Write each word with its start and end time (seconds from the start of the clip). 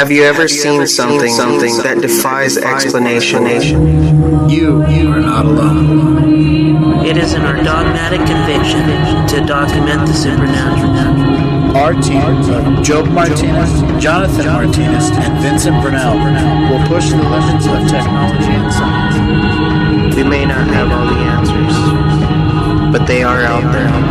Have 0.00 0.10
you 0.10 0.22
ever 0.22 0.48
seen 0.48 0.86
something 0.86 1.28
something 1.28 1.76
that 1.84 2.00
defies 2.00 2.56
explanation? 2.56 3.44
You, 4.48 4.80
you 4.88 5.12
are 5.12 5.20
not 5.20 5.44
alone. 5.44 7.04
It 7.04 7.18
is 7.18 7.34
in 7.34 7.42
our 7.42 7.62
dogmatic 7.62 8.24
conviction 8.24 8.80
to 9.28 9.44
document 9.46 10.08
the 10.08 10.14
supernatural. 10.14 11.76
Our 11.76 11.92
team 12.00 12.22
of 12.24 12.82
Job 12.82 13.08
Martinez, 13.12 14.02
Jonathan 14.02 14.46
Martinez, 14.46 15.10
and 15.10 15.38
Vincent 15.42 15.76
Brunel 15.82 16.16
will 16.72 16.80
push 16.88 17.10
the 17.10 17.20
limits 17.20 17.66
of 17.66 17.84
technology 17.84 18.56
and 18.56 18.72
science. 18.72 20.16
We 20.16 20.22
may 20.22 20.46
not 20.46 20.66
have 20.68 20.90
all 20.90 21.04
the 21.12 21.20
answers, 21.28 21.76
but 22.90 23.04
they 23.04 23.22
are 23.22 23.42
out 23.42 23.70
there, 23.70 24.09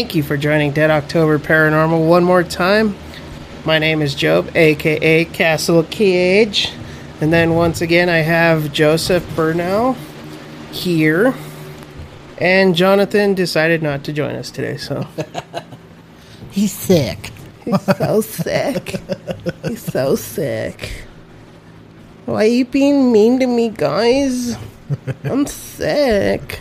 Thank 0.00 0.14
you 0.14 0.22
for 0.22 0.38
joining 0.38 0.70
Dead 0.72 0.90
October 0.90 1.38
Paranormal 1.38 2.08
one 2.08 2.24
more 2.24 2.42
time. 2.42 2.96
My 3.66 3.78
name 3.78 4.00
is 4.00 4.14
Job, 4.14 4.50
aka 4.56 5.26
Castle 5.26 5.82
Cage. 5.82 6.72
And 7.20 7.30
then 7.30 7.54
once 7.54 7.82
again, 7.82 8.08
I 8.08 8.20
have 8.20 8.72
Joseph 8.72 9.22
Burnell 9.36 9.98
here. 10.72 11.34
And 12.38 12.74
Jonathan 12.74 13.34
decided 13.34 13.82
not 13.82 14.02
to 14.04 14.12
join 14.14 14.36
us 14.36 14.50
today, 14.50 14.78
so 14.78 15.06
He's 16.50 16.72
sick. 16.72 17.30
he's 17.66 17.82
so 17.98 18.22
sick. 18.22 18.94
He's 19.68 19.82
so 19.82 20.16
sick. 20.16 21.04
Why 22.24 22.44
are 22.44 22.48
you 22.48 22.64
being 22.64 23.12
mean 23.12 23.38
to 23.40 23.46
me, 23.46 23.68
guys? 23.68 24.56
I'm 25.24 25.44
sick. 25.46 26.60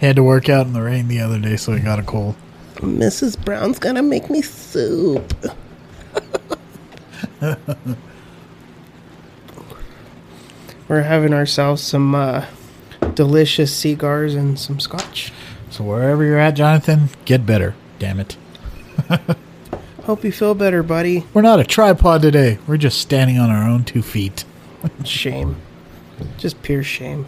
He 0.00 0.06
had 0.06 0.16
to 0.16 0.24
work 0.24 0.48
out 0.48 0.66
in 0.66 0.72
the 0.72 0.82
rain 0.82 1.06
the 1.06 1.20
other 1.20 1.38
day, 1.38 1.56
so 1.56 1.72
he 1.72 1.78
got 1.80 2.00
a 2.00 2.02
cold. 2.02 2.34
Mrs. 2.76 3.42
Brown's 3.42 3.78
gonna 3.78 4.02
make 4.02 4.30
me 4.30 4.42
soup. 4.42 5.34
We're 10.88 11.02
having 11.02 11.34
ourselves 11.34 11.82
some 11.82 12.14
uh, 12.14 12.46
delicious 13.14 13.74
cigars 13.74 14.34
and 14.34 14.58
some 14.58 14.78
scotch. 14.78 15.32
So 15.70 15.82
wherever 15.82 16.22
you're 16.24 16.38
at, 16.38 16.52
Jonathan, 16.52 17.08
get 17.24 17.44
better. 17.44 17.74
Damn 17.98 18.20
it. 18.20 18.36
Hope 20.04 20.22
you 20.22 20.30
feel 20.30 20.54
better, 20.54 20.84
buddy. 20.84 21.24
We're 21.34 21.42
not 21.42 21.58
a 21.58 21.64
tripod 21.64 22.22
today. 22.22 22.58
We're 22.68 22.76
just 22.76 23.00
standing 23.00 23.38
on 23.38 23.50
our 23.50 23.68
own 23.68 23.84
two 23.84 24.02
feet. 24.02 24.44
Shame. 25.04 25.56
Just 26.38 26.62
pure 26.62 26.82
shame. 26.82 27.26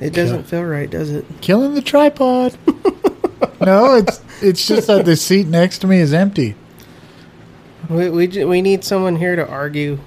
It 0.00 0.12
doesn't 0.12 0.44
feel 0.44 0.64
right, 0.64 0.88
does 0.88 1.10
it? 1.10 1.24
Killing 1.40 1.74
the 1.74 1.82
tripod. 1.82 2.56
no, 3.60 3.96
it's 3.96 4.20
it's 4.42 4.66
just 4.66 4.86
that 4.88 5.04
the 5.04 5.16
seat 5.16 5.46
next 5.46 5.78
to 5.78 5.86
me 5.86 5.98
is 5.98 6.12
empty. 6.12 6.54
We, 7.88 8.08
we, 8.08 8.26
ju- 8.26 8.48
we 8.48 8.62
need 8.62 8.82
someone 8.82 9.16
here 9.16 9.36
to 9.36 9.46
argue 9.46 9.98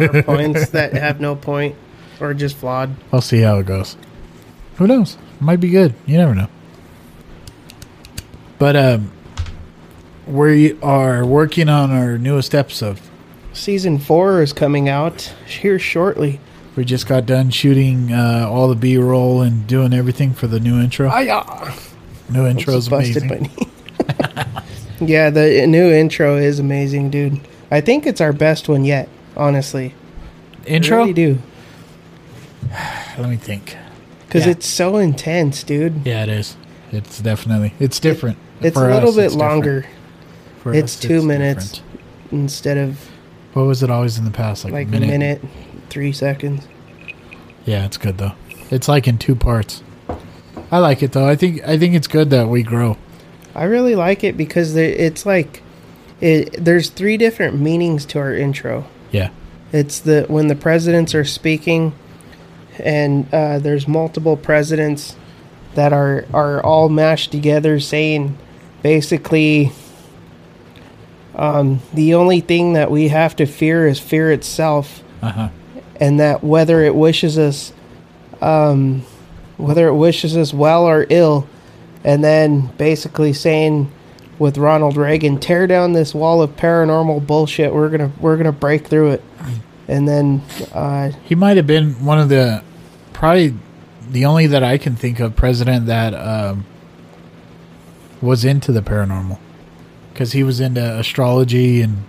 our 0.00 0.22
points 0.22 0.70
that 0.70 0.94
have 0.94 1.20
no 1.20 1.36
point 1.36 1.76
or 2.18 2.32
just 2.32 2.56
flawed. 2.56 2.96
I'll 3.12 3.20
see 3.20 3.40
how 3.42 3.58
it 3.58 3.66
goes. 3.66 3.96
Who 4.76 4.86
knows? 4.86 5.18
Might 5.38 5.60
be 5.60 5.68
good. 5.68 5.94
You 6.06 6.16
never 6.16 6.34
know. 6.34 6.48
But 8.58 8.74
um, 8.76 9.12
we 10.26 10.80
are 10.80 11.26
working 11.26 11.68
on 11.68 11.90
our 11.90 12.16
newest 12.16 12.54
episode. 12.54 12.98
Season 13.52 13.98
4 13.98 14.42
is 14.42 14.52
coming 14.52 14.88
out 14.88 15.34
here 15.46 15.78
shortly. 15.78 16.40
We 16.74 16.84
just 16.84 17.06
got 17.06 17.26
done 17.26 17.50
shooting 17.50 18.12
uh, 18.12 18.46
all 18.50 18.68
the 18.68 18.74
B 18.74 18.96
roll 18.98 19.40
and 19.42 19.66
doing 19.66 19.92
everything 19.94 20.32
for 20.34 20.46
the 20.46 20.60
new 20.60 20.78
intro. 20.80 21.08
Aya! 21.08 21.42
New 22.30 22.46
intro 22.46 22.74
is 22.76 22.88
busted 22.88 23.22
amazing. 23.24 23.50
yeah, 25.00 25.30
the 25.30 25.66
new 25.66 25.90
intro 25.90 26.36
is 26.36 26.58
amazing, 26.58 27.10
dude. 27.10 27.40
I 27.70 27.80
think 27.80 28.06
it's 28.06 28.20
our 28.20 28.32
best 28.32 28.68
one 28.68 28.84
yet, 28.84 29.08
honestly. 29.36 29.94
I 30.64 30.68
Intro? 30.68 30.98
really 30.98 31.12
do. 31.12 31.38
Let 33.18 33.28
me 33.28 33.36
think. 33.36 33.76
Because 34.26 34.44
Yeah. 34.44 34.52
it's 34.52 34.66
so 34.66 34.96
intense, 34.96 35.62
dude. 35.62 36.02
Yeah, 36.04 36.24
it 36.24 36.28
is. 36.28 36.56
It's 36.92 37.20
definitely 37.20 37.72
it's 37.80 37.98
different. 38.00 38.38
It's 38.60 38.76
For 38.76 38.88
a 38.88 38.94
little 38.94 39.10
us, 39.10 39.16
bit 39.16 39.24
it's 39.26 39.34
longer 39.34 39.86
For 40.62 40.72
It's 40.74 40.96
us, 40.96 41.00
two 41.00 41.22
minutes. 41.22 41.72
different. 41.72 42.00
instead 42.32 42.76
of 42.78 43.08
What 43.52 43.66
was 43.66 43.82
it 43.82 43.90
always 43.90 44.18
in 44.18 44.24
the 44.24 44.30
past? 44.30 44.64
Like, 44.64 44.72
like 44.72 44.88
minute? 44.88 45.08
a 45.08 45.10
minute, 45.12 45.42
three 45.90 46.12
seconds. 46.12 46.66
Yeah, 47.64 47.84
it's 47.84 47.96
good 47.96 48.18
though. 48.18 48.32
It's 48.70 48.88
like 48.88 49.06
in 49.08 49.18
two 49.18 49.34
parts. 49.34 49.82
I 50.70 50.78
like 50.78 51.02
it 51.02 51.12
though. 51.12 51.28
I 51.28 51.36
think 51.36 51.62
I 51.66 51.78
think 51.78 51.94
it's 51.94 52.08
good 52.08 52.30
that 52.30 52.48
we 52.48 52.62
grow. 52.62 52.96
I 53.54 53.64
really 53.64 53.94
like 53.94 54.22
it 54.24 54.36
because 54.36 54.76
it's 54.76 55.24
like 55.24 55.62
it, 56.20 56.52
there's 56.64 56.90
three 56.90 57.16
different 57.16 57.58
meanings 57.60 58.04
to 58.06 58.18
our 58.18 58.34
intro. 58.34 58.86
Yeah. 59.12 59.30
It's 59.72 59.98
the 60.00 60.24
when 60.28 60.48
the 60.48 60.54
presidents 60.56 61.14
are 61.14 61.24
speaking, 61.24 61.94
and 62.78 63.32
uh, 63.32 63.58
there's 63.58 63.86
multiple 63.88 64.36
presidents 64.36 65.16
that 65.74 65.92
are 65.92 66.24
are 66.32 66.62
all 66.62 66.88
mashed 66.88 67.30
together, 67.32 67.78
saying 67.80 68.36
basically, 68.82 69.72
um, 71.34 71.80
the 71.92 72.14
only 72.14 72.40
thing 72.40 72.72
that 72.74 72.90
we 72.90 73.08
have 73.08 73.36
to 73.36 73.46
fear 73.46 73.86
is 73.86 73.98
fear 73.98 74.32
itself, 74.32 75.02
Uh 75.22 75.30
huh. 75.32 75.48
and 76.00 76.18
that 76.20 76.42
whether 76.42 76.82
it 76.82 76.94
wishes 76.94 77.38
us, 77.38 77.72
um, 78.40 79.02
whether 79.56 79.88
it 79.88 79.94
wishes 79.94 80.36
us 80.36 80.52
well 80.52 80.84
or 80.84 81.06
ill, 81.10 81.48
and 82.04 82.22
then 82.22 82.68
basically 82.78 83.32
saying 83.32 83.90
with 84.38 84.58
Ronald 84.58 84.96
Reagan, 84.96 85.38
tear 85.38 85.66
down 85.66 85.92
this 85.92 86.14
wall 86.14 86.42
of 86.42 86.56
paranormal 86.56 87.26
bullshit. 87.26 87.72
We're 87.72 87.88
gonna 87.88 88.12
we're 88.20 88.36
gonna 88.36 88.52
break 88.52 88.86
through 88.86 89.12
it, 89.12 89.24
and 89.88 90.06
then 90.06 90.42
uh, 90.72 91.10
He 91.24 91.34
might 91.34 91.56
have 91.56 91.66
been 91.66 92.04
one 92.04 92.18
of 92.18 92.28
the 92.28 92.62
probably 93.12 93.54
the 94.10 94.24
only 94.24 94.46
that 94.46 94.62
I 94.62 94.78
can 94.78 94.94
think 94.94 95.20
of 95.20 95.34
president 95.36 95.86
that 95.86 96.14
um, 96.14 96.64
was 98.20 98.44
into 98.44 98.72
the 98.72 98.80
paranormal 98.80 99.38
because 100.12 100.32
he 100.32 100.42
was 100.42 100.60
into 100.60 100.80
astrology 100.98 101.82
and 101.82 102.04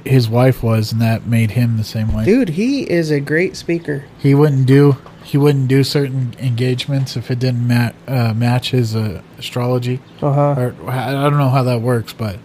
his 0.00 0.28
wife 0.28 0.62
was, 0.62 0.92
and 0.92 1.00
that 1.00 1.26
made 1.26 1.52
him 1.52 1.76
the 1.76 1.84
same 1.84 2.12
way. 2.12 2.24
dude, 2.24 2.50
he 2.50 2.82
is 2.90 3.10
a 3.10 3.20
great 3.20 3.56
speaker. 3.56 4.04
He 4.18 4.34
wouldn't 4.34 4.66
do 4.66 4.96
he 5.24 5.38
wouldn't 5.38 5.68
do 5.68 5.84
certain 5.84 6.34
engagements 6.40 7.16
if 7.16 7.30
it 7.30 7.38
didn't 7.38 7.66
ma- 7.66 7.92
uh, 8.08 8.34
match 8.34 8.70
his 8.72 8.94
uh, 8.96 9.22
astrology. 9.38 10.00
Uh 10.20 10.32
huh. 10.32 10.60
Or 10.60 10.74
I 10.86 11.10
I 11.10 11.22
don't 11.28 11.38
know 11.38 11.48
how 11.50 11.62
that 11.62 11.80
works, 11.80 12.12
but 12.12 12.38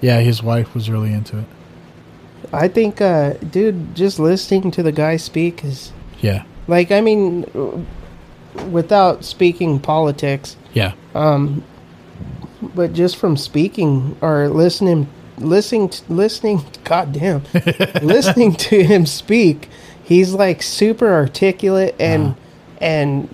yeah, 0.00 0.20
his 0.20 0.42
wife 0.42 0.74
was 0.74 0.90
really 0.90 1.12
into 1.12 1.38
it. 1.38 1.44
I 2.52 2.68
think, 2.68 3.00
uh, 3.00 3.34
dude, 3.34 3.94
just 3.96 4.18
listening 4.18 4.70
to 4.72 4.82
the 4.82 4.92
guy 4.92 5.16
speak 5.16 5.64
is 5.64 5.92
Yeah, 6.20 6.44
like, 6.68 6.92
I 6.92 7.00
mean, 7.00 7.44
without 8.70 9.24
speaking 9.24 9.80
politics, 9.80 10.56
yeah, 10.72 10.92
um, 11.14 11.64
but 12.74 12.92
just 12.92 13.16
from 13.16 13.36
speaking 13.36 14.16
or 14.20 14.48
listening, 14.48 15.08
listening, 15.38 15.90
listening, 16.08 16.64
goddamn, 16.84 17.42
listening 18.02 18.54
to 18.54 18.82
him 18.82 19.06
speak, 19.06 19.68
he's 20.02 20.32
like 20.32 20.62
super 20.62 21.12
articulate 21.12 21.94
and 21.98 22.34
and 22.80 23.28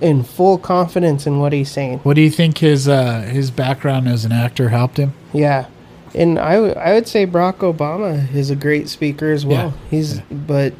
in 0.00 0.22
full 0.22 0.58
confidence 0.58 1.26
in 1.26 1.38
what 1.40 1.52
he's 1.52 1.70
saying. 1.70 1.98
What 2.00 2.14
do 2.14 2.20
you 2.20 2.30
think 2.30 2.58
his 2.58 2.88
uh, 2.88 3.22
his 3.22 3.50
background 3.50 4.08
as 4.08 4.24
an 4.24 4.32
actor 4.32 4.68
helped 4.68 4.96
him? 4.96 5.12
Yeah. 5.32 5.66
And 6.14 6.38
I, 6.38 6.54
w- 6.54 6.72
I 6.74 6.94
would 6.94 7.06
say 7.06 7.26
Barack 7.26 7.56
Obama 7.58 8.32
is 8.34 8.50
a 8.50 8.56
great 8.56 8.88
speaker 8.88 9.30
as 9.30 9.44
well. 9.44 9.74
Yeah. 9.74 9.90
He's, 9.90 10.20
but 10.30 10.72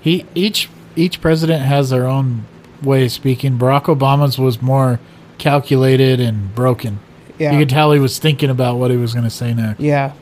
He 0.00 0.24
each 0.34 0.68
each 0.96 1.20
president 1.20 1.62
has 1.62 1.90
their 1.90 2.06
own 2.06 2.46
way 2.82 3.04
of 3.04 3.12
speaking. 3.12 3.58
Barack 3.58 3.84
Obama's 3.84 4.38
was 4.38 4.62
more 4.62 4.98
calculated 5.38 6.20
and 6.20 6.54
broken. 6.54 7.00
Yeah. 7.40 7.52
You 7.52 7.58
could 7.58 7.70
tell 7.70 7.90
he 7.92 7.98
was 7.98 8.18
thinking 8.20 8.50
about 8.50 8.76
what 8.78 8.90
he 8.92 8.96
was 8.96 9.12
going 9.12 9.24
to 9.24 9.30
say 9.30 9.52
next. 9.54 9.80
Yeah. 9.80 10.12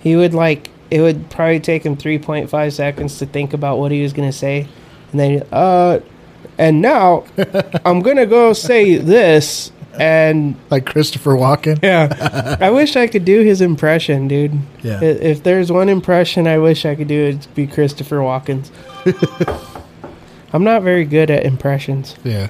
He 0.00 0.16
would 0.16 0.32
like 0.32 0.70
it 0.90 1.02
would 1.02 1.28
probably 1.28 1.60
take 1.60 1.84
him 1.84 1.96
3.5 1.98 2.72
seconds 2.72 3.18
to 3.18 3.26
think 3.26 3.52
about 3.52 3.78
what 3.78 3.92
he 3.92 4.00
was 4.02 4.14
going 4.14 4.26
to 4.30 4.36
say. 4.36 4.66
And 5.12 5.20
then 5.20 5.42
uh 5.52 6.00
and 6.56 6.80
now 6.80 7.24
I'm 7.84 8.00
gonna 8.00 8.26
go 8.26 8.52
say 8.52 8.96
this, 8.96 9.70
and 9.98 10.56
Like 10.70 10.86
Christopher 10.86 11.32
Walken. 11.32 11.78
yeah, 11.82 12.56
I 12.60 12.70
wish 12.70 12.96
I 12.96 13.06
could 13.06 13.24
do 13.24 13.42
his 13.42 13.60
impression, 13.60 14.28
dude. 14.28 14.58
Yeah. 14.82 15.02
If 15.02 15.42
there's 15.42 15.70
one 15.70 15.88
impression 15.88 16.46
I 16.46 16.58
wish 16.58 16.84
I 16.86 16.94
could 16.94 17.08
do, 17.08 17.26
it'd 17.28 17.54
be 17.54 17.66
Christopher 17.66 18.16
Walken's. 18.18 18.70
I'm 20.52 20.64
not 20.64 20.82
very 20.82 21.04
good 21.04 21.30
at 21.30 21.44
impressions. 21.44 22.16
Yeah. 22.24 22.48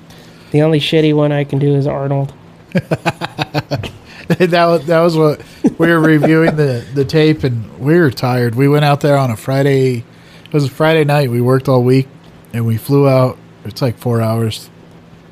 The 0.53 0.63
only 0.63 0.81
shitty 0.81 1.15
one 1.15 1.33
I 1.33 1.45
can 1.45 1.59
do 1.59 1.75
is 1.75 1.87
Arnold. 1.87 2.33
that 4.29 4.67
was 4.67 4.87
that 4.87 5.01
was 5.01 5.17
what 5.17 5.43
we 5.79 5.89
were 5.89 6.01
reviewing 6.01 6.57
the 6.57 6.85
the 6.95 7.05
tape, 7.05 7.45
and 7.45 7.79
we 7.79 7.99
were 7.99 8.11
tired. 8.11 8.55
We 8.55 8.69
went 8.69 8.85
out 8.85 9.01
there 9.01 9.17
on 9.17 9.31
a 9.31 9.37
Friday. 9.37 10.05
It 10.45 10.53
was 10.53 10.65
a 10.65 10.71
Friday 10.71 11.05
night. 11.05 11.31
We 11.31 11.41
worked 11.41 11.69
all 11.69 11.83
week, 11.83 12.09
and 12.53 12.67
we 12.67 12.77
flew 12.77 13.09
out. 13.09 13.39
It's 13.65 13.81
like 13.81 13.97
four 13.97 14.21
hours, 14.21 14.71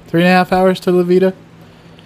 three 0.07 0.21
and 0.23 0.29
a 0.29 0.33
half 0.33 0.53
hours 0.53 0.81
to 0.81 0.93
La 0.93 1.03
Veta. 1.03 1.35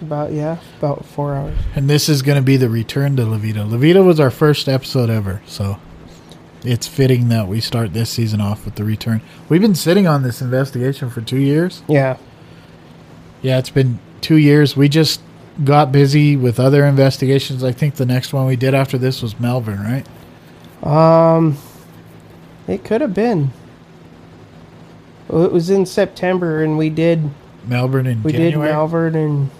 About 0.01 0.33
yeah, 0.33 0.59
about 0.79 1.05
four 1.05 1.35
hours. 1.35 1.57
And 1.75 1.89
this 1.89 2.09
is 2.09 2.21
going 2.21 2.37
to 2.37 2.41
be 2.41 2.57
the 2.57 2.69
return 2.69 3.15
to 3.17 3.25
La 3.25 3.37
Veta. 3.37 3.59
Levita 3.59 4.03
was 4.03 4.19
our 4.19 4.31
first 4.31 4.67
episode 4.67 5.09
ever, 5.09 5.41
so 5.45 5.79
it's 6.63 6.87
fitting 6.87 7.29
that 7.29 7.47
we 7.47 7.61
start 7.61 7.93
this 7.93 8.09
season 8.09 8.41
off 8.41 8.65
with 8.65 8.75
the 8.75 8.83
return. 8.83 9.21
We've 9.47 9.61
been 9.61 9.75
sitting 9.75 10.07
on 10.07 10.23
this 10.23 10.41
investigation 10.41 11.09
for 11.09 11.21
two 11.21 11.39
years. 11.39 11.83
Yeah, 11.87 12.17
Yeah, 13.41 13.59
it's 13.59 13.69
been 13.69 13.99
two 14.21 14.37
years. 14.37 14.75
We 14.77 14.87
just 14.89 15.21
got 15.63 15.91
busy 15.91 16.35
with 16.37 16.59
other 16.59 16.85
investigations. 16.85 17.63
I 17.63 17.71
think 17.71 17.95
the 17.95 18.05
next 18.05 18.33
one 18.33 18.45
we 18.45 18.55
did 18.55 18.73
after 18.73 18.97
this 18.97 19.21
was 19.21 19.39
Melbourne, 19.39 19.79
right? 19.83 20.07
Um, 20.85 21.57
it 22.67 22.83
could 22.83 23.01
have 23.01 23.13
been. 23.13 23.51
Well, 25.27 25.43
it 25.45 25.51
was 25.51 25.69
in 25.69 25.85
September, 25.85 26.63
and 26.63 26.77
we 26.77 26.89
did 26.89 27.29
Melbourne 27.65 28.07
in 28.07 28.23
we 28.23 28.31
January. 28.31 28.67
did 28.67 28.73
Malvern 28.73 29.15
in 29.15 29.51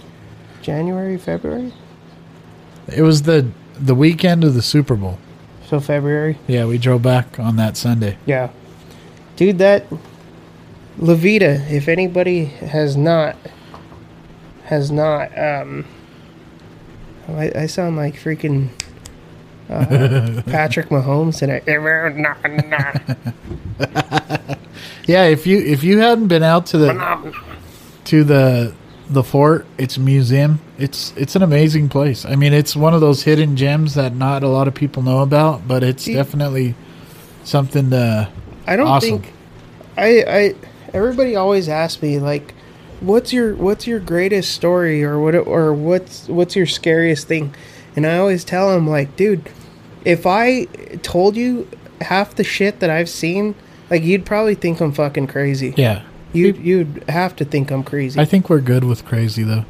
January, 0.61 1.17
February. 1.17 1.73
it 2.87 3.01
was 3.03 3.23
the 3.23 3.47
the 3.79 3.95
weekend 3.95 4.43
of 4.43 4.53
the 4.53 4.61
Super 4.61 4.95
Bowl. 4.95 5.17
So 5.67 5.79
February, 5.79 6.37
Yeah, 6.47 6.65
we 6.65 6.77
drove 6.77 7.01
back 7.01 7.39
on 7.39 7.55
that 7.55 7.77
Sunday. 7.77 8.17
yeah, 8.25 8.49
dude. 9.37 9.57
That 9.59 9.85
La 10.97 11.13
Veta. 11.13 11.65
If 11.73 11.87
anybody 11.87 12.45
has 12.45 12.97
not 12.97 13.35
has 14.71 14.91
not, 14.91 15.37
um, 15.37 15.85
I, 17.27 17.51
I 17.55 17.65
sound 17.67 17.97
like 17.97 18.15
freaking. 18.15 18.69
Uh, 19.69 20.41
Patrick 20.47 20.89
Mahomes 20.89 21.37
tonight. 21.39 21.63
Yeah, 25.07 25.25
if 25.25 25.47
you 25.47 25.57
if 25.59 25.83
you 25.83 25.99
hadn't 25.99 26.27
been 26.27 26.43
out 26.43 26.67
to 26.67 26.77
the 26.77 27.33
to 28.05 28.23
the 28.23 28.73
the 29.09 29.23
fort, 29.23 29.65
it's 29.77 29.97
a 29.97 29.99
museum. 29.99 30.61
It's 30.77 31.13
it's 31.17 31.35
an 31.35 31.41
amazing 31.41 31.89
place. 31.89 32.23
I 32.23 32.35
mean, 32.35 32.53
it's 32.53 32.75
one 32.75 32.93
of 32.93 33.01
those 33.01 33.23
hidden 33.23 33.57
gems 33.57 33.95
that 33.95 34.15
not 34.15 34.43
a 34.43 34.47
lot 34.47 34.67
of 34.67 34.75
people 34.75 35.03
know 35.03 35.21
about, 35.21 35.67
but 35.67 35.83
it's 35.83 36.05
definitely 36.05 36.75
something 37.43 37.89
to 37.89 38.29
I 38.67 38.75
don't 38.75 38.87
Awesome. 38.87 39.21
think 39.21 39.33
I 39.97 40.23
I 40.27 40.55
everybody 40.93 41.35
always 41.35 41.67
asks 41.67 42.01
me 42.01 42.19
like 42.19 42.53
what's 43.01 43.33
your 43.33 43.55
what's 43.55 43.87
your 43.87 43.99
greatest 43.99 44.51
story 44.51 45.03
or 45.03 45.19
what 45.19 45.35
or 45.35 45.73
what's 45.73 46.27
what's 46.27 46.55
your 46.55 46.67
scariest 46.67 47.27
thing 47.27 47.53
and 47.95 48.05
I 48.05 48.17
always 48.17 48.43
tell 48.43 48.71
them 48.71 48.87
like 48.87 49.15
dude 49.15 49.49
if 50.05 50.25
I 50.25 50.65
told 51.01 51.35
you 51.35 51.67
half 51.99 52.35
the 52.35 52.43
shit 52.43 52.79
that 52.79 52.89
I've 52.89 53.09
seen 53.09 53.55
like 53.89 54.03
you'd 54.03 54.25
probably 54.25 54.55
think 54.55 54.79
I'm 54.79 54.91
fucking 54.91 55.27
crazy 55.27 55.73
yeah. 55.77 56.03
you 56.31 56.53
you'd 56.53 57.03
have 57.09 57.35
to 57.37 57.45
think 57.45 57.71
I'm 57.71 57.83
crazy 57.83 58.19
I 58.19 58.25
think 58.25 58.49
we're 58.49 58.61
good 58.61 58.83
with 58.83 59.03
crazy 59.03 59.43
though. 59.43 59.65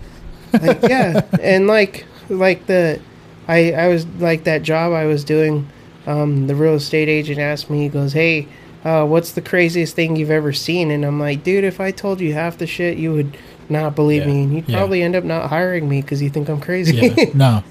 like 0.51 0.81
yeah 0.89 1.25
and 1.41 1.67
like 1.67 2.05
like 2.29 2.65
the 2.67 2.99
i 3.47 3.71
i 3.71 3.87
was 3.87 4.05
like 4.19 4.43
that 4.43 4.61
job 4.61 4.93
i 4.93 5.05
was 5.05 5.23
doing 5.23 5.67
um 6.05 6.47
the 6.47 6.55
real 6.55 6.75
estate 6.75 7.09
agent 7.09 7.39
asked 7.39 7.69
me 7.69 7.79
he 7.79 7.89
goes 7.89 8.13
hey 8.13 8.47
uh 8.83 9.05
what's 9.05 9.31
the 9.33 9.41
craziest 9.41 9.95
thing 9.95 10.15
you've 10.15 10.31
ever 10.31 10.53
seen? 10.53 10.91
And 10.91 11.05
i'm 11.05 11.19
like 11.19 11.43
dude 11.43 11.63
if 11.63 11.79
i 11.79 11.91
told 11.91 12.19
you 12.21 12.33
half 12.33 12.57
the 12.57 12.67
shit 12.67 12.97
you 12.97 13.13
would 13.13 13.37
not 13.69 13.95
believe 13.95 14.23
Yeah, 14.23 14.27
me. 14.27 14.43
And 14.43 14.53
you'd 14.55 14.69
yeah. 14.69 14.77
probably 14.77 15.01
end 15.01 15.15
up 15.15 15.23
not 15.23 15.49
hiring 15.49 15.87
me 15.87 16.01
because 16.01 16.21
you 16.21 16.29
think 16.29 16.49
i'm 16.49 16.59
crazy. 16.59 16.97
Yeah, 16.97 17.25
no, 17.33 17.63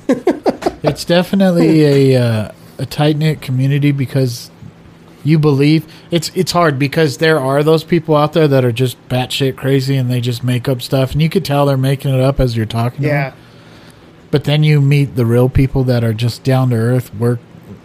it's 0.83 1.05
definitely 1.05 2.15
a 2.15 2.23
uh, 2.23 2.53
a 2.79 2.87
tight 2.87 3.17
knit 3.17 3.43
community 3.43 3.93
because 3.93 4.51
you 5.23 5.39
believe 5.39 5.87
it's 6.11 6.31
it's 6.35 6.53
hard 6.53 6.79
because 6.79 7.19
there 7.19 7.39
are 7.39 7.63
those 7.63 7.85
people 7.85 8.17
out 8.17 8.33
there 8.33 8.49
that 8.49 8.65
are 8.65 8.73
just 8.73 8.97
batshit 9.09 9.57
crazy 9.57 9.97
and 9.97 10.11
they 10.11 10.21
just 10.21 10.43
make 10.43 10.67
up 10.69 10.81
stuff. 10.81 11.13
And 11.13 11.21
you 11.21 11.29
could 11.29 11.45
tell 11.45 11.67
they're 11.67 11.77
making 11.77 12.15
it 12.15 12.21
up 12.21 12.41
as 12.41 12.57
you're 12.57 12.65
talking. 12.67 13.03
To 13.03 13.09
yeah. 13.09 13.31
them. 13.31 13.39
But 14.31 14.45
then 14.45 14.63
you 14.63 14.81
meet 14.81 15.17
the 15.17 15.27
real 15.27 15.49
people 15.51 15.85
that 15.85 16.03
are 16.05 16.15
just 16.15 16.43
down 16.45 16.71
to 16.71 16.77
earth, 16.77 17.15
work 17.15 17.41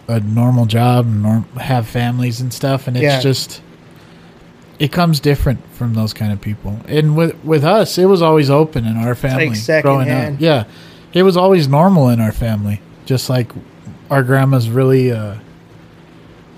a 0.08 0.20
normal 0.20 0.66
job, 0.66 1.06
and 1.06 1.22
norm- 1.22 1.46
have 1.58 1.86
families 1.86 2.40
and 2.40 2.52
stuff, 2.52 2.86
and 2.86 2.96
it's 2.96 3.02
Yeah. 3.04 3.20
just 3.20 3.60
it 4.78 4.92
comes 4.92 5.20
different 5.20 5.58
from 5.72 5.94
those 5.94 6.12
kind 6.12 6.32
of 6.32 6.40
people. 6.40 6.78
And 6.86 7.16
with 7.16 7.34
with 7.44 7.64
us, 7.64 7.96
it 7.98 8.04
was 8.06 8.20
always 8.22 8.50
open 8.50 8.84
in 8.86 8.96
our 8.96 9.14
family 9.14 9.46
growing 9.46 9.54
secondhand. 9.54 10.34
up. 10.36 10.40
Yeah, 10.42 10.64
it 11.14 11.22
was 11.22 11.36
always 11.36 11.66
normal 11.66 12.08
in 12.10 12.20
our 12.20 12.32
family. 12.32 12.80
Just 13.06 13.30
like 13.30 13.50
our 14.10 14.22
grandma's 14.22 14.68
really, 14.68 15.10
uh, 15.12 15.34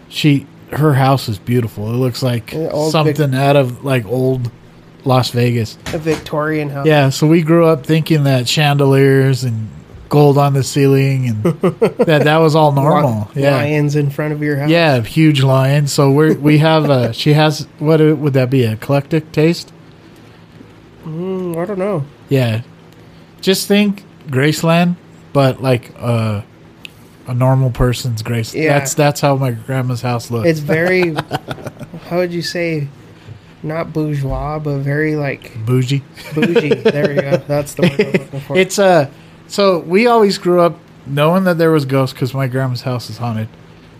she 0.08 0.46
her 0.72 0.94
house 0.94 1.28
is 1.28 1.38
beautiful. 1.38 1.88
It 1.90 1.96
looks 1.96 2.22
like 2.22 2.52
old 2.54 2.92
Vic- 2.92 3.16
something 3.16 3.34
out 3.34 3.56
of 3.56 3.84
like 3.84 4.04
old 4.06 4.50
Las 5.04 5.30
Vegas. 5.30 5.78
a 5.94 5.98
victorian 5.98 6.68
house 6.70 6.86
Yeah, 6.86 7.08
so 7.08 7.26
we 7.26 7.40
grew 7.42 7.66
up 7.66 7.86
thinking 7.86 8.24
that 8.24 8.48
chandeliers 8.48 9.44
and 9.44 9.68
gold 10.08 10.38
on 10.38 10.55
the 10.55 10.62
ceiling 10.62 11.28
and 11.28 11.43
that 12.06 12.22
that 12.25 12.37
was 12.38 12.55
all 12.56 12.72
normal. 12.72 13.31
Yeah. 13.34 13.56
lions 13.56 13.94
in 13.96 14.10
front 14.10 14.32
of 14.32 14.43
your 14.43 14.56
house 14.56 14.70
Yeah, 14.70 15.00
huge 15.02 15.43
lions. 15.43 15.93
So 15.93 16.10
we 16.10 16.34
we 16.34 16.58
have 16.58 16.88
a 16.90 17.12
she 17.20 17.32
has 17.34 17.66
what 17.78 18.00
would 18.00 18.32
that 18.32 18.50
be? 18.50 18.64
Eclectic 18.64 19.32
taste? 19.32 19.72
Mm, 21.05 21.56
i 21.56 21.64
don't 21.64 21.78
know 21.78 22.05
Yeah. 22.28 22.62
Just 23.40 23.69
think 23.69 24.05
Graceland, 24.28 24.96
but 25.32 25.62
like 25.62 25.93
uh 25.99 26.43
a 27.26 27.34
normal 27.34 27.70
person's 27.70 28.22
Grace. 28.22 28.54
Yeah. 28.54 28.78
That's 28.78 28.94
that's 28.94 29.20
how 29.20 29.37
my 29.37 29.50
grandma's 29.52 30.00
house 30.02 30.30
looks. 30.30 30.49
it's 30.49 30.61
very 30.61 31.14
how 32.09 32.16
would 32.16 32.32
you 32.32 32.42
say 32.42 32.88
not 33.62 33.92
bourgeois 33.92 34.59
but 34.59 34.78
very 34.78 35.16
like 35.16 35.52
bougie. 35.66 36.02
bougie 36.35 36.75
there 36.75 37.09
we 37.09 37.14
go 37.21 37.37
that's 37.49 37.75
the 37.75 37.82
word 37.82 38.00
i'm 38.00 38.12
looking 38.23 38.40
for 38.40 38.56
It's 38.56 38.78
uh 38.78 39.11
so 39.49 39.81
we 39.81 40.07
always 40.07 40.38
grew 40.38 40.61
up 40.61 40.78
knowing 41.07 41.45
that 41.45 41.59
there 41.59 41.71
was 41.71 41.85
ghosts 41.85 42.12
because 42.12 42.35
my 42.35 42.47
grandma's 42.47 42.83
house 42.83 43.11
is 43.11 43.19
haunted. 43.19 43.49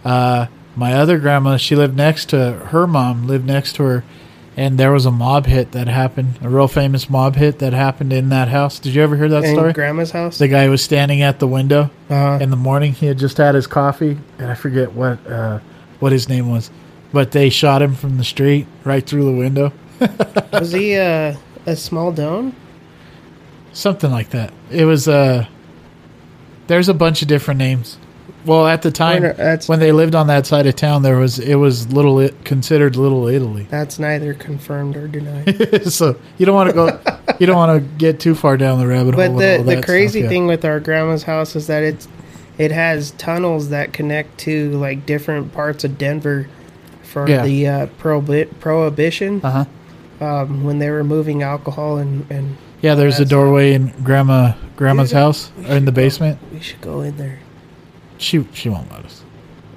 Uh, 0.05 0.47
my 0.77 0.95
other 0.95 1.19
grandma, 1.19 1.57
she 1.57 1.75
lived 1.75 1.97
next 1.97 2.29
to 2.31 2.53
her 2.53 2.87
mom, 2.87 3.27
lived 3.27 3.47
next 3.47 3.75
to 3.77 3.83
her, 3.83 4.05
and 4.57 4.79
there 4.79 4.93
was 4.93 5.07
a 5.07 5.11
mob 5.11 5.47
hit 5.47 5.73
that 5.73 5.89
happened, 5.89 6.39
a 6.43 6.49
real 6.49 6.69
famous 6.69 7.11
mob 7.11 7.37
hit 7.37 7.59
that 7.59 7.73
happened 7.73 8.13
in 8.13 8.29
that 8.29 8.49
house. 8.49 8.79
Did 8.79 8.95
you 8.95 9.03
ever 9.03 9.17
hear 9.17 9.29
that 9.29 9.45
in 9.45 9.55
story? 9.55 9.73
grandma's 9.73 10.11
house 10.11 10.39
the 10.39 10.49
guy 10.49 10.69
was 10.69 10.83
standing 10.83 11.23
at 11.23 11.39
the 11.39 11.49
window 11.49 11.91
uh, 12.11 12.39
in 12.41 12.51
the 12.51 12.57
morning. 12.57 12.93
He 12.93 13.07
had 13.07 13.19
just 13.19 13.37
had 13.39 13.55
his 13.55 13.67
coffee, 13.67 14.19
and 14.39 14.51
I 14.51 14.55
forget 14.55 14.93
what 14.93 15.27
uh, 15.27 15.61
what 15.99 16.13
his 16.13 16.29
name 16.29 16.51
was, 16.51 16.71
but 17.13 17.33
they 17.33 17.51
shot 17.51 17.83
him 17.83 17.95
from 17.95 18.17
the 18.19 18.25
street 18.25 18.67
right 18.85 19.05
through 19.05 19.25
the 19.25 19.37
window. 19.37 19.73
was 20.53 20.71
he 20.71 20.97
uh, 20.97 21.35
a 21.67 21.75
small 21.75 22.13
dome 22.13 22.55
something 23.79 24.11
like 24.11 24.31
that. 24.31 24.53
It 24.71 24.85
was 24.85 25.09
uh 25.09 25.47
there's 26.67 26.89
a 26.89 26.95
bunch 26.95 27.23
of 27.23 27.29
different 27.29 27.59
names. 27.59 27.99
Well, 28.45 28.67
at 28.67 28.83
the 28.83 28.91
time 28.91 29.23
when 29.67 29.79
they 29.81 29.93
lived 29.93 30.15
on 30.15 30.29
that 30.29 30.47
side 30.47 30.67
of 30.67 30.77
town, 30.77 31.03
there 31.03 31.17
was 31.19 31.39
it 31.39 31.57
was 31.57 31.93
little 31.93 32.19
it 32.21 32.45
considered 32.45 32.97
Little 32.97 33.27
Italy. 33.27 33.67
that's 33.71 33.99
neither 33.99 34.35
confirmed 34.35 34.97
or 34.97 35.09
denied 35.09 35.83
so 35.93 36.19
you 36.39 36.47
don't 36.47 36.55
want 36.55 36.71
to 36.71 36.75
go, 36.75 37.01
you 37.39 37.47
don't 37.47 37.57
want 37.57 37.83
to 37.83 37.89
get 37.99 38.21
too 38.21 38.35
far 38.35 38.57
down 38.57 38.79
the 38.79 38.87
rabbit 38.87 39.15
hole. 39.15 39.37
but 39.37 39.39
the 39.39 39.63
the 39.77 39.83
crazy 39.83 40.21
stuff, 40.21 40.23
yeah. 40.25 40.29
thing 40.29 40.47
with 40.47 40.65
our 40.65 40.81
grandma's 40.81 41.25
house 41.25 41.57
is 41.57 41.67
that 41.67 41.83
it's 41.83 42.09
it 42.59 42.71
has 42.73 43.13
tunnels 43.13 43.69
that 43.71 43.93
connect 43.93 44.39
to 44.39 44.71
like 44.79 45.05
different 45.07 45.53
parts 45.53 45.85
of 45.85 45.97
denver 45.99 46.49
for 47.03 47.29
Yeah. 47.29 47.45
the 47.45 47.67
uh, 47.69 47.87
prohibi- 48.01 48.49
prohibition 48.61 49.41
uh 49.43 49.65
huh. 50.21 50.25
um, 50.25 50.65
when 50.65 50.79
they 50.79 50.91
were 50.91 51.05
moving 51.05 51.43
alcohol 51.43 51.99
and, 51.99 52.31
and 52.31 52.57
Yeah, 52.81 52.95
there's 52.95 53.19
a 53.21 53.25
doorway 53.25 53.73
in 53.75 53.89
grandma 54.05 54.53
grandma's 54.77 55.11
Dude, 55.11 55.17
house 55.19 55.51
or 55.69 55.77
in 55.77 55.85
the 55.85 55.91
go- 55.91 55.97
basement. 55.97 56.39
we 56.53 56.61
should 56.61 56.81
go 56.81 57.01
in 57.01 57.17
there 57.17 57.41
She 58.19 58.47
she 58.53 58.69
won't 58.69 58.91
let 58.93 59.05
us. 59.05 59.25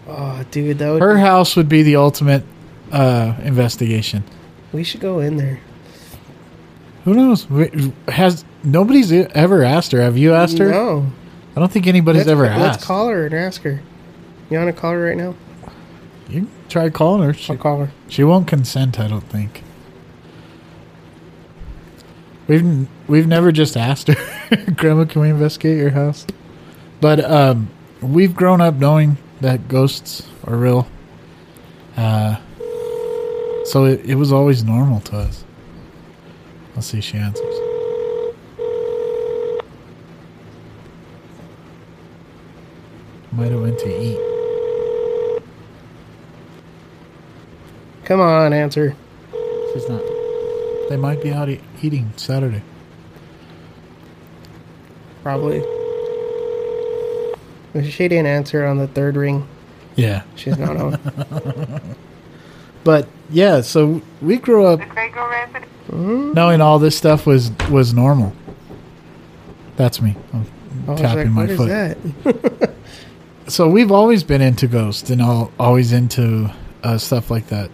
oh 0.07 0.43
dude 0.51 0.77
that 0.79 0.91
would 0.91 1.01
Her 1.01 1.17
house 1.17 1.55
would 1.55 1.67
be 1.69 1.81
the 1.83 1.95
ultimate 1.95 2.43
uh 2.91 3.33
investigation. 3.43 4.23
we 4.71 4.83
should 4.83 5.01
go 5.01 5.19
in 5.19 5.37
there 5.37 5.59
Who 7.05 7.13
knows? 7.15 7.47
Has 8.07 8.45
nobody's 8.63 9.11
ever 9.11 9.63
asked 9.63 9.91
her? 9.93 10.01
Have 10.01 10.17
you 10.17 10.33
asked 10.33 10.59
her? 10.59 10.69
no 10.69 11.07
I 11.55 11.59
don't 11.59 11.71
think 11.71 11.87
anybody's 11.87 12.19
let's, 12.27 12.29
ever 12.29 12.43
let's 12.43 12.77
asked. 12.77 12.85
call 12.85 13.07
her 13.09 13.25
and 13.25 13.33
ask 13.33 13.61
her 13.63 13.81
you 14.51 14.57
want 14.59 14.73
to 14.73 14.79
call 14.79 14.91
her 14.91 15.05
right 15.05 15.17
now 15.17 15.33
You 16.29 16.41
can 16.41 16.49
try 16.69 16.89
calling 16.91 17.23
her. 17.23 17.33
She, 17.33 17.51
i'll 17.53 17.57
call 17.57 17.79
her 17.79 17.91
she 18.07 18.23
won't 18.23 18.47
consent, 18.47 18.99
I 18.99 19.07
don't 19.07 19.21
think. 19.27 19.63
We've 22.51 22.87
we've 23.07 23.27
never 23.27 23.53
just 23.53 23.77
asked 23.77 24.09
her, 24.09 24.15
Grandma, 24.75 25.05
can 25.05 25.21
we 25.21 25.29
investigate 25.29 25.77
your 25.77 25.91
house? 25.91 26.27
But 26.99 27.23
um, 27.23 27.69
we've 28.01 28.35
grown 28.35 28.59
up 28.59 28.75
knowing 28.75 29.17
that 29.39 29.69
ghosts 29.69 30.27
are 30.43 30.57
real. 30.57 30.85
Uh, 31.95 32.35
so 33.63 33.85
it, 33.85 34.01
it 34.03 34.15
was 34.15 34.33
always 34.33 34.65
normal 34.65 34.99
to 34.99 35.15
us. 35.15 35.45
Let's 36.75 36.87
see 36.87 36.97
if 36.97 37.05
she 37.05 37.17
answers. 37.19 37.55
Might 43.31 43.51
have 43.51 43.61
went 43.61 43.79
to 43.79 43.87
eat. 43.87 44.19
Come 48.03 48.19
on, 48.19 48.51
answer. 48.51 48.93
She's 49.71 49.87
not. 49.87 50.20
They 50.91 50.97
might 50.97 51.23
be 51.23 51.31
out 51.31 51.47
e- 51.47 51.61
eating 51.81 52.11
Saturday. 52.17 52.61
Probably. 55.23 55.61
She 57.89 58.09
didn't 58.09 58.25
answer 58.25 58.65
on 58.65 58.77
the 58.77 58.87
third 58.87 59.15
ring, 59.15 59.47
Yeah. 59.95 60.23
she's 60.35 60.57
not 60.57 60.75
on. 60.75 61.95
But 62.83 63.07
yeah, 63.29 63.61
so 63.61 64.01
we 64.21 64.35
grew 64.37 64.65
up 64.65 64.81
knowing 65.93 66.59
all 66.59 66.77
this 66.79 66.97
stuff 66.97 67.25
was 67.25 67.51
was 67.69 67.93
normal. 67.93 68.33
That's 69.77 70.01
me. 70.01 70.17
I'm 70.33 70.45
I 70.89 70.95
tapping 70.95 71.33
like, 71.35 71.35
my 71.35 71.41
what 71.43 71.49
is 71.51 71.57
foot. 71.57 72.33
that? 72.59 72.73
So 73.47 73.69
we've 73.69 73.91
always 73.93 74.23
been 74.25 74.41
into 74.41 74.67
ghosts 74.67 75.09
and 75.09 75.21
all, 75.21 75.51
always 75.59 75.93
into 75.93 76.51
uh, 76.83 76.97
stuff 76.97 77.29
like 77.31 77.47
that. 77.47 77.69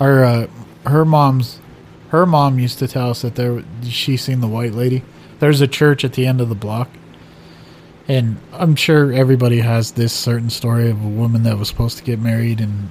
Our 0.00 0.24
uh, 0.24 0.46
her 0.86 1.04
mom's 1.04 1.60
her 2.10 2.24
mom 2.26 2.58
used 2.58 2.78
to 2.80 2.88
tell 2.88 3.10
us 3.10 3.22
that 3.22 3.34
there 3.34 3.62
she 3.84 4.16
seen 4.16 4.40
the 4.40 4.48
white 4.48 4.72
lady. 4.72 5.02
There's 5.40 5.60
a 5.60 5.68
church 5.68 6.04
at 6.04 6.14
the 6.14 6.26
end 6.26 6.40
of 6.40 6.48
the 6.48 6.54
block. 6.54 6.88
And 8.08 8.38
I'm 8.54 8.74
sure 8.74 9.12
everybody 9.12 9.60
has 9.60 9.92
this 9.92 10.12
certain 10.14 10.48
story 10.50 10.88
of 10.90 11.04
a 11.04 11.08
woman 11.08 11.42
that 11.42 11.58
was 11.58 11.68
supposed 11.68 11.98
to 11.98 12.04
get 12.04 12.18
married 12.18 12.60
and 12.60 12.88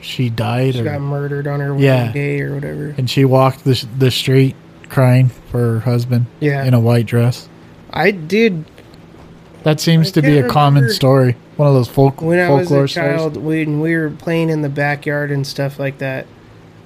she 0.00 0.28
died 0.28 0.74
She 0.74 0.80
or 0.80 0.84
got 0.84 1.00
murdered 1.00 1.46
on 1.46 1.60
her 1.60 1.72
wedding 1.72 1.86
Yeah. 1.86 2.12
day 2.12 2.40
or 2.40 2.54
whatever. 2.54 2.94
and 2.98 3.08
she 3.08 3.24
walked 3.24 3.62
the 3.64 3.86
the 3.98 4.10
street 4.10 4.56
crying 4.88 5.28
for 5.50 5.58
her 5.58 5.80
husband 5.80 6.26
Yeah. 6.40 6.64
in 6.64 6.74
a 6.74 6.80
white 6.80 7.06
dress. 7.06 7.48
I 7.92 8.10
did 8.10 8.64
That 9.62 9.78
seems 9.80 10.08
I 10.08 10.12
to 10.14 10.22
be 10.22 10.38
a 10.38 10.48
common 10.48 10.90
story. 10.90 11.36
One 11.56 11.68
of 11.68 11.74
those 11.74 11.86
folk 11.88 12.20
when 12.20 12.40
I 12.40 12.50
was 12.50 12.72
a 12.72 12.88
child 12.88 13.34
stories. 13.34 13.38
when 13.38 13.80
we 13.80 13.94
were 13.94 14.10
playing 14.10 14.50
in 14.50 14.62
the 14.62 14.68
backyard 14.68 15.30
and 15.30 15.46
stuff 15.46 15.78
like 15.78 15.98
that. 15.98 16.26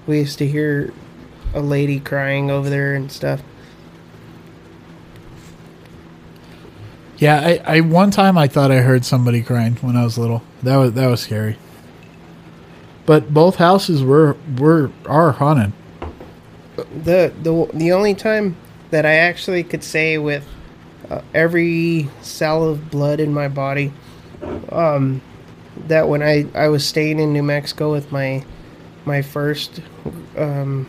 We 0.06 0.18
used 0.18 0.36
to 0.38 0.46
hear 0.46 0.92
a 1.54 1.60
lady 1.60 2.00
crying 2.00 2.50
over 2.50 2.68
there 2.68 2.94
and 2.94 3.10
stuff. 3.10 3.42
Yeah, 7.18 7.40
I, 7.40 7.76
I 7.76 7.80
one 7.80 8.10
time 8.10 8.36
I 8.36 8.46
thought 8.46 8.70
I 8.70 8.82
heard 8.82 9.04
somebody 9.04 9.42
crying 9.42 9.76
when 9.76 9.96
I 9.96 10.04
was 10.04 10.18
little. 10.18 10.42
That 10.62 10.76
was 10.76 10.92
that 10.92 11.06
was 11.06 11.20
scary. 11.20 11.56
But 13.06 13.32
both 13.32 13.56
houses 13.56 14.02
were 14.02 14.36
were 14.58 14.90
are 15.06 15.32
haunted. 15.32 15.72
the 16.76 17.32
the 17.42 17.70
the 17.72 17.92
only 17.92 18.14
time 18.14 18.56
that 18.90 19.06
I 19.06 19.14
actually 19.14 19.62
could 19.64 19.82
say 19.82 20.18
with 20.18 20.46
uh, 21.10 21.22
every 21.34 22.08
cell 22.20 22.64
of 22.64 22.90
blood 22.90 23.20
in 23.20 23.32
my 23.32 23.48
body, 23.48 23.92
um, 24.70 25.22
that 25.86 26.08
when 26.08 26.22
I 26.22 26.46
I 26.54 26.68
was 26.68 26.86
staying 26.86 27.18
in 27.18 27.32
New 27.32 27.42
Mexico 27.42 27.92
with 27.92 28.12
my 28.12 28.44
my 29.06 29.22
first, 29.22 29.80
um, 30.36 30.86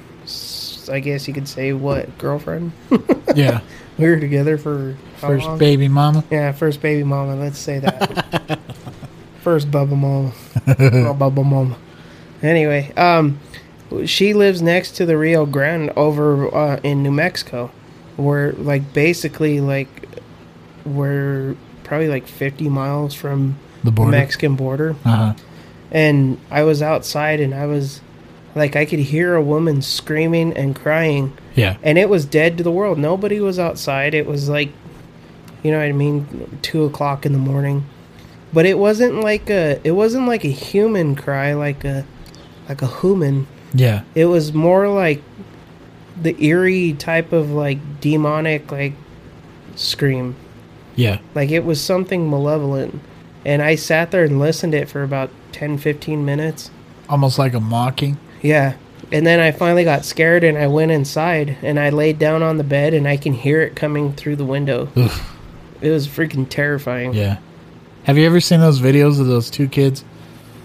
I 0.92 1.00
guess 1.00 1.28
you 1.28 1.34
could 1.34 1.48
say 1.48 1.74
what 1.74 2.18
girlfriend. 2.18 2.72
Yeah, 3.36 3.62
we 3.98 4.06
were 4.08 4.20
together 4.20 4.58
for 4.58 4.96
first 5.18 5.46
long? 5.46 5.58
baby 5.58 5.88
mama. 5.88 6.24
Yeah, 6.32 6.52
first 6.54 6.82
baby 6.82 7.04
mama. 7.04 7.36
Let's 7.36 7.60
say 7.60 7.80
that. 7.80 8.60
first 9.42 9.70
bubba 9.72 9.98
mama. 9.98 10.32
oh, 10.68 10.72
bubba 11.20 11.46
mama. 11.46 11.78
Anyway, 12.42 12.94
um, 12.96 13.40
she 14.06 14.34
lives 14.34 14.62
next 14.62 14.92
to 14.98 15.06
the 15.06 15.18
Rio 15.18 15.46
Grande 15.46 15.90
over 15.96 16.54
uh, 16.56 16.80
in 16.84 17.04
New 17.04 17.12
Mexico, 17.12 17.72
where 18.16 18.54
like 18.54 18.94
basically 18.94 19.60
like 19.60 19.88
we're 20.86 21.56
probably 21.84 22.08
like 22.08 22.28
fifty 22.28 22.70
miles 22.70 23.14
from 23.14 23.58
The 23.80 23.86
the 23.86 23.92
border. 23.92 24.12
Mexican 24.12 24.56
border, 24.56 24.96
Uh 25.04 25.16
huh. 25.16 25.34
and 25.92 26.38
I 26.52 26.64
was 26.64 26.82
outside 26.82 27.40
and 27.40 27.54
I 27.54 27.66
was 27.66 28.02
like 28.58 28.76
I 28.76 28.86
could 28.86 29.00
hear 29.00 29.36
a 29.36 29.42
woman 29.42 29.82
screaming 29.82 30.54
and 30.54 30.76
crying 30.76 31.34
Yeah. 31.56 31.78
and 31.84 31.98
it 31.98 32.10
was 32.10 32.26
dead 32.26 32.58
to 32.58 32.64
the 32.64 32.72
world. 32.72 32.98
Nobody 32.98 33.40
was 33.40 33.60
outside. 33.60 34.14
It 34.14 34.26
was 34.26 34.50
like, 34.50 34.70
you 35.64 35.72
know 35.72 35.78
what 35.80 35.86
I 35.88 35.92
mean, 35.92 36.60
two 36.62 36.84
o'clock 36.86 37.26
in 37.26 37.34
the 37.34 37.40
morning. 37.40 37.86
But 38.54 38.66
it 38.66 38.78
wasn't 38.78 39.22
like 39.22 39.50
a, 39.50 39.80
it 39.84 39.92
wasn't 39.92 40.28
like 40.28 40.44
a 40.46 40.50
human 40.52 41.16
cry, 41.16 41.54
like 41.54 41.84
a, 41.84 42.06
like 42.70 42.82
a 42.82 42.88
human. 42.88 43.48
Yeah. 43.74 44.04
It 44.16 44.26
was 44.26 44.54
more 44.54 44.88
like 44.88 45.22
the 46.22 46.42
eerie 46.44 46.94
type 46.94 47.32
of 47.34 47.52
like 47.52 48.00
demonic 48.02 48.72
like 48.72 48.94
scream. 49.76 50.36
Yeah. 50.96 51.20
Like 51.36 51.52
it 51.52 51.64
was 51.66 51.82
something 51.82 52.30
malevolent. 52.30 53.00
And 53.46 53.62
I 53.62 53.76
sat 53.76 54.12
there 54.12 54.24
and 54.24 54.40
listened 54.40 54.72
to 54.74 54.80
it 54.80 54.90
for 54.90 55.04
about 55.04 55.30
10, 55.52 55.78
15 55.78 56.26
minutes. 56.26 56.72
Almost 57.10 57.38
like 57.40 57.54
a 57.54 57.60
mocking. 57.60 58.18
Yeah. 58.42 58.74
And 59.12 59.26
then 59.26 59.40
I 59.40 59.52
finally 59.52 59.84
got 59.86 60.04
scared 60.04 60.44
and 60.44 60.58
I 60.58 60.68
went 60.68 60.92
inside 60.92 61.58
and 61.62 61.80
I 61.80 61.90
laid 61.90 62.20
down 62.20 62.44
on 62.44 62.58
the 62.58 62.64
bed 62.64 62.94
and 62.94 63.08
I 63.08 63.16
can 63.18 63.34
hear 63.34 63.62
it 63.62 63.76
coming 63.76 64.14
through 64.14 64.36
the 64.36 64.46
window. 64.46 64.90
Oof. 64.98 65.34
It 65.82 65.92
was 65.92 66.08
freaking 66.08 66.48
terrifying. 66.50 67.14
Yeah. 67.14 67.38
Have 68.04 68.18
you 68.18 68.26
ever 68.26 68.40
seen 68.42 68.60
those 68.60 68.82
videos 68.82 69.20
of 69.22 69.28
those 69.28 69.50
two 69.50 69.68
kids 69.68 70.04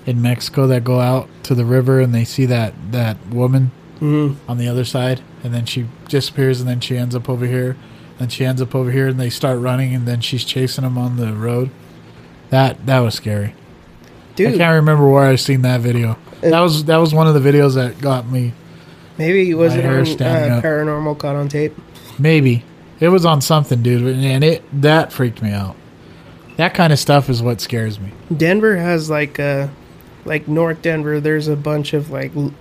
in 0.07 0.21
Mexico 0.23 0.67
that 0.69 0.83
go 0.83 0.99
out 1.01 1.29
to 1.45 1.55
the 1.55 1.65
river 1.65 2.01
and 2.01 2.13
they 2.15 2.25
see 2.25 2.47
that 2.47 2.75
that 2.91 3.17
woman 3.31 3.71
Mhm. 4.01 4.35
on 4.49 4.59
the 4.59 4.67
other 4.67 4.85
side 4.85 5.21
and 5.45 5.55
then 5.55 5.65
she 5.65 5.85
disappears 6.09 6.61
and 6.61 6.69
then 6.69 6.81
she 6.81 6.97
ends 6.97 7.15
up 7.15 7.29
over 7.29 7.47
here 7.47 7.77
and 8.19 8.33
she 8.33 8.45
ends 8.45 8.61
up 8.61 8.75
over 8.75 8.91
here 8.91 9.07
and 9.07 9.21
they 9.21 9.31
start 9.31 9.61
running 9.61 9.95
and 9.95 10.07
then 10.09 10.21
she's 10.21 10.43
chasing 10.45 10.83
them 10.83 10.99
on 10.99 11.17
the 11.17 11.33
road. 11.33 11.71
That 12.51 12.87
that 12.87 12.99
was 13.01 13.15
scary. 13.15 13.55
Dude. 14.35 14.55
I 14.55 14.57
can't 14.59 14.75
remember 14.75 15.09
where 15.09 15.25
I 15.25 15.37
seen 15.37 15.63
that 15.63 15.81
video. 15.81 16.17
That 16.43 16.61
was 16.61 16.85
that 16.85 16.97
was 16.99 17.15
one 17.15 17.27
of 17.27 17.35
the 17.35 17.41
videos 17.41 17.75
that 17.77 18.01
got 18.01 18.29
me. 18.29 18.53
maybe 19.19 19.55
was 19.55 19.75
it 19.75 19.85
on 19.85 19.93
uh. 20.01 20.61
Paranormal 20.63 21.19
Caught 21.19 21.37
on 21.37 21.49
Tape? 21.49 21.75
Maybe 22.19 22.65
it 23.01 23.09
was 23.09 23.25
on 23.25 23.41
something, 23.41 23.83
dude, 23.83 24.03
and 24.17 24.45
it 24.45 24.63
that 24.83 25.13
freaked 25.13 25.41
me 25.43 25.51
out. 25.53 25.77
That 26.57 26.75
kind 26.75 26.93
of 26.93 26.99
stuff 26.99 27.29
is 27.31 27.43
what 27.43 27.61
scares 27.61 27.99
me. 27.99 28.11
Denver 28.37 28.77
has 28.77 29.09
like 29.09 29.39
uh 29.41 29.69
like 30.25 30.47
North 30.49 30.83
Denver, 30.83 31.21
there's 31.21 31.49
a 31.49 31.57
bunch 31.57 31.95
of 31.95 32.11
like 32.11 32.35
l- 32.37 32.53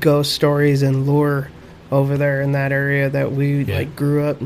ghost 0.00 0.32
stories 0.32 0.82
and 0.82 1.06
lore 1.06 1.50
over 1.90 2.16
there 2.18 2.42
in 2.42 2.52
that 2.52 2.72
area 2.72 3.08
that 3.10 3.32
we 3.32 3.62
Yeah. 3.64 3.78
like 3.78 3.96
grew 3.96 4.24
up. 4.24 4.36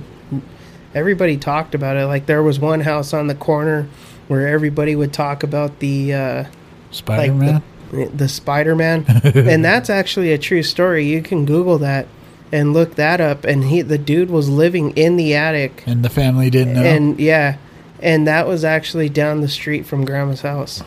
Everybody 0.95 1.37
talked 1.39 1.75
about 1.75 1.97
it. 1.97 2.07
Like 2.07 2.27
there 2.27 2.43
was 2.43 2.59
one 2.61 2.81
house 2.81 3.15
on 3.15 3.27
the 3.27 3.35
corner 3.35 3.89
where 4.29 4.49
everybody 4.49 4.95
would 4.95 5.13
talk 5.13 5.43
about 5.43 5.79
the 5.79 6.15
uh 6.15 6.45
Spider 6.91 7.33
Man. 7.33 7.55
the, 7.55 7.63
the 7.93 8.29
Spider 8.29 8.75
Man, 8.75 9.05
and 9.25 9.65
that's 9.65 9.91
actually 9.91 10.33
a 10.33 10.39
true 10.39 10.63
story. 10.63 11.07
You 11.07 11.23
can 11.23 11.45
Google 11.45 11.79
that 11.79 12.09
and 12.51 12.73
look 12.73 12.97
that 12.97 13.21
up. 13.21 13.45
And 13.45 13.65
he, 13.65 13.83
the 13.83 13.99
dude, 13.99 14.31
was 14.31 14.49
living 14.49 14.91
in 14.97 15.17
the 15.17 15.35
attic, 15.35 15.85
and 15.87 16.05
the 16.05 16.11
family 16.11 16.51
didn't 16.51 16.75
know. 16.75 16.83
and 16.83 17.21
yeah, 17.21 17.57
and 18.01 18.27
that 18.27 18.47
was 18.47 18.65
actually 18.65 19.09
down 19.09 19.41
the 19.41 19.49
street 19.49 19.87
from 19.87 20.05
Grandma's 20.05 20.43
house. 20.43 20.83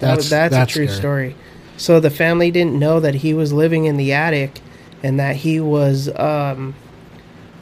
That 0.00 0.16
was, 0.16 0.28
that's, 0.28 0.54
a 0.54 0.66
true 0.66 0.86
scary. 0.86 0.98
story. 0.98 1.36
So 1.78 2.00
the 2.00 2.10
family 2.10 2.50
didn't 2.50 2.78
know 2.78 3.00
that 3.00 3.16
he 3.16 3.32
was 3.32 3.52
living 3.52 3.86
in 3.86 3.96
the 3.96 4.12
attic, 4.12 4.60
and 5.02 5.18
that 5.20 5.36
he 5.36 5.60
was 5.60 6.08
um, 6.16 6.74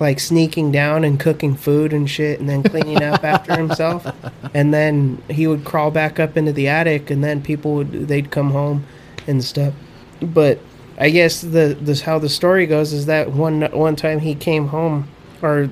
like 0.01 0.19
sneaking 0.19 0.73
down 0.73 1.05
and 1.05 1.21
cooking 1.21 1.55
food 1.55 1.93
and 1.93 2.09
shit, 2.09 2.41
and 2.41 2.49
then 2.49 2.63
cleaning 2.63 3.03
up 3.03 3.25
after 3.25 3.57
himself. 3.57 4.07
And 4.57 4.73
then 4.73 5.21
he 5.29 5.49
would 5.49 5.65
crawl 5.65 5.91
back 5.91 6.21
up 6.21 6.37
into 6.37 6.53
the 6.53 6.69
attic, 6.69 7.11
and 7.11 7.25
then 7.25 7.43
people 7.43 7.75
would 7.75 8.07
they'd 8.07 8.31
come 8.31 8.53
home 8.53 8.87
and 9.27 9.43
stuff. 9.43 9.75
But 10.21 10.61
I 10.97 11.11
guess 11.11 11.41
the 11.41 11.77
this 11.81 12.03
how 12.03 12.21
the 12.21 12.29
story 12.29 12.67
goes 12.67 12.93
is 12.93 13.07
that 13.07 13.33
one 13.33 13.63
one 13.73 13.97
time 13.97 14.21
he 14.21 14.37
came 14.37 14.69
home 14.69 15.09
or 15.43 15.71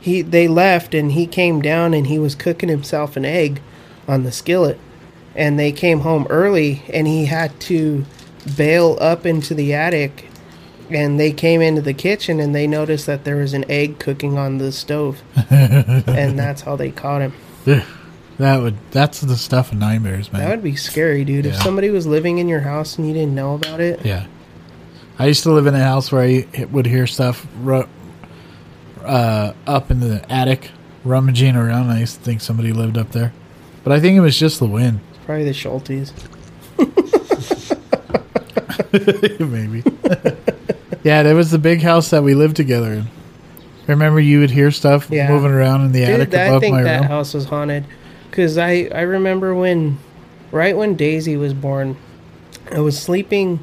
he 0.00 0.22
they 0.22 0.46
left 0.46 0.94
and 0.94 1.12
he 1.12 1.26
came 1.26 1.60
down 1.60 1.94
and 1.94 2.06
he 2.06 2.18
was 2.18 2.34
cooking 2.34 2.68
himself 2.68 3.16
an 3.16 3.24
egg 3.24 3.60
on 4.06 4.22
the 4.22 4.30
skillet 4.32 4.78
and 5.34 5.58
they 5.58 5.72
came 5.72 6.00
home 6.00 6.26
early 6.30 6.82
and 6.92 7.06
he 7.06 7.26
had 7.26 7.58
to 7.60 8.04
bail 8.56 8.96
up 9.00 9.26
into 9.26 9.54
the 9.54 9.74
attic 9.74 10.27
and 10.90 11.20
they 11.20 11.32
came 11.32 11.60
into 11.60 11.82
the 11.82 11.94
kitchen 11.94 12.40
and 12.40 12.54
they 12.54 12.66
noticed 12.66 13.06
that 13.06 13.24
there 13.24 13.36
was 13.36 13.52
an 13.54 13.64
egg 13.70 13.98
cooking 13.98 14.38
on 14.38 14.58
the 14.58 14.72
stove 14.72 15.20
and 15.50 16.38
that's 16.38 16.62
how 16.62 16.76
they 16.76 16.90
caught 16.90 17.20
him 17.20 17.32
that 18.38 18.60
would 18.60 18.76
that's 18.90 19.20
the 19.20 19.36
stuff 19.36 19.72
of 19.72 19.78
nightmares, 19.78 20.32
man. 20.32 20.42
that 20.42 20.50
would 20.50 20.62
be 20.62 20.76
scary 20.76 21.24
dude 21.24 21.46
if 21.46 21.56
somebody 21.56 21.90
was 21.90 22.06
living 22.06 22.38
in 22.38 22.48
your 22.48 22.60
house 22.60 22.96
and 22.96 23.06
you 23.06 23.14
didn't 23.14 23.34
know 23.34 23.54
about 23.54 23.80
it 23.80 24.04
yeah. 24.04 24.26
I 25.18 25.26
used 25.26 25.42
to 25.42 25.50
live 25.50 25.66
in 25.66 25.74
a 25.74 25.82
house 25.82 26.12
where 26.12 26.22
I 26.22 26.46
would 26.70 26.86
hear 26.86 27.06
stuff 27.08 27.44
ru- 27.60 27.88
uh, 29.04 29.52
up 29.66 29.90
in 29.90 29.98
the 29.98 30.24
attic 30.32 30.70
rummaging 31.04 31.56
around. 31.56 31.90
I 31.90 31.98
used 32.00 32.18
to 32.18 32.22
think 32.22 32.40
somebody 32.40 32.72
lived 32.72 32.96
up 32.96 33.10
there, 33.10 33.32
but 33.82 33.92
I 33.92 33.98
think 33.98 34.16
it 34.16 34.20
was 34.20 34.38
just 34.38 34.60
the 34.60 34.66
wind, 34.66 35.00
Probably 35.26 35.44
the 35.44 35.50
Schultes. 35.50 36.12
maybe. 39.40 39.82
yeah, 41.04 41.22
that 41.22 41.34
was 41.34 41.50
the 41.50 41.58
big 41.58 41.82
house 41.82 42.10
that 42.10 42.22
we 42.22 42.34
lived 42.34 42.56
together 42.56 42.92
in. 42.92 43.06
Remember, 43.86 44.20
you 44.20 44.40
would 44.40 44.50
hear 44.50 44.70
stuff 44.70 45.08
Yeah. 45.10 45.28
moving 45.30 45.50
around 45.52 45.82
in 45.86 45.92
the 45.92 46.04
attic 46.04 46.30
Dude, 46.30 46.40
I 46.40 46.58
think 46.60 46.76
that 46.84 47.00
room. 47.00 47.08
house 47.08 47.32
was 47.34 47.46
haunted. 47.46 47.84
Cause 48.30 48.58
I 48.58 48.88
I 48.94 49.00
remember 49.02 49.54
when, 49.54 49.98
right 50.52 50.76
when 50.76 50.94
Daisy 50.94 51.36
was 51.36 51.54
born, 51.54 51.96
I 52.70 52.80
was 52.80 52.98
sleeping, 52.98 53.60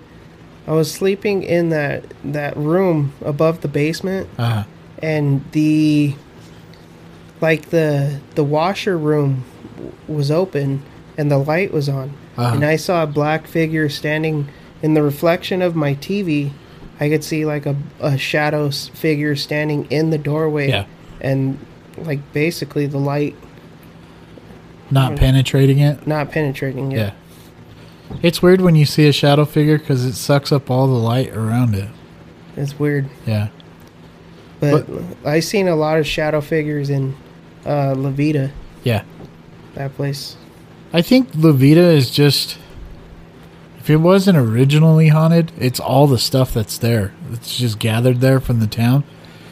I 0.67 0.71
was 0.71 0.91
sleeping 0.91 1.43
in 1.43 1.69
that 1.69 2.03
that 2.23 2.57
room 2.57 3.13
above 3.23 3.61
the 3.61 3.67
basement, 3.67 4.27
Uh-huh. 4.39 4.63
and 5.03 5.41
the, 5.51 6.15
like 7.41 7.69
the 7.69 8.19
the 8.33 8.43
washer 8.43 8.97
room 8.97 9.43
was 10.07 10.31
open, 10.31 10.81
and 11.17 11.29
the 11.29 11.37
light 11.37 11.71
was 11.71 11.87
on, 11.87 12.11
Uh-huh. 12.37 12.55
and 12.55 12.65
I 12.65 12.75
saw 12.77 13.03
a 13.03 13.07
black 13.07 13.45
figure 13.47 13.87
standing 13.89 14.47
in 14.81 14.95
the 14.95 15.03
reflection 15.03 15.61
of 15.61 15.75
my 15.75 15.93
TV. 15.93 16.51
I 16.99 17.09
could 17.09 17.23
see 17.23 17.45
like 17.45 17.65
a, 17.65 17.75
a 17.99 18.17
shadow 18.17 18.69
figure 18.71 19.35
standing 19.35 19.85
in 19.91 20.09
the 20.11 20.17
doorway 20.17 20.69
Yeah. 20.69 20.85
and 21.21 21.59
like 21.97 22.19
basically 22.33 22.85
the 22.85 22.97
light 22.99 23.35
Not 24.91 25.15
penetrating 25.17 25.79
it. 25.79 26.05
not 26.07 26.31
penetrating 26.31 26.91
it. 26.91 26.97
Yeah. 26.97 27.11
It's 28.21 28.41
weird 28.41 28.61
when 28.61 28.75
you 28.75 28.85
see 28.85 29.07
a 29.07 29.11
shadow 29.11 29.45
figure 29.45 29.77
because 29.77 30.05
it 30.05 30.13
sucks 30.13 30.51
up 30.51 30.69
all 30.69 30.87
the 30.87 30.93
light 30.93 31.35
around 31.35 31.73
it. 31.75 31.89
It's 32.55 32.77
weird. 32.79 33.09
Yeah. 33.25 33.49
But, 34.59 34.87
I 35.25 35.41
seen 35.41 35.67
a 35.67 35.75
lot 35.75 35.97
of 35.99 36.07
shadow 36.07 36.39
figures 36.41 36.89
in 36.89 37.15
uh 37.65 37.93
La 37.95 38.09
Veta, 38.11 38.51
Yeah. 38.83 39.03
that 39.73 39.95
place. 39.95 40.37
I 40.93 41.01
think 41.01 41.29
La 41.35 41.51
Veta 41.51 41.81
is 41.81 42.09
just. 42.09 42.57
If 43.85 43.91
it 43.91 43.97
wasn't 43.97 44.39
originally 44.39 45.09
haunted, 45.09 45.51
it's 45.59 45.79
all 45.79 46.07
the 46.07 46.17
stuff 46.17 46.55
that's 46.55 46.79
there. 46.79 47.13
It's 47.31 47.55
just 47.55 47.77
gathered 47.77 48.19
there 48.19 48.39
from 48.39 48.59
the 48.59 48.65
town. 48.65 49.03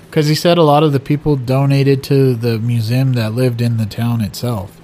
Because 0.10 0.28
he 0.28 0.34
said 0.34 0.58
a 0.58 0.64
lot 0.64 0.82
of 0.82 0.92
the 0.92 1.00
people 1.00 1.36
donated 1.36 2.02
to 2.06 2.34
the 2.34 2.58
museum 2.58 3.14
that 3.14 3.34
lived 3.36 3.62
in 3.62 3.78
the 3.78 3.86
town 3.86 4.22
itself. 4.22 4.76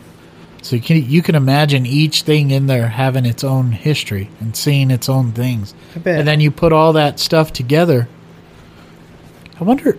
So 0.62 0.76
you 0.76 0.84
can 0.84 1.04
you 1.04 1.24
can 1.24 1.34
imagine 1.34 1.88
each 1.88 2.22
thing 2.22 2.52
in 2.52 2.68
there 2.68 2.90
having 2.90 3.26
its 3.26 3.44
own 3.44 3.72
history 3.72 4.30
and 4.40 4.56
seeing 4.56 4.92
its 4.92 5.10
own 5.10 5.32
things. 5.32 5.74
I 5.96 5.98
bet. 5.98 6.20
And 6.20 6.28
then 6.28 6.42
you 6.42 6.52
put 6.52 6.72
all 6.72 6.94
that 6.94 7.20
stuff 7.20 7.52
together. 7.52 8.08
I 9.60 9.64
wonder, 9.64 9.98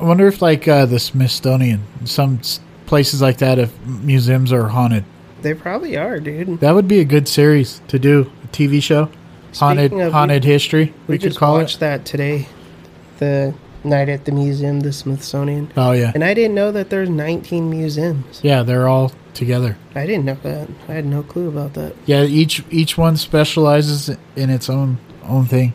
I 0.00 0.04
wonder 0.06 0.26
if 0.26 0.42
like 0.42 0.66
uh, 0.66 0.86
the 0.86 0.98
Smithsonian, 0.98 1.84
some 2.04 2.40
places 2.86 3.22
like 3.22 3.38
that, 3.38 3.60
if 3.60 3.80
museums 3.86 4.52
are 4.52 4.66
haunted. 4.66 5.04
they 5.42 5.54
probably 5.54 5.96
are, 5.96 6.18
dude. 6.18 6.58
That 6.58 6.74
would 6.74 6.88
be 6.88 6.98
a 6.98 7.04
good 7.04 7.28
series 7.28 7.80
to 7.86 8.00
do. 8.00 8.32
TV 8.52 8.82
show, 8.82 9.08
haunted 9.56 9.90
Speaking 9.90 10.02
of- 10.02 10.12
haunted 10.12 10.44
history. 10.44 10.92
We, 11.06 11.14
We, 11.14 11.18
could 11.18 11.28
just 11.30 11.38
call 11.38 11.54
watched 11.58 11.76
it. 11.76 11.80
that 11.80 12.04
today. 12.04 12.46
The 13.18 13.52
night 13.84 14.08
at 14.08 14.24
the 14.26 14.32
museum, 14.32 14.80
the 14.80 14.92
Smithsonian. 14.92 15.72
Oh 15.76 15.92
yeah, 15.92 16.12
And 16.14 16.22
I 16.22 16.34
didn't 16.34 16.54
know 16.54 16.70
that 16.72 16.90
there's 16.90 17.08
19 17.08 17.68
museums. 17.70 18.40
yeah. 18.42 18.62
They're 18.62 18.86
all 18.88 19.12
together. 19.34 19.76
I 19.94 20.06
didn't 20.06 20.24
know 20.24 20.36
that. 20.42 20.68
I 20.88 20.92
had 20.92 21.04
no 21.06 21.22
clue 21.22 21.48
about 21.48 21.74
that. 21.74 21.94
Yeah, 22.06 22.22
each 22.24 22.62
each 22.70 22.96
one 22.98 23.16
specializes 23.16 24.08
in 24.36 24.50
its 24.50 24.68
own 24.70 24.98
own 25.24 25.46
thing. 25.46 25.72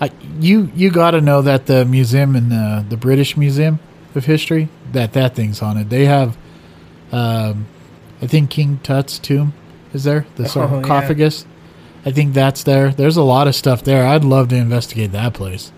I, 0.00 0.10
you 0.40 0.70
you 0.76 0.90
got 0.90 1.12
to 1.12 1.20
know 1.20 1.40
that 1.42 1.66
the 1.66 1.84
museum 1.84 2.36
in 2.36 2.48
the 2.50 2.84
the 2.88 2.96
British 2.96 3.36
Museum 3.36 3.78
of 4.14 4.24
History 4.26 4.68
that 4.92 5.12
that 5.14 5.34
thing's 5.34 5.58
haunted. 5.60 5.90
They 5.90 6.04
have, 6.06 6.36
um, 7.12 7.66
I 8.22 8.26
think 8.26 8.50
King 8.50 8.78
Tut's 8.82 9.18
tomb 9.18 9.52
is 9.92 10.04
there. 10.04 10.26
The 10.36 10.44
Oh, 10.56 10.80
yeah. 10.80 10.82
I 12.06 12.12
think 12.12 12.32
that's 12.32 12.62
there. 12.62 12.92
There's 12.92 13.16
a 13.16 13.22
lot 13.22 13.48
of 13.48 13.54
stuff 13.54 13.82
there. 13.82 14.06
I'd 14.06 14.24
love 14.24 14.48
to 14.48 14.56
investigate 14.56 15.12
that 15.12 15.34
place. 15.34 15.72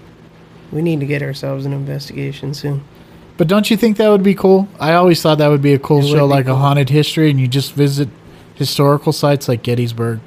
We 0.70 0.82
need 0.82 1.00
to 1.00 1.06
get 1.06 1.22
ourselves 1.22 1.64
an 1.64 1.72
investigation 1.72 2.52
soon. 2.52 2.84
But 3.38 3.48
don't 3.48 3.70
you 3.70 3.76
think 3.76 3.96
that 3.96 4.10
would 4.10 4.22
be 4.22 4.34
cool? 4.34 4.68
I 4.78 4.92
always 4.92 5.22
thought 5.22 5.38
that 5.38 5.48
would 5.48 5.62
be 5.62 5.72
a 5.72 5.78
cool 5.78 6.02
show, 6.02 6.26
like 6.26 6.46
cool. 6.46 6.54
a 6.54 6.58
haunted 6.58 6.90
history, 6.90 7.30
and 7.30 7.40
you 7.40 7.48
just 7.48 7.72
visit 7.72 8.08
historical 8.54 9.12
sites 9.12 9.48
like 9.48 9.62
Gettysburg. 9.62 10.20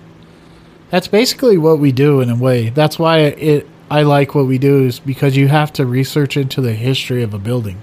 That's 0.90 1.08
basically 1.08 1.58
what 1.58 1.78
we 1.80 1.92
do 1.92 2.20
in 2.20 2.30
a 2.30 2.36
way. 2.36 2.70
That's 2.70 2.98
why 2.98 3.20
it 3.20 3.68
I 3.92 4.04
like 4.04 4.34
what 4.34 4.48
we 4.48 4.58
do 4.58 4.86
is 4.86 5.00
because 5.02 5.36
you 5.36 5.50
have 5.50 5.74
to 5.74 5.86
research 5.86 6.38
into 6.38 6.62
the 6.62 6.74
history 6.74 7.24
of 7.24 7.34
a 7.34 7.38
building. 7.38 7.78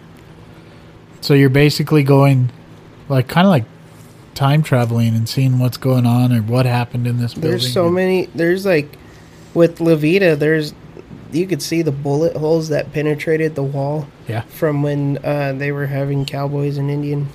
So 1.20 1.34
you're 1.34 1.50
basically 1.50 2.02
going, 2.02 2.50
like, 3.10 3.28
kind 3.28 3.46
of 3.46 3.50
like 3.50 3.66
time 4.38 4.62
traveling 4.62 5.14
and 5.16 5.28
seeing 5.28 5.58
what's 5.58 5.76
going 5.76 6.06
on 6.06 6.32
or 6.32 6.40
what 6.42 6.64
happened 6.64 7.06
in 7.06 7.18
this 7.18 7.34
building. 7.34 7.50
There's 7.50 7.72
so 7.72 7.90
many. 7.90 8.26
There's 8.34 8.64
like 8.64 8.88
with 9.52 9.80
La 9.80 9.96
Veta. 9.96 10.36
There's 10.36 10.72
you 11.32 11.46
could 11.46 11.60
see 11.60 11.82
the 11.82 11.90
bullet 11.92 12.36
holes 12.36 12.68
that 12.70 12.90
penetrated 12.92 13.54
the 13.54 13.62
wall 13.62 14.06
Yeah, 14.28 14.40
from 14.42 14.82
when 14.82 15.18
uh, 15.22 15.52
they 15.52 15.72
were 15.72 15.86
having 15.86 16.24
cowboys 16.24 16.78
and 16.78 16.90
Indian 16.90 17.28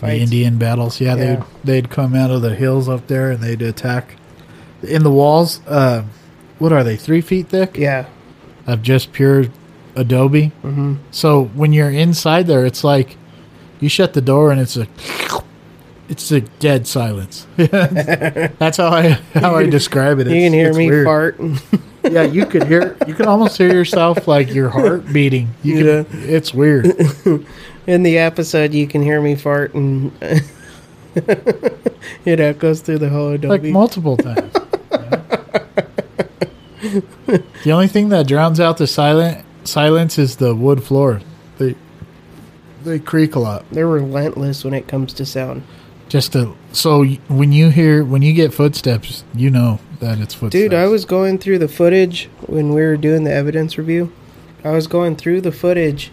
the. 0.00 0.20
Indian 0.20 0.58
battles. 0.58 1.00
Yeah, 1.00 1.14
Yeah. 1.14 1.24
they'd 1.36 1.44
they'd 1.64 1.90
come 1.90 2.14
out 2.14 2.30
of 2.30 2.42
the 2.42 2.54
hills 2.54 2.88
up 2.88 3.06
there 3.06 3.30
and 3.30 3.42
they'd 3.42 3.62
attack 3.62 4.16
in 4.82 5.02
the 5.04 5.10
walls. 5.12 5.60
Uh, 5.66 6.02
what 6.58 6.72
are 6.72 6.82
they? 6.84 6.96
Three 6.96 7.20
feet 7.20 7.48
thick 7.48 7.76
Yeah, 7.76 8.06
of 8.66 8.82
just 8.82 9.12
pure 9.12 9.46
adobe. 9.94 10.52
Mm-hmm. 10.64 10.96
So 11.12 11.44
when 11.54 11.72
you're 11.72 11.90
inside 11.90 12.46
there, 12.48 12.66
it's 12.66 12.82
like 12.84 13.16
you 13.80 13.88
shut 13.88 14.12
the 14.12 14.20
door 14.20 14.50
and 14.50 14.60
it's 14.60 14.76
a 14.76 14.86
it's 16.08 16.30
a 16.30 16.40
dead 16.40 16.86
silence. 16.86 17.46
That's 17.56 18.76
how 18.78 18.88
I 18.88 19.10
how 19.34 19.56
I 19.56 19.66
describe 19.66 20.18
it. 20.20 20.26
you 20.28 20.32
can 20.34 20.52
hear 20.52 20.72
me 20.74 20.88
weird. 20.88 21.04
fart. 21.06 21.40
Yeah, 22.04 22.22
you 22.22 22.46
could 22.46 22.62
hear. 22.64 22.96
You 23.06 23.12
can 23.12 23.26
almost 23.26 23.58
hear 23.58 23.70
yourself 23.74 24.26
like 24.28 24.54
your 24.54 24.70
heart 24.70 25.12
beating. 25.12 25.48
You 25.62 25.74
Yeah. 25.84 26.02
can, 26.04 26.22
it's 26.30 26.54
weird. 26.54 26.86
In 27.86 28.02
the 28.04 28.16
episode, 28.18 28.72
you 28.72 28.86
can 28.86 29.02
hear 29.02 29.20
me 29.20 29.34
fart, 29.34 29.74
and 29.74 30.12
it 32.24 32.40
echoes 32.40 32.80
through 32.82 32.98
the 32.98 33.08
whole 33.10 33.30
Adobe. 33.32 33.48
like 33.48 33.62
multiple 33.64 34.16
times. 34.16 34.52
the 37.64 37.72
only 37.72 37.88
thing 37.88 38.08
that 38.10 38.26
drowns 38.26 38.60
out 38.60 38.78
the 38.78 38.86
silent 38.86 39.44
silence 39.64 40.18
is 40.18 40.36
the 40.36 40.54
wood 40.54 40.82
floor. 40.82 41.20
They 41.58 41.74
they 42.84 42.98
creak 43.00 43.34
a 43.34 43.40
lot. 43.40 43.64
They're 43.72 43.88
relentless 43.88 44.64
when 44.64 44.72
it 44.72 44.86
comes 44.88 45.12
to 45.14 45.26
sound. 45.26 45.62
Just 46.08 46.32
to 46.32 46.56
so 46.72 47.04
when 47.28 47.52
you 47.52 47.68
hear 47.70 48.02
when 48.04 48.22
you 48.22 48.32
get 48.32 48.54
footsteps, 48.54 49.24
you 49.34 49.50
know 49.50 49.78
that 50.00 50.18
it's 50.18 50.34
footsteps. 50.34 50.62
Dude, 50.62 50.74
I 50.74 50.86
was 50.86 51.04
going 51.04 51.38
through 51.38 51.58
the 51.58 51.68
footage 51.68 52.30
when 52.46 52.72
we 52.72 52.80
were 52.82 52.96
doing 52.96 53.24
the 53.24 53.32
evidence 53.32 53.76
review. 53.76 54.12
I 54.64 54.70
was 54.70 54.86
going 54.86 55.16
through 55.16 55.42
the 55.42 55.52
footage, 55.52 56.10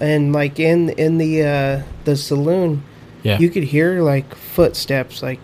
and 0.00 0.32
like 0.32 0.58
in 0.58 0.90
in 0.90 1.18
the 1.18 1.42
uh, 1.44 1.82
the 2.04 2.16
saloon, 2.16 2.82
yeah 3.22 3.38
you 3.38 3.48
could 3.48 3.64
hear 3.64 4.02
like 4.02 4.34
footsteps, 4.34 5.22
like, 5.22 5.40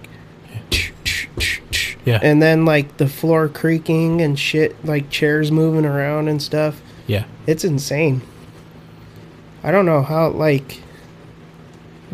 yeah 2.05 2.19
and 2.23 2.43
then 2.43 2.65
like 2.65 2.97
the 2.97 3.09
floor 3.09 3.49
creaking 3.49 4.21
and 4.21 4.39
shit, 4.39 4.85
like 4.85 5.11
chairs 5.11 5.53
moving 5.53 5.85
around 5.85 6.29
and 6.29 6.43
stuff. 6.43 6.81
yeah 7.07 7.25
It's 7.47 7.65
insane. 7.65 8.23
I 9.63 9.71
don't 9.71 9.87
know 9.87 10.03
how 10.03 10.29
like, 10.31 10.81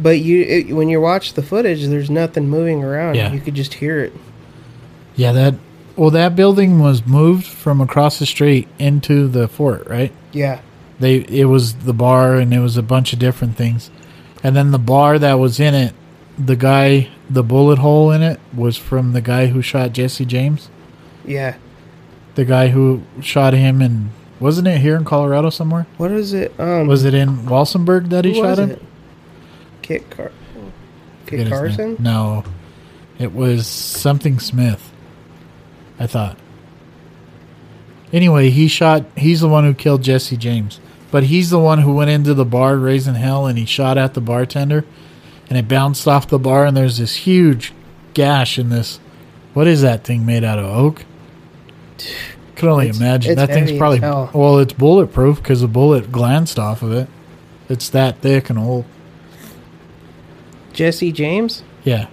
but 0.02 0.20
you 0.20 0.42
it, 0.42 0.72
when 0.72 0.88
you 0.88 1.00
watch 1.00 1.34
the 1.34 1.42
footage, 1.42 1.84
there's 1.86 2.10
nothing 2.10 2.48
moving 2.48 2.82
around. 2.84 3.16
Yeah. 3.16 3.32
You 3.32 3.40
could 3.40 3.54
just 3.54 3.74
hear 3.74 4.00
it. 4.00 4.12
yeah 5.16 5.32
that 5.32 5.54
well 5.96 6.10
that 6.10 6.36
building 6.36 6.78
was 6.78 7.04
moved 7.06 7.46
from 7.46 7.80
across 7.80 8.18
the 8.18 8.26
street 8.26 8.68
into 8.78 9.28
the 9.28 9.48
fort 9.48 9.86
right. 9.88 10.12
Yeah, 10.32 10.60
they 11.00 11.16
it 11.16 11.46
was 11.46 11.74
the 11.74 11.92
bar 11.94 12.36
and 12.36 12.52
it 12.54 12.60
was 12.60 12.76
a 12.76 12.82
bunch 12.82 13.12
of 13.12 13.18
different 13.18 13.56
things 13.56 13.90
and 14.42 14.54
then 14.54 14.70
the 14.70 14.78
bar 14.78 15.18
that 15.18 15.34
was 15.34 15.58
in 15.58 15.74
it 15.74 15.94
the 16.38 16.54
guy 16.56 17.08
the 17.28 17.42
bullet 17.42 17.78
hole 17.78 18.10
in 18.12 18.22
it 18.22 18.38
was 18.54 18.76
from 18.76 19.12
the 19.12 19.20
guy 19.20 19.46
who 19.46 19.60
shot 19.60 19.92
jesse 19.92 20.24
james 20.24 20.70
yeah. 21.24 21.56
the 22.36 22.44
guy 22.44 22.68
who 22.68 23.02
shot 23.20 23.52
him 23.52 23.82
and 23.82 24.10
wasn't 24.40 24.66
it 24.66 24.80
here 24.80 24.96
in 24.96 25.04
colorado 25.04 25.50
somewhere 25.50 25.86
What 25.96 26.12
is 26.12 26.32
it? 26.32 26.58
Um, 26.60 26.86
was 26.86 27.04
it 27.04 27.12
in 27.14 27.38
walsenburg 27.46 28.08
that 28.10 28.24
he 28.24 28.34
shot 28.34 28.58
him 28.58 28.70
it? 28.70 28.82
Kit 29.88 30.10
Car. 30.10 30.30
Kit. 31.26 31.48
Carson. 31.48 31.96
no 31.98 32.44
it 33.18 33.32
was 33.34 33.66
something 33.66 34.38
smith 34.38 34.92
i 35.98 36.06
thought 36.06 36.36
anyway 38.12 38.50
he 38.50 38.68
shot 38.68 39.04
he's 39.16 39.40
the 39.40 39.48
one 39.48 39.64
who 39.64 39.74
killed 39.74 40.02
jesse 40.02 40.36
james 40.36 40.78
but 41.10 41.24
he's 41.24 41.50
the 41.50 41.58
one 41.58 41.78
who 41.80 41.94
went 41.94 42.10
into 42.10 42.34
the 42.34 42.44
bar 42.44 42.76
raising 42.76 43.14
hell 43.14 43.46
and 43.46 43.58
he 43.58 43.64
shot 43.64 43.96
at 43.98 44.12
the 44.14 44.20
bartender 44.20 44.84
and 45.48 45.58
it 45.58 45.66
bounced 45.68 46.06
off 46.06 46.28
the 46.28 46.38
bar 46.38 46.64
and 46.66 46.76
there's 46.76 46.98
this 46.98 47.16
huge 47.16 47.72
gash 48.14 48.58
in 48.58 48.68
this 48.68 49.00
what 49.54 49.66
is 49.66 49.82
that 49.82 50.04
thing 50.04 50.24
made 50.24 50.44
out 50.44 50.58
of 50.58 50.64
oak 50.66 51.04
Can 52.56 52.68
only 52.68 52.86
It's- 52.88 53.00
imagine 53.00 53.32
it's 53.32 53.38
that 53.40 53.50
thing's 53.50 53.72
probably 53.78 54.00
well. 54.00 54.58
It's 54.58 54.72
bulletproof 54.72 55.36
because 55.38 55.60
the 55.60 55.68
bullet 55.68 56.10
glanced 56.10 56.58
off 56.58 56.82
of 56.82 56.92
it. 56.92 57.08
It's 57.68 57.88
that 57.90 58.20
thick 58.20 58.50
and 58.50 58.58
old. 58.58 58.84
Jesse 60.78 61.10
James, 61.10 61.64
Yeah. 61.82 62.06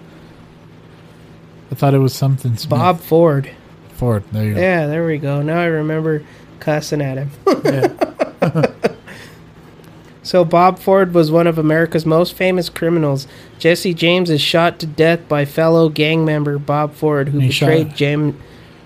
I 1.71 1.75
thought 1.75 1.93
it 1.93 1.99
was 1.99 2.13
something. 2.15 2.57
Smith. 2.57 2.67
Bob 2.71 2.99
Ford. 2.99 3.51
Ford. 3.93 4.23
There 4.31 4.43
you 4.43 4.55
go. 4.55 4.59
Yeah, 4.59 4.87
there 4.87 5.05
we 5.05 5.19
go. 5.19 5.43
Now 5.43 5.59
I 5.59 5.65
remember 5.65 6.23
cussing 6.59 6.99
at 6.99 7.17
him. 7.19 7.29
Yeah. 7.63 8.71
So 10.23 10.43
Bob 10.43 10.79
Ford 10.79 11.13
was 11.13 11.29
one 11.29 11.45
of 11.45 11.59
America's 11.59 12.03
most 12.03 12.33
famous 12.33 12.67
criminals. 12.67 13.27
Jesse 13.59 13.93
James 13.93 14.31
is 14.31 14.41
shot 14.41 14.79
to 14.79 14.87
death 14.87 15.27
by 15.27 15.45
fellow 15.45 15.87
gang 15.87 16.25
member 16.25 16.57
Bob 16.57 16.95
Ford, 16.95 17.29
who 17.29 17.37
He 17.37 17.51
shot- 17.51 17.67
betrayed 17.67 17.95
Jam- 17.95 18.39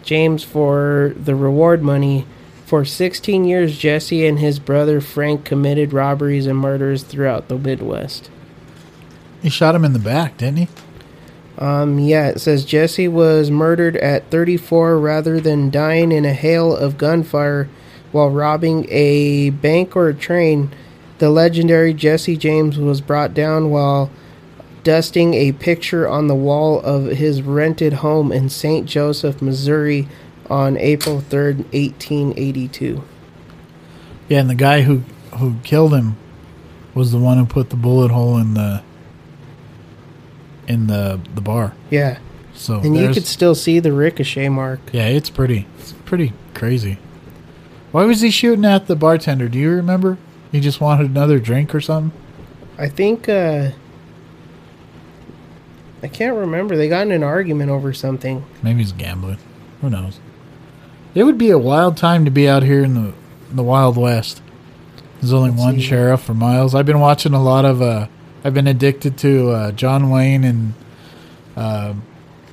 James 0.03 0.43
for 0.43 1.13
the 1.17 1.35
reward 1.35 1.81
money. 1.81 2.25
For 2.65 2.83
16 2.83 3.45
years, 3.45 3.77
Jesse 3.77 4.27
and 4.27 4.39
his 4.39 4.59
brother 4.59 4.99
Frank 4.99 5.45
committed 5.45 5.93
robberies 5.93 6.45
and 6.45 6.57
murders 6.57 7.03
throughout 7.03 7.47
the 7.47 7.57
Midwest. 7.57 8.29
He 9.41 9.49
shot 9.49 9.75
him 9.75 9.85
in 9.85 9.93
the 9.93 9.99
back, 9.99 10.37
didn't 10.37 10.57
he? 10.57 10.67
Um, 11.57 11.99
yeah, 11.99 12.27
it 12.27 12.39
says 12.39 12.63
Jesse 12.63 13.07
was 13.07 13.51
murdered 13.51 13.97
at 13.97 14.29
34 14.31 14.97
rather 14.97 15.39
than 15.39 15.69
dying 15.69 16.11
in 16.11 16.25
a 16.25 16.33
hail 16.33 16.75
of 16.75 16.97
gunfire 16.97 17.69
while 18.11 18.29
robbing 18.29 18.87
a 18.89 19.49
bank 19.49 19.95
or 19.95 20.07
a 20.07 20.13
train. 20.13 20.71
The 21.19 21.29
legendary 21.29 21.93
Jesse 21.93 22.37
James 22.37 22.77
was 22.77 23.01
brought 23.01 23.33
down 23.33 23.69
while 23.69 24.09
dusting 24.83 25.33
a 25.33 25.51
picture 25.51 26.07
on 26.07 26.27
the 26.27 26.35
wall 26.35 26.79
of 26.79 27.07
his 27.07 27.41
rented 27.41 27.93
home 27.93 28.31
in 28.31 28.47
St. 28.49 28.85
Joseph, 28.85 29.41
Missouri 29.41 30.07
on 30.49 30.77
April 30.77 31.21
3rd, 31.21 31.57
1882. 31.73 33.03
Yeah, 34.29 34.39
and 34.39 34.49
the 34.49 34.55
guy 34.55 34.83
who 34.83 35.03
who 35.37 35.55
killed 35.63 35.93
him 35.93 36.17
was 36.93 37.11
the 37.11 37.17
one 37.17 37.37
who 37.37 37.45
put 37.45 37.69
the 37.69 37.75
bullet 37.75 38.11
hole 38.11 38.37
in 38.37 38.53
the 38.53 38.81
in 40.69 40.87
the 40.87 41.19
the 41.35 41.41
bar. 41.41 41.73
Yeah, 41.89 42.19
So 42.53 42.79
and 42.79 42.95
you 42.95 43.11
could 43.11 43.25
still 43.25 43.55
see 43.55 43.79
the 43.79 43.91
ricochet 43.91 44.47
mark. 44.47 44.79
yeah, 44.93 45.07
it's 45.07 45.29
pretty 45.29 45.65
it's 45.79 45.91
pretty 46.05 46.31
crazy. 46.53 46.97
Why 47.91 48.05
was 48.05 48.21
he 48.21 48.29
shooting 48.31 48.63
at 48.65 48.85
the 48.87 48.95
bartender? 48.95 49.49
Do 49.49 49.57
you 49.59 49.71
remember? 49.71 50.17
He 50.51 50.59
just 50.61 50.79
wanted 50.79 51.09
another 51.09 51.39
drink 51.39 51.73
or 51.75 51.81
something. 51.81 52.17
I 52.77 52.87
think 52.87 53.27
uh 53.27 53.71
I 56.01 56.07
can't 56.07 56.35
remember. 56.37 56.77
They 56.77 56.87
got 56.87 57.01
in 57.07 57.11
an 57.11 57.23
argument 57.23 57.71
over 57.71 57.91
something. 57.91 58.45
Maybe 58.63 58.79
he's 58.79 58.93
gambling. 58.93 59.37
Who 59.81 59.89
knows? 59.89 60.19
It 61.13 61.23
would 61.25 61.37
be 61.37 61.49
a 61.49 61.57
wild 61.57 61.97
time 61.97 62.23
to 62.25 62.31
be 62.31 62.47
out 62.47 62.63
here 62.63 62.83
in 62.83 62.93
the 62.93 63.13
in 63.49 63.55
the 63.55 63.63
Wild 63.63 63.97
West. 63.97 64.41
There's 65.19 65.33
only 65.33 65.49
Let's 65.49 65.61
one 65.61 65.75
see. 65.75 65.81
sheriff 65.81 66.21
for 66.21 66.33
miles. 66.33 66.73
I've 66.75 66.85
been 66.85 66.99
watching 66.99 67.33
a 67.33 67.41
lot 67.41 67.65
of. 67.65 67.81
Uh, 67.81 68.07
I've 68.43 68.53
been 68.53 68.67
addicted 68.67 69.17
to 69.19 69.49
uh, 69.51 69.71
John 69.71 70.09
Wayne 70.09 70.43
and 70.43 70.73
uh, 71.55 71.93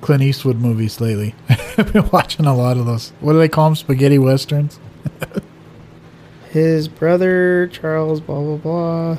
Clint 0.00 0.22
Eastwood 0.22 0.56
movies 0.56 1.00
lately. 1.00 1.34
I've 1.48 1.92
been 1.92 2.08
watching 2.10 2.46
a 2.46 2.54
lot 2.54 2.76
of 2.76 2.86
those. 2.86 3.10
What 3.20 3.32
do 3.32 3.38
they 3.38 3.48
call 3.48 3.66
them? 3.66 3.76
Spaghetti 3.76 4.18
westerns. 4.18 4.80
His 6.50 6.88
brother 6.88 7.68
Charles 7.68 8.20
blah 8.20 8.40
blah 8.40 8.56
blah. 8.56 9.18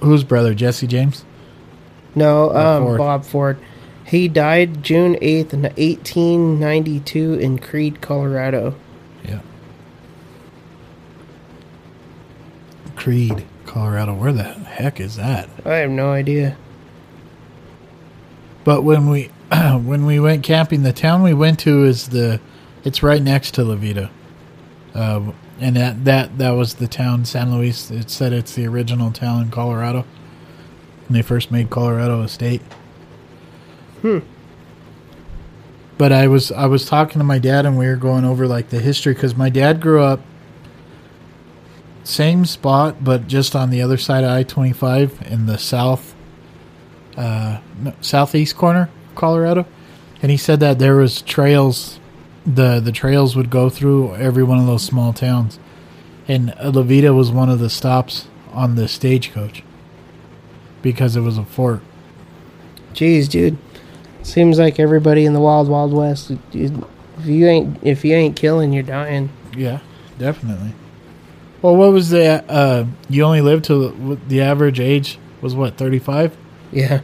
Whose 0.00 0.24
brother? 0.24 0.54
Jesse 0.54 0.86
James. 0.86 1.24
No, 2.14 2.54
um 2.54 2.84
Ford. 2.84 2.98
Bob 2.98 3.24
Ford. 3.24 3.58
He 4.06 4.26
died 4.26 4.82
June 4.82 5.14
8th, 5.16 5.52
1892 5.52 7.34
in 7.34 7.58
Creede, 7.58 8.00
Colorado. 8.00 8.74
Creede, 13.00 13.46
Colorado. 13.64 14.12
Where 14.12 14.30
the 14.30 14.42
heck 14.42 15.00
is 15.00 15.16
that? 15.16 15.48
I 15.64 15.76
have 15.76 15.90
no 15.90 16.12
idea. 16.12 16.58
But 18.62 18.82
when 18.82 19.08
we 19.08 19.30
when 19.50 20.04
we 20.04 20.20
went 20.20 20.44
camping, 20.44 20.82
the 20.82 20.92
town 20.92 21.22
we 21.22 21.32
went 21.32 21.58
to 21.60 21.84
is 21.84 22.10
the 22.10 22.40
it's 22.84 23.02
right 23.02 23.22
next 23.22 23.54
to 23.54 23.64
La 23.64 23.74
Veta, 23.74 24.10
uh, 24.94 25.32
and 25.60 25.76
that 25.76 26.04
that 26.04 26.36
that 26.36 26.50
was 26.50 26.74
the 26.74 26.86
town 26.86 27.24
San 27.24 27.56
Luis. 27.56 27.90
It 27.90 28.10
said 28.10 28.34
it's 28.34 28.54
the 28.54 28.66
original 28.66 29.10
town 29.10 29.44
in 29.44 29.50
Colorado. 29.50 30.04
When 31.08 31.14
they 31.14 31.22
first 31.22 31.50
made 31.50 31.70
Colorado 31.70 32.20
a 32.20 32.28
state. 32.28 32.60
Hmm. 34.02 34.18
But 35.96 36.12
I 36.12 36.28
was 36.28 36.52
I 36.52 36.66
was 36.66 36.84
talking 36.84 37.18
to 37.18 37.24
my 37.24 37.38
dad 37.38 37.64
and 37.64 37.78
we 37.78 37.86
were 37.86 37.96
going 37.96 38.26
over 38.26 38.46
like 38.46 38.68
the 38.68 38.78
history 38.78 39.14
because 39.14 39.34
my 39.34 39.48
dad 39.48 39.80
grew 39.80 40.02
up 40.02 40.20
same 42.04 42.44
spot 42.44 43.02
but 43.04 43.28
just 43.28 43.54
on 43.54 43.70
the 43.70 43.82
other 43.82 43.96
side 43.96 44.24
of 44.24 44.30
I 44.30 44.42
twenty 44.42 44.72
five 44.72 45.20
in 45.26 45.46
the 45.46 45.58
south 45.58 46.14
uh, 47.16 47.60
southeast 48.00 48.56
corner 48.56 48.88
of 49.08 49.14
Colorado, 49.14 49.66
and 50.22 50.30
he 50.30 50.36
said 50.36 50.60
that 50.60 50.78
there 50.78 50.96
was 50.96 51.22
trails. 51.22 51.98
the 52.46 52.80
The 52.80 52.92
trails 52.92 53.36
would 53.36 53.50
go 53.50 53.68
through 53.68 54.14
every 54.16 54.42
one 54.42 54.58
of 54.58 54.66
those 54.66 54.82
small 54.82 55.12
towns, 55.12 55.58
and 56.26 56.54
La 56.62 56.82
Veta 56.82 57.12
was 57.12 57.30
one 57.30 57.50
of 57.50 57.58
the 57.58 57.70
stops 57.70 58.28
on 58.52 58.76
the 58.76 58.88
stagecoach 58.88 59.62
because 60.82 61.16
it 61.16 61.20
was 61.20 61.38
a 61.38 61.44
fort. 61.44 61.82
Jeez, 62.94 63.28
dude. 63.28 63.58
Seems 64.22 64.58
like 64.58 64.78
everybody 64.78 65.24
in 65.24 65.32
the 65.32 65.40
wild 65.40 65.68
wild 65.68 65.92
west 65.92 66.32
if 66.52 67.26
you 67.26 67.46
ain't 67.46 67.78
if 67.82 68.04
you 68.04 68.14
ain't 68.14 68.36
killing, 68.36 68.72
you're 68.72 68.82
dying. 68.82 69.30
Yeah, 69.56 69.80
definitely. 70.18 70.72
Well, 71.62 71.76
what 71.76 71.92
was 71.92 72.10
the? 72.10 72.44
Uh, 72.50 72.86
you 73.08 73.22
only 73.22 73.40
lived 73.42 73.64
till 73.66 73.90
the 74.28 74.40
average 74.40 74.80
age 74.80 75.18
was 75.42 75.54
what 75.54 75.76
thirty 75.76 75.98
five. 75.98 76.36
Yeah. 76.72 77.00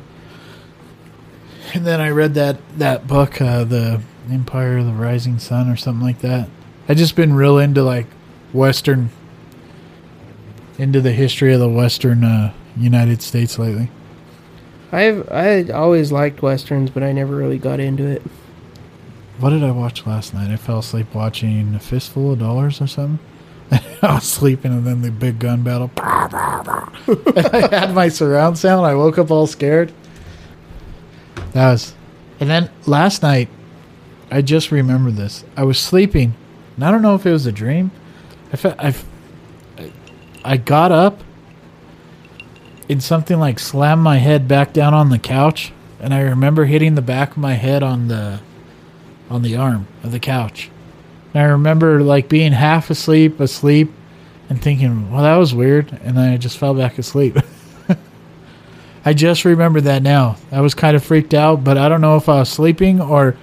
And 1.75 1.87
then 1.87 2.01
I 2.01 2.11
read 2.11 2.35
that 2.35 2.57
that 2.79 3.07
book, 3.07 3.41
uh, 3.41 3.65
the 3.65 4.01
Empire 4.31 4.79
of 4.79 4.87
the 4.87 4.93
Rising 4.93 5.39
Sun, 5.39 5.69
or 5.69 5.77
something 5.77 6.05
like 6.05 6.21
that. 6.21 6.49
I 6.89 6.95
just 6.95 7.17
been 7.17 7.35
real 7.35 7.59
into 7.59 7.83
like 7.83 8.07
Western, 8.53 9.11
into 10.79 11.01
the 11.01 11.13
history 11.13 11.53
of 11.53 11.61
the 11.61 11.69
Western 11.69 12.25
uh, 12.25 12.55
United 12.77 13.21
States 13.21 13.59
lately. 13.59 13.91
I've 14.93 15.29
I 15.31 15.65
always 15.71 16.13
liked 16.13 16.41
westerns, 16.41 16.91
but 16.91 17.03
I 17.03 17.13
never 17.13 17.35
really 17.35 17.59
got 17.59 17.81
into 17.81 18.05
it. 18.07 18.23
What 19.39 19.51
did 19.51 19.65
I 19.65 19.71
watch 19.71 20.07
last 20.07 20.33
night? 20.33 20.51
I 20.51 20.57
fell 20.57 20.79
asleep 20.79 21.13
watching 21.13 21.75
A 21.75 21.81
Fistful 21.81 22.33
of 22.33 22.39
Dollars 22.39 22.81
or 22.81 22.87
something. 22.87 23.19
I 24.03 24.15
was 24.15 24.25
sleeping, 24.25 24.73
and 24.73 24.87
then 24.87 25.03
the 25.03 25.11
big 25.11 25.39
gun 25.39 25.63
battle. 25.63 25.91
I 25.99 27.69
had 27.71 27.95
my 27.95 28.09
surround 28.09 28.59
sound. 28.59 28.87
I 28.87 28.95
woke 28.95 29.19
up 29.19 29.31
all 29.31 29.47
scared. 29.47 29.93
That 31.53 31.73
was, 31.73 31.95
and 32.39 32.49
then 32.49 32.71
last 32.87 33.23
night, 33.23 33.49
I 34.31 34.43
just 34.43 34.71
remembered 34.71 35.17
this. 35.17 35.45
I 35.57 35.65
was 35.65 35.79
sleeping, 35.79 36.35
and 36.77 36.85
I 36.85 36.91
don't 36.91 37.03
know 37.03 37.15
if 37.15 37.27
it 37.27 37.33
was 37.33 37.47
a 37.47 37.53
dream. 37.53 37.91
I 38.53 38.57
felt 38.57 38.77
I, 38.79 38.95
I 40.45 40.57
got 40.57 40.93
up, 40.93 41.23
and 42.89 43.03
something 43.03 43.39
like 43.39 43.59
slammed 43.59 44.03
my 44.03 44.19
head 44.19 44.47
back 44.47 44.73
down 44.73 44.95
on 44.95 45.11
the 45.11 45.19
couch, 45.19 45.73
and 46.01 46.15
I 46.15 46.21
remember 46.21 46.67
hitting 46.67 46.95
the 46.95 47.03
back 47.03 47.33
of 47.33 47.39
my 47.39 47.55
head 47.55 47.83
on 47.83 48.09
the 48.09 48.41
on 49.29 49.43
the 49.43 49.57
arm 49.57 49.89
of 50.05 50.13
the 50.13 50.21
couch. 50.21 50.71
And 51.37 51.45
I 51.45 51.49
remember 51.51 52.01
like 52.01 52.31
being 52.31 52.53
half 52.53 52.89
asleep, 52.89 53.41
asleep, 53.41 53.93
and 54.49 54.59
thinking, 54.63 55.11
well, 55.11 55.23
that 55.23 55.37
was 55.37 55.55
weird. 55.55 55.93
And 56.03 56.17
then 56.17 56.33
I 56.33 56.39
just 56.39 56.57
fell 56.57 56.73
back 56.73 56.97
asleep. 56.97 57.37
I 59.05 59.13
just 59.13 59.45
remember 59.45 59.83
that 59.83 60.03
now. 60.03 60.39
I 60.51 60.63
was 60.63 60.73
kind 60.73 60.97
of 60.97 61.05
freaked 61.05 61.35
out, 61.35 61.63
but 61.63 61.77
I 61.77 61.91
don't 61.91 62.01
know 62.01 62.17
if 62.17 62.31
I 62.31 62.37
was 62.37 62.49
sleeping 62.49 63.03
or, 63.03 63.37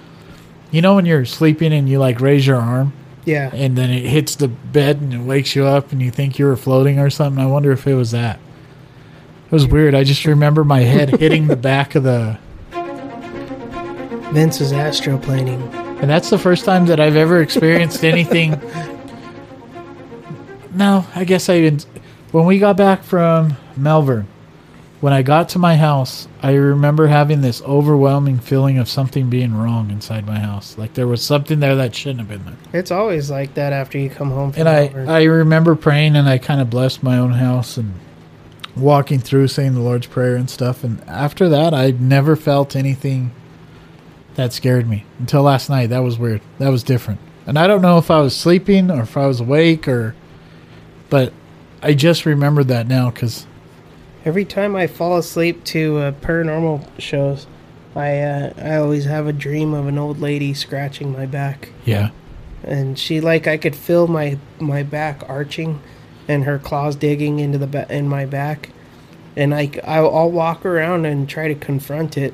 you 0.72 0.82
know, 0.82 0.96
when 0.96 1.06
you're 1.06 1.24
sleeping 1.26 1.72
and 1.72 1.88
you 1.88 2.00
like 2.00 2.20
raise 2.20 2.48
your 2.48 2.58
arm 2.58 2.94
Yeah. 3.26 3.52
and 3.54 3.78
then 3.78 3.92
it 3.92 4.10
hits 4.10 4.38
the 4.38 4.48
bed 4.48 5.00
and 5.00 5.14
it 5.14 5.20
wakes 5.20 5.56
you 5.56 5.66
up 5.68 5.92
and 5.92 6.02
you 6.02 6.10
think 6.10 6.40
you 6.40 6.46
were 6.48 6.58
floating 6.58 6.98
or 6.98 7.12
something. 7.12 7.40
I 7.44 7.46
wonder 7.46 7.72
if 7.72 7.86
it 7.86 7.94
was 7.94 8.10
that. 8.10 8.40
It 9.46 9.52
was 9.52 9.68
weird. 9.68 9.94
I 9.94 10.04
just 10.04 10.26
remember 10.26 10.64
my 10.64 10.80
head 10.80 11.20
hitting 11.20 11.46
the 11.46 11.56
back 11.56 11.94
of 11.94 12.02
the 12.02 12.40
Vince 14.34 14.62
is 14.62 14.72
astroplaning. 14.72 15.83
And 16.04 16.10
that's 16.10 16.30
the 16.30 16.38
first 16.38 16.66
time 16.66 16.88
that 16.88 17.00
I've 17.00 17.16
ever 17.16 17.42
experienced 17.42 18.04
anything. 18.04 18.60
no, 20.74 21.06
I 21.16 21.24
guess 21.24 21.48
I 21.48 21.62
didn't. 21.62 21.84
When 22.34 22.46
we 22.46 22.60
got 22.60 22.76
back 22.76 23.04
from 23.04 23.56
Melbourne, 23.78 24.28
when 25.00 25.14
I 25.14 25.22
got 25.22 25.48
to 25.50 25.60
my 25.60 25.78
house, 25.78 26.28
I 26.42 26.56
remember 26.56 27.08
having 27.08 27.40
this 27.40 27.62
overwhelming 27.62 28.40
feeling 28.40 28.80
of 28.80 28.90
something 28.90 29.30
being 29.30 29.56
wrong 29.56 29.92
inside 29.92 30.28
my 30.28 30.40
house. 30.40 30.78
Like 30.78 30.94
there 30.94 31.08
was 31.08 31.24
something 31.24 31.62
there 31.62 31.78
that 31.78 31.96
shouldn't 31.96 32.20
have 32.20 32.28
been 32.28 32.44
there. 32.44 32.82
It's 32.82 32.92
always 32.92 33.32
like 33.32 33.54
that 33.54 33.72
after 33.72 33.98
you 33.98 34.10
come 34.10 34.30
home 34.30 34.52
from 34.52 34.60
And 34.60 34.68
I, 34.68 34.82
Melbourne. 34.90 35.10
I 35.10 35.24
remember 35.24 35.74
praying 35.74 36.18
and 36.18 36.28
I 36.28 36.38
kind 36.38 36.60
of 36.60 36.70
blessed 36.70 37.02
my 37.02 37.18
own 37.18 37.32
house 37.32 37.78
and 37.78 37.94
walking 38.76 39.20
through 39.22 39.48
saying 39.48 39.74
the 39.74 39.80
Lord's 39.80 40.08
Prayer 40.08 40.36
and 40.36 40.50
stuff. 40.50 40.84
And 40.84 41.02
after 41.08 41.48
that, 41.48 41.74
I 41.74 41.92
never 41.92 42.36
felt 42.36 42.76
anything 42.76 43.32
that 44.36 44.54
scared 44.54 44.88
me 44.88 45.06
until 45.20 45.44
last 45.44 45.70
night. 45.70 45.88
That 45.88 46.00
was 46.00 46.18
weird. 46.18 46.42
That 46.60 46.70
was 46.70 46.84
different. 46.84 47.20
And 47.46 47.60
I 47.60 47.68
don't 47.68 47.82
know 47.82 47.98
if 47.98 48.10
I 48.10 48.22
was 48.22 48.36
sleeping 48.36 48.90
or 48.90 49.02
if 49.02 49.18
I 49.18 49.28
was 49.28 49.40
awake 49.40 49.88
or, 49.88 50.16
but 51.10 51.34
I 51.82 51.94
just 51.94 52.26
remembered 52.26 52.70
that 52.70 52.88
now 52.88 53.10
because 53.10 53.46
Every 54.26 54.46
time 54.46 54.74
I 54.74 54.88
fall 54.88 55.18
asleep 55.18 55.66
to 55.66 55.98
uh, 55.98 56.12
paranormal 56.14 56.88
shows, 56.98 57.46
I 57.94 58.20
uh, 58.20 58.54
I 58.58 58.78
always 58.78 59.04
have 59.04 59.28
a 59.28 59.34
dream 59.34 59.74
of 59.74 59.86
an 59.86 59.98
old 59.98 60.22
lady 60.22 60.54
scratching 60.54 61.12
my 61.12 61.26
back, 61.26 61.70
yeah, 61.84 62.12
and 62.64 62.98
she 62.98 63.20
like 63.20 63.48
I 63.48 63.58
could 63.58 63.76
feel 63.76 64.08
my 64.08 64.38
my 64.62 64.82
back 64.82 65.24
arching, 65.28 65.82
and 66.26 66.46
her 66.46 66.58
claws 66.58 66.96
digging 66.96 67.40
into 67.40 67.58
the 67.58 67.68
ba- 67.68 67.94
in 67.94 68.08
my 68.08 68.26
back, 68.26 68.70
and 69.36 69.54
I 69.54 69.72
I'll, 69.84 70.16
I'll 70.16 70.32
walk 70.32 70.66
around 70.66 71.06
and 71.06 71.28
try 71.28 71.50
to 71.50 71.56
confront 71.56 72.18
it, 72.18 72.34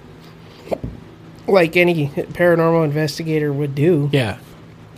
like 1.52 1.76
any 1.78 2.08
paranormal 2.10 2.84
investigator 2.86 3.52
would 3.54 3.76
do. 3.76 4.10
yeah, 4.12 4.38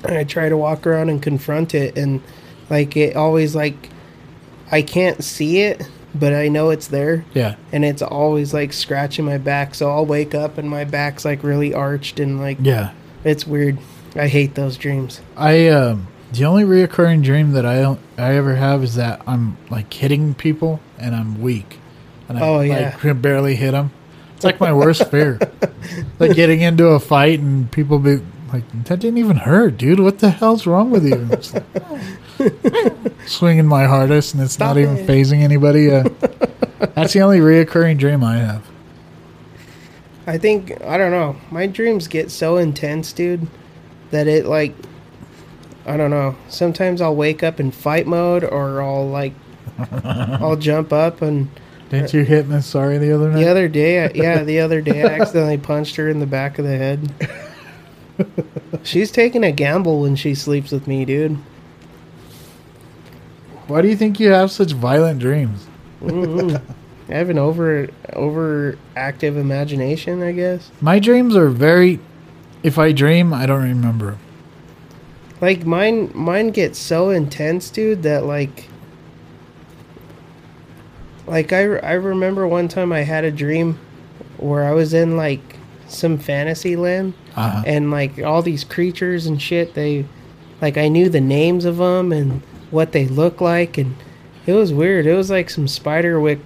And 0.04 0.18
I 0.18 0.24
try 0.24 0.50
to 0.50 0.58
walk 0.58 0.86
around 0.88 1.10
and 1.10 1.22
confront 1.22 1.74
it, 1.76 1.98
and 1.98 2.22
like 2.70 2.96
it 2.98 3.16
always 3.16 3.56
like 3.56 3.90
I 4.72 4.82
can't 4.82 5.24
see 5.24 5.60
it, 5.62 5.82
but 6.16 6.34
I 6.34 6.48
know 6.48 6.70
it's 6.70 6.88
there 6.88 7.26
yeah. 7.34 7.56
and 7.74 7.84
it's 7.84 8.02
always 8.02 8.54
like 8.54 8.72
scratching 8.74 9.26
my 9.26 9.38
back. 9.38 9.76
So 9.76 9.90
I'll 9.92 10.06
wake 10.06 10.34
up 10.34 10.58
and 10.58 10.70
my 10.70 10.84
back's 10.86 11.26
like 11.26 11.44
really 11.44 11.74
arched 11.74 12.20
and 12.20 12.40
like 12.40 12.58
Yeah. 12.62 12.92
it's 13.24 13.46
weird. 13.46 13.78
I 14.16 14.28
hate 14.28 14.56
those 14.56 14.78
dreams. 14.78 15.22
I 15.38 15.68
um 15.70 16.08
the 16.34 16.46
only 16.46 16.64
reoccurring 16.64 17.24
dream 17.24 17.52
that 17.52 17.66
I 17.66 17.82
don't 17.82 18.00
I 18.18 18.36
ever 18.36 18.56
have 18.56 18.84
is 18.84 18.96
that 18.96 19.22
I'm 19.28 19.58
like 19.70 19.92
hitting 19.94 20.34
people 20.34 20.80
and 20.98 21.14
I'm 21.16 21.42
weak, 21.42 21.80
and 22.30 22.38
I 22.38 22.42
Oh, 22.48 22.58
like 22.58 22.70
yeah. 22.70 22.92
can 22.92 23.20
barely 23.22 23.56
hit 23.56 23.72
them. 23.72 23.92
It's 24.42 24.44
like 24.44 24.60
my 24.60 24.74
worst 24.74 25.12
fear, 25.12 25.38
like 26.18 26.34
getting 26.34 26.62
into 26.62 26.88
a 26.88 27.00
fight 27.00 27.40
and 27.40 27.72
people 27.72 28.00
be 28.00 28.22
like, 28.52 28.64
"That 28.86 28.98
didn't 28.98 29.20
even 29.20 29.38
hurt, 29.38 29.78
dude. 29.78 30.00
What 30.00 30.18
the 30.18 30.32
hell's 30.32 30.66
wrong 30.66 30.90
with 30.90 31.06
you?" 31.06 31.30
Like, 32.40 33.14
swinging 33.28 33.68
my 33.68 33.86
hardest 33.86 34.34
and 34.34 34.42
it's 34.42 34.54
Stop 34.54 34.78
not 34.78 34.82
even 34.82 34.98
phasing 35.06 35.44
anybody. 35.44 35.92
Uh, 35.92 36.10
that's 36.96 37.14
the 37.14 37.22
only 37.22 37.38
reoccurring 37.38 38.00
dream 38.00 38.24
I 38.24 38.38
have. 38.38 38.68
I 40.26 40.40
think 40.40 40.84
I 40.86 40.98
don't 40.98 41.12
know. 41.12 41.36
My 41.52 41.68
dreams 41.68 42.08
get 42.08 42.32
so 42.32 42.58
intense, 42.58 43.14
dude, 43.14 43.46
that 44.10 44.28
it 44.28 44.48
like 44.48 44.74
I 45.86 45.98
don't 45.98 46.10
know. 46.10 46.36
Sometimes 46.50 47.00
I'll 47.00 47.16
wake 47.16 47.44
up 47.44 47.60
in 47.60 47.70
fight 47.70 48.08
mode 48.08 48.44
or 48.44 48.82
I'll 48.82 49.08
like 49.08 49.34
I'll 50.04 50.56
jump 50.56 50.92
up 50.92 51.22
and 51.22 51.48
Didn't 51.92 52.14
you 52.14 52.24
hit 52.24 52.48
Miss 52.48 52.66
Sorry 52.66 52.98
the 52.98 53.12
other 53.14 53.30
night? 53.30 53.40
the 53.40 53.50
other 53.50 53.68
day, 53.68 54.06
I, 54.06 54.12
yeah, 54.16 54.44
the 54.44 54.62
other 54.62 54.80
day 54.80 55.04
I 55.04 55.08
accidentally 55.20 55.58
punched 55.58 55.98
her 55.98 56.08
in 56.08 56.22
the 56.22 56.26
back 56.26 56.58
of 56.58 56.64
the 56.64 56.78
head. 56.78 57.14
She's 58.84 59.12
taking 59.12 59.44
a 59.44 59.52
gamble 59.52 60.00
when 60.00 60.16
she 60.16 60.34
sleeps 60.34 60.72
with 60.72 60.88
me, 60.88 61.04
dude. 61.04 61.38
Why 63.68 63.82
do 63.82 63.90
you 63.90 63.98
think 63.98 64.22
you 64.22 64.30
have 64.30 64.52
such 64.52 64.72
violent 64.72 65.20
dreams? 65.20 65.68
Mm-hmm. 66.02 66.56
I 67.12 67.14
have 67.14 67.30
an 67.30 67.38
over 67.38 67.90
over 68.14 68.78
active 68.96 69.36
imagination, 69.36 70.24
I 70.24 70.32
guess. 70.32 70.72
My 70.80 70.98
dreams 70.98 71.36
are 71.36 71.50
very. 71.50 72.00
If 72.64 72.78
I 72.78 72.94
dream, 72.94 73.34
I 73.34 73.46
don't 73.46 73.64
remember. 73.64 74.18
Like 75.42 75.66
mine 75.66 76.12
mine 76.14 76.52
gets 76.52 76.80
so 76.80 77.10
intense, 77.10 77.70
dude, 77.70 78.04
that 78.04 78.24
like 78.26 78.70
like 81.32 81.52
I 81.54 81.62
I 81.78 81.94
remember 81.94 82.48
one 82.48 82.68
time 82.68 82.92
I 82.92 83.00
had 83.02 83.24
a 83.24 83.32
dream 83.32 83.80
where 84.38 84.64
I 84.64 84.72
was 84.74 84.94
in 84.94 85.18
like 85.18 85.40
some 85.88 86.18
fantasy 86.18 86.76
land 86.76 87.14
Uh-huh. 87.36 87.64
and 87.66 87.90
like 87.92 88.20
all 88.22 88.42
these 88.42 88.64
creatures 88.64 89.26
and 89.26 89.42
shit 89.42 89.74
they 89.74 90.06
like 90.62 90.78
I 90.78 90.88
knew 90.90 91.10
the 91.10 91.22
names 91.22 91.66
of 91.66 91.78
them 91.78 92.12
and 92.12 92.42
what 92.70 92.92
they 92.92 93.08
look 93.08 93.42
like 93.42 93.78
and 93.78 93.96
it 94.46 94.54
was 94.54 94.74
weird. 94.74 95.06
It 95.06 95.16
was 95.16 95.30
like 95.30 95.50
some 95.50 95.66
Spiderwick 95.68 96.40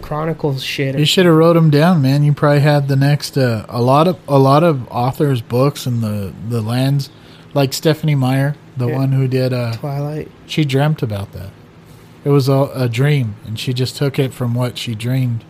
Chronicles 0.00 0.62
shit. 0.64 0.98
You 0.98 1.04
should 1.04 1.26
have 1.26 1.34
wrote 1.36 1.52
them 1.54 1.70
down, 1.70 2.02
man. 2.02 2.24
You 2.24 2.32
probably 2.32 2.60
had 2.60 2.88
the 2.88 2.96
next 2.96 3.36
uh, 3.38 3.66
a 3.68 3.80
lot 3.80 4.08
of 4.08 4.18
a 4.26 4.38
lot 4.38 4.64
of 4.64 4.88
authors' 4.90 5.40
books 5.42 5.86
and 5.86 6.02
the 6.02 6.32
the 6.48 6.60
lands, 6.60 7.08
like 7.54 7.72
Stephenie 7.72 8.16
Meyer, 8.16 8.56
the 8.76 8.88
Yeah. 8.88 8.96
one 8.96 9.12
who 9.12 9.28
did. 9.28 9.52
Uh, 9.52 9.72
Twilight. 9.74 10.28
she 10.46 10.64
dreamt 10.64 11.02
about 11.02 11.32
that. 11.32 11.50
It 12.24 12.28
was 12.30 12.48
a, 12.48 12.70
a 12.74 12.88
dream, 12.88 13.34
and 13.46 13.58
she 13.58 13.72
just 13.72 13.96
took 13.96 14.18
it 14.18 14.32
from 14.32 14.54
what 14.54 14.78
she 14.78 14.94
dreamed 14.94 15.44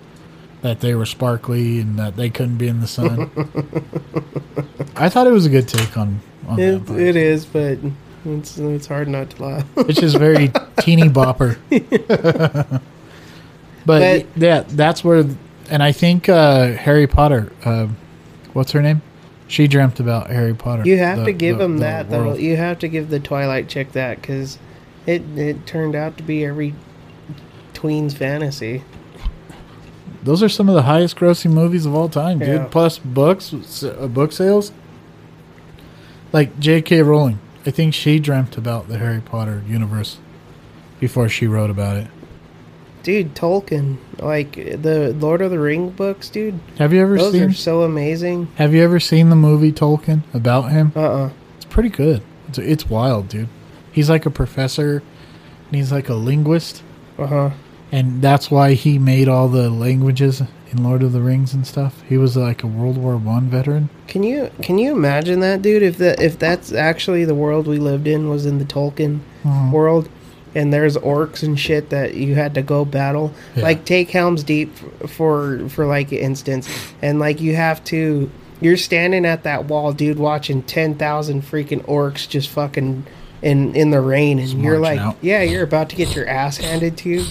that 0.62 0.80
they 0.80 0.94
were 0.94 1.04
sparkly 1.06 1.80
and 1.80 1.98
that 1.98 2.16
they 2.16 2.30
couldn't 2.30 2.56
be 2.56 2.68
in 2.68 2.80
the 2.80 2.87
sun. 2.87 3.30
I 4.96 5.08
thought 5.08 5.26
it 5.26 5.32
was 5.32 5.44
a 5.46 5.50
good 5.50 5.68
take 5.68 5.96
on 5.96 6.20
on 6.46 6.58
It, 6.58 6.88
it 6.90 7.16
is, 7.16 7.44
but 7.44 7.78
it's 8.24 8.58
it's 8.58 8.87
hard 8.87 9.08
not 9.08 9.30
to 9.30 9.42
laugh. 9.42 9.66
It's 9.76 10.00
just 10.00 10.16
very 10.16 10.52
teeny 10.78 11.08
bopper. 11.08 11.58
but, 11.68 12.80
But- 13.85 14.26
yeah, 14.37 14.61
that's 14.68 15.02
where, 15.04 15.24
and 15.70 15.82
I 15.82 15.92
think 15.92 16.28
uh, 16.28 16.72
Harry 16.72 17.06
Potter. 17.06 17.52
Uh, 17.64 17.88
what's 18.52 18.72
her 18.72 18.82
name? 18.82 19.02
She 19.48 19.66
dreamt 19.68 20.00
about 20.00 20.30
Harry 20.30 20.54
Potter. 20.54 20.85
You 20.87 20.98
have 20.98 21.18
the- 21.18 21.24
to 21.26 21.32
give 21.32 21.58
the- 21.58 21.64
them 21.64 21.78
the 21.78 21.85
that 21.85 22.11
though. 22.11 22.35
You 22.35 22.56
have 22.56 22.78
to 22.80 22.88
give 22.88 23.11
the 23.11 23.20
Twilight 23.20 23.68
chick 23.68 23.92
that 23.92 24.20
because 24.20 24.58
it 25.06 25.22
it 25.36 25.66
turned 25.66 25.94
out 25.94 26.16
to 26.18 26.22
be 26.22 26.44
every 26.44 26.74
tween's 27.74 28.14
fantasy. 28.14 28.84
Those 30.22 30.42
are 30.42 30.48
some 30.48 30.68
of 30.68 30.74
the 30.76 30.82
highest 30.82 31.16
grossing 31.16 31.50
movies 31.52 31.84
of 31.84 31.94
all 31.94 32.08
time, 32.08 32.38
dude. 32.38 32.48
Yeah. 32.48 32.68
Plus 32.70 32.98
books, 32.98 33.82
uh, 33.82 34.06
book 34.06 34.30
sales. 34.32 34.70
Like 36.32 36.58
J.K. 36.60 37.02
Rowling, 37.02 37.40
I 37.66 37.70
think 37.72 37.92
she 37.92 38.18
dreamt 38.18 38.56
about 38.56 38.88
the 38.88 38.98
Harry 38.98 39.20
Potter 39.20 39.62
universe 39.68 40.18
before 41.00 41.28
she 41.28 41.46
wrote 41.46 41.68
about 41.70 41.96
it. 41.98 42.06
Dude, 43.02 43.34
Tolkien, 43.34 43.96
like 44.20 44.54
the 44.54 45.12
Lord 45.18 45.42
of 45.42 45.50
the 45.50 45.58
Ring 45.58 45.90
books, 45.90 46.30
dude. 46.30 46.60
Have 46.78 46.92
you 46.92 47.02
ever 47.02 47.18
Those 47.18 47.32
seen? 47.32 47.42
are 47.42 47.52
so 47.52 47.82
amazing. 47.82 48.46
Have 48.54 48.72
you 48.72 48.82
ever 48.82 49.00
seen 49.00 49.28
the 49.28 49.36
movie 49.36 49.72
Tolkien 49.72 50.22
about 50.32 50.70
him? 50.70 50.92
Uh 50.94 51.00
uh 51.24 51.30
It's 51.56 51.64
pretty 51.64 51.88
good. 51.88 52.22
It's, 52.48 52.58
it's 52.58 52.88
wild, 52.88 53.28
dude. 53.28 53.48
He's 53.92 54.09
like 54.11 54.26
a 54.26 54.31
professor, 54.31 55.02
and 55.68 55.76
he's 55.76 55.92
like 55.92 56.09
a 56.09 56.14
linguist, 56.14 56.83
uh 57.18 57.26
huh. 57.26 57.50
and 57.90 58.22
that's 58.22 58.50
why 58.50 58.72
he 58.74 58.98
made 58.98 59.28
all 59.28 59.48
the 59.48 59.68
languages 59.70 60.42
in 60.70 60.83
Lord 60.83 61.02
of 61.02 61.12
the 61.12 61.20
Rings 61.20 61.52
and 61.52 61.66
stuff. 61.66 62.02
He 62.09 62.16
was 62.16 62.37
like 62.37 62.62
a 62.62 62.66
World 62.66 62.96
War 62.96 63.16
One 63.18 63.48
veteran. 63.50 63.90
Can 64.09 64.22
you 64.22 64.50
can 64.62 64.78
you 64.78 64.92
imagine 64.92 65.40
that, 65.40 65.61
dude? 65.62 65.83
If 65.83 65.98
that 65.98 66.20
if 66.20 66.38
that's 66.38 66.72
actually 66.72 67.24
the 67.26 67.35
world 67.35 67.66
we 67.66 67.76
lived 67.78 68.07
in 68.07 68.28
was 68.31 68.46
in 68.46 68.59
the 68.59 68.64
Tolkien 68.64 69.20
Mhm. 69.44 69.70
world, 69.72 70.09
and 70.55 70.72
there's 70.72 70.96
orcs 70.96 71.42
and 71.42 71.59
shit 71.61 71.90
that 71.90 72.14
you 72.14 72.35
had 72.35 72.55
to 72.55 72.62
go 72.62 72.85
battle. 72.87 73.33
Yeah. 73.57 73.64
Like 73.64 73.85
take 73.85 74.11
Helm's 74.11 74.42
Deep 74.42 74.72
f- 75.02 75.11
for 75.11 75.68
for 75.68 75.85
like 75.87 76.11
instance, 76.12 76.66
and 77.02 77.18
like 77.18 77.40
you 77.42 77.55
have 77.57 77.85
to. 77.85 78.31
You're 78.62 78.76
standing 78.76 79.26
at 79.26 79.42
that 79.42 79.64
wall, 79.64 79.92
dude, 79.92 80.18
watching 80.20 80.62
ten 80.62 80.94
thousand 80.94 81.42
freaking 81.42 81.85
orcs 81.85 82.26
just 82.28 82.48
fucking 82.48 83.05
in 83.42 83.74
in 83.74 83.90
the 83.90 84.00
rain, 84.00 84.38
and 84.38 84.48
Just 84.48 84.59
you're 84.61 84.78
like, 84.78 85.00
out. 85.00 85.16
yeah, 85.20 85.42
you're 85.42 85.64
about 85.64 85.88
to 85.90 85.96
get 85.96 86.14
your 86.14 86.26
ass 86.28 86.57
handed 86.59 86.96
to 86.98 87.09
you, 87.09 87.24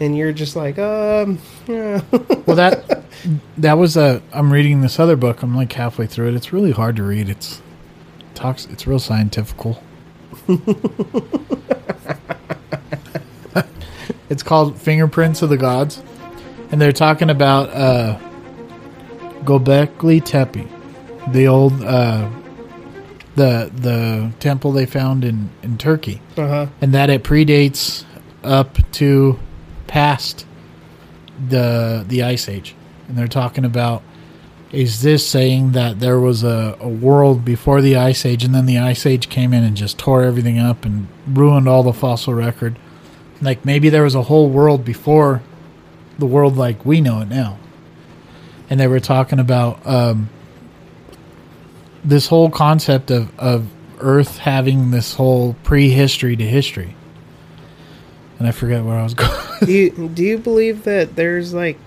and 0.00 0.16
you're 0.16 0.32
just 0.32 0.56
like, 0.56 0.78
um, 0.78 1.38
yeah. 1.66 2.02
Well, 2.46 2.56
that 2.56 3.04
that 3.58 3.74
was 3.74 3.96
a. 3.96 4.22
I'm 4.32 4.52
reading 4.52 4.80
this 4.82 4.98
other 5.00 5.16
book. 5.16 5.42
I'm 5.42 5.56
like 5.56 5.72
halfway 5.72 6.06
through 6.06 6.28
it. 6.28 6.34
It's 6.34 6.52
really 6.52 6.72
hard 6.72 6.96
to 6.96 7.02
read. 7.02 7.28
It's 7.28 7.62
talks. 8.34 8.66
It's 8.66 8.86
real 8.86 8.98
scientifical. 8.98 9.82
it's 14.28 14.42
called 14.42 14.76
Fingerprints 14.78 15.42
of 15.42 15.48
the 15.48 15.56
Gods, 15.56 16.02
and 16.70 16.80
they're 16.80 16.92
talking 16.92 17.30
about 17.30 17.70
uh, 17.70 18.18
Gobekli 19.44 20.22
Tepe, 20.24 20.66
the 21.32 21.46
old 21.46 21.82
uh, 21.82 22.28
the 23.36 23.70
the 23.74 24.32
temple 24.40 24.72
they 24.72 24.86
found 24.86 25.24
in 25.24 25.50
in 25.62 25.78
Turkey. 25.78 26.20
Uh 26.36 26.48
huh. 26.48 26.66
and 26.80 26.94
that 26.94 27.10
it 27.10 27.22
predates 27.24 28.04
up 28.42 28.78
to 28.92 29.38
past 29.86 30.46
the 31.48 32.04
the 32.06 32.22
ice 32.22 32.48
age. 32.48 32.74
And 33.08 33.18
they're 33.18 33.28
talking 33.28 33.64
about 33.64 34.02
is 34.72 35.02
this 35.02 35.24
saying 35.26 35.72
that 35.72 36.00
there 36.00 36.18
was 36.18 36.42
a, 36.42 36.76
a 36.80 36.88
world 36.88 37.44
before 37.44 37.80
the 37.80 37.96
ice 37.96 38.26
age 38.26 38.42
and 38.42 38.52
then 38.54 38.66
the 38.66 38.78
ice 38.78 39.06
age 39.06 39.28
came 39.28 39.52
in 39.52 39.62
and 39.62 39.76
just 39.76 39.98
tore 39.98 40.22
everything 40.24 40.58
up 40.58 40.84
and 40.84 41.06
ruined 41.28 41.68
all 41.68 41.84
the 41.84 41.92
fossil 41.92 42.34
record? 42.34 42.76
Like 43.40 43.64
maybe 43.64 43.88
there 43.88 44.02
was 44.02 44.14
a 44.16 44.22
whole 44.22 44.48
world 44.48 44.84
before 44.84 45.42
the 46.18 46.26
world 46.26 46.56
like 46.56 46.84
we 46.84 47.00
know 47.00 47.20
it 47.20 47.28
now. 47.28 47.58
And 48.68 48.80
they 48.80 48.86
were 48.86 49.00
talking 49.00 49.38
about 49.38 49.86
um, 49.86 50.28
this 52.04 52.26
whole 52.26 52.50
concept 52.50 53.10
of, 53.10 53.38
of 53.38 53.68
Earth 53.98 54.38
having 54.38 54.90
this 54.90 55.14
whole 55.14 55.54
prehistory 55.62 56.36
to 56.36 56.44
history. 56.44 56.94
And 58.38 58.48
I 58.48 58.50
forget 58.50 58.84
where 58.84 58.96
I 58.96 59.02
was 59.02 59.14
going. 59.14 59.30
do 59.64 59.72
you 59.72 60.08
do 60.08 60.22
you 60.22 60.38
believe 60.38 60.84
that 60.84 61.16
there's 61.16 61.54
like 61.54 61.78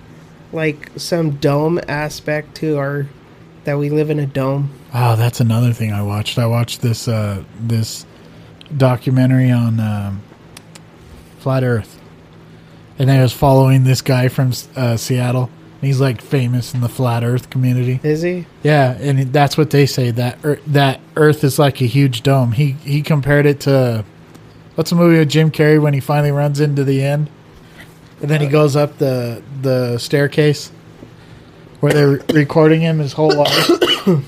like 0.53 0.91
some 0.95 1.32
dome 1.32 1.80
aspect 1.88 2.56
to 2.56 2.77
our 2.77 3.08
that 3.67 3.77
we 3.77 3.89
live 3.89 4.10
in 4.10 4.17
a 4.17 4.25
dome. 4.25 4.71
Oh, 4.93 5.17
that's 5.17 5.41
another 5.41 5.73
thing 5.73 5.91
I 5.91 6.01
watched. 6.01 6.39
I 6.39 6.45
watched 6.45 6.82
this 6.82 7.08
uh, 7.08 7.43
this 7.60 8.06
documentary 8.75 9.51
on 9.51 9.80
um, 9.80 10.21
flat 11.39 11.63
Earth, 11.63 11.99
and 12.97 13.12
I 13.12 13.21
was 13.21 13.34
following 13.34 13.84
this 13.84 14.01
guy 14.01 14.30
from 14.30 14.53
uh, 14.75 14.95
Seattle. 14.95 15.49
He's 15.82 16.00
like 16.02 16.22
famous 16.22 16.74
in 16.74 16.82
the 16.82 16.90
flat 16.90 17.24
Earth 17.24 17.50
community. 17.50 18.00
Is 18.04 18.24
he? 18.24 18.48
Yeah, 18.63 18.98
and 19.00 19.32
that's 19.32 19.58
what 19.58 19.70
they 19.70 19.86
say 19.86 20.10
that 20.12 20.44
Ear- 20.44 20.60
that 20.68 21.00
Earth 21.16 21.44
is 21.44 21.60
like 21.60 21.82
a 21.82 21.86
huge 21.86 22.24
dome. 22.24 22.54
He 22.54 22.72
he 22.72 23.02
compared 23.02 23.46
it 23.46 23.60
to 23.62 24.04
what's 24.76 24.90
the 24.90 24.96
movie 24.96 25.20
with 25.20 25.30
Jim 25.30 25.52
Carrey 25.52 25.80
when 25.82 25.94
he 25.94 26.00
finally 26.00 26.32
runs 26.32 26.60
into 26.60 26.84
the 26.84 27.04
end, 27.04 27.30
and 28.22 28.30
then 28.30 28.42
he 28.42 28.48
goes 28.48 28.76
up 28.76 28.98
the 28.98 29.44
the 29.62 29.98
staircase 30.00 30.72
where 31.80 31.94
they're 31.94 32.24
recording 32.34 32.82
him 32.82 33.00
his 33.00 33.13
whole 33.13 33.36
life. 33.36 33.70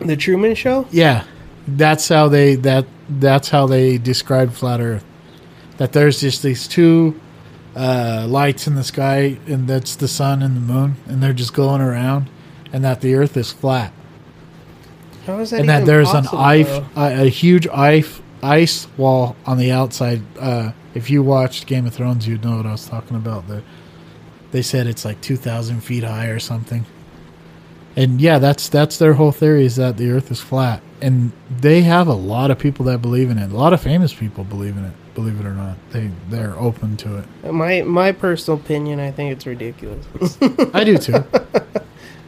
The 0.00 0.16
Truman 0.16 0.54
Show? 0.54 0.86
Yeah, 0.90 1.24
that's 1.66 2.08
how 2.08 2.28
they 2.28 2.56
that 2.56 2.84
that's 3.08 3.48
how 3.48 3.66
they 3.66 3.96
describe 3.96 4.52
flat 4.52 4.80
Earth. 4.80 5.04
That 5.78 5.92
there's 5.92 6.20
just 6.20 6.42
these 6.42 6.68
two 6.68 7.18
uh, 7.76 8.26
lights 8.28 8.66
in 8.66 8.74
the 8.74 8.84
sky, 8.84 9.38
and 9.46 9.66
that's 9.66 9.96
the 9.96 10.08
sun 10.08 10.42
and 10.42 10.56
the 10.56 10.60
moon, 10.60 10.96
and 11.06 11.22
they're 11.22 11.32
just 11.32 11.54
going 11.54 11.80
around, 11.80 12.30
and 12.72 12.84
that 12.84 13.00
the 13.00 13.14
Earth 13.14 13.36
is 13.36 13.52
flat, 13.52 13.92
How 15.26 15.38
is 15.40 15.50
that 15.50 15.60
and 15.60 15.68
that 15.68 15.86
there's 15.86 16.10
possible, 16.10 16.38
an 16.38 16.44
ice 16.44 16.82
a 16.96 17.28
huge 17.28 17.66
ice 17.68 18.20
ice 18.42 18.86
wall 18.96 19.36
on 19.46 19.58
the 19.58 19.72
outside. 19.72 20.22
Uh, 20.38 20.72
if 20.94 21.10
you 21.10 21.22
watched 21.22 21.66
Game 21.66 21.86
of 21.86 21.94
Thrones, 21.94 22.28
you'd 22.28 22.44
know 22.44 22.56
what 22.58 22.66
I 22.66 22.72
was 22.72 22.86
talking 22.86 23.16
about. 23.16 23.48
The, 23.48 23.62
they 24.52 24.62
said 24.62 24.86
it's 24.86 25.04
like 25.04 25.20
two 25.20 25.36
thousand 25.36 25.80
feet 25.80 26.04
high 26.04 26.26
or 26.26 26.38
something. 26.38 26.86
And 27.96 28.20
yeah, 28.20 28.38
that's 28.38 28.68
that's 28.68 28.98
their 28.98 29.14
whole 29.14 29.32
theory 29.32 29.64
is 29.64 29.76
that 29.76 29.96
the 29.96 30.10
Earth 30.10 30.30
is 30.30 30.40
flat, 30.40 30.82
and 31.00 31.32
they 31.50 31.82
have 31.82 32.08
a 32.08 32.14
lot 32.14 32.50
of 32.50 32.58
people 32.58 32.84
that 32.86 33.02
believe 33.02 33.30
in 33.30 33.38
it. 33.38 33.50
A 33.50 33.56
lot 33.56 33.72
of 33.72 33.80
famous 33.80 34.12
people 34.14 34.44
believe 34.44 34.76
in 34.76 34.84
it. 34.84 34.94
Believe 35.14 35.38
it 35.38 35.46
or 35.46 35.52
not, 35.54 35.76
they 35.92 36.10
they're 36.28 36.58
open 36.58 36.96
to 36.98 37.18
it. 37.18 37.52
My 37.52 37.82
my 37.82 38.10
personal 38.12 38.58
opinion, 38.58 38.98
I 38.98 39.10
think 39.12 39.30
it's 39.32 39.46
ridiculous. 39.46 40.04
I 40.74 40.82
do 40.84 40.98
too. 40.98 41.14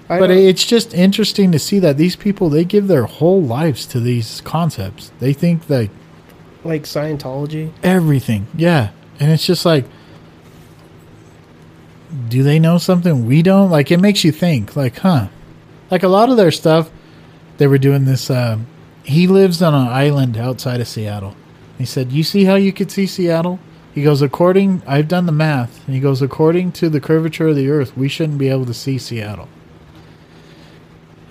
I 0.09 0.21
but 0.21 0.29
don't- 0.29 0.39
it's 0.39 0.65
just 0.65 0.95
interesting 0.95 1.51
to 1.51 1.59
see 1.59 1.81
that 1.81 1.97
these 1.97 2.15
people 2.15 2.49
they 2.49 2.65
give 2.65 2.87
their 2.87 3.07
whole 3.07 3.43
lives 3.43 3.87
to 3.87 3.99
these 3.99 4.41
concepts. 4.43 5.11
They 5.19 5.33
think 5.33 5.67
that 5.67 5.91
like 6.63 6.85
Scientology. 6.85 7.73
everything, 7.83 8.47
yeah, 8.57 8.91
and 9.19 9.33
it's 9.33 9.45
just 9.45 9.65
like, 9.67 9.85
do 12.29 12.43
they 12.43 12.59
know 12.59 12.79
something 12.79 13.27
we 13.27 13.43
don't? 13.43 13.71
Like 13.71 13.91
it 13.91 13.99
makes 13.99 14.23
you 14.25 14.33
think, 14.33 14.77
like, 14.77 14.99
huh? 14.99 15.29
Like 15.91 16.03
a 16.03 16.09
lot 16.09 16.29
of 16.31 16.37
their 16.37 16.51
stuff, 16.53 16.91
they 17.59 17.67
were 17.67 17.79
doing 17.79 18.05
this. 18.05 18.31
Uh, 18.31 18.59
he 19.05 19.27
lives 19.27 19.61
on 19.63 19.75
an 19.75 19.89
island 19.89 20.37
outside 20.37 20.81
of 20.81 20.89
Seattle. 20.89 21.35
He 21.79 21.85
said, 21.85 22.13
"You 22.13 22.23
see 22.23 22.45
how 22.45 22.55
you 22.55 22.73
could 22.73 22.91
see 22.91 23.07
Seattle?" 23.07 23.59
He 23.95 24.03
goes, 24.03 24.23
"According, 24.23 24.83
I've 24.87 25.09
done 25.09 25.27
the 25.27 25.33
math." 25.33 25.85
And 25.87 25.95
he 25.95 26.01
goes, 26.01 26.21
"According 26.23 26.73
to 26.73 26.89
the 26.89 27.01
curvature 27.01 27.49
of 27.49 27.57
the 27.57 27.71
Earth, 27.71 27.97
we 27.97 28.09
shouldn't 28.09 28.39
be 28.39 28.49
able 28.49 28.67
to 28.67 28.75
see 28.75 28.99
Seattle." 28.99 29.49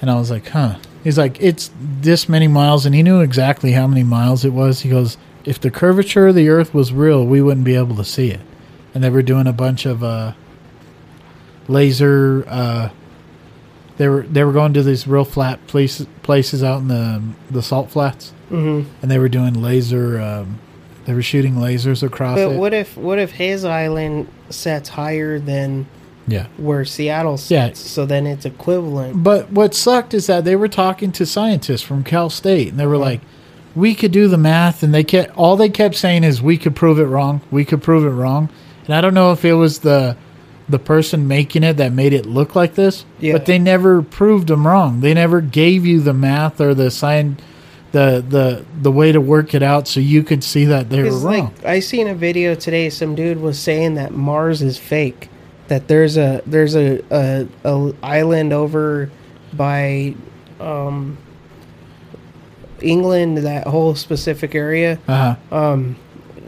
And 0.02 0.10
I 0.10 0.16
was 0.16 0.32
like, 0.32 0.50
"Huh?" 0.50 0.76
He's 1.04 1.18
like, 1.18 1.38
"It's 1.40 1.70
this 2.02 2.28
many 2.28 2.48
miles," 2.48 2.86
and 2.86 2.96
he 2.96 3.04
knew 3.04 3.22
exactly 3.22 3.74
how 3.74 3.88
many 3.88 4.04
miles 4.04 4.44
it 4.44 4.54
was. 4.54 4.82
He 4.82 4.90
goes, 4.90 5.18
"If 5.46 5.60
the 5.60 5.72
curvature 5.72 6.28
of 6.28 6.36
the 6.36 6.50
Earth 6.50 6.74
was 6.74 6.92
real, 6.92 7.26
we 7.26 7.42
wouldn't 7.42 7.66
be 7.66 7.76
able 7.76 7.96
to 7.96 8.04
see 8.04 8.30
it." 8.32 8.42
And 8.94 9.04
they 9.04 9.10
were 9.10 9.22
doing 9.22 9.48
a 9.48 9.54
bunch 9.54 9.86
of 9.86 10.04
uh, 10.04 10.34
laser. 11.68 12.46
Uh, 12.48 12.90
they 13.98 14.08
were 14.08 14.24
they 14.24 14.44
were 14.44 14.52
going 14.52 14.74
to 14.74 14.84
these 14.84 15.08
real 15.08 15.26
flat 15.26 15.66
places 15.68 16.08
places 16.24 16.64
out 16.64 16.82
in 16.82 16.88
the 16.88 17.22
the 17.52 17.62
salt 17.62 17.92
flats, 17.92 18.34
Mm-hmm. 18.52 18.90
and 19.02 19.12
they 19.12 19.18
were 19.20 19.30
doing 19.30 19.54
laser. 19.62 20.20
Um, 20.22 20.60
they 21.06 21.14
were 21.14 21.22
shooting 21.22 21.56
lasers 21.56 22.02
across 22.04 22.38
But 22.38 22.52
it. 22.54 22.58
what 22.60 22.74
if 22.74 22.98
what 22.98 23.20
if 23.20 23.32
his 23.32 23.64
island 23.66 24.28
sets 24.50 24.90
higher 24.90 25.38
than 25.40 25.86
yeah. 26.28 26.48
where 26.58 26.84
Seattle 26.86 27.38
sits? 27.38 27.50
Yeah. 27.52 27.88
So 27.88 28.06
then 28.06 28.26
it's 28.26 28.46
equivalent. 28.46 29.22
But 29.24 29.52
what 29.52 29.74
sucked 29.76 30.14
is 30.16 30.28
that 30.28 30.46
they 30.46 30.56
were 30.56 30.68
talking 30.68 31.12
to 31.14 31.26
scientists 31.26 31.82
from 31.84 32.04
Cal 32.04 32.30
State, 32.30 32.70
and 32.70 32.80
they 32.80 32.88
were 32.88 32.98
like, 32.98 33.22
"We 33.76 33.94
could 33.96 34.12
do 34.12 34.28
the 34.28 34.38
math," 34.38 34.82
and 34.84 34.94
they 34.94 35.04
kept 35.04 35.36
all 35.38 35.56
they 35.58 35.70
kept 35.70 35.96
saying 35.96 36.24
is, 36.24 36.42
"We 36.42 36.58
could 36.58 36.76
prove 36.76 37.00
it 37.00 37.06
wrong. 37.06 37.42
We 37.52 37.66
could 37.66 37.82
prove 37.84 38.04
it 38.06 38.10
wrong." 38.10 38.50
And 38.86 38.94
I 38.96 39.02
don't 39.02 39.14
know 39.16 39.32
if 39.32 39.46
it 39.46 39.54
was 39.54 39.80
the 39.80 40.16
the 40.68 40.80
person 40.80 41.28
making 41.28 41.64
it 41.64 41.78
that 41.78 41.92
made 41.94 42.14
it 42.14 42.26
look 42.26 42.56
like 42.56 42.76
this, 42.76 43.06
Yeah. 43.20 43.34
but 43.34 43.46
they 43.46 43.60
never 43.60 44.02
proved 44.02 44.48
them 44.48 44.66
wrong. 44.66 45.02
They 45.02 45.14
never 45.14 45.42
gave 45.42 45.86
you 45.86 46.00
the 46.02 46.14
math 46.14 46.60
or 46.60 46.74
the 46.74 46.90
sign, 46.90 47.38
the 47.92 48.24
the 48.28 48.66
the 48.82 48.92
way 48.92 49.12
to 49.12 49.22
work 49.22 49.54
it 49.54 49.62
out, 49.62 49.88
so 49.88 50.00
you 50.00 50.24
could 50.24 50.44
see 50.44 50.66
that 50.66 50.90
they 50.90 51.04
were 51.04 51.12
wrong. 51.12 51.54
like 51.54 51.66
I 51.66 51.80
seen 51.80 52.08
a 52.08 52.16
video 52.16 52.56
today, 52.56 52.90
some 52.90 53.16
dude 53.16 53.40
was 53.40 53.60
saying 53.60 53.94
that 53.96 54.12
Mars 54.12 54.62
is 54.62 54.78
fake. 54.78 55.30
That 55.68 55.88
there's 55.88 56.18
a 56.18 56.42
there's 56.46 56.76
a 56.76 57.02
a, 57.12 57.48
a 57.64 57.94
island 58.04 58.52
over 58.52 59.10
by 59.54 60.16
um, 60.60 61.18
England, 62.82 63.38
that 63.40 63.68
whole 63.68 63.96
specific 63.96 64.56
area, 64.56 65.00
uh-huh. 65.08 65.56
um, 65.56 65.96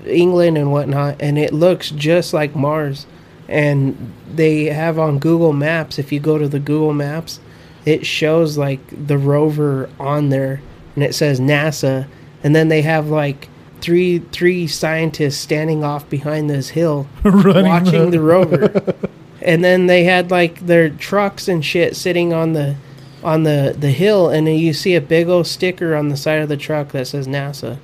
England 0.06 0.58
and 0.58 0.72
whatnot, 0.72 1.18
and 1.20 1.38
it 1.38 1.54
looks 1.54 1.90
just 1.92 2.34
like 2.34 2.56
Mars. 2.56 3.06
And 3.50 4.14
they 4.34 4.66
have 4.66 5.00
on 5.00 5.20
Google 5.20 5.54
Maps. 5.54 5.98
If 6.00 6.12
you 6.12 6.20
go 6.20 6.38
to 6.38 6.48
the 6.48 6.60
Google 6.60 6.94
Maps, 6.94 7.40
it 7.86 8.06
shows 8.06 8.58
like 8.58 8.80
the 9.08 9.18
rover 9.18 9.90
on 10.00 10.30
there, 10.30 10.62
and 10.96 11.04
it 11.04 11.16
says 11.16 11.40
NASA. 11.40 12.08
And 12.44 12.56
then 12.56 12.68
they 12.68 12.82
have 12.82 13.08
like 13.08 13.48
three 13.80 14.20
three 14.20 14.68
scientists 14.68 15.38
standing 15.38 15.84
off 15.84 16.10
behind 16.10 16.50
this 16.50 16.70
hill, 16.70 17.08
watching 17.24 18.06
the- 18.06 18.12
the 18.18 18.20
rover. 18.22 18.94
and 19.42 19.64
then 19.64 19.88
they 19.88 20.04
had 20.04 20.30
like 20.32 20.66
their 20.66 20.90
trucks 20.90 21.48
and 21.48 21.64
shit 21.64 21.96
sitting 21.96 22.34
on 22.34 22.54
the 22.54 22.76
on 23.24 23.44
the 23.44 23.76
the 23.80 23.92
hill, 23.92 24.30
and 24.30 24.46
then 24.48 24.56
you 24.58 24.74
see 24.74 24.94
a 24.96 25.02
big 25.02 25.30
old 25.30 25.48
sticker 25.48 25.96
on 25.96 26.10
the 26.10 26.18
side 26.18 26.42
of 26.42 26.50
the 26.50 26.58
truck 26.58 26.90
that 26.90 27.08
says 27.08 27.28
NASA 27.28 27.78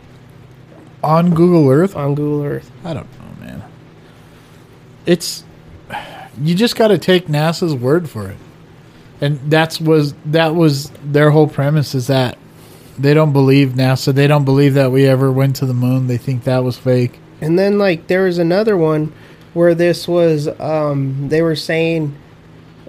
on 1.03 1.33
Google 1.33 1.69
Earth. 1.69 1.95
on 1.95 2.15
Google 2.15 2.43
Earth. 2.45 2.69
I 2.83 2.93
don't 2.93 3.07
know, 3.19 3.45
man. 3.45 3.63
It's 5.05 5.43
you 6.41 6.55
just 6.55 6.75
got 6.75 6.87
to 6.89 6.97
take 6.97 7.27
NASA's 7.27 7.75
word 7.75 8.09
for 8.09 8.29
it, 8.29 8.37
and 9.21 9.39
that's 9.51 9.79
was 9.79 10.13
that 10.25 10.55
was 10.55 10.89
their 11.03 11.31
whole 11.31 11.47
premise 11.47 11.93
is 11.95 12.07
that 12.07 12.37
they 12.97 13.13
don't 13.13 13.33
believe 13.33 13.69
NASA. 13.71 14.13
They 14.13 14.27
don't 14.27 14.45
believe 14.45 14.73
that 14.75 14.91
we 14.91 15.05
ever 15.07 15.31
went 15.31 15.55
to 15.57 15.65
the 15.65 15.73
moon. 15.73 16.07
They 16.07 16.17
think 16.17 16.43
that 16.43 16.63
was 16.63 16.77
fake. 16.77 17.19
And 17.41 17.57
then 17.57 17.77
like 17.77 18.07
there 18.07 18.23
was 18.23 18.37
another 18.37 18.77
one 18.77 19.11
where 19.53 19.75
this 19.75 20.07
was 20.07 20.47
um 20.59 21.29
they 21.29 21.41
were 21.41 21.55
saying 21.55 22.15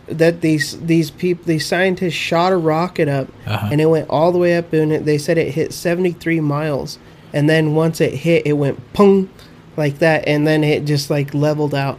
that 0.06 0.42
these 0.42 0.78
these 0.80 1.10
people 1.10 1.44
these 1.46 1.66
scientists 1.66 2.12
shot 2.14 2.52
a 2.52 2.56
rocket 2.56 3.08
up 3.08 3.28
Uh-huh. 3.46 3.68
and 3.72 3.80
it 3.80 3.86
went 3.86 4.08
all 4.10 4.32
the 4.32 4.38
way 4.38 4.56
up 4.56 4.72
and 4.74 4.92
it, 4.92 5.04
they 5.06 5.16
said 5.18 5.38
it 5.38 5.52
hit 5.54 5.72
73 5.72 6.40
miles 6.40 6.98
and 7.32 7.48
then 7.48 7.74
once 7.74 8.00
it 8.02 8.12
hit 8.12 8.46
it 8.46 8.52
went 8.52 8.92
pung 8.92 9.30
like 9.78 9.98
that 10.00 10.28
and 10.28 10.46
then 10.46 10.62
it 10.62 10.84
just 10.84 11.08
like 11.08 11.32
leveled 11.32 11.74
out 11.74 11.98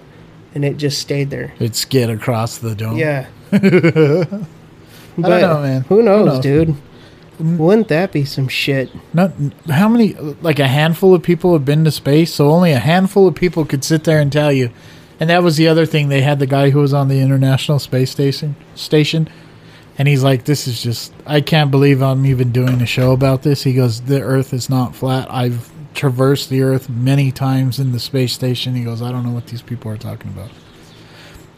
and 0.55 0.63
it 0.63 0.77
just 0.77 0.99
stayed 0.99 1.29
there. 1.29 1.53
It 1.59 1.75
skid 1.75 2.09
across 2.09 2.57
the 2.57 2.73
dome. 2.73 2.97
Yeah. 2.97 3.27
I 3.51 3.59
don't 3.59 5.41
know, 5.41 5.61
man. 5.61 5.81
Who 5.83 6.01
knows, 6.01 6.25
knows? 6.25 6.39
dude? 6.39 6.75
Mm. 7.39 7.57
Wouldn't 7.57 7.89
that 7.89 8.13
be 8.13 8.23
some 8.23 8.47
shit? 8.47 8.89
Not 9.13 9.33
how 9.69 9.89
many 9.89 10.13
like 10.13 10.59
a 10.59 10.67
handful 10.67 11.13
of 11.13 11.21
people 11.21 11.53
have 11.53 11.65
been 11.65 11.83
to 11.83 11.91
space, 11.91 12.33
so 12.33 12.49
only 12.49 12.71
a 12.71 12.79
handful 12.79 13.27
of 13.27 13.35
people 13.35 13.65
could 13.65 13.83
sit 13.83 14.05
there 14.05 14.19
and 14.19 14.31
tell 14.31 14.51
you. 14.51 14.71
And 15.19 15.29
that 15.29 15.43
was 15.43 15.57
the 15.57 15.67
other 15.67 15.85
thing. 15.85 16.09
They 16.09 16.21
had 16.21 16.39
the 16.39 16.47
guy 16.47 16.69
who 16.69 16.79
was 16.79 16.93
on 16.93 17.07
the 17.07 17.21
International 17.21 17.79
Space 17.79 18.11
Station 18.11 18.55
station, 18.73 19.29
and 19.97 20.07
he's 20.07 20.23
like, 20.23 20.45
"This 20.45 20.67
is 20.67 20.81
just 20.81 21.13
I 21.25 21.41
can't 21.41 21.71
believe 21.71 22.01
I'm 22.01 22.25
even 22.25 22.51
doing 22.51 22.81
a 22.81 22.85
show 22.85 23.11
about 23.11 23.43
this." 23.43 23.63
He 23.63 23.73
goes, 23.73 24.01
"The 24.01 24.21
Earth 24.21 24.53
is 24.53 24.69
not 24.69 24.95
flat. 24.95 25.27
I've 25.29 25.69
traversed 25.95 26.49
the 26.49 26.61
Earth 26.61 26.89
many 26.89 27.31
times 27.31 27.79
in 27.79 27.91
the 27.91 27.99
space 27.99 28.33
station." 28.33 28.75
He 28.75 28.83
goes, 28.83 29.01
"I 29.01 29.11
don't 29.11 29.25
know 29.25 29.31
what 29.31 29.47
these 29.47 29.61
people 29.61 29.91
are 29.91 29.97
talking 29.97 30.31
about." 30.31 30.51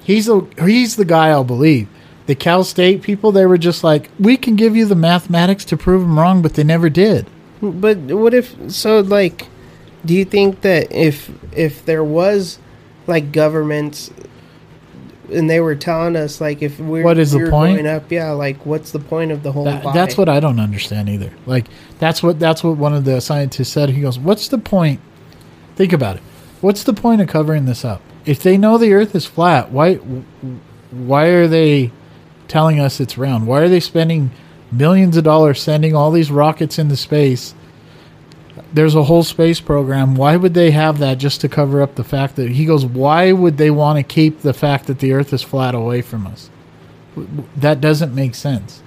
He's 0.03 0.27
the 0.27 0.45
he's 0.63 0.95
the 0.95 1.05
guy 1.05 1.29
I'll 1.29 1.43
believe. 1.43 1.88
The 2.27 2.35
Cal 2.35 2.63
State 2.63 3.01
people, 3.01 3.31
they 3.31 3.45
were 3.45 3.57
just 3.57 3.83
like, 3.83 4.09
"We 4.19 4.38
can 4.38 4.55
give 4.55 4.75
you 4.75 4.85
the 4.85 4.95
mathematics 4.95 5.65
to 5.65 5.77
prove 5.77 6.01
them 6.01 6.19
wrong," 6.19 6.41
but 6.41 6.53
they 6.53 6.63
never 6.63 6.89
did. 6.89 7.25
But 7.61 7.97
what 7.97 8.33
if 8.33 8.55
so 8.67 8.99
like 8.99 9.47
do 10.05 10.13
you 10.13 10.25
think 10.25 10.61
that 10.61 10.91
if 10.91 11.29
if 11.51 11.85
there 11.85 12.03
was 12.03 12.59
like 13.07 13.31
governments 13.31 14.11
and 15.32 15.49
they 15.49 15.59
were 15.59 15.75
telling 15.75 16.15
us 16.15 16.39
like 16.39 16.61
if 16.61 16.80
we're 16.80 17.03
What 17.03 17.17
is 17.17 17.32
the 17.32 17.49
point? 17.49 17.78
going 17.78 17.88
up, 17.88 18.11
yeah, 18.11 18.32
like 18.32 18.65
what's 18.65 18.91
the 18.91 18.99
point 18.99 19.32
of 19.32 19.43
the 19.43 19.51
whole 19.51 19.65
That, 19.65 19.84
that's 19.93 20.17
what 20.17 20.30
I 20.30 20.39
don't 20.39 20.59
understand 20.59 21.09
either. 21.09 21.32
Like 21.45 21.65
that's 21.99 22.23
what 22.23 22.39
that's 22.39 22.63
what 22.63 22.78
one 22.78 22.93
of 22.93 23.05
the 23.05 23.19
scientists 23.21 23.69
said. 23.69 23.89
He 23.89 24.01
goes, 24.01 24.17
"What's 24.19 24.47
the 24.47 24.57
point? 24.57 24.99
Think 25.75 25.93
about 25.93 26.17
it. 26.17 26.23
What's 26.61 26.84
the 26.84 26.93
point 26.93 27.21
of 27.21 27.28
covering 27.28 27.65
this 27.65 27.86
up? 27.86 28.01
If 28.25 28.41
they 28.41 28.57
know 28.57 28.78
the 28.78 28.93
Earth 28.93 29.15
is 29.15 29.25
flat, 29.25 29.71
why 29.71 29.95
why 30.91 31.28
are 31.28 31.47
they 31.47 31.91
telling 32.47 32.80
us 32.80 32.99
it's 32.99 33.17
round? 33.17 33.47
Why 33.47 33.61
are 33.61 33.69
they 33.69 33.80
spending 33.80 34.32
millions 34.71 35.17
of 35.17 35.23
dollars 35.23 35.61
sending 35.61 35.95
all 35.95 36.11
these 36.11 36.32
rockets 36.32 36.80
into 36.80 36.95
space? 36.95 37.53
There's 38.78 38.93
a 38.93 39.05
whole 39.05 39.23
space 39.23 39.59
program. 39.59 40.13
Why 40.13 40.38
would 40.38 40.53
they 40.53 40.69
have 40.69 40.99
that 40.99 41.17
just 41.17 41.41
to 41.41 41.49
cover 41.49 41.82
up 41.82 41.95
the 41.95 42.03
fact 42.03 42.36
that 42.36 42.51
he 42.51 42.63
goes, 42.63 42.86
why 42.86 43.32
would 43.32 43.57
they 43.57 43.71
want 43.71 43.97
to 43.97 44.03
keep 44.03 44.41
the 44.41 44.53
fact 44.53 44.86
that 44.86 44.99
the 44.99 45.13
earth 45.13 45.34
is 45.34 45.41
flat 45.41 45.73
away 45.73 46.03
from 46.03 46.28
us? 46.28 46.51
That 47.55 47.82
doesn't 47.82 48.13
make 48.13 48.36
sense. 48.36 48.84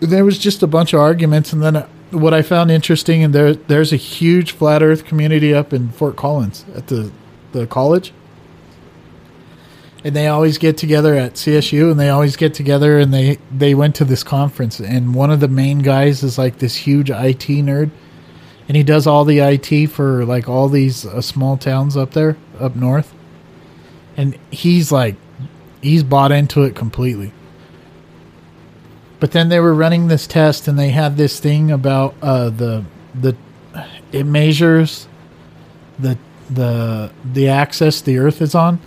There 0.00 0.24
was 0.24 0.36
just 0.36 0.64
a 0.64 0.66
bunch 0.66 0.92
of 0.92 0.98
arguments, 0.98 1.52
and 1.52 1.62
then 1.62 1.76
uh, 1.76 1.88
what 2.10 2.34
I 2.34 2.42
found 2.42 2.72
interesting, 2.72 3.22
and 3.22 3.32
there 3.32 3.54
there's 3.54 3.92
a 3.92 3.96
huge 3.96 4.50
flat 4.50 4.82
Earth 4.82 5.04
community 5.04 5.54
up 5.54 5.72
in 5.72 5.90
Fort 5.90 6.16
Collins 6.16 6.64
at 6.74 6.88
the 6.88 7.12
the 7.52 7.68
college, 7.68 8.12
and 10.02 10.16
they 10.16 10.26
always 10.26 10.58
get 10.58 10.76
together 10.76 11.14
at 11.14 11.34
CSU, 11.34 11.88
and 11.88 12.00
they 12.00 12.08
always 12.08 12.34
get 12.34 12.54
together, 12.54 12.98
and 12.98 13.14
they 13.14 13.38
they 13.56 13.76
went 13.76 13.94
to 13.94 14.04
this 14.04 14.24
conference, 14.24 14.80
and 14.80 15.14
one 15.14 15.30
of 15.30 15.38
the 15.38 15.46
main 15.46 15.78
guys 15.78 16.24
is 16.24 16.36
like 16.36 16.58
this 16.58 16.74
huge 16.74 17.10
IT 17.10 17.46
nerd, 17.46 17.92
and 18.70 18.76
he 18.76 18.84
does 18.84 19.04
all 19.04 19.24
the 19.24 19.40
IT 19.40 19.88
for 19.88 20.24
like 20.24 20.48
all 20.48 20.68
these 20.68 21.04
uh, 21.04 21.20
small 21.20 21.56
towns 21.56 21.96
up 21.96 22.12
there 22.12 22.36
up 22.60 22.76
north, 22.76 23.12
and 24.16 24.38
he's 24.52 24.92
like 24.92 25.16
he's 25.82 26.04
bought 26.04 26.30
into 26.30 26.62
it 26.62 26.76
completely. 26.76 27.32
But 29.18 29.32
then 29.32 29.48
they 29.48 29.58
were 29.58 29.74
running 29.74 30.06
this 30.06 30.28
test, 30.28 30.68
and 30.68 30.78
they 30.78 30.90
had 30.90 31.16
this 31.16 31.40
thing 31.40 31.72
about 31.72 32.14
uh, 32.22 32.50
the 32.50 32.84
the 33.12 33.34
it 34.12 34.22
measures 34.24 35.08
the 35.98 36.16
the 36.48 37.10
the 37.24 37.48
axis 37.48 38.00
the 38.00 38.18
Earth 38.18 38.40
is 38.40 38.54
on, 38.54 38.78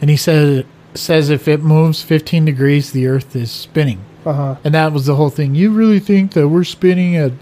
and 0.00 0.10
he 0.10 0.16
said 0.16 0.64
says 0.94 1.28
if 1.28 1.48
it 1.48 1.60
moves 1.60 2.02
15 2.02 2.44
degrees, 2.44 2.92
the 2.92 3.08
Earth 3.08 3.34
is 3.34 3.50
spinning, 3.50 3.98
Uh 4.24 4.32
huh. 4.32 4.56
and 4.62 4.72
that 4.74 4.92
was 4.92 5.06
the 5.06 5.16
whole 5.16 5.28
thing. 5.30 5.56
You 5.56 5.72
really 5.72 5.98
think 5.98 6.34
that 6.34 6.48
we're 6.48 6.62
spinning 6.62 7.16
at 7.16 7.32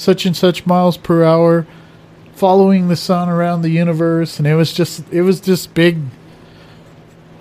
such 0.00 0.24
and 0.24 0.36
such 0.36 0.66
miles 0.66 0.96
per 0.96 1.22
hour, 1.22 1.66
following 2.32 2.88
the 2.88 2.96
sun 2.96 3.28
around 3.28 3.62
the 3.62 3.70
universe? 3.70 4.38
And 4.38 4.46
it 4.46 4.54
was 4.54 4.72
just 4.72 5.04
it 5.12 5.22
was 5.22 5.40
just 5.40 5.74
big. 5.74 5.98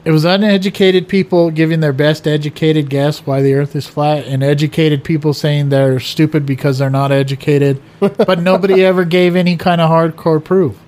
It 0.05 0.11
was 0.11 0.25
uneducated 0.25 1.07
people 1.07 1.51
giving 1.51 1.81
their 1.81 1.93
best 1.93 2.25
educated 2.25 2.89
guess 2.89 3.19
why 3.25 3.41
the 3.41 3.53
Earth 3.53 3.75
is 3.75 3.85
flat, 3.85 4.25
and 4.25 4.43
educated 4.43 5.03
people 5.03 5.33
saying 5.33 5.69
they're 5.69 5.99
stupid 5.99 6.45
because 6.45 6.79
they're 6.79 6.89
not 6.89 7.11
educated. 7.11 7.81
but 7.99 8.39
nobody 8.41 8.83
ever 8.83 9.03
gave 9.05 9.35
any 9.35 9.57
kind 9.57 9.81
of 9.81 9.89
hardcore 9.89 10.43
proof. 10.43 10.79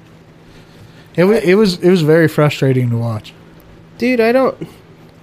It 1.16 1.26
was 1.26 1.44
it 1.44 1.56
was 1.56 1.78
it 1.80 1.90
was 1.90 2.02
very 2.02 2.28
frustrating 2.28 2.90
to 2.90 2.98
watch. 2.98 3.34
Dude, 3.98 4.20
I 4.20 4.32
don't. 4.32 4.58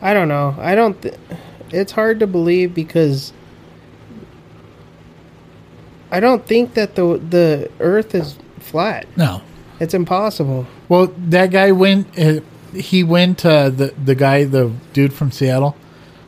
I 0.01 0.15
don't 0.15 0.29
know. 0.29 0.55
I 0.59 0.75
don't. 0.75 1.01
Th- 1.03 1.15
it's 1.71 1.93
hard 1.93 2.21
to 2.21 2.27
believe 2.27 2.75
because 2.75 3.33
I 6.11 6.21
don't 6.21 6.47
think 6.47 6.75
that 6.75 6.95
the 6.95 7.19
the 7.19 7.71
Earth 7.81 8.15
is 8.15 8.37
flat. 8.61 9.07
No, 9.17 9.43
It's 9.81 9.95
impossible. 9.95 10.67
Well, 10.89 11.13
that 11.17 11.51
guy 11.51 11.73
went. 11.73 12.19
Uh, 12.19 12.41
he 12.75 13.03
went. 13.05 13.45
Uh, 13.45 13.71
the 13.71 13.95
the 14.03 14.15
guy, 14.15 14.45
the 14.45 14.73
dude 14.93 15.13
from 15.13 15.31
Seattle, 15.31 15.77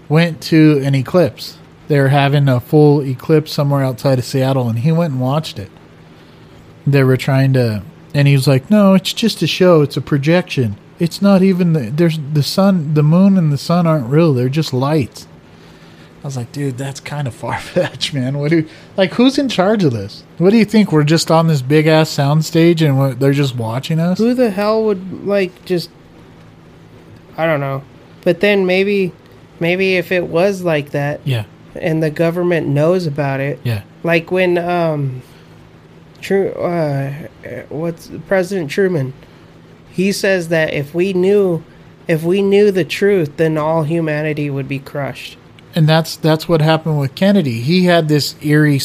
went 0.09 0.41
to 0.43 0.81
an 0.85 0.95
eclipse. 0.95 1.59
They're 1.89 2.09
having 2.09 2.49
a 2.49 2.61
full 2.61 3.03
eclipse 3.03 3.53
somewhere 3.53 3.83
outside 3.83 4.19
of 4.19 4.25
Seattle, 4.25 4.69
and 4.69 4.79
he 4.81 4.93
went 4.93 5.13
and 5.15 5.21
watched 5.21 5.59
it. 5.59 5.71
They 6.87 7.03
were 7.03 7.17
trying 7.17 7.53
to, 7.55 7.83
and 8.15 8.29
he 8.29 8.35
was 8.35 8.47
like, 8.47 8.71
"No, 8.71 8.95
it's 8.95 9.13
just 9.13 9.43
a 9.43 9.47
show. 9.47 9.83
It's 9.83 9.97
a 9.97 10.01
projection. 10.01 10.77
It's 10.99 11.21
not 11.23 11.43
even 11.43 11.73
the 11.73 11.91
there's 11.91 12.19
the 12.33 12.43
sun, 12.43 12.95
the 12.95 13.03
moon, 13.03 13.37
and 13.39 13.53
the 13.53 13.59
sun 13.59 13.87
aren't 13.87 14.07
real. 14.11 14.35
They're 14.35 14.49
just 14.49 14.73
lights." 14.73 15.27
I 16.23 16.27
was 16.27 16.37
like, 16.37 16.53
"Dude, 16.53 16.77
that's 16.77 17.01
kind 17.01 17.27
of 17.27 17.35
far 17.43 17.59
fetched, 17.59 18.13
man. 18.13 18.39
What 18.39 18.51
do 18.51 18.59
you, 18.59 18.69
like? 18.97 19.13
Who's 19.15 19.39
in 19.39 19.49
charge 19.49 19.85
of 19.85 19.93
this? 19.93 20.23
What 20.39 20.51
do 20.51 20.57
you 20.59 20.65
think? 20.65 20.93
We're 20.93 21.05
just 21.05 21.31
on 21.31 21.47
this 21.47 21.63
big 21.63 21.87
ass 21.87 22.11
sound 22.11 22.45
stage, 22.45 22.83
and 22.83 23.19
they're 23.19 23.33
just 23.33 23.57
watching 23.57 23.99
us." 23.99 24.19
Who 24.19 24.35
the 24.35 24.51
hell 24.51 24.85
would 24.85 25.25
like 25.27 25.65
just? 25.65 25.91
I 27.37 27.47
don't 27.47 27.61
know. 27.61 27.83
But 28.23 28.41
then 28.41 28.67
maybe, 28.67 29.13
maybe 29.61 29.97
if 29.97 30.13
it 30.13 30.27
was 30.27 30.63
like 30.63 30.91
that, 30.91 31.21
Yeah, 31.25 31.45
and 31.75 32.03
the 32.03 32.11
government 32.11 32.67
knows 32.69 33.07
about 33.07 33.41
it, 33.41 33.59
yeah. 33.65 33.83
like 34.03 34.31
when 34.31 34.59
um, 34.59 35.23
True, 36.21 36.51
uh, 36.51 37.13
what's 37.71 38.11
President 38.27 38.71
Truman? 38.71 39.15
He 39.91 40.13
says 40.13 40.49
that 40.49 40.75
if 40.75 40.95
we 40.95 41.15
knew, 41.15 41.65
if 42.07 42.23
we 42.23 42.43
knew 42.43 42.71
the 42.71 42.85
truth, 42.85 43.39
then 43.39 43.57
all 43.57 43.85
humanity 43.85 44.51
would 44.51 44.69
be 44.69 44.79
crushed. 44.79 45.39
And 45.75 45.89
that's 45.89 46.17
that's 46.17 46.49
what 46.49 46.61
happened 46.61 46.99
with 46.99 47.15
Kennedy. 47.15 47.61
He 47.61 47.85
had 47.85 48.09
this 48.09 48.35
eerie 48.43 48.81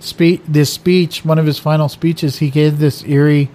speech. 0.00 0.40
This 0.46 0.72
speech, 0.72 1.24
one 1.24 1.38
of 1.38 1.46
his 1.46 1.58
final 1.58 1.88
speeches, 1.88 2.38
he 2.38 2.50
gave 2.50 2.78
this 2.78 3.04
eerie 3.04 3.50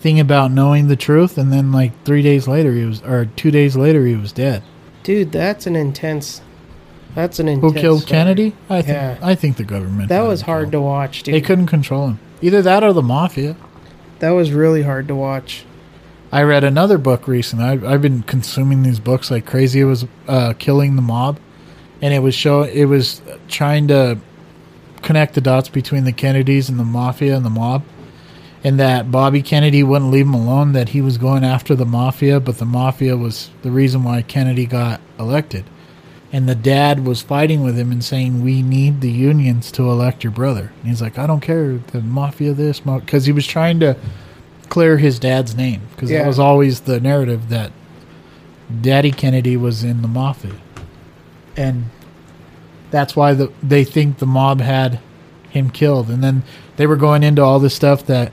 thing 0.00 0.20
about 0.20 0.50
knowing 0.52 0.88
the 0.88 0.96
truth, 0.96 1.38
and 1.38 1.52
then 1.52 1.72
like 1.72 1.92
three 2.04 2.22
days 2.22 2.46
later, 2.46 2.72
he 2.72 2.84
was, 2.84 3.02
or 3.02 3.26
two 3.26 3.50
days 3.50 3.76
later, 3.76 4.06
he 4.06 4.14
was 4.14 4.32
dead. 4.32 4.62
Dude, 5.02 5.32
that's 5.32 5.66
an 5.66 5.76
intense. 5.76 6.42
That's 7.14 7.38
an 7.38 7.48
intense. 7.48 7.74
Who 7.74 7.80
killed 7.80 8.02
story. 8.02 8.10
Kennedy? 8.10 8.52
I 8.68 8.82
think. 8.82 8.94
Yeah. 8.94 9.18
I 9.22 9.34
think 9.34 9.56
the 9.56 9.64
government. 9.64 10.08
That 10.08 10.22
was 10.22 10.42
hard 10.42 10.70
to 10.72 10.80
watch, 10.80 11.22
dude. 11.22 11.34
They 11.34 11.40
couldn't 11.40 11.66
control 11.66 12.08
him. 12.08 12.18
Either 12.42 12.60
that 12.62 12.84
or 12.84 12.92
the 12.92 13.02
mafia. 13.02 13.56
That 14.18 14.30
was 14.30 14.52
really 14.52 14.82
hard 14.82 15.08
to 15.08 15.14
watch. 15.14 15.64
I 16.32 16.42
read 16.42 16.64
another 16.64 16.98
book 16.98 17.26
recently. 17.28 17.64
I've, 17.64 17.84
I've 17.84 18.02
been 18.02 18.22
consuming 18.22 18.82
these 18.82 18.98
books 18.98 19.30
like 19.30 19.46
crazy. 19.46 19.80
It 19.80 19.84
was 19.84 20.04
uh, 20.28 20.52
"Killing 20.58 20.96
the 20.96 21.02
Mob," 21.02 21.38
and 22.02 22.12
it 22.12 22.20
was 22.20 22.34
show. 22.34 22.62
It 22.62 22.84
was 22.86 23.22
trying 23.48 23.88
to 23.88 24.18
connect 25.02 25.34
the 25.34 25.40
dots 25.40 25.68
between 25.68 26.04
the 26.04 26.12
Kennedys 26.12 26.68
and 26.68 26.78
the 26.78 26.84
mafia 26.84 27.36
and 27.36 27.44
the 27.44 27.50
mob, 27.50 27.82
and 28.64 28.78
that 28.80 29.10
Bobby 29.10 29.42
Kennedy 29.42 29.82
wouldn't 29.82 30.10
leave 30.10 30.26
him 30.26 30.34
alone. 30.34 30.72
That 30.72 30.90
he 30.90 31.00
was 31.00 31.18
going 31.18 31.44
after 31.44 31.74
the 31.74 31.86
mafia, 31.86 32.40
but 32.40 32.58
the 32.58 32.64
mafia 32.64 33.16
was 33.16 33.50
the 33.62 33.70
reason 33.70 34.04
why 34.04 34.22
Kennedy 34.22 34.66
got 34.66 35.00
elected. 35.18 35.64
And 36.32 36.48
the 36.48 36.56
dad 36.56 37.06
was 37.06 37.22
fighting 37.22 37.62
with 37.62 37.78
him 37.78 37.92
and 37.92 38.02
saying, 38.04 38.42
"We 38.42 38.60
need 38.60 39.00
the 39.00 39.10
unions 39.10 39.70
to 39.72 39.88
elect 39.88 40.24
your 40.24 40.32
brother." 40.32 40.72
And 40.80 40.90
he's 40.90 41.00
like, 41.00 41.18
"I 41.18 41.26
don't 41.26 41.40
care 41.40 41.78
the 41.92 42.00
mafia 42.00 42.52
this," 42.52 42.80
because 42.80 43.26
he 43.26 43.32
was 43.32 43.46
trying 43.46 43.78
to 43.80 43.96
clear 44.68 44.98
his 44.98 45.20
dad's 45.20 45.56
name 45.56 45.82
because 45.94 46.10
Yeah. 46.10 46.18
that 46.18 46.26
was 46.26 46.40
always 46.40 46.80
the 46.80 46.98
narrative 47.00 47.48
that 47.50 47.70
Daddy 48.82 49.12
Kennedy 49.12 49.56
was 49.56 49.84
in 49.84 50.02
the 50.02 50.08
mafia, 50.08 50.50
and 51.56 51.86
that's 52.90 53.16
why 53.16 53.34
the, 53.34 53.52
they 53.62 53.84
think 53.84 54.18
the 54.18 54.26
mob 54.26 54.60
had 54.60 55.00
him 55.50 55.70
killed. 55.70 56.10
And 56.10 56.22
then 56.22 56.42
they 56.76 56.86
were 56.86 56.96
going 56.96 57.22
into 57.22 57.42
all 57.42 57.58
this 57.58 57.74
stuff 57.74 58.06
that 58.06 58.32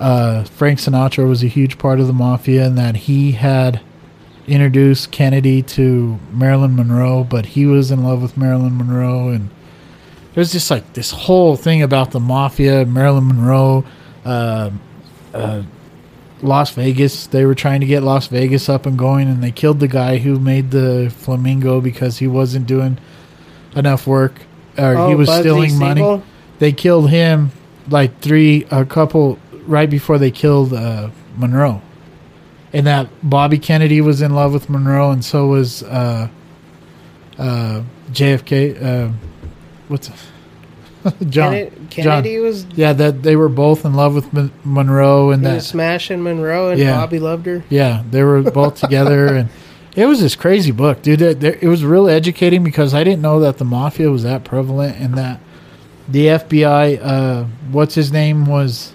uh, 0.00 0.44
Frank 0.44 0.78
Sinatra 0.78 1.28
was 1.28 1.42
a 1.42 1.48
huge 1.48 1.78
part 1.78 2.00
of 2.00 2.06
the 2.06 2.12
mafia 2.12 2.66
and 2.66 2.78
that 2.78 2.96
he 2.96 3.32
had 3.32 3.80
introduced 4.48 5.10
Kennedy 5.10 5.62
to 5.62 6.18
Marilyn 6.32 6.74
Monroe, 6.76 7.24
but 7.24 7.46
he 7.46 7.66
was 7.66 7.90
in 7.90 8.02
love 8.02 8.22
with 8.22 8.36
Marilyn 8.36 8.78
Monroe, 8.78 9.28
and 9.28 9.50
there's 10.34 10.52
just 10.52 10.70
like 10.70 10.94
this 10.94 11.10
whole 11.10 11.56
thing 11.56 11.82
about 11.82 12.12
the 12.12 12.20
mafia, 12.20 12.86
Marilyn 12.86 13.28
Monroe. 13.28 13.84
Uh, 14.24 14.70
uh, 15.34 15.62
Las 16.42 16.70
Vegas. 16.72 17.26
They 17.26 17.44
were 17.44 17.54
trying 17.54 17.80
to 17.80 17.86
get 17.86 18.02
Las 18.02 18.26
Vegas 18.28 18.68
up 18.68 18.86
and 18.86 18.98
going, 18.98 19.28
and 19.28 19.42
they 19.42 19.50
killed 19.50 19.80
the 19.80 19.88
guy 19.88 20.18
who 20.18 20.38
made 20.38 20.70
the 20.70 21.12
flamingo 21.16 21.80
because 21.80 22.18
he 22.18 22.26
wasn't 22.26 22.66
doing 22.66 22.98
enough 23.76 24.06
work, 24.06 24.40
or 24.76 24.92
he 24.94 24.98
Oh, 25.00 25.16
was 25.16 25.28
Bugsy 25.28 25.40
stealing 25.40 25.78
money. 25.78 26.22
They 26.58 26.72
killed 26.72 27.10
him 27.10 27.50
like 27.88 28.20
three, 28.20 28.66
a 28.70 28.84
couple 28.84 29.38
right 29.66 29.88
before 29.88 30.18
they 30.18 30.30
killed 30.30 30.72
uh, 30.72 31.10
Monroe, 31.36 31.80
and 32.72 32.86
that 32.86 33.08
Bobby 33.22 33.58
Kennedy 33.58 34.00
was 34.00 34.22
in 34.22 34.34
love 34.34 34.52
with 34.52 34.68
Monroe, 34.70 35.10
and 35.10 35.24
so 35.24 35.46
was 35.46 35.82
uh, 35.84 36.28
uh, 37.38 37.82
JFK. 38.10 38.82
Uh, 38.82 39.12
what's 39.88 40.10
John? 41.28 41.52
Kennedy, 41.52 41.76
Kennedy 41.90 42.38
was 42.38 42.64
Yeah, 42.74 42.92
that 42.94 43.22
they 43.22 43.36
were 43.36 43.48
both 43.48 43.84
in 43.84 43.94
love 43.94 44.14
with 44.14 44.32
Mon- 44.32 44.52
Monroe, 44.64 45.30
and 45.30 45.44
that 45.46 45.62
smashing 45.62 46.22
Monroe, 46.22 46.70
and 46.70 46.80
Yeah. 46.80 46.96
Bobby 46.96 47.18
loved 47.18 47.46
her. 47.46 47.64
yeah, 47.68 48.02
they 48.10 48.22
were 48.22 48.42
both 48.42 48.74
together, 48.80 49.26
and 49.34 49.48
it 49.96 50.06
was 50.06 50.20
this 50.20 50.34
crazy 50.36 50.70
book, 50.70 51.02
dude. 51.02 51.22
It, 51.22 51.42
it 51.44 51.68
was 51.68 51.84
really 51.84 52.12
educating 52.12 52.62
because 52.64 52.94
I 52.94 53.04
didn't 53.04 53.22
know 53.22 53.40
that 53.40 53.58
the 53.58 53.64
mafia 53.64 54.10
was 54.10 54.22
that 54.24 54.44
prevalent, 54.44 54.96
and 54.98 55.14
that 55.14 55.40
the 56.08 56.26
FBI, 56.26 57.00
uh, 57.02 57.44
what's 57.70 57.94
his 57.94 58.10
name, 58.12 58.46
was 58.46 58.92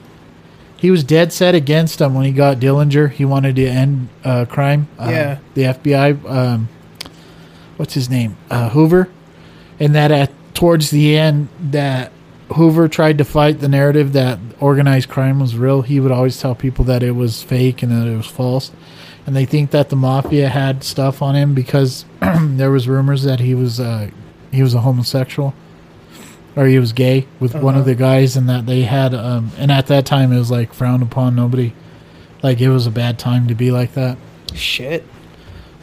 he 0.78 0.92
was 0.92 1.04
dead 1.04 1.32
set 1.32 1.56
against 1.56 2.00
them 2.00 2.14
when 2.14 2.26
he 2.26 2.32
got 2.32 2.58
Dillinger. 2.58 3.10
He 3.12 3.24
wanted 3.24 3.56
to 3.58 3.66
end 3.66 4.10
uh, 4.26 4.46
crime. 4.46 4.88
Uh, 5.00 5.08
Yeah. 5.10 5.38
the 5.54 5.62
FBI, 5.64 6.30
um, 6.30 6.70
what's 7.78 7.94
his 7.94 8.10
name, 8.10 8.36
uh, 8.50 8.70
Hoover, 8.70 9.10
and 9.80 9.94
that 9.96 10.12
at 10.12 10.32
towards 10.54 10.90
the 10.92 11.18
end 11.18 11.48
that 11.72 12.12
Hoover 12.56 12.88
tried 12.88 13.18
to 13.18 13.26
fight 13.26 13.60
the 13.60 13.68
narrative 13.68 14.14
that 14.14 14.40
organized 14.60 15.10
crime 15.10 15.40
was 15.40 15.56
real. 15.56 15.82
He 15.82 16.00
would 16.00 16.12
always 16.12 16.40
tell 16.40 16.54
people 16.56 16.86
that 16.86 17.02
it 17.04 17.12
was 17.12 17.42
fake 17.42 17.82
and 17.84 17.92
that 17.92 18.08
it 18.08 18.16
was 18.16 18.28
false. 18.28 18.72
and 19.26 19.36
they 19.36 19.46
think 19.46 19.72
that 19.72 19.90
the 19.90 19.96
mafia 19.96 20.50
had 20.50 20.84
stuff 20.84 21.22
on 21.22 21.34
him 21.36 21.54
because 21.54 22.06
there 22.42 22.70
was 22.72 22.88
rumors 22.88 23.24
that 23.24 23.40
he 23.40 23.56
was 23.56 23.80
uh, 23.80 24.10
he 24.52 24.62
was 24.62 24.74
a 24.74 24.82
homosexual 24.82 25.54
or 26.56 26.66
he 26.68 26.78
was 26.78 26.92
gay 26.94 27.26
with 27.40 27.56
one 27.56 27.74
of 27.74 27.82
Uh-huh. 27.82 27.90
the 27.90 27.96
guys, 27.96 28.36
and 28.38 28.48
that 28.50 28.66
they 28.68 28.82
had 28.84 29.14
um, 29.16 29.50
and 29.58 29.72
at 29.72 29.88
that 29.88 30.06
time 30.06 30.32
it 30.32 30.38
was 30.38 30.52
like 30.52 30.74
frowned 30.74 31.02
upon. 31.02 31.36
Nobody 31.36 31.74
like 32.44 32.60
it 32.62 32.70
was 32.70 32.86
a 32.86 32.92
bad 32.92 33.18
time 33.18 33.48
to 33.48 33.56
be 33.56 33.72
like 33.72 33.94
that. 33.94 34.18
Shit. 34.54 35.04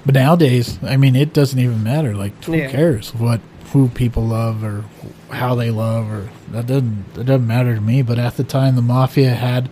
But 0.07 0.15
nowadays, 0.15 0.79
I 0.83 0.97
mean, 0.97 1.17
it 1.17 1.33
doesn't 1.33 1.59
even 1.59 1.83
matter. 1.83 2.15
Like, 2.15 2.45
who 2.45 2.55
Yeah. 2.55 2.71
cares 2.71 3.13
what 3.15 3.41
who 3.73 3.89
people 3.89 4.25
love 4.27 4.65
or 4.65 4.85
how 5.31 5.55
they 5.55 5.71
love 5.71 6.11
or 6.11 6.29
that 6.51 6.67
doesn't 6.67 7.15
that 7.15 7.25
doesn't 7.25 7.47
matter 7.47 7.75
to 7.75 7.81
me. 7.81 8.03
But 8.03 8.19
at 8.19 8.37
the 8.37 8.45
time, 8.45 8.77
the 8.77 8.83
mafia 8.83 9.31
had 9.31 9.69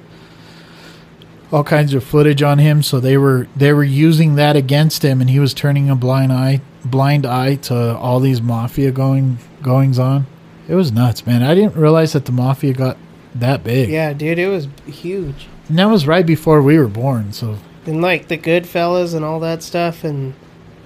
all 1.50 1.64
kinds 1.64 1.94
of 1.94 2.04
footage 2.04 2.42
on 2.42 2.58
him, 2.58 2.82
so 2.82 3.00
they 3.00 3.16
were 3.16 3.48
they 3.56 3.72
were 3.72 3.84
using 3.84 4.34
that 4.36 4.54
against 4.56 5.02
him, 5.04 5.20
and 5.20 5.30
he 5.30 5.38
was 5.40 5.54
turning 5.54 5.88
a 5.90 5.96
blind 5.96 6.32
eye 6.32 6.60
blind 6.84 7.26
eye 7.26 7.56
to 7.56 7.96
all 7.96 8.20
these 8.20 8.40
mafia 8.40 8.90
going 8.90 9.38
goings 9.62 9.98
on. 9.98 10.26
It 10.68 10.74
was 10.74 10.92
nuts, 10.92 11.26
man. 11.26 11.42
I 11.42 11.54
didn't 11.54 11.76
realize 11.76 12.12
that 12.12 12.26
the 12.26 12.32
mafia 12.32 12.74
got 12.74 12.98
that 13.34 13.64
big. 13.64 13.88
Yeah, 13.88 14.12
dude, 14.12 14.38
it 14.38 14.48
was 14.48 14.68
huge. 14.86 15.48
and 15.68 15.78
that 15.78 15.86
was 15.86 16.06
right 16.06 16.24
before 16.26 16.60
we 16.62 16.78
were 16.78 16.88
born. 16.88 17.32
So 17.32 17.58
And 17.86 18.02
like 18.02 18.28
the 18.28 18.36
Goodfellas 18.38 19.14
and 19.14 19.24
all 19.24 19.40
that 19.40 19.62
stuff, 19.62 20.04
and 20.04 20.34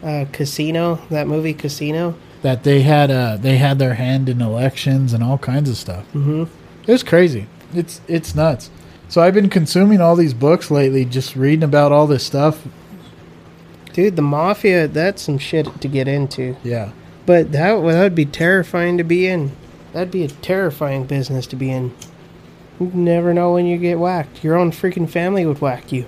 uh, 0.02 0.26
Casino, 0.32 1.00
that 1.10 1.26
movie 1.26 1.54
Casino. 1.54 2.14
That 2.42 2.64
they 2.64 2.82
had 2.82 3.10
uh 3.10 3.36
they 3.36 3.56
had 3.56 3.78
their 3.78 3.94
hand 3.94 4.28
in 4.28 4.42
elections 4.42 5.12
and 5.12 5.22
all 5.22 5.38
kinds 5.38 5.70
of 5.70 5.76
stuff. 5.76 6.04
Mm-hmm. 6.12 6.44
It 6.86 6.92
was 6.92 7.02
crazy. 7.02 7.46
It's 7.74 8.00
it's 8.08 8.34
nuts. 8.34 8.70
So 9.08 9.20
I've 9.20 9.34
been 9.34 9.50
consuming 9.50 10.00
all 10.00 10.16
these 10.16 10.32
books 10.34 10.70
lately, 10.70 11.04
just 11.04 11.36
reading 11.36 11.62
about 11.62 11.92
all 11.92 12.06
this 12.06 12.24
stuff. 12.24 12.66
Dude, 13.92 14.16
the 14.16 14.22
mafia, 14.22 14.88
that's 14.88 15.20
some 15.20 15.36
shit 15.36 15.82
to 15.82 15.86
get 15.86 16.08
into. 16.08 16.56
Yeah, 16.64 16.92
But 17.26 17.52
that, 17.52 17.82
would 17.82 18.14
be 18.14 18.24
terrifying 18.24 18.96
to 18.96 19.04
be 19.04 19.26
in. 19.26 19.52
That'd 19.92 20.10
be 20.10 20.24
a 20.24 20.28
terrifying 20.28 21.04
business 21.04 21.46
to 21.48 21.56
be 21.56 21.70
in. 21.70 21.94
You 22.80 22.90
never 22.94 23.34
know 23.34 23.52
when 23.52 23.66
you 23.66 23.76
get 23.76 23.98
whacked. 23.98 24.42
Your 24.42 24.56
own 24.56 24.72
freaking 24.72 25.10
family 25.10 25.44
would 25.44 25.60
whack 25.60 25.92
you. 25.92 26.06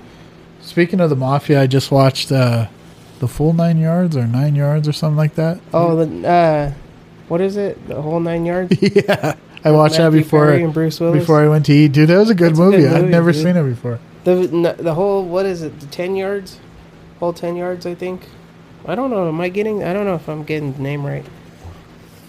Speaking 0.62 0.98
of 0.98 1.10
the 1.10 1.16
mafia, 1.16 1.60
I 1.60 1.66
just 1.66 1.90
watched 1.90 2.32
uh, 2.32 2.68
the 3.20 3.28
full 3.28 3.52
nine 3.52 3.78
yards 3.78 4.16
or 4.16 4.26
nine 4.26 4.54
yards 4.54 4.88
or 4.88 4.92
something 4.92 5.16
like 5.16 5.34
that. 5.36 5.60
Oh, 5.72 6.04
the, 6.04 6.28
uh, 6.28 6.72
what 7.28 7.40
is 7.40 7.56
it? 7.56 7.86
The 7.88 8.00
whole 8.00 8.20
nine 8.20 8.44
yards? 8.44 8.76
yeah, 8.82 9.36
I 9.64 9.70
watched 9.70 9.96
that 9.96 10.12
before 10.12 10.46
Perry 10.46 10.64
and 10.64 10.74
Bruce 10.74 11.00
Willis. 11.00 11.20
before 11.20 11.42
I 11.42 11.48
went 11.48 11.66
to 11.66 11.72
eat. 11.72 11.92
Dude, 11.92 12.08
that 12.08 12.18
was 12.18 12.30
a 12.30 12.34
good 12.34 12.52
a 12.52 12.56
movie. 12.56 12.86
I'd 12.86 13.08
never 13.08 13.32
dude. 13.32 13.42
seen 13.42 13.56
it 13.56 13.64
before. 13.64 13.98
The 14.24 14.76
the 14.78 14.94
whole 14.94 15.24
what 15.24 15.46
is 15.46 15.62
it? 15.62 15.80
The 15.80 15.86
ten 15.86 16.16
yards, 16.16 16.58
whole 17.20 17.32
ten 17.32 17.56
yards. 17.56 17.86
I 17.86 17.94
think. 17.94 18.28
I 18.86 18.94
don't 18.94 19.10
know. 19.10 19.28
Am 19.28 19.40
I 19.40 19.48
getting? 19.48 19.82
I 19.82 19.92
don't 19.92 20.04
know 20.04 20.14
if 20.14 20.28
I'm 20.28 20.44
getting 20.44 20.74
the 20.74 20.82
name 20.82 21.06
right. 21.06 21.24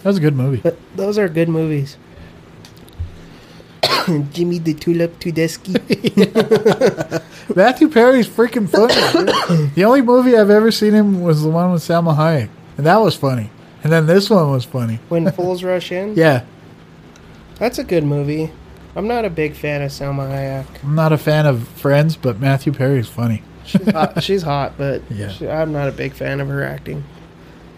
That 0.02 0.10
was 0.10 0.16
a 0.16 0.20
good 0.20 0.36
movie. 0.36 0.58
But 0.58 0.78
those 0.94 1.18
are 1.18 1.28
good 1.28 1.48
movies. 1.48 1.96
Jimmy 4.32 4.58
the 4.58 4.74
Tulip 4.74 5.18
Tudeski. 5.20 5.74
Matthew 7.56 7.88
Perry's 7.88 8.28
freaking 8.28 8.68
funny. 8.68 9.66
the 9.74 9.84
only 9.84 10.02
movie 10.02 10.36
I've 10.36 10.50
ever 10.50 10.70
seen 10.70 10.92
him 10.92 11.22
was 11.22 11.42
the 11.42 11.48
one 11.50 11.72
with 11.72 11.82
Salma 11.82 12.16
Hayek, 12.16 12.48
and 12.76 12.86
that 12.86 12.96
was 13.00 13.14
funny. 13.16 13.50
And 13.84 13.92
then 13.92 14.06
this 14.06 14.28
one 14.30 14.50
was 14.50 14.64
funny. 14.64 14.98
when 15.08 15.30
Fools 15.32 15.62
Rush 15.62 15.92
In. 15.92 16.14
Yeah, 16.16 16.44
That's 17.58 17.78
a 17.78 17.84
good 17.84 18.04
movie. 18.04 18.50
I'm 18.96 19.06
not 19.06 19.24
a 19.24 19.30
big 19.30 19.54
fan 19.54 19.82
of 19.82 19.90
Salma 19.90 20.28
Hayek. 20.30 20.66
I'm 20.82 20.94
not 20.94 21.12
a 21.12 21.18
fan 21.18 21.46
of 21.46 21.68
Friends, 21.68 22.16
but 22.16 22.40
Matthew 22.40 22.72
Perry's 22.72 23.08
funny. 23.08 23.42
She's 23.64 23.88
hot, 23.90 24.22
she's 24.22 24.42
hot 24.42 24.74
but 24.78 25.02
Yeah. 25.10 25.28
she- 25.30 25.48
I'm 25.48 25.72
not 25.72 25.88
a 25.88 25.92
big 25.92 26.14
fan 26.14 26.40
of 26.40 26.48
her 26.48 26.64
acting. 26.64 27.04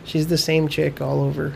She's 0.05 0.29
the 0.29 0.39
same 0.39 0.69
chick 0.69 1.01
all 1.03 1.21
over 1.21 1.55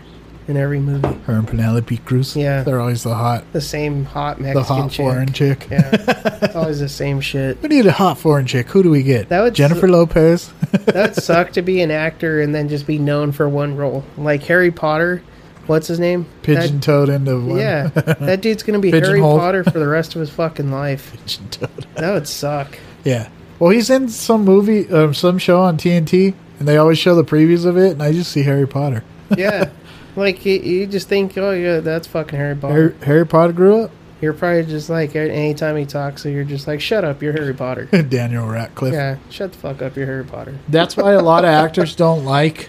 in 0.48 0.56
every 0.56 0.80
movie. 0.80 1.06
Her 1.24 1.34
and 1.34 1.46
Penelope 1.46 1.96
Cruz. 1.98 2.36
Yeah. 2.36 2.62
they're 2.62 2.80
always 2.80 3.02
the 3.02 3.14
hot, 3.14 3.44
The 3.52 3.60
same 3.60 4.04
hot 4.04 4.40
Mexican 4.40 4.54
the 4.62 4.82
hot 4.82 4.90
chick. 4.90 4.96
foreign 5.06 5.32
chick. 5.32 5.68
Yeah, 5.70 5.90
it's 6.42 6.56
always 6.56 6.80
the 6.80 6.88
same 6.88 7.20
shit. 7.20 7.60
We 7.62 7.68
need 7.68 7.86
a 7.86 7.92
hot 7.92 8.18
foreign 8.18 8.46
chick. 8.46 8.68
Who 8.68 8.82
do 8.82 8.90
we 8.90 9.02
get? 9.02 9.28
That 9.28 9.42
would 9.42 9.54
Jennifer 9.54 9.86
su- 9.86 9.92
Lopez. 9.92 10.52
That 10.72 10.94
would 10.94 11.14
suck 11.22 11.52
to 11.52 11.62
be 11.62 11.80
an 11.82 11.90
actor 11.90 12.40
and 12.40 12.54
then 12.54 12.68
just 12.68 12.86
be 12.86 12.98
known 12.98 13.32
for 13.32 13.48
one 13.48 13.76
role, 13.76 14.04
like 14.16 14.42
Harry 14.44 14.70
Potter. 14.70 15.22
What's 15.68 15.86
his 15.86 16.00
name? 16.00 16.26
Pigeon 16.42 16.80
toed 16.80 17.08
into 17.08 17.38
one. 17.40 17.58
yeah, 17.58 17.86
that 17.94 18.40
dude's 18.40 18.64
gonna 18.64 18.80
be 18.80 18.90
Harry 18.90 19.20
Potter 19.20 19.62
for 19.62 19.78
the 19.78 19.86
rest 19.86 20.14
of 20.16 20.20
his 20.20 20.28
fucking 20.30 20.72
life. 20.72 21.12
Pigeon 21.12 21.48
toed. 21.50 21.86
That 21.94 22.12
would 22.14 22.26
suck. 22.26 22.76
Yeah. 23.04 23.28
Well, 23.60 23.70
he's 23.70 23.88
in 23.90 24.08
some 24.08 24.44
movie, 24.44 24.90
um, 24.90 25.14
some 25.14 25.38
show 25.38 25.60
on 25.60 25.76
TNT, 25.76 26.34
and 26.58 26.66
they 26.66 26.78
always 26.78 26.98
show 26.98 27.14
the 27.14 27.22
previews 27.22 27.64
of 27.64 27.76
it, 27.76 27.92
and 27.92 28.02
I 28.02 28.10
just 28.10 28.32
see 28.32 28.42
Harry 28.42 28.66
Potter. 28.66 29.04
Yeah, 29.38 29.70
like 30.16 30.44
you, 30.46 30.54
you 30.60 30.86
just 30.86 31.08
think, 31.08 31.36
oh 31.38 31.52
yeah, 31.52 31.80
that's 31.80 32.06
fucking 32.06 32.38
Harry 32.38 32.54
Potter. 32.56 32.74
Harry, 32.74 32.94
Harry 33.04 33.26
Potter 33.26 33.52
grew 33.52 33.82
up. 33.82 33.90
You're 34.20 34.32
probably 34.34 34.64
just 34.64 34.88
like 34.88 35.16
anytime 35.16 35.76
he 35.76 35.84
talks, 35.84 36.22
so 36.22 36.28
you're 36.28 36.44
just 36.44 36.66
like, 36.68 36.80
shut 36.80 37.04
up, 37.04 37.22
you're 37.22 37.32
Harry 37.32 37.54
Potter. 37.54 37.86
Daniel 38.08 38.46
Radcliffe. 38.46 38.92
yeah, 38.94 39.16
shut 39.30 39.52
the 39.52 39.58
fuck 39.58 39.82
up, 39.82 39.96
you're 39.96 40.06
Harry 40.06 40.24
Potter. 40.24 40.58
That's 40.68 40.96
why 40.96 41.12
a 41.12 41.20
lot 41.22 41.44
of 41.44 41.50
actors 41.64 41.96
don't 41.96 42.24
like 42.24 42.68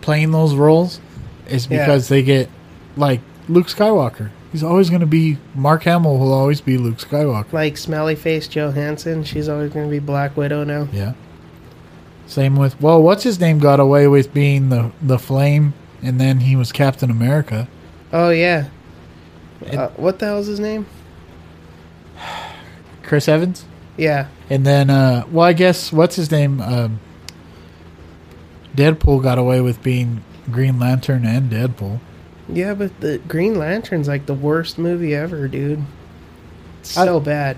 playing 0.00 0.30
those 0.30 0.54
roles, 0.54 1.00
is 1.48 1.66
Yeah. 1.68 1.84
because 1.84 2.08
they 2.08 2.22
get 2.22 2.48
like 2.96 3.20
Luke 3.48 3.66
Skywalker. 3.66 4.30
He's 4.52 4.62
always 4.62 4.88
going 4.88 5.00
to 5.00 5.06
be 5.06 5.36
Mark 5.54 5.82
Hamill. 5.82 6.16
Will 6.18 6.32
always 6.32 6.62
be 6.62 6.78
Luke 6.78 6.96
Skywalker. 6.98 7.52
Like 7.52 7.76
smelly 7.76 8.14
face 8.14 8.48
Johansson, 8.48 9.24
she's 9.24 9.50
always 9.50 9.70
gonna 9.72 9.88
be 9.88 9.98
Black 9.98 10.34
Widow 10.38 10.64
now. 10.64 10.88
Yeah. 10.92 11.12
Same 12.26 12.56
with 12.56 12.80
well, 12.80 13.02
what's 13.02 13.22
his 13.24 13.38
name 13.38 13.58
got 13.58 13.78
away 13.80 14.08
with 14.08 14.32
being 14.32 14.70
the 14.70 14.90
the 15.02 15.18
Flame, 15.18 15.74
and 16.02 16.20
then 16.20 16.40
he 16.40 16.56
was 16.56 16.72
Captain 16.72 17.10
America. 17.10 17.68
Oh 18.12 18.30
yeah. 18.30 18.68
And- 19.66 19.78
Uh, 19.78 19.88
what 19.96 20.18
the 20.18 20.26
hell's 20.26 20.46
his 20.46 20.60
name? 20.60 20.86
Chris 23.02 23.28
Evans, 23.28 23.64
Yeah, 23.96 24.26
and 24.50 24.66
then 24.66 24.90
uh, 24.90 25.24
well, 25.30 25.46
I 25.46 25.52
guess 25.52 25.92
what's 25.92 26.16
his 26.16 26.30
name? 26.30 26.60
Um, 26.60 26.98
Deadpool 28.76 29.22
got 29.22 29.38
away 29.38 29.60
with 29.60 29.82
being 29.82 30.22
Green 30.50 30.78
Lantern 30.78 31.24
and 31.24 31.50
Deadpool. 31.50 32.00
yeah, 32.48 32.74
but 32.74 32.98
the 33.00 33.18
Green 33.28 33.54
Lantern's 33.58 34.08
like 34.08 34.26
the 34.26 34.34
worst 34.34 34.76
movie 34.78 35.14
ever, 35.14 35.46
dude. 35.48 35.82
It's 36.80 36.96
I- 36.96 37.04
so 37.04 37.20
bad. 37.20 37.56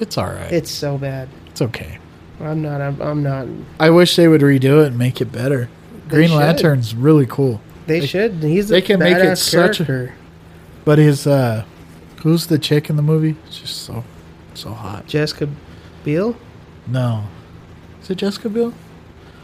It's 0.00 0.18
all 0.18 0.26
right. 0.26 0.50
It's 0.52 0.70
so 0.70 0.98
bad. 0.98 1.28
it's 1.48 1.62
okay. 1.62 1.98
I'm 2.40 2.60
not. 2.60 2.80
I'm, 2.80 3.00
I'm 3.00 3.22
not. 3.22 3.46
I 3.78 3.90
wish 3.90 4.16
they 4.16 4.26
would 4.26 4.40
redo 4.40 4.82
it 4.82 4.88
and 4.88 4.98
make 4.98 5.20
it 5.20 5.30
better. 5.30 5.68
Green 6.16 6.28
should. 6.28 6.36
Lantern's 6.36 6.94
really 6.94 7.26
cool, 7.26 7.60
They, 7.86 8.00
They- 8.00 8.06
should. 8.06 8.34
He's 8.42 8.70
a 8.70 8.74
they 8.74 8.82
can 8.82 8.98
make 9.00 9.16
it 9.16 9.36
such 9.36 9.80
a- 9.80 10.12
but 10.84 10.98
his 10.98 11.26
uh, 11.26 11.64
who's 12.22 12.46
the 12.46 12.58
chick 12.58 12.88
in 12.90 12.96
the 12.96 13.02
movie? 13.02 13.36
It's 13.46 13.58
just 13.60 13.82
so 13.82 14.04
so 14.54 14.70
hot. 14.70 15.06
Jessica 15.06 15.48
Biel. 16.04 16.36
No, 16.86 17.24
is 18.02 18.10
it 18.10 18.16
Jessica 18.16 18.48
Biel? 18.48 18.72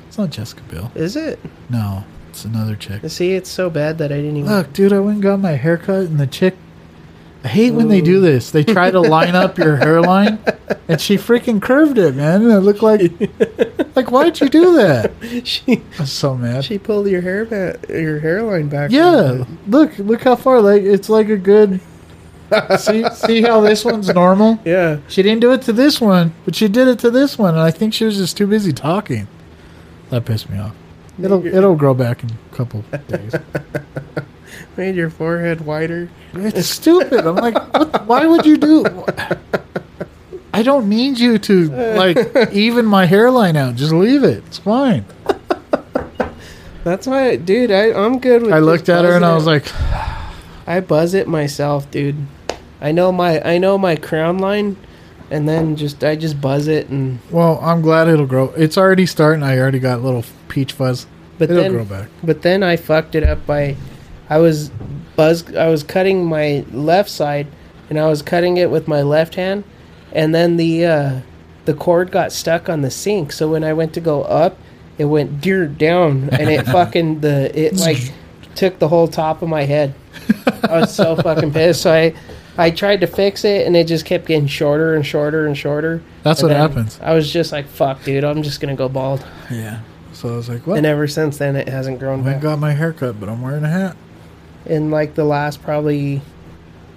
It's 0.09 0.19
not 0.19 0.31
Jessica 0.31 0.63
Biel. 0.71 0.91
Is 0.95 1.17
it? 1.17 1.39
No, 1.69 2.05
it's 2.31 2.45
another 2.45 2.75
chick. 2.77 3.03
See, 3.09 3.33
it's 3.35 3.51
so 3.51 3.71
bad 3.71 3.99
that 3.99 4.11
I 4.13 4.17
didn't 4.17 4.37
even. 4.39 4.51
Look, 4.51 4.73
dude, 4.73 4.93
I 4.93 5.01
went 5.01 5.15
and 5.17 5.23
got 5.23 5.39
my 5.41 5.53
haircut, 5.53 6.07
and 6.07 6.19
the 6.19 6.27
chick. 6.27 6.57
I 7.45 7.49
hate 7.49 7.71
when 7.71 7.89
they 7.89 8.01
do 8.01 8.21
this. 8.21 8.51
They 8.51 8.65
try 8.65 8.91
to 8.91 9.01
line 9.01 9.37
up 9.37 9.59
your 9.59 9.77
hairline, 9.85 10.41
and 10.89 11.01
she 11.01 11.17
freaking 11.17 11.61
curved 11.61 11.99
it, 11.99 12.15
man. 12.15 12.43
And 12.43 12.53
it 12.53 12.61
looked 12.61 12.83
like, 12.83 13.01
like, 13.97 14.11
why'd 14.11 14.41
you 14.41 14.49
do 14.49 14.77
that? 14.77 15.13
she 15.47 15.83
I 15.99 16.01
was 16.01 16.13
so 16.13 16.37
mad. 16.37 16.65
she 16.65 16.79
pulled 16.79 17.07
your 17.09 17.21
hair 17.23 17.45
back, 17.45 17.89
your 17.89 18.21
hairline 18.21 18.69
back. 18.69 18.91
yeah, 18.91 19.45
look, 19.67 19.97
look 19.99 20.23
how 20.23 20.37
far. 20.37 20.61
Like, 20.61 20.83
it's 20.83 21.09
like 21.09 21.29
a 21.29 21.37
good. 21.37 21.81
see, 22.79 23.05
see 23.11 23.43
how 23.43 23.61
this 23.61 23.85
one's 23.85 24.09
normal. 24.09 24.59
Yeah. 24.65 24.99
She 25.09 25.23
didn't 25.23 25.41
do 25.41 25.53
it 25.53 25.63
to 25.63 25.73
this 25.73 26.01
one, 26.01 26.33
but 26.45 26.55
she 26.55 26.67
did 26.69 26.89
it 26.89 26.99
to 27.01 27.11
this 27.11 27.37
one, 27.39 27.55
and 27.55 27.63
I 27.63 27.71
think 27.71 27.93
she 27.93 28.05
was 28.05 28.17
just 28.17 28.37
too 28.37 28.47
busy 28.47 28.73
talking. 28.73 29.29
That 30.11 30.25
pissed 30.25 30.49
me 30.49 30.59
off. 30.59 30.75
It'll 31.23 31.45
it'll 31.45 31.75
grow 31.77 31.93
back 31.95 32.23
in 32.23 32.31
a 32.31 32.55
couple 32.55 32.83
days. 33.09 33.35
Made 34.79 34.95
your 34.95 35.11
forehead 35.11 35.61
wider. 35.67 36.09
It's 36.33 36.69
stupid. 36.69 37.27
I'm 37.27 37.35
like, 37.37 37.55
what, 37.75 38.07
why 38.07 38.27
would 38.27 38.47
you 38.47 38.57
do? 38.57 38.85
I 40.59 40.63
don't 40.63 40.89
need 40.89 41.21
you 41.21 41.39
to 41.39 41.69
like 41.95 42.19
even 42.53 42.85
my 42.85 43.07
hairline 43.07 43.57
out. 43.57 43.77
Just 43.77 43.93
leave 43.93 44.25
it. 44.25 44.43
It's 44.47 44.59
fine. 44.59 45.05
That's 46.85 47.07
why, 47.07 47.37
dude. 47.37 47.71
I 47.71 47.93
I'm 47.93 48.19
good 48.19 48.43
with. 48.43 48.53
I 48.53 48.59
looked 48.59 48.89
at 48.89 49.05
her 49.05 49.15
and 49.15 49.25
I 49.25 49.35
was 49.35 49.47
like. 49.47 49.67
I 50.67 50.81
buzz 50.81 51.15
it 51.15 51.29
myself, 51.29 51.89
dude. 51.93 52.27
I 52.81 52.91
know 52.91 53.13
my 53.13 53.41
I 53.41 53.59
know 53.59 53.79
my 53.79 53.95
crown 53.95 54.39
line, 54.39 54.77
and 55.31 55.49
then 55.49 55.77
just 55.77 56.03
I 56.03 56.17
just 56.17 56.41
buzz 56.41 56.67
it 56.67 56.89
and. 56.89 57.21
well, 57.31 57.61
I'm 57.63 57.81
glad 57.81 58.09
it'll 58.09 58.27
grow. 58.27 58.53
It's 58.57 58.77
already 58.77 59.07
starting. 59.07 59.45
I 59.45 59.59
already 59.59 59.79
got 59.79 60.03
little 60.03 60.25
peach 60.49 60.73
fuzz. 60.73 61.07
But 61.39 61.51
it'll 61.51 61.63
then, 61.63 61.73
grow 61.73 61.85
back. 61.85 62.09
But 62.25 62.43
then 62.43 62.65
I 62.65 62.75
fucked 62.75 63.15
it 63.15 63.23
up 63.23 63.47
by, 63.47 63.77
I 64.29 64.39
was 64.39 64.71
buzz. 65.15 65.55
I 65.55 65.69
was 65.69 65.85
cutting 65.85 66.27
my 66.27 66.65
left 66.73 67.11
side, 67.11 67.47
and 67.89 67.99
I 67.99 68.09
was 68.09 68.23
cutting 68.23 68.57
it 68.57 68.71
with 68.73 68.89
my 68.89 69.03
left 69.03 69.37
hand, 69.37 69.63
and 70.13 70.35
then 70.35 70.57
the 70.57 70.87
uh, 70.87 71.21
the 71.65 71.75
cord 71.75 72.11
got 72.11 72.33
stuck 72.33 72.69
on 72.69 72.83
the 72.83 72.91
sink. 72.91 73.33
So 73.33 73.49
when 73.51 73.65
I 73.65 73.73
went 73.73 73.93
to 73.95 74.01
go 74.01 74.23
up, 74.23 74.57
it 74.99 75.05
went 75.07 75.41
deer 75.41 75.67
down, 75.67 76.29
and 76.31 76.49
it 76.51 76.67
fucking 76.67 77.21
the 77.21 77.51
it 77.59 77.77
like 77.77 78.13
took 78.55 78.79
the 78.79 78.89
whole 78.89 79.09
top 79.09 79.43
of 79.43 79.49
my 79.49 79.63
head. 79.65 79.95
I 80.69 80.81
was 80.81 80.95
so 80.95 81.17
fucking 81.23 81.53
pissed. 81.53 81.83
So 81.83 81.93
I. 81.93 82.15
I 82.61 82.73
tried 82.73 83.03
to 83.03 83.07
fix 83.07 83.45
it 83.45 83.69
and 83.69 83.77
it 83.77 83.87
just 83.87 84.05
kept 84.05 84.27
getting 84.27 84.49
shorter 84.49 84.97
and 84.97 85.07
shorter 85.07 85.47
and 85.47 85.57
shorter. 85.57 86.03
That's 86.25 86.41
And 86.41 86.49
what 86.51 86.57
happens. 86.57 86.99
I 87.01 87.15
was 87.15 87.33
just 87.33 87.53
like, 87.53 87.67
"Fuck, 87.69 88.03
dude! 88.03 88.25
I'm 88.25 88.43
just 88.43 88.61
gonna 88.61 88.75
go 88.75 88.89
bald." 88.89 89.25
Yeah. 89.49 89.83
So 90.13 90.31
I 90.33 90.37
was 90.37 90.49
like, 90.49 90.67
what? 90.67 90.77
And 90.77 90.85
ever 90.85 91.07
since 91.07 91.39
then, 91.39 91.55
it 91.55 91.69
hasn't 91.69 92.01
grown 92.01 92.27
I 92.27 92.33
back. 92.33 92.43
got 92.43 92.59
my 92.59 92.73
haircut, 92.73 93.21
but 93.21 93.29
I'm 93.29 93.43
wearing 93.43 93.63
a 93.63 93.69
hat. 93.69 93.97
In 94.67 94.91
like 94.91 95.15
the 95.15 95.23
last 95.23 95.63
probably 95.63 96.21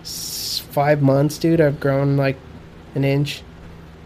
five 0.03 1.03
months, 1.03 1.37
dude, 1.37 1.61
I've 1.61 1.79
grown 1.79 2.17
like 2.17 2.37
an 2.95 3.03
inch 3.03 3.43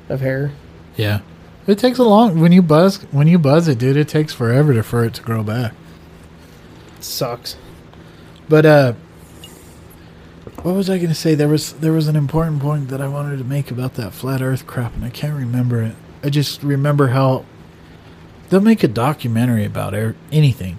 of 0.10 0.22
hair. 0.22 0.52
Yeah. 0.96 1.22
It 1.68 1.80
takes 1.80 1.98
a 1.98 2.04
long 2.04 2.40
when 2.40 2.52
you 2.52 2.62
buzz 2.62 2.98
when 3.12 3.28
you 3.28 3.40
buzz 3.40 3.68
it, 3.68 3.80
dude. 3.80 3.98
It 3.98 4.08
takes 4.08 4.34
forever 4.34 4.74
to, 4.74 4.84
for 4.84 5.04
it 5.04 5.16
to 5.16 5.22
grow 5.22 5.44
back. 5.44 5.74
It 6.98 7.04
sucks. 7.04 7.58
But 8.48 8.66
uh, 8.66 8.94
what 10.62 10.76
was 10.76 10.90
I 10.90 10.98
going 10.98 11.10
to 11.10 11.16
say? 11.16 11.34
There 11.34 11.48
was 11.48 11.74
there 11.74 11.92
was 11.92 12.08
an 12.08 12.16
important 12.16 12.62
point 12.62 12.90
that 12.90 13.02
I 13.02 13.08
wanted 13.08 13.38
to 13.38 13.44
make 13.44 13.72
about 13.72 13.96
that 13.96 14.14
flat 14.14 14.42
Earth 14.42 14.68
crap, 14.68 14.94
and 14.94 15.04
I 15.04 15.10
can't 15.10 15.36
remember 15.36 15.82
it. 15.82 15.96
I 16.24 16.30
just 16.30 16.62
remember 16.62 17.08
how 17.08 17.46
they'll 18.50 18.62
make 18.62 18.84
a 18.84 18.88
documentary 18.88 19.66
about 19.66 19.96
air, 19.96 20.16
anything. 20.32 20.78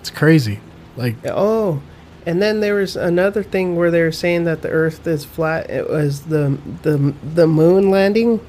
It's 0.00 0.10
crazy. 0.10 0.60
Like 0.96 1.16
Oh, 1.26 1.82
and 2.26 2.40
then 2.40 2.60
there 2.60 2.74
was 2.76 2.96
another 2.96 3.42
thing 3.42 3.76
where 3.76 3.90
they 3.90 4.02
were 4.02 4.12
saying 4.12 4.44
that 4.44 4.62
the 4.62 4.68
Earth 4.70 5.06
is 5.06 5.24
flat. 5.24 5.70
It 5.70 5.88
was 5.88 6.22
the 6.22 6.58
the 6.82 7.14
the 7.34 7.46
moon 7.46 7.90
landing 7.90 8.40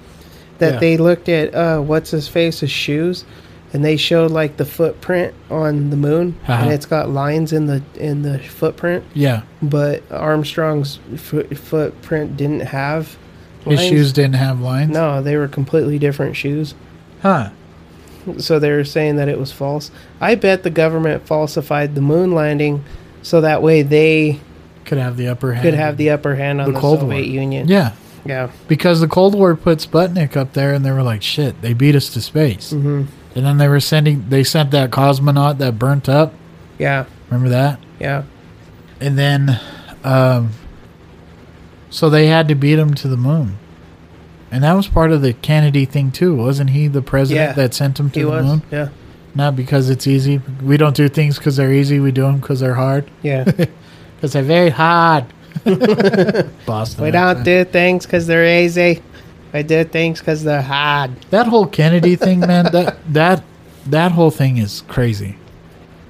that 0.59 0.75
Yeah. 0.75 0.79
they 0.79 0.97
looked 0.97 1.27
at. 1.29 1.53
Uh, 1.53 1.79
what's 1.81 2.11
his 2.11 2.27
face's 2.27 2.71
shoes, 2.71 3.25
and 3.73 3.83
they 3.83 3.97
showed 3.97 4.31
like 4.31 4.57
the 4.57 4.65
footprint 4.65 5.33
on 5.51 5.89
the 5.89 5.97
moon, 5.97 6.35
Uh-huh. 6.47 6.63
and 6.63 6.71
it's 6.73 6.85
got 6.85 7.09
lines 7.09 7.51
in 7.51 7.65
the 7.67 7.81
in 7.97 8.21
the 8.21 8.39
footprint. 8.39 9.03
yeah, 9.13 9.41
But 9.61 10.03
Armstrong's 10.11 10.99
foot, 11.17 11.57
footprint 11.57 12.37
didn't 12.37 12.61
have 12.67 13.17
his 13.65 13.81
shoes 13.81 14.13
didn't 14.13 14.35
have 14.35 14.61
lines. 14.61 14.93
No, 14.93 15.21
they 15.23 15.35
were 15.37 15.47
completely 15.47 15.97
different 15.97 16.35
shoes. 16.35 16.75
Huh. 17.23 17.49
So 18.37 18.57
they 18.59 18.71
were 18.71 18.83
saying 18.83 19.15
that 19.17 19.27
it 19.27 19.39
was 19.39 19.51
false. 19.51 19.89
I 20.21 20.35
bet 20.35 20.63
the 20.63 20.69
government 20.69 21.25
falsified 21.27 21.95
the 21.95 22.01
moon 22.01 22.31
landing 22.33 22.83
so 23.25 23.41
that 23.41 23.61
way 23.63 23.81
they 23.81 24.39
Could 24.85 24.97
have 24.99 25.17
the 25.17 25.27
upper 25.29 25.53
hand. 25.53 25.63
could 25.63 25.73
have 25.73 25.97
the 25.97 26.11
upper 26.11 26.35
hand 26.35 26.61
on 26.61 26.67
The 26.67 26.73
the, 26.73 26.79
Cold 26.79 26.99
Soviet 26.99 27.15
War. 27.15 27.41
Union. 27.41 27.67
Yeah, 27.67 27.91
Yeah. 28.23 28.49
because 28.67 28.99
the 29.01 29.07
Cold 29.07 29.33
War 29.33 29.55
put 29.55 29.79
Sputnik 29.79 30.37
up 30.37 30.53
there, 30.53 30.73
and 30.73 30.85
they 30.85 30.91
were 30.91 31.03
like, 31.03 31.21
"Shit, 31.23 31.61
they 31.61 31.73
beat 31.73 31.95
us 31.95 32.09
to 32.09 32.21
space." 32.21 32.69
hmm 32.71 33.03
And 33.35 33.45
then 33.45 33.57
they 33.57 33.67
were 33.67 33.79
sending. 33.81 34.25
They 34.29 34.43
sent 34.43 34.71
that 34.71 34.91
cosmonaut 34.91 35.57
that 35.57 35.77
burnt 35.79 36.07
up. 36.07 36.33
Yeah. 36.77 37.05
Remember 37.29 37.49
that? 37.49 37.79
Yeah. 37.99 38.23
And 39.01 39.17
then, 39.17 39.59
um, 40.03 40.51
so 41.89 42.09
they 42.09 42.27
had 42.27 42.47
to 42.47 42.55
beat 42.55 42.77
him 42.79 42.93
to 42.93 43.07
the 43.07 43.17
moon. 43.17 43.57
And 44.51 44.63
that 44.63 44.73
was 44.73 44.87
part 44.87 45.11
of 45.11 45.21
the 45.21 45.33
Kennedy 45.33 45.83
thing 45.85 46.11
too, 46.11 46.35
wasn't 46.35 46.69
he? 46.69 46.87
The 46.87 47.01
president 47.01 47.49
Yeah. 47.49 47.53
that 47.53 47.73
sent 47.73 47.99
him 47.99 48.09
to 48.11 48.19
He 48.19 48.23
the 48.23 48.29
was. 48.31 48.45
moon. 48.45 48.61
Yeah. 48.71 48.87
Not 49.35 49.55
because 49.55 49.89
it's 49.89 50.07
easy. 50.07 50.41
We 50.63 50.77
don't 50.77 50.95
do 50.95 51.09
things 51.09 51.37
because 51.37 51.57
they're 51.57 51.73
easy. 51.73 51.99
We 51.99 52.11
do 52.11 52.23
them 52.23 52.39
because 52.39 52.61
they're 52.61 52.75
hard. 52.75 53.09
Yeah. 53.21 53.45
Because 54.15 54.31
they're 54.31 54.43
very 54.43 54.69
hard. 54.69 55.25
Boston. 56.65 57.03
we 57.03 57.11
don't 57.11 57.43
do 57.43 57.65
things 57.65 58.05
because 58.05 58.25
they're 58.27 58.63
easy. 58.63 59.03
We 59.53 59.61
do 59.61 59.83
things 59.83 60.19
because 60.19 60.41
they're 60.41 60.61
hard. 60.61 61.19
That 61.31 61.47
whole 61.47 61.67
Kennedy 61.67 62.15
thing, 62.15 62.39
man. 62.39 62.71
That 62.71 62.97
that 63.13 63.43
that 63.87 64.13
whole 64.13 64.31
thing 64.31 64.57
is 64.57 64.83
crazy. 64.87 65.35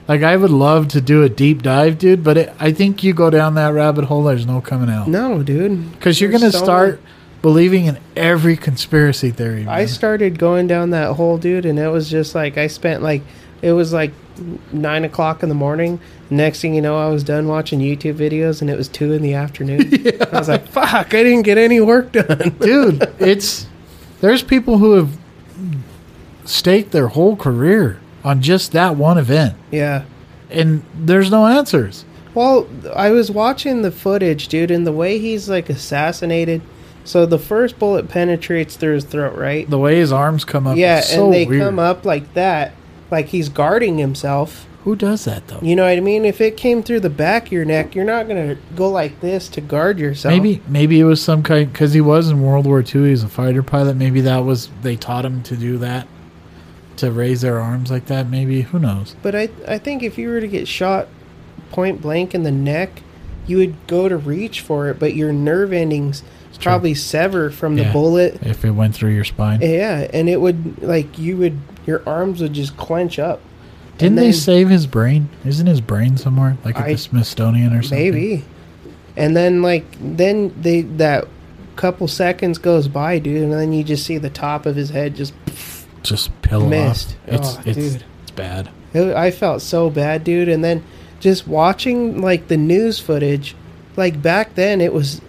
Like 0.07 0.21
I 0.21 0.37
would 0.37 0.51
love 0.51 0.87
to 0.89 1.01
do 1.01 1.23
a 1.23 1.29
deep 1.29 1.63
dive, 1.63 1.97
dude, 1.97 2.23
but 2.23 2.37
it, 2.37 2.53
I 2.59 2.71
think 2.71 3.03
you 3.03 3.13
go 3.13 3.29
down 3.31 3.55
that 3.55 3.73
rabbit 3.73 4.05
hole, 4.05 4.23
there's 4.23 4.45
no 4.45 4.61
coming 4.61 4.89
out. 4.89 5.07
No, 5.07 5.41
dude. 5.41 5.91
Because 5.93 6.21
you're 6.21 6.29
There's 6.29 6.43
to 6.43 6.51
so 6.51 6.63
start 6.63 7.01
believing 7.45 7.85
in 7.85 7.99
every 8.15 8.57
conspiracy 8.57 9.29
theory. 9.29 9.67
I 9.67 9.85
started 9.85 10.39
going 10.39 10.65
down 10.65 10.89
that 10.89 11.13
hole, 11.13 11.37
dude, 11.37 11.67
and 11.67 11.77
it 11.77 11.89
was 11.89 12.09
just 12.09 12.33
like 12.33 12.57
I 12.57 12.65
spent 12.65 13.03
like 13.03 13.21
it 13.61 13.71
was 13.71 13.93
like 13.93 14.13
nine 14.73 15.03
o'clock 15.03 15.43
in 15.43 15.49
the 15.49 15.53
morning. 15.53 15.99
Next 16.31 16.61
thing 16.61 16.73
you 16.73 16.81
know, 16.81 16.97
I 16.97 17.07
was 17.09 17.23
done 17.23 17.47
watching 17.47 17.81
YouTube 17.81 18.15
videos, 18.15 18.61
and 18.61 18.69
it 18.71 18.75
was 18.75 18.87
two 18.87 19.13
in 19.13 19.21
the 19.21 19.35
afternoon. 19.35 19.81
I 20.33 20.39
was 20.39 20.49
like, 20.49 20.67
"Fuck! 20.69 21.13
I 21.13 21.21
didn't 21.21 21.43
get 21.43 21.59
any 21.59 21.79
work 21.79 22.13
done." 22.13 22.55
Dude, 22.59 23.03
it's. 23.19 23.67
There's 24.21 24.41
people 24.41 24.79
who 24.79 24.93
have 24.93 25.15
staked 26.45 26.93
their 26.93 27.09
whole 27.09 27.35
career 27.35 28.01
on 28.23 28.41
just 28.41 28.71
that 28.71 28.95
one 28.95 29.19
event, 29.19 29.55
yeah. 29.69 30.05
and 30.49 30.83
there's 30.95 31.29
no 31.29 31.45
answers. 31.45 32.05
Well, 32.33 32.67
I 32.95 33.11
was 33.11 33.29
watching 33.29 33.83
the 33.83 33.91
footage, 33.91 34.47
dude, 34.47 34.71
and 34.71 34.87
the 34.87 34.91
way 34.91 35.19
he's 35.19 35.47
like 35.47 35.69
assassinated. 35.69 36.63
So 37.05 37.27
the 37.27 37.39
first 37.39 37.77
bullet 37.77 38.09
penetrates 38.09 38.75
through 38.75 38.95
his 38.95 39.05
throat, 39.05 39.37
right? 39.37 39.69
The 39.69 39.77
way 39.77 39.97
his 39.97 40.11
arms 40.11 40.43
come 40.43 40.65
up 40.65 40.75
yeah, 40.75 40.99
is 40.99 41.09
so 41.09 41.25
and 41.25 41.33
they 41.33 41.45
weird. 41.45 41.61
come 41.61 41.79
up 41.79 42.03
like 42.03 42.33
that, 42.33 42.73
like 43.11 43.27
he's 43.27 43.47
guarding 43.47 43.99
himself. 43.99 44.67
Who 44.83 44.95
does 44.95 45.25
that, 45.25 45.47
though? 45.47 45.59
You 45.61 45.75
know 45.75 45.83
what 45.83 45.97
I 45.97 45.99
mean? 45.99 46.25
If 46.25 46.41
it 46.41 46.57
came 46.57 46.83
through 46.83 46.99
the 46.99 47.09
back 47.09 47.47
of 47.47 47.51
your 47.51 47.65
neck, 47.65 47.95
you're 47.95 48.05
not 48.05 48.27
gonna 48.27 48.57
go 48.75 48.89
like 48.89 49.19
this 49.21 49.47
to 49.49 49.61
guard 49.61 49.99
yourself. 49.99 50.31
Maybe 50.31 50.61
maybe 50.67 50.99
it 50.99 51.05
was 51.05 51.21
some 51.21 51.43
kind 51.43 51.71
because 51.71 51.93
he 51.93 52.01
was 52.01 52.29
in 52.29 52.41
World 52.41 52.65
War 52.65 52.79
II. 52.81 52.85
He 52.85 53.11
was 53.11 53.23
a 53.23 53.29
fighter 53.29 53.63
pilot. 53.63 53.97
Maybe 53.97 54.21
that 54.21 54.39
was 54.39 54.69
they 54.81 54.95
taught 54.95 55.25
him 55.25 55.43
to 55.43 55.55
do 55.55 55.77
that, 55.77 56.07
to 56.97 57.11
raise 57.11 57.41
their 57.41 57.59
arms 57.59 57.91
like 57.91 58.07
that. 58.07 58.29
Maybe 58.29 58.61
who 58.61 58.79
knows? 58.79 59.15
But 59.21 59.35
I, 59.35 59.49
I 59.67 59.77
think 59.77 60.01
if 60.01 60.17
you 60.17 60.29
were 60.29 60.41
to 60.41 60.47
get 60.47 60.67
shot 60.67 61.07
point 61.71 62.01
blank 62.01 62.33
in 62.33 62.43
the 62.43 62.51
neck, 62.51 63.01
you 63.47 63.57
would 63.57 63.75
go 63.87 64.07
to 64.09 64.17
reach 64.17 64.61
for 64.61 64.89
it, 64.89 64.99
but 64.99 65.15
your 65.15 65.31
nerve 65.33 65.71
endings 65.73 66.23
probably 66.61 66.93
sever 66.93 67.49
from 67.49 67.75
the 67.75 67.83
bullet. 67.91 68.39
If 68.41 68.63
it 68.63 68.71
went 68.71 68.95
through 68.95 69.11
your 69.11 69.25
spine, 69.25 69.59
Yeah, 69.61 70.07
and 70.13 70.29
it 70.29 70.39
would 70.39 70.81
like 70.81 71.19
you 71.19 71.35
would 71.37 71.59
your 71.85 72.01
arms 72.07 72.41
would 72.41 72.53
just 72.53 72.75
clench 72.77 73.19
up. 73.19 73.41
didn't 73.97 74.17
and 74.17 74.25
they 74.27 74.31
save 74.31 74.69
his 74.69 74.87
brain? 74.87 75.29
Isn't 75.45 75.67
his 75.67 75.81
brain 75.81 76.17
somewhere, 76.17 76.57
like 76.65 76.77
at 76.77 76.85
I- 76.85 76.91
the 76.93 76.97
Smithsonian 76.97 77.73
or 77.73 77.81
something? 77.81 77.99
Maybe. 78.11 78.43
And 79.17 79.35
then 79.35 79.61
like 79.61 79.85
then 79.99 80.53
they 80.61 80.81
that 80.81 81.27
couple 81.75 82.07
seconds 82.07 82.57
goes 82.57 82.87
by, 82.87 83.19
dude, 83.19 83.43
and 83.43 83.51
then 83.51 83.73
you 83.73 83.83
just 83.83 84.05
see 84.05 84.17
the 84.17 84.29
top 84.29 84.65
of 84.65 84.75
his 84.77 84.89
head 84.91 85.13
just 85.15 85.33
just 86.03 86.41
pillow 86.41 86.67
Missed. 86.69 87.17
off. 87.27 87.33
It's 87.33 87.55
Oh, 87.57 87.61
it's 87.65 87.77
dude. 87.77 88.03
it's 88.23 88.31
bad. 88.31 88.69
It- 88.93 89.13
I 89.15 89.29
felt 89.31 89.61
so 89.61 89.89
bad, 89.89 90.23
dude. 90.23 90.47
And 90.47 90.63
then 90.63 90.83
just 91.25 91.47
watching 91.47 92.21
like 92.21 92.47
the 92.49 92.55
news 92.57 92.99
footage, 92.99 93.55
like 93.97 94.21
back 94.21 94.53
then, 94.55 94.79
it 94.79 94.93
was 94.93 95.21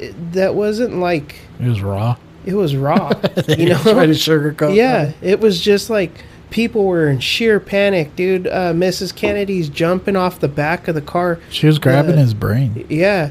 it, 0.00 0.32
that 0.32 0.54
wasn't 0.56 0.96
like 0.98 1.36
It 1.60 1.66
was 1.68 1.80
raw. 1.80 2.16
it 2.44 2.54
was 2.54 2.74
raw, 2.74 3.12
you 3.48 3.68
know. 3.70 3.78
try 3.78 4.06
to 4.06 4.12
sugarcoat. 4.12 4.74
yeah, 4.74 5.12
it 5.22 5.38
was 5.40 5.60
just 5.60 5.88
like 5.88 6.24
people 6.50 6.84
were 6.86 7.08
in 7.08 7.20
sheer 7.20 7.60
panic, 7.60 8.14
dude. 8.16 8.46
Uh, 8.48 8.72
Mrs. 8.72 9.14
Kennedy's 9.14 9.68
jumping 9.68 10.16
off 10.16 10.40
the 10.40 10.48
back 10.48 10.88
of 10.88 10.94
the 10.96 11.00
car. 11.02 11.38
she 11.50 11.66
was 11.68 11.78
grabbing 11.78 12.14
Uh, 12.16 12.18
his 12.18 12.34
brain. 12.34 12.84
Yeah, 12.88 13.30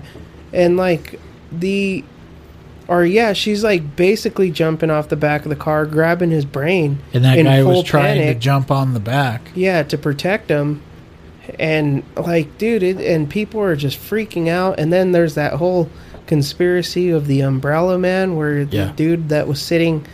and 0.54 0.78
like 0.78 1.20
the. 1.52 2.04
Or 2.88 3.04
yeah, 3.04 3.34
she's 3.34 3.64
like 3.64 3.96
basically 3.96 4.52
jumping 4.52 4.92
off 4.92 5.10
the 5.10 5.16
back 5.16 5.42
of 5.44 5.50
the 5.50 5.56
car, 5.56 5.88
grabbing 5.88 6.30
his 6.30 6.46
brain, 6.46 7.00
And 7.16 7.26
that 7.26 7.42
guy 7.44 7.64
was 7.64 7.84
trying 7.84 8.20
panic. 8.20 8.38
to 8.38 8.40
jump 8.40 8.70
on 8.70 8.94
the 8.94 9.00
back. 9.00 9.50
yeah 9.56 9.82
to 9.82 9.98
protect 9.98 10.50
him 10.50 10.84
and 11.60 12.04
like 12.18 12.58
dude 12.58 12.84
it, 12.84 12.98
and 12.98 13.30
people 13.30 13.62
are 13.62 13.76
just 13.76 13.98
freaking 14.00 14.48
out 14.48 14.80
and 14.80 14.92
then 14.92 15.12
there's 15.12 15.36
that 15.36 15.54
whole 15.54 15.90
conspiracy 16.28 17.10
of 17.12 17.28
the 17.28 17.42
umbrella 17.42 17.98
man 17.98 18.36
where 18.36 18.60
Yeah. 18.62 18.86
the 18.88 18.92
dude 18.94 19.30
that 19.30 19.48
was 19.48 19.62
sitting 19.62 20.06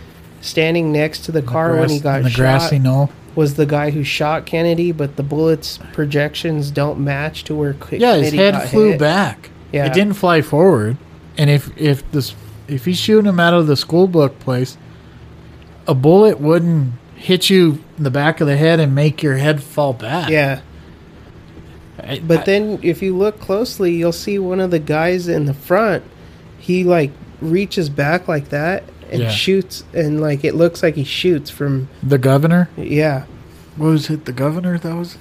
standing 0.41 0.91
next 0.91 1.19
to 1.25 1.32
the 1.32 1.41
car 1.41 1.75
when 1.77 1.89
he 1.89 1.99
got 1.99 2.23
the 2.23 2.29
shot 2.29 2.38
grassy 2.38 2.79
knoll. 2.79 3.09
was 3.36 3.53
the 3.55 3.65
guy 3.65 3.91
who 3.91 4.03
shot 4.03 4.45
Kennedy 4.45 4.91
but 4.91 5.15
the 5.15 5.23
bullets 5.23 5.79
projections 5.93 6.69
don't 6.71 6.99
match 6.99 7.43
to 7.45 7.55
where 7.55 7.75
Yeah, 7.91 8.15
his 8.17 8.34
head 8.34 8.69
flew 8.69 8.91
hit. 8.91 8.99
back. 8.99 9.49
Yeah. 9.71 9.86
It 9.86 9.93
didn't 9.93 10.13
fly 10.13 10.41
forward. 10.41 10.97
And 11.38 11.49
if 11.49 11.69
if 11.77 12.09
this 12.11 12.36
if 12.67 12.84
he's 12.86 12.97
shooting 12.99 13.25
him 13.29 13.39
out 13.39 13.53
of 13.53 13.67
the 13.67 13.77
school 13.77 14.07
book 14.07 14.38
place, 14.39 14.77
a 15.88 15.93
bullet 15.95 16.39
wouldn't 16.41 16.93
hit 17.15 17.49
you 17.49 17.79
in 17.97 18.03
the 18.03 18.11
back 18.11 18.41
of 18.41 18.47
the 18.47 18.57
head 18.57 18.79
and 18.79 18.93
make 18.95 19.21
your 19.23 19.38
head 19.38 19.61
fall 19.63 19.93
back. 19.93 20.29
yeah 20.29 20.59
I- 22.12 22.20
But 22.20 22.39
I- 22.39 22.43
then 22.43 22.80
if 22.82 23.01
you 23.01 23.16
look 23.18 23.39
closely, 23.39 23.93
you'll 23.95 24.12
see 24.12 24.38
one 24.39 24.59
of 24.59 24.72
the 24.72 24.80
guys 24.80 25.28
in 25.28 25.45
the 25.45 25.53
front. 25.53 26.03
He 26.59 26.84
like 26.84 27.12
reaches 27.41 27.89
back 27.89 28.28
like 28.28 28.49
that 28.49 28.84
and 29.12 29.24
Yeah. 29.24 29.30
shoots, 29.30 29.84
and 29.93 30.22
like 30.22 30.43
it 30.45 30.55
looks 30.55 30.82
like 30.84 30.95
he 30.95 31.03
shoots 31.03 31.49
from 31.49 31.88
the 32.01 32.18
governor 32.18 32.70
yeah, 32.78 33.24
what 33.78 33.88
was 33.88 34.09
it? 34.09 34.26
The 34.26 34.32
governor 34.32 34.78
that 34.78 34.95
was. 34.95 35.18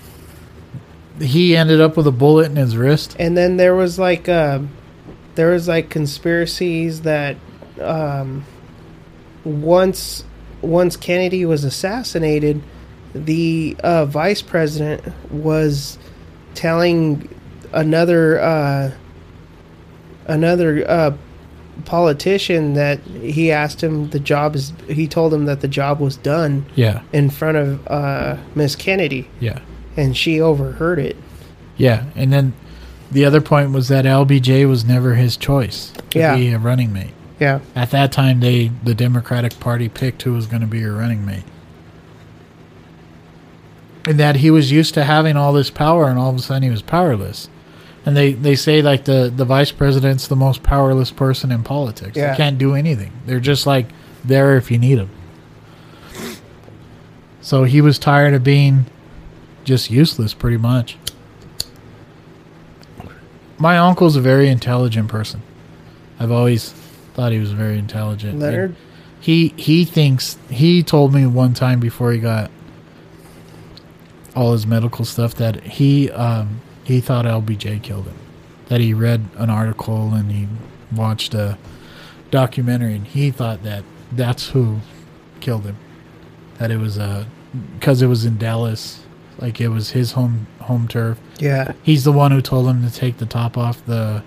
He 1.20 1.56
ended 1.56 1.80
up 1.80 1.96
with 1.96 2.06
a 2.06 2.12
bullet 2.12 2.46
in 2.50 2.56
his 2.56 2.76
wrist. 2.76 3.14
and 3.18 3.36
then 3.36 3.56
there 3.56 3.74
was 3.74 3.98
like 3.98 4.28
uh, 4.28 4.60
there 5.34 5.50
was 5.50 5.68
like 5.68 5.88
conspiracies 5.90 7.00
that 7.02 7.36
um, 7.80 8.44
once 9.44 10.24
once 10.62 10.96
Kennedy 10.96 11.44
was 11.46 11.64
assassinated, 11.64 12.60
the 13.14 13.76
uh, 13.82 14.04
vice 14.04 14.42
president 14.42 15.02
was 15.32 15.96
telling 16.54 17.28
another 17.72 18.40
uh, 18.40 18.90
another 20.26 20.88
uh, 20.88 21.16
politician 21.84 22.74
that 22.74 23.00
he 23.00 23.50
asked 23.50 23.82
him 23.82 24.10
the 24.10 24.20
job 24.20 24.54
is 24.54 24.72
he 24.88 25.06
told 25.08 25.32
him 25.32 25.46
that 25.46 25.60
the 25.60 25.68
job 25.68 25.98
was 26.00 26.16
done 26.16 26.66
Yeah. 26.74 27.02
in 27.12 27.30
front 27.30 27.56
of 27.56 27.86
uh, 27.88 28.36
Miss 28.54 28.76
Kennedy, 28.76 29.28
Yeah. 29.40 29.60
and 29.96 30.16
she 30.16 30.40
overheard 30.40 30.98
it. 30.98 31.16
Yeah. 31.76 32.04
And 32.14 32.32
then 32.32 32.52
the 33.10 33.24
other 33.24 33.40
point 33.40 33.72
was 33.72 33.88
that 33.88 34.04
LBJ 34.04 34.68
was 34.68 34.84
never 34.84 35.14
his 35.14 35.36
choice 35.36 35.92
to 36.10 36.18
Yeah. 36.18 36.36
be 36.36 36.52
a 36.52 36.58
running 36.58 36.92
mate. 36.92 37.12
Yeah, 37.40 37.60
At 37.74 37.90
that 37.92 38.12
time, 38.12 38.40
they 38.40 38.70
the 38.84 38.94
Democratic 38.94 39.58
Party 39.60 39.88
picked 39.88 40.20
who 40.22 40.34
was 40.34 40.44
going 40.46 40.60
to 40.60 40.66
be 40.68 40.80
your 40.80 40.96
running 40.96 41.24
mate, 41.24 41.44
and 44.10 44.18
that 44.18 44.34
he 44.34 44.50
was 44.50 44.72
used 44.72 44.94
to 44.94 45.04
having 45.04 45.36
all 45.36 45.52
this 45.52 45.70
power, 45.70 46.08
and 46.08 46.18
all 46.18 46.30
of 46.30 46.34
a 46.34 46.40
sudden 46.40 46.64
he 46.64 46.70
was 46.70 46.82
powerless. 46.82 47.48
And 48.04 48.16
they, 48.16 48.32
they 48.32 48.56
say 48.56 48.82
like 48.82 49.04
the, 49.04 49.32
the 49.34 49.44
vice 49.44 49.70
president's 49.70 50.26
the 50.26 50.34
most 50.34 50.64
powerless 50.64 51.12
person 51.12 51.52
in 51.52 51.62
politics. 51.62 52.16
Yeah. 52.16 52.32
They 52.32 52.36
can't 52.36 52.58
do 52.58 52.74
anything. 52.74 53.12
They're 53.24 53.38
just 53.38 53.68
like 53.68 53.86
there 54.24 54.56
if 54.56 54.68
you 54.68 54.78
need 54.78 54.96
them. 54.96 55.10
So 57.40 57.62
he 57.62 57.80
was 57.80 58.00
tired 58.00 58.34
of 58.34 58.42
being 58.42 58.86
just 59.62 59.92
useless, 59.92 60.34
pretty 60.34 60.56
much. 60.56 60.98
My 63.58 63.78
uncle's 63.78 64.16
a 64.16 64.20
very 64.20 64.48
intelligent 64.48 65.08
person. 65.08 65.40
I've 66.18 66.32
always 66.32 66.72
thought 67.14 67.30
he 67.30 67.38
was 67.38 67.52
very 67.52 67.78
intelligent. 67.78 68.40
Leonard. 68.40 68.74
He 69.20 69.54
he 69.56 69.84
thinks 69.84 70.36
he 70.48 70.82
told 70.82 71.14
me 71.14 71.26
one 71.26 71.54
time 71.54 71.78
before 71.78 72.10
he 72.10 72.18
got 72.18 72.50
all 74.36 74.52
his 74.52 74.66
medical 74.66 75.04
stuff 75.04 75.34
that 75.36 75.62
he 75.64 76.10
um, 76.10 76.60
he 76.84 77.00
thought 77.00 77.24
LBJ 77.24 77.82
killed 77.82 78.06
him. 78.06 78.16
That 78.68 78.80
he 78.80 78.94
read 78.94 79.24
an 79.36 79.50
article 79.50 80.14
and 80.14 80.30
he 80.30 80.46
watched 80.94 81.34
a 81.34 81.58
documentary 82.30 82.94
and 82.94 83.06
he 83.06 83.30
thought 83.30 83.62
that 83.62 83.84
that's 84.12 84.50
who 84.50 84.78
killed 85.40 85.64
him. 85.64 85.76
That 86.58 86.70
it 86.70 86.76
was 86.78 86.98
uh 86.98 87.24
because 87.74 88.00
it 88.02 88.06
was 88.06 88.24
in 88.24 88.38
Dallas, 88.38 89.02
like 89.38 89.60
it 89.60 89.68
was 89.68 89.90
his 89.90 90.12
home 90.12 90.46
home 90.60 90.86
turf. 90.88 91.18
Yeah, 91.38 91.72
He's 91.82 92.04
the 92.04 92.12
one 92.12 92.30
who 92.30 92.40
told 92.42 92.68
him 92.68 92.82
to 92.88 92.94
take 92.94 93.18
the 93.18 93.26
top 93.26 93.56
off 93.58 93.84
the 93.86 94.22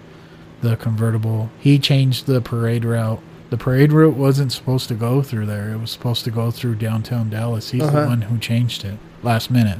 the 0.61 0.75
convertible. 0.77 1.49
He 1.59 1.79
changed 1.79 2.25
the 2.25 2.41
parade 2.41 2.83
route. 2.85 3.21
The 3.49 3.57
parade 3.57 3.91
route 3.93 4.15
wasn't 4.15 4.51
supposed 4.51 4.87
to 4.87 4.95
go 4.95 5.21
through 5.21 5.45
there. 5.45 5.69
It 5.71 5.77
was 5.77 5.91
supposed 5.91 6.23
to 6.25 6.31
go 6.31 6.49
through 6.51 6.75
downtown 6.75 7.29
Dallas. 7.29 7.69
He's 7.69 7.83
Uh-huh. 7.83 8.01
the 8.01 8.07
one 8.07 8.21
who 8.23 8.37
changed 8.39 8.83
it 8.83 8.97
last 9.21 9.51
minute. 9.51 9.77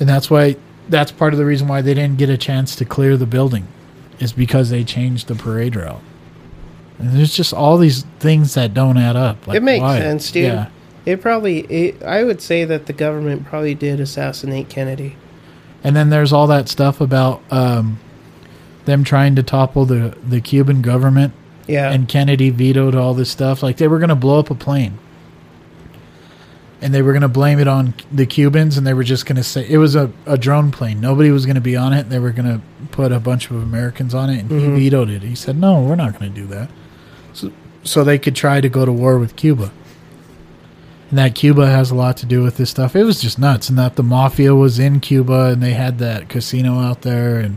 And 0.00 0.08
that's 0.08 0.30
why 0.30 0.56
that's 0.88 1.12
part 1.12 1.32
of 1.32 1.38
the 1.38 1.44
reason 1.44 1.68
why 1.68 1.82
they 1.82 1.94
didn't 1.94 2.18
get 2.18 2.28
a 2.28 2.36
chance 2.36 2.74
to 2.76 2.84
clear 2.84 3.16
the 3.16 3.26
building 3.26 3.68
is 4.18 4.32
because 4.32 4.70
they 4.70 4.82
changed 4.82 5.28
the 5.28 5.34
parade 5.34 5.76
route. 5.76 6.00
And 6.98 7.10
there's 7.10 7.34
just 7.34 7.54
all 7.54 7.78
these 7.78 8.04
things 8.18 8.54
that 8.54 8.74
don't 8.74 8.98
add 8.98 9.16
up. 9.16 9.46
Like, 9.46 9.56
it 9.56 9.62
makes 9.62 9.82
why? 9.82 9.98
sense, 9.98 10.30
dude. 10.30 10.44
Yeah. 10.44 10.68
It 11.06 11.22
probably, 11.22 11.60
it, 11.60 12.02
I 12.02 12.24
would 12.24 12.42
say 12.42 12.64
that 12.64 12.86
the 12.86 12.92
government 12.92 13.46
probably 13.46 13.74
did 13.74 14.00
assassinate 14.00 14.68
Kennedy. 14.68 15.16
And 15.82 15.96
then 15.96 16.10
there's 16.10 16.32
all 16.32 16.46
that 16.48 16.68
stuff 16.68 17.00
about 17.00 17.40
um, 17.50 17.98
them 18.84 19.02
trying 19.02 19.34
to 19.36 19.42
topple 19.42 19.86
the, 19.86 20.14
the 20.22 20.42
Cuban 20.42 20.82
government, 20.82 21.32
Yeah, 21.66 21.90
and 21.90 22.06
Kennedy 22.06 22.50
vetoed 22.50 22.94
all 22.94 23.14
this 23.14 23.30
stuff. 23.30 23.62
Like 23.62 23.78
they 23.78 23.88
were 23.88 23.98
going 23.98 24.10
to 24.10 24.14
blow 24.14 24.38
up 24.38 24.50
a 24.50 24.54
plane, 24.54 24.98
and 26.82 26.94
they 26.94 27.02
were 27.02 27.12
going 27.12 27.22
to 27.22 27.28
blame 27.28 27.58
it 27.58 27.68
on 27.68 27.94
the 28.10 28.24
Cubans, 28.26 28.76
and 28.78 28.86
they 28.86 28.94
were 28.94 29.04
just 29.04 29.26
going 29.26 29.36
to 29.36 29.42
say 29.42 29.66
it 29.68 29.78
was 29.78 29.94
a, 29.96 30.10
a 30.26 30.38
drone 30.38 30.70
plane. 30.70 31.00
Nobody 31.00 31.30
was 31.30 31.44
going 31.46 31.56
to 31.56 31.60
be 31.60 31.76
on 31.76 31.92
it. 31.92 32.08
They 32.08 32.18
were 32.18 32.30
going 32.30 32.46
to 32.48 32.60
put 32.90 33.12
a 33.12 33.20
bunch 33.20 33.50
of 33.50 33.56
Americans 33.62 34.14
on 34.14 34.30
it, 34.30 34.40
and 34.40 34.50
Mhm. 34.50 34.76
he 34.76 34.84
vetoed 34.84 35.10
it. 35.10 35.22
He 35.22 35.34
said, 35.34 35.58
"No, 35.58 35.80
we're 35.82 35.96
not 35.96 36.18
going 36.18 36.32
to 36.32 36.40
do 36.40 36.46
that." 36.48 36.70
So, 37.34 37.52
so 37.84 38.02
they 38.04 38.18
could 38.18 38.34
try 38.34 38.60
to 38.60 38.68
go 38.68 38.84
to 38.84 38.92
war 38.92 39.18
with 39.18 39.36
Cuba. 39.36 39.70
And 41.10 41.18
that 41.18 41.34
Cuba 41.34 41.66
has 41.66 41.90
a 41.90 41.94
lot 41.96 42.16
to 42.18 42.26
do 42.26 42.42
with 42.42 42.56
this 42.56 42.70
stuff. 42.70 42.94
It 42.94 43.02
was 43.04 43.20
just 43.20 43.38
nuts, 43.38 43.68
and 43.68 43.78
that 43.78 43.96
the 43.96 44.02
mafia 44.04 44.54
was 44.54 44.78
in 44.78 45.00
Cuba, 45.00 45.46
and 45.46 45.62
they 45.62 45.72
had 45.72 45.98
that 45.98 46.28
casino 46.28 46.78
out 46.78 47.02
there, 47.02 47.38
and 47.38 47.56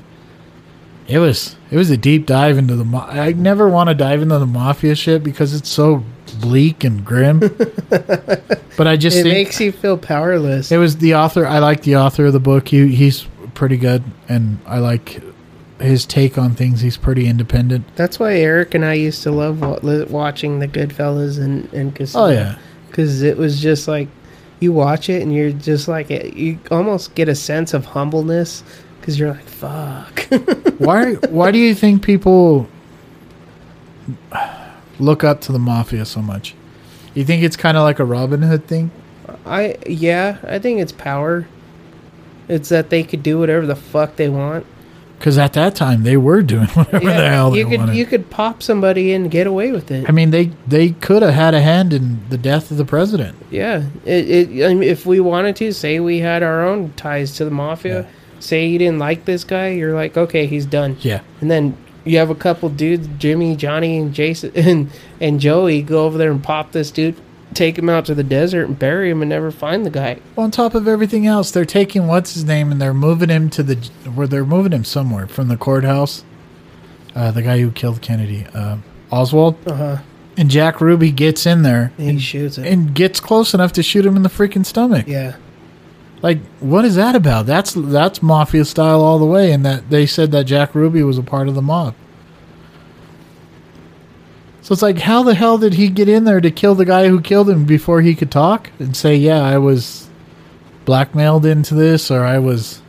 it 1.07 1.19
was 1.19 1.55
it 1.71 1.77
was 1.77 1.89
a 1.89 1.97
deep 1.97 2.25
dive 2.25 2.57
into 2.57 2.75
the. 2.75 2.85
Ma- 2.85 3.07
I 3.07 3.33
never 3.33 3.67
want 3.67 3.89
to 3.89 3.95
dive 3.95 4.21
into 4.21 4.37
the 4.39 4.45
mafia 4.45 4.95
shit 4.95 5.23
because 5.23 5.53
it's 5.53 5.69
so 5.69 6.03
bleak 6.39 6.83
and 6.83 7.03
grim. 7.05 7.39
but 7.89 8.87
I 8.87 8.95
just 8.95 9.17
it 9.17 9.23
think 9.23 9.33
makes 9.33 9.59
you 9.59 9.71
feel 9.71 9.97
powerless. 9.97 10.71
it 10.71 10.77
was 10.77 10.97
the 10.97 11.15
author. 11.15 11.45
I 11.45 11.59
like 11.59 11.83
the 11.83 11.97
author 11.97 12.25
of 12.25 12.33
the 12.33 12.39
book. 12.39 12.67
He 12.69 12.95
he's 12.95 13.27
pretty 13.53 13.77
good, 13.77 14.03
and 14.29 14.59
I 14.65 14.79
like 14.79 15.21
his 15.79 16.05
take 16.05 16.37
on 16.37 16.55
things. 16.55 16.81
He's 16.81 16.97
pretty 16.97 17.27
independent. 17.27 17.85
That's 17.95 18.19
why 18.19 18.35
Eric 18.35 18.73
and 18.73 18.85
I 18.85 18.93
used 18.93 19.23
to 19.23 19.31
love 19.31 19.61
wa- 19.61 20.05
watching 20.09 20.59
the 20.59 20.67
Goodfellas 20.67 21.39
and 21.39 21.71
and 21.73 21.93
Casino. 21.93 22.25
Oh 22.25 22.29
yeah, 22.29 22.57
because 22.87 23.21
it 23.21 23.37
was 23.37 23.61
just 23.61 23.87
like 23.87 24.07
you 24.59 24.71
watch 24.71 25.09
it 25.09 25.21
and 25.21 25.35
you're 25.35 25.51
just 25.51 25.87
like 25.87 26.09
you 26.09 26.57
almost 26.71 27.13
get 27.15 27.27
a 27.27 27.35
sense 27.35 27.73
of 27.73 27.85
humbleness 27.85 28.63
because 29.03 29.19
you're 29.19 29.31
like 29.31 29.43
fuck. 29.43 30.21
why 30.77 31.15
why 31.15 31.51
do 31.51 31.57
you 31.57 31.75
think 31.75 32.01
people 32.03 32.69
look 34.97 35.25
up 35.25 35.41
to 35.41 35.51
the 35.51 35.59
mafia 35.59 36.05
so 36.05 36.21
much? 36.21 36.55
You 37.13 37.25
think 37.25 37.43
it's 37.43 37.57
kind 37.57 37.75
of 37.75 37.83
like 37.83 37.99
a 37.99 38.05
Robin 38.05 38.43
Hood 38.43 38.65
thing? 38.65 38.91
I 39.45 39.75
yeah, 39.85 40.37
I 40.47 40.57
think 40.57 40.79
it's 40.79 40.93
power. 40.93 41.45
It's 42.47 42.69
that 42.69 42.91
they 42.91 43.03
could 43.03 43.23
do 43.23 43.39
whatever 43.39 43.65
the 43.65 43.75
fuck 43.75 44.15
they 44.15 44.29
want. 44.29 44.65
Because 45.17 45.37
at 45.37 45.51
that 45.53 45.75
time 45.75 46.03
they 46.03 46.15
were 46.15 46.41
doing 46.41 46.67
whatever 46.73 47.05
the 47.05 47.29
hell 47.29 47.51
they 47.51 47.59
you 47.59 47.67
could 47.67 47.79
wanted. 47.81 47.95
you 47.97 48.05
could 48.05 48.29
pop 48.29 48.63
somebody 48.63 49.11
and 49.11 49.29
get 49.29 49.47
away 49.47 49.73
with 49.73 49.91
it. 49.91 50.07
I 50.07 50.13
mean, 50.13 50.31
they 50.31 50.51
they 50.65 50.91
could 50.91 51.23
have 51.23 51.33
had 51.33 51.53
a 51.53 51.61
hand 51.61 51.91
in 51.91 52.21
the 52.29 52.37
death 52.37 52.71
of 52.71 52.77
the 52.77 52.85
president. 52.85 53.35
Yeah, 53.51 53.83
it, 54.05 54.29
it, 54.29 54.65
I 54.65 54.73
mean, 54.73 54.83
if 54.83 55.05
we 55.05 55.19
wanted 55.19 55.57
to, 55.57 55.73
say 55.73 55.99
we 55.99 56.19
had 56.19 56.41
our 56.41 56.65
own 56.65 56.93
ties 56.93 57.35
to 57.35 57.43
the 57.43 57.51
mafia. 57.51 58.03
Yeah. 58.03 58.07
Say 58.43 58.67
you 58.67 58.77
didn't 58.79 58.99
like 58.99 59.25
this 59.25 59.43
guy, 59.43 59.69
you're 59.69 59.93
like, 59.95 60.17
okay, 60.17 60.45
he's 60.45 60.65
done. 60.65 60.97
Yeah, 61.01 61.21
And 61.41 61.49
then 61.49 61.77
you 62.05 62.17
have 62.17 62.29
a 62.29 62.35
couple 62.35 62.67
dudes, 62.69 63.07
Jimmy, 63.17 63.55
Johnny, 63.55 63.97
and 63.97 64.13
Jason, 64.13 64.51
and 64.55 64.89
and 65.21 65.39
Joey, 65.39 65.81
go 65.81 66.05
over 66.05 66.17
there 66.17 66.31
and 66.31 66.43
pop 66.43 66.71
this 66.73 66.91
dude, 66.91 67.15
take 67.53 67.77
him 67.77 67.87
out 67.89 68.05
to 68.07 68.13
the 68.15 68.23
desert 68.23 68.65
and 68.67 68.77
bury 68.77 69.09
him, 69.09 69.21
and 69.21 69.29
never 69.29 69.51
find 69.51 69.85
the 69.85 69.89
guy. 69.89 70.19
on 70.37 70.51
top 70.51 70.75
of 70.75 70.87
everything 70.87 71.25
else, 71.25 71.51
they're 71.51 71.63
taking 71.65 72.07
what's 72.07 72.33
his 72.33 72.43
name 72.43 72.71
and 72.71 72.81
they're 72.81 72.93
moving 72.93 73.29
him 73.29 73.49
to 73.51 73.63
the 73.63 73.75
where 74.13 74.27
they're 74.27 74.45
moving 74.45 74.73
him 74.73 74.83
somewhere 74.83 75.27
from 75.27 75.47
the 75.47 75.55
courthouse. 75.57 76.25
Uh, 77.15 77.31
the 77.31 77.41
guy 77.43 77.59
who 77.59 77.71
killed 77.71 78.01
Kennedy, 78.01 78.45
uh, 78.53 78.77
Oswald, 79.11 79.55
Uh 79.67 79.75
huh. 79.75 79.97
and 80.35 80.49
Jack 80.49 80.81
Ruby 80.81 81.11
gets 81.11 81.45
in 81.45 81.61
there 81.61 81.93
And 81.99 82.11
he 82.13 82.19
shoots 82.19 82.57
him. 82.57 82.65
and 82.65 82.93
gets 82.95 83.19
close 83.19 83.53
enough 83.53 83.71
to 83.73 83.83
shoot 83.83 84.03
him 84.05 84.15
in 84.15 84.23
the 84.23 84.29
freaking 84.29 84.65
stomach. 84.65 85.07
yeah. 85.07 85.35
Like, 86.23 86.39
what 86.61 86.85
is 86.85 86.95
that 86.95 87.15
about? 87.15 87.45
That's 87.45 87.73
that's 87.73 88.23
mafia 88.23 88.63
style 88.63 89.01
all 89.01 89.19
the 89.19 89.25
way. 89.25 89.51
And 89.51 89.65
that 89.65 89.89
they 89.89 90.05
said 90.05 90.31
that 90.31 90.45
Jack 90.45 90.73
Ruby 90.73 91.03
was 91.03 91.17
a 91.17 91.23
part 91.23 91.49
of 91.49 91.53
the 91.53 91.61
mob. 91.61 91.93
So 94.61 94.71
it's 94.71 94.81
like, 94.81 94.99
how 94.99 95.23
the 95.23 95.35
hell 95.35 95.57
did 95.57 95.73
he 95.73 95.89
get 95.89 96.07
in 96.07 96.23
there 96.23 96.39
to 96.39 96.49
kill 96.49 96.73
the 96.73 96.85
guy 96.85 97.09
who 97.09 97.19
killed 97.19 97.49
him 97.49 97.65
before 97.65 98.01
he 98.01 98.15
could 98.15 98.31
talk 98.31 98.71
and 98.79 98.95
say, 98.95 99.13
"Yeah, 99.13 99.43
I 99.43 99.57
was 99.57 100.07
blackmailed 100.85 101.45
into 101.45 101.75
this, 101.75 102.09
or 102.09 102.23
I 102.23 102.39
was 102.39 102.81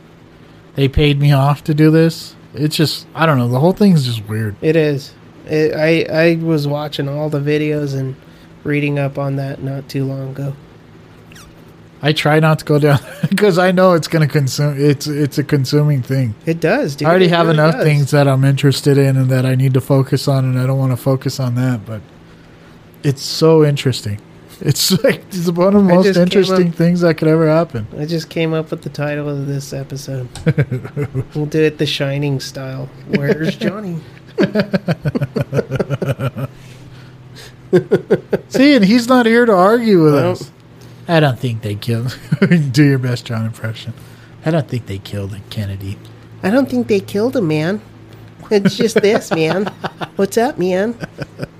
they 0.75 0.87
paid 0.87 1.19
me 1.19 1.33
off 1.33 1.61
to 1.65 1.73
do 1.73 1.91
this." 1.91 2.33
It's 2.53 2.77
just, 2.77 3.05
I 3.13 3.25
don't 3.25 3.37
know. 3.37 3.49
The 3.49 3.59
whole 3.59 3.73
thing's 3.73 4.05
just 4.05 4.25
weird. 4.29 4.55
It 4.61 4.77
is. 4.77 5.13
It, 5.45 5.75
I 5.75 6.05
I 6.09 6.35
was 6.37 6.65
watching 6.65 7.09
all 7.09 7.29
the 7.29 7.41
videos 7.41 7.93
and 7.99 8.15
reading 8.63 8.97
up 8.97 9.17
on 9.17 9.35
that 9.35 9.61
not 9.61 9.89
too 9.89 10.05
long 10.05 10.29
ago. 10.29 10.55
I 12.05 12.13
try 12.13 12.39
not 12.39 12.59
to 12.59 12.65
go 12.65 12.77
down 12.77 12.99
because 13.29 13.57
I 13.57 13.71
know 13.71 13.93
it's 13.93 14.07
going 14.07 14.25
to 14.27 14.31
consume. 14.31 14.75
It's 14.79 15.07
it's 15.07 15.37
a 15.39 15.43
consuming 15.43 16.01
thing. 16.03 16.35
It 16.45 16.59
does, 16.59 16.95
dude. 16.95 17.07
I 17.07 17.09
already 17.09 17.25
It 17.25 17.29
have 17.31 17.47
really 17.47 17.57
enough 17.59 17.73
does. 17.75 17.83
things 17.83 18.11
that 18.11 18.27
I'm 18.27 18.43
interested 18.43 18.97
in 18.97 19.17
and 19.17 19.29
that 19.31 19.45
I 19.45 19.55
need 19.55 19.73
to 19.73 19.81
focus 19.81 20.27
on, 20.27 20.45
and 20.45 20.59
I 20.59 20.67
don't 20.67 20.77
want 20.77 20.91
to 20.91 20.97
focus 20.97 21.39
on 21.39 21.55
that. 21.55 21.85
But 21.85 22.01
it's 23.03 23.23
so 23.23 23.65
interesting. 23.65 24.19
It's 24.61 24.91
like 25.03 25.21
it's 25.33 25.51
one 25.51 25.75
of 25.75 25.83
the 25.85 25.93
most 25.95 26.15
interesting 26.15 26.69
up- 26.69 26.75
things 26.75 27.01
that 27.01 27.15
could 27.17 27.27
ever 27.27 27.45
happen. 27.49 27.85
I 27.99 28.05
just 28.05 28.29
came 28.29 28.53
up 28.53 28.71
with 28.71 28.83
the 28.83 28.89
title 28.89 29.27
of 29.27 29.47
this 29.47 29.73
episode. 29.73 30.29
we'll 31.35 31.45
do 31.45 31.61
it 31.61 31.77
the 31.77 31.85
Shining 31.85 32.39
style. 32.39 32.87
Where's 33.09 33.57
Johnny? 33.57 33.99
See, 38.49 38.75
and 38.75 38.85
he's 38.85 39.07
not 39.07 39.25
here 39.25 39.45
to 39.45 39.51
argue 39.53 40.03
with 40.03 40.13
Well- 40.13 40.31
us. 40.31 40.51
I 41.07 41.19
don't 41.19 41.37
think 41.37 41.61
they 41.61 41.75
killed. 41.75 42.17
do 42.71 42.83
your 42.83 42.97
best 42.97 43.25
John 43.25 43.45
impression. 43.45 43.93
I 44.43 44.51
don't 44.51 44.67
think 44.67 44.87
they 44.87 44.97
killed 44.97 45.35
Kennedy. 45.49 45.97
I 46.41 46.49
don't 46.49 46.69
think 46.69 46.87
they 46.87 46.99
killed 46.99 47.35
him, 47.35 47.47
man. 47.47 47.81
It's 48.51 48.77
just 48.77 49.01
this, 49.01 49.31
man. 49.31 49.65
What's 50.15 50.37
up, 50.37 50.57
man? 50.57 50.97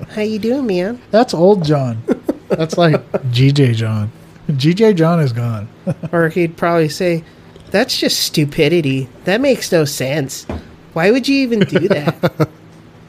How 0.10 0.22
you 0.22 0.40
doing, 0.40 0.66
man? 0.66 1.02
That's 1.12 1.34
old 1.34 1.64
John. 1.64 2.02
That's 2.50 2.78
like 2.78 3.12
GJ 3.12 3.76
John. 3.76 4.12
GJ 4.50 4.96
John 4.96 5.20
is 5.20 5.34
gone. 5.34 5.68
or 6.12 6.30
he'd 6.30 6.58
probably 6.58 6.90
say, 6.90 7.24
"That's 7.72 7.98
just 7.98 8.20
stupidity. 8.20 9.10
That 9.24 9.42
makes 9.42 9.72
no 9.72 9.86
sense. 9.86 10.46
Why 10.94 11.12
would 11.12 11.28
you 11.28 11.38
even 11.38 11.60
do 11.60 11.88
that? 11.88 12.50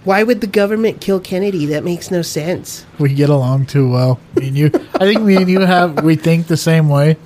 Why 0.07 0.23
would 0.23 0.41
the 0.41 0.47
government 0.47 1.03
kill 1.03 1.21
Kennedy? 1.21 1.67
That 1.67 1.85
makes 1.85 2.11
no 2.11 2.23
sense." 2.23 2.87
We 2.99 3.13
get 3.13 3.29
along 3.29 3.67
too 3.67 3.91
well. 3.91 4.19
Me 4.37 4.49
and 4.49 4.57
you. 4.57 4.71
I 4.95 5.01
think 5.01 5.21
me 5.21 5.37
and 5.37 5.51
you 5.51 5.61
have 5.61 6.03
we 6.03 6.17
think 6.17 6.47
the 6.47 6.57
same 6.57 6.89
way. 6.89 7.17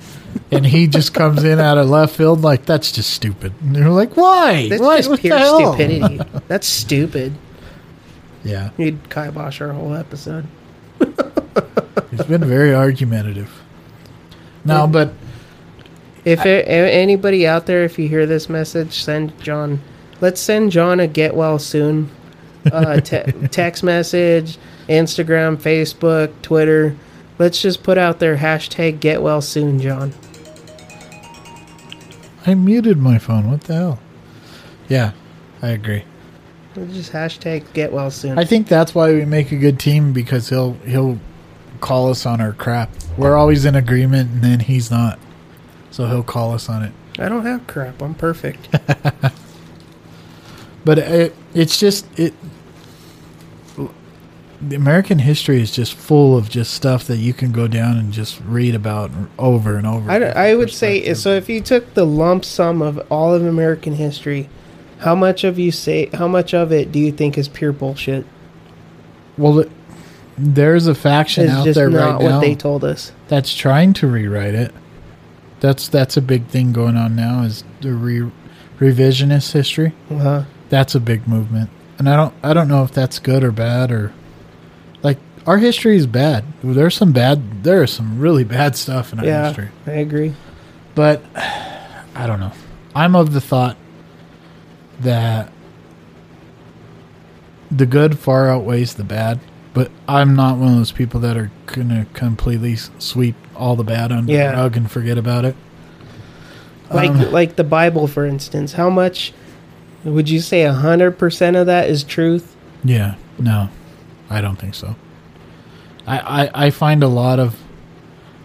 And 0.49 0.65
he 0.65 0.87
just 0.87 1.13
comes 1.13 1.43
in 1.43 1.59
out 1.59 1.77
of 1.77 1.89
left 1.89 2.15
field 2.15 2.41
like 2.41 2.65
that's 2.65 2.91
just 2.91 3.09
stupid. 3.11 3.53
And 3.61 3.75
you're 3.75 3.89
like, 3.89 4.15
why? 4.15 4.69
That's 4.69 4.81
Why? 4.81 4.97
just 5.01 5.21
pure 5.21 5.39
stupidity. 5.45 6.19
That's 6.47 6.65
stupid. 6.67 7.33
Yeah, 8.43 8.69
You'd 8.77 9.09
kibosh 9.09 9.59
our 9.61 9.71
whole 9.73 9.93
episode. 9.93 10.47
he's 12.09 12.23
been 12.23 12.43
very 12.45 12.73
argumentative. 12.73 13.51
No, 14.65 14.87
but 14.87 15.13
If 16.25 16.45
a- 16.45 16.63
a- 16.63 16.91
anybody 16.91 17.45
out 17.45 17.65
there, 17.65 17.83
if 17.83 17.99
you 17.99 18.07
hear 18.07 18.25
this 18.25 18.47
message, 18.49 19.03
send 19.03 19.37
John. 19.41 19.81
Let's 20.21 20.39
send 20.39 20.71
John 20.71 20.99
a 20.99 21.07
get 21.07 21.35
well 21.35 21.59
soon. 21.59 22.09
Uh, 22.65 22.99
te- 23.01 23.31
text 23.47 23.83
message, 23.83 24.57
Instagram, 24.87 25.57
Facebook, 25.57 26.31
Twitter. 26.41 26.95
Let's 27.39 27.61
just 27.61 27.83
put 27.83 27.97
out 27.97 28.19
there 28.19 28.37
hashtag 28.37 28.99
get 28.99 29.21
well 29.21 29.41
soon, 29.41 29.79
John. 29.79 30.13
I 32.45 32.53
muted 32.55 32.97
my 32.97 33.17
phone. 33.17 33.49
What 33.49 33.61
the 33.61 33.73
hell? 33.73 33.99
Yeah, 34.89 35.11
I 35.61 35.69
agree. 35.69 36.03
Let's 36.75 36.93
Just 36.93 37.11
hashtag 37.11 37.71
get 37.73 37.91
well 37.91 38.11
soon. 38.11 38.37
I 38.37 38.45
think 38.45 38.67
that's 38.67 38.95
why 38.95 39.13
we 39.13 39.25
make 39.25 39.51
a 39.51 39.57
good 39.57 39.79
team 39.79 40.13
because 40.13 40.49
he'll 40.49 40.73
he'll 40.85 41.19
call 41.79 42.09
us 42.09 42.25
on 42.25 42.39
our 42.41 42.53
crap. 42.53 42.89
We're 43.17 43.35
always 43.35 43.65
in 43.65 43.75
agreement, 43.75 44.31
and 44.31 44.43
then 44.43 44.59
he's 44.61 44.89
not, 44.89 45.19
so 45.89 46.07
he'll 46.07 46.23
call 46.23 46.53
us 46.53 46.69
on 46.69 46.83
it. 46.83 46.93
I 47.19 47.27
don't 47.27 47.45
have 47.45 47.67
crap. 47.67 48.01
I'm 48.01 48.15
perfect. 48.15 48.69
But 50.83 50.99
it, 50.99 51.35
it's 51.53 51.79
just 51.79 52.07
it. 52.19 52.33
The 53.75 54.75
American 54.75 55.19
history 55.19 55.59
is 55.61 55.71
just 55.71 55.93
full 55.95 56.37
of 56.37 56.47
just 56.49 56.73
stuff 56.73 57.05
that 57.05 57.17
you 57.17 57.33
can 57.33 57.51
go 57.51 57.67
down 57.67 57.97
and 57.97 58.13
just 58.13 58.39
read 58.41 58.75
about 58.75 59.09
over 59.39 59.75
and 59.75 59.87
over. 59.87 60.11
I 60.11 60.53
would 60.53 60.69
say 60.71 61.13
so. 61.15 61.31
If 61.33 61.49
you 61.49 61.61
took 61.61 61.95
the 61.95 62.05
lump 62.05 62.45
sum 62.45 62.81
of 62.81 62.99
all 63.11 63.33
of 63.33 63.43
American 63.43 63.93
history, 63.93 64.49
how 64.99 65.15
much 65.15 65.43
of 65.43 65.57
you 65.57 65.71
say 65.71 66.09
how 66.13 66.27
much 66.27 66.53
of 66.53 66.71
it 66.71 66.91
do 66.91 66.99
you 66.99 67.11
think 67.11 67.37
is 67.39 67.47
pure 67.47 67.71
bullshit? 67.71 68.23
Well, 69.35 69.63
there's 70.37 70.85
a 70.85 70.93
faction 70.93 71.45
It's 71.45 71.53
out 71.53 71.65
just 71.65 71.75
there 71.75 71.89
not 71.89 72.13
right 72.15 72.23
what 72.23 72.29
now 72.29 72.39
they 72.39 72.53
told 72.53 72.83
us. 72.83 73.11
that's 73.29 73.55
trying 73.55 73.93
to 73.93 74.07
rewrite 74.07 74.53
it. 74.53 74.71
That's 75.59 75.87
that's 75.87 76.17
a 76.17 76.21
big 76.21 76.45
thing 76.47 76.71
going 76.71 76.97
on 76.97 77.15
now. 77.15 77.41
Is 77.43 77.63
the 77.81 77.93
re- 77.93 78.31
revisionist 78.79 79.53
history? 79.53 79.93
Uh, 80.11 80.45
That's 80.69 80.93
a 80.95 80.99
big 80.99 81.27
movement, 81.27 81.69
and 82.01 82.09
I 82.09 82.15
don't 82.15 82.33
I 82.41 82.53
don't 82.55 82.67
know 82.67 82.83
if 82.83 82.91
that's 82.91 83.19
good 83.19 83.43
or 83.43 83.51
bad 83.51 83.91
or 83.91 84.11
like 85.03 85.19
our 85.45 85.59
history 85.59 85.95
is 85.97 86.07
bad. 86.07 86.43
There's 86.63 86.95
some 86.95 87.11
bad. 87.11 87.63
There 87.63 87.83
is 87.83 87.91
some 87.91 88.19
really 88.19 88.43
bad 88.43 88.75
stuff 88.75 89.13
in 89.13 89.19
our 89.19 89.25
yeah, 89.25 89.45
history. 89.45 89.69
I 89.85 89.91
agree. 89.91 90.33
But 90.95 91.21
I 91.35 92.25
don't 92.25 92.39
know. 92.39 92.53
I'm 92.95 93.15
of 93.15 93.33
the 93.33 93.39
thought 93.41 93.77
that 95.01 95.51
the 97.69 97.85
good 97.85 98.17
far 98.17 98.49
outweighs 98.49 98.95
the 98.95 99.03
bad. 99.03 99.39
But 99.75 99.91
I'm 100.07 100.35
not 100.35 100.57
one 100.57 100.69
of 100.69 100.77
those 100.77 100.91
people 100.91 101.19
that 101.19 101.37
are 101.37 101.51
gonna 101.67 102.07
completely 102.13 102.77
sweep 102.97 103.35
all 103.55 103.75
the 103.75 103.83
bad 103.83 104.11
under 104.11 104.33
Yeah. 104.33 104.53
the 104.53 104.57
rug 104.57 104.75
and 104.75 104.89
forget 104.89 105.19
about 105.19 105.45
it. 105.45 105.55
Like 106.89 107.11
Um, 107.11 107.31
like 107.31 107.57
the 107.57 107.63
Bible, 107.63 108.07
for 108.07 108.25
instance. 108.25 108.73
How 108.73 108.89
much 108.89 109.33
would 110.03 110.29
you 110.29 110.39
say 110.39 110.63
a 110.63 110.73
hundred 110.73 111.17
percent 111.17 111.55
of 111.55 111.65
that 111.67 111.89
is 111.89 112.03
truth? 112.03 112.55
Yeah, 112.83 113.15
no, 113.37 113.69
I 114.29 114.41
don't 114.41 114.57
think 114.57 114.73
so. 114.75 114.95
I, 116.07 116.45
I, 116.45 116.65
I 116.65 116.69
find 116.71 117.03
a 117.03 117.07
lot 117.07 117.39
of 117.39 117.59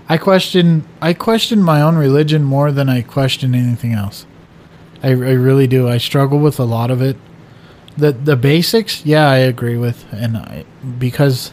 I 0.08 0.18
question 0.18 0.86
I 1.00 1.12
question 1.14 1.62
my 1.62 1.80
own 1.80 1.96
religion 1.96 2.44
more 2.44 2.70
than 2.70 2.88
I 2.88 3.02
question 3.02 3.54
anything 3.54 3.92
else. 3.92 4.26
I, 5.02 5.08
I 5.08 5.12
really 5.12 5.66
do. 5.66 5.88
I 5.88 5.98
struggle 5.98 6.38
with 6.38 6.58
a 6.58 6.64
lot 6.64 6.90
of 6.90 7.02
it. 7.02 7.16
The 7.96 8.12
the 8.12 8.36
basics, 8.36 9.04
yeah, 9.06 9.28
I 9.28 9.38
agree 9.38 9.76
with, 9.76 10.04
and 10.12 10.36
I, 10.36 10.64
because 10.98 11.52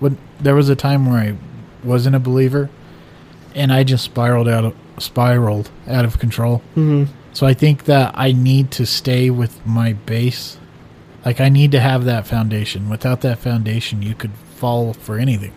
when 0.00 0.18
there 0.40 0.54
was 0.54 0.68
a 0.68 0.76
time 0.76 1.06
where 1.06 1.18
I 1.20 1.36
wasn't 1.84 2.16
a 2.16 2.20
believer, 2.20 2.68
and 3.54 3.72
I 3.72 3.84
just 3.84 4.04
spiraled 4.04 4.48
out 4.48 4.64
of, 4.64 4.74
spiraled 4.98 5.70
out 5.86 6.04
of 6.04 6.18
control. 6.18 6.58
hmm 6.74 7.04
So 7.38 7.46
I 7.46 7.54
think 7.54 7.84
that 7.84 8.14
I 8.16 8.32
need 8.32 8.72
to 8.72 8.84
stay 8.84 9.30
with 9.30 9.64
my 9.64 9.92
base. 9.92 10.58
Like 11.24 11.40
I 11.40 11.48
need 11.48 11.70
to 11.70 11.78
have 11.78 12.04
that 12.04 12.26
foundation. 12.26 12.88
Without 12.90 13.20
that 13.20 13.38
foundation, 13.38 14.02
you 14.02 14.16
could 14.16 14.32
fall 14.56 14.92
for 14.92 15.18
anything. 15.18 15.52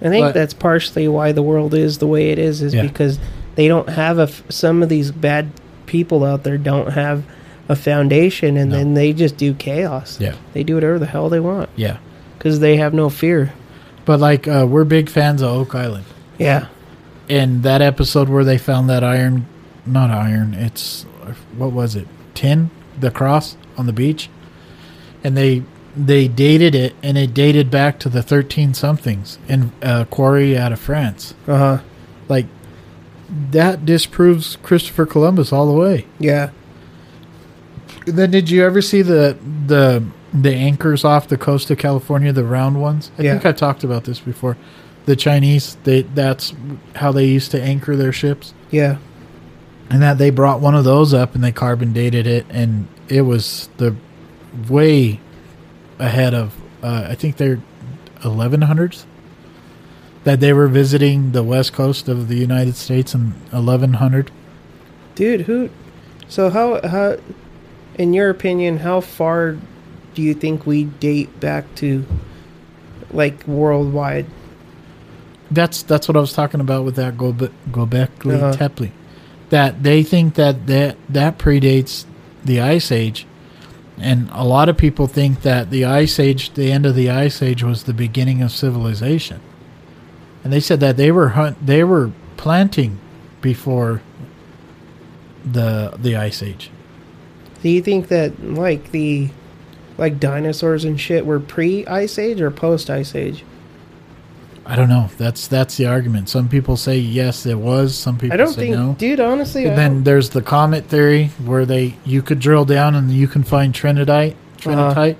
I 0.00 0.08
think 0.08 0.26
But- 0.26 0.34
that's 0.34 0.54
partially 0.54 1.08
why 1.08 1.32
the 1.32 1.42
world 1.42 1.74
is 1.74 1.98
the 1.98 2.06
way 2.06 2.30
it 2.30 2.38
is, 2.38 2.62
is 2.62 2.74
Yeah. 2.74 2.82
because 2.82 3.18
they 3.56 3.66
don't 3.66 3.88
have 3.88 4.20
a. 4.20 4.28
f- 4.30 4.44
Some 4.50 4.80
of 4.84 4.88
these 4.88 5.10
bad 5.10 5.48
people 5.86 6.24
out 6.24 6.44
there 6.44 6.56
don't 6.56 6.92
have 6.92 7.24
a 7.68 7.74
foundation, 7.74 8.56
and 8.56 8.70
No. 8.70 8.76
then 8.76 8.94
they 8.94 9.12
just 9.12 9.36
do 9.36 9.54
chaos. 9.54 10.16
Yeah. 10.20 10.34
They 10.54 10.62
do 10.62 10.76
whatever 10.76 11.00
the 11.00 11.06
hell 11.06 11.28
they 11.28 11.40
want 11.40 11.70
Yeah. 11.74 11.96
because 12.38 12.60
they 12.60 12.76
have 12.76 12.94
no 12.94 13.08
fear. 13.08 13.52
But 14.04 14.20
like 14.20 14.46
uh, 14.46 14.64
we're 14.70 14.84
big 14.84 15.08
fans 15.10 15.42
of 15.42 15.48
Oak 15.50 15.74
Island. 15.74 16.04
Yeah. 16.38 16.66
And 17.28 17.64
that 17.64 17.82
episode 17.82 18.28
where 18.28 18.44
they 18.44 18.58
found 18.58 18.88
that 18.90 19.02
iron 19.02 19.46
not 19.88 20.10
iron, 20.10 20.54
it's 20.54 21.04
what 21.56 21.72
was 21.72 21.94
it? 21.96 22.06
Tin, 22.34 22.70
the 22.98 23.10
cross 23.10 23.56
on 23.76 23.86
the 23.86 23.92
beach. 23.92 24.28
And 25.24 25.36
they 25.36 25.62
they 25.96 26.28
dated 26.28 26.74
it 26.76 26.94
and 27.02 27.18
it 27.18 27.34
dated 27.34 27.70
back 27.70 27.98
to 28.00 28.08
the 28.08 28.22
13 28.22 28.72
somethings 28.74 29.38
in 29.48 29.72
a 29.82 30.04
quarry 30.06 30.56
out 30.56 30.70
of 30.72 30.78
France. 30.78 31.34
Uh 31.46 31.56
huh. 31.58 31.78
Like 32.28 32.46
that 33.50 33.84
disproves 33.84 34.56
Christopher 34.62 35.06
Columbus 35.06 35.52
all 35.52 35.66
the 35.66 35.72
way. 35.78 36.06
Yeah. 36.18 36.50
Then 38.06 38.30
did 38.30 38.48
you 38.50 38.64
ever 38.64 38.80
see 38.80 39.02
the 39.02 39.36
the 39.66 40.04
the 40.32 40.54
anchors 40.54 41.04
off 41.04 41.26
the 41.28 41.38
coast 41.38 41.70
of 41.70 41.78
California, 41.78 42.32
the 42.32 42.44
round 42.44 42.80
ones? 42.80 43.10
I 43.18 43.22
Yeah. 43.22 43.32
think 43.32 43.46
I 43.46 43.52
talked 43.52 43.82
about 43.84 44.04
this 44.04 44.20
before. 44.20 44.56
The 45.06 45.16
Chinese, 45.16 45.76
they 45.84 46.02
that's 46.02 46.54
how 46.96 47.12
they 47.12 47.24
used 47.26 47.50
to 47.52 47.62
anchor 47.62 47.96
their 47.96 48.12
ships. 48.12 48.54
Yeah. 48.70 48.98
And 49.90 50.02
that 50.02 50.18
they 50.18 50.30
brought 50.30 50.60
one 50.60 50.74
of 50.74 50.84
those 50.84 51.14
up 51.14 51.34
and 51.34 51.42
they 51.42 51.52
carbon 51.52 51.92
dated 51.92 52.26
it 52.26 52.44
and 52.50 52.88
it 53.08 53.22
was 53.22 53.70
the 53.78 53.94
way 54.68 55.18
ahead 55.98 56.34
of 56.34 56.54
uh, 56.82 57.06
I 57.08 57.14
think 57.14 57.36
they're 57.38 57.60
1100s 58.20 59.04
that 60.24 60.40
they 60.40 60.52
were 60.52 60.68
visiting 60.68 61.32
the 61.32 61.42
west 61.42 61.72
coast 61.72 62.08
of 62.08 62.28
the 62.28 62.36
United 62.36 62.76
States 62.76 63.14
in 63.14 63.30
1100. 63.50 64.30
Dude, 65.14 65.42
who? 65.42 65.70
So 66.28 66.50
how 66.50 66.86
how, 66.86 67.16
in 67.94 68.12
your 68.12 68.28
opinion, 68.28 68.78
how 68.78 69.00
far 69.00 69.56
do 70.14 70.22
you 70.22 70.34
think 70.34 70.66
we 70.66 70.84
date 70.84 71.40
back 71.40 71.64
to, 71.76 72.04
like 73.10 73.46
worldwide? 73.48 74.26
That's 75.50 75.82
that's 75.82 76.06
what 76.08 76.16
I 76.16 76.20
was 76.20 76.32
talking 76.34 76.60
about 76.60 76.84
with 76.84 76.96
that 76.96 77.16
Gobe- 77.16 77.52
Gobekli 77.70 78.34
Uh-huh. 78.34 78.52
Tepe. 78.52 78.92
That 79.50 79.82
they 79.82 80.02
think 80.02 80.34
that, 80.34 80.66
that 80.66 80.96
that 81.08 81.38
predates 81.38 82.04
the 82.44 82.60
Ice 82.60 82.92
Age, 82.92 83.26
and 83.98 84.28
a 84.32 84.44
lot 84.44 84.68
of 84.68 84.76
people 84.76 85.06
think 85.06 85.42
that 85.42 85.70
the 85.70 85.84
Ice 85.84 86.18
Age, 86.18 86.52
the 86.54 86.70
end 86.70 86.86
of 86.86 86.94
the 86.94 87.10
Ice 87.10 87.42
Age, 87.42 87.62
was 87.62 87.84
the 87.84 87.94
beginning 87.94 88.42
of 88.42 88.52
civilization. 88.52 89.40
And 90.44 90.52
they 90.52 90.60
said 90.60 90.80
that 90.80 90.96
they 90.96 91.10
were 91.10 91.30
hunt, 91.30 91.64
they 91.64 91.82
were 91.82 92.12
planting 92.36 92.98
before 93.40 94.02
the 95.44 95.94
the 95.98 96.16
Ice 96.16 96.42
Age. 96.42 96.70
Do 97.62 97.68
you 97.68 97.82
think 97.82 98.08
that 98.08 98.42
like 98.42 98.92
the, 98.92 99.30
like 99.96 100.20
dinosaurs 100.20 100.84
and 100.84 101.00
shit 101.00 101.26
were 101.26 101.40
pre 101.40 101.86
Ice 101.86 102.18
Age 102.18 102.40
or 102.40 102.50
post 102.50 102.88
Ice 102.90 103.14
Age? 103.14 103.44
I 104.70 104.76
don't 104.76 104.90
know. 104.90 105.08
That's 105.16 105.48
that's 105.48 105.78
the 105.78 105.86
argument. 105.86 106.28
Some 106.28 106.48
people 106.48 106.76
say 106.76 106.98
yes, 106.98 107.46
it 107.46 107.58
was. 107.58 107.96
Some 107.96 108.18
people 108.18 108.34
I 108.34 108.36
don't 108.36 108.52
say 108.52 108.66
think, 108.68 108.76
no. 108.76 108.94
dude. 108.98 109.18
Honestly, 109.18 109.64
I 109.64 109.70
And 109.70 109.78
then 109.78 110.04
there's 110.04 110.30
the 110.30 110.42
comet 110.42 110.84
theory 110.84 111.28
where 111.44 111.64
they 111.64 111.94
you 112.04 112.20
could 112.20 112.38
drill 112.38 112.66
down 112.66 112.94
and 112.94 113.10
you 113.10 113.26
can 113.28 113.42
find 113.44 113.72
trinitite, 113.72 114.32
Uh-huh. 114.32 114.94
trinitite 114.94 115.16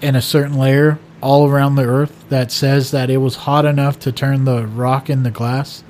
in 0.00 0.16
a 0.16 0.22
certain 0.22 0.56
layer 0.58 0.98
all 1.20 1.46
around 1.48 1.74
the 1.76 1.84
earth 1.84 2.24
that 2.30 2.50
says 2.50 2.90
that 2.92 3.10
it 3.10 3.18
was 3.18 3.36
hot 3.36 3.64
enough 3.66 3.98
to 4.00 4.10
turn 4.10 4.44
the 4.46 4.66
rock 4.66 5.08
in 5.10 5.22
the 5.22 5.30
glass 5.30 5.84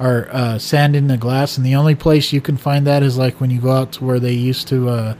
or 0.00 0.28
uh, 0.32 0.58
sand 0.58 0.94
the 1.08 1.16
glass. 1.16 1.56
And 1.56 1.64
the 1.64 1.76
only 1.76 1.94
place 1.94 2.32
you 2.32 2.40
can 2.40 2.56
find 2.56 2.86
that 2.86 3.02
is 3.04 3.16
like 3.16 3.40
when 3.40 3.50
you 3.50 3.60
go 3.60 3.70
out 3.72 3.92
to 3.92 4.04
where 4.04 4.18
they 4.18 4.32
used 4.32 4.66
to 4.68 4.88
uh, 4.88 5.14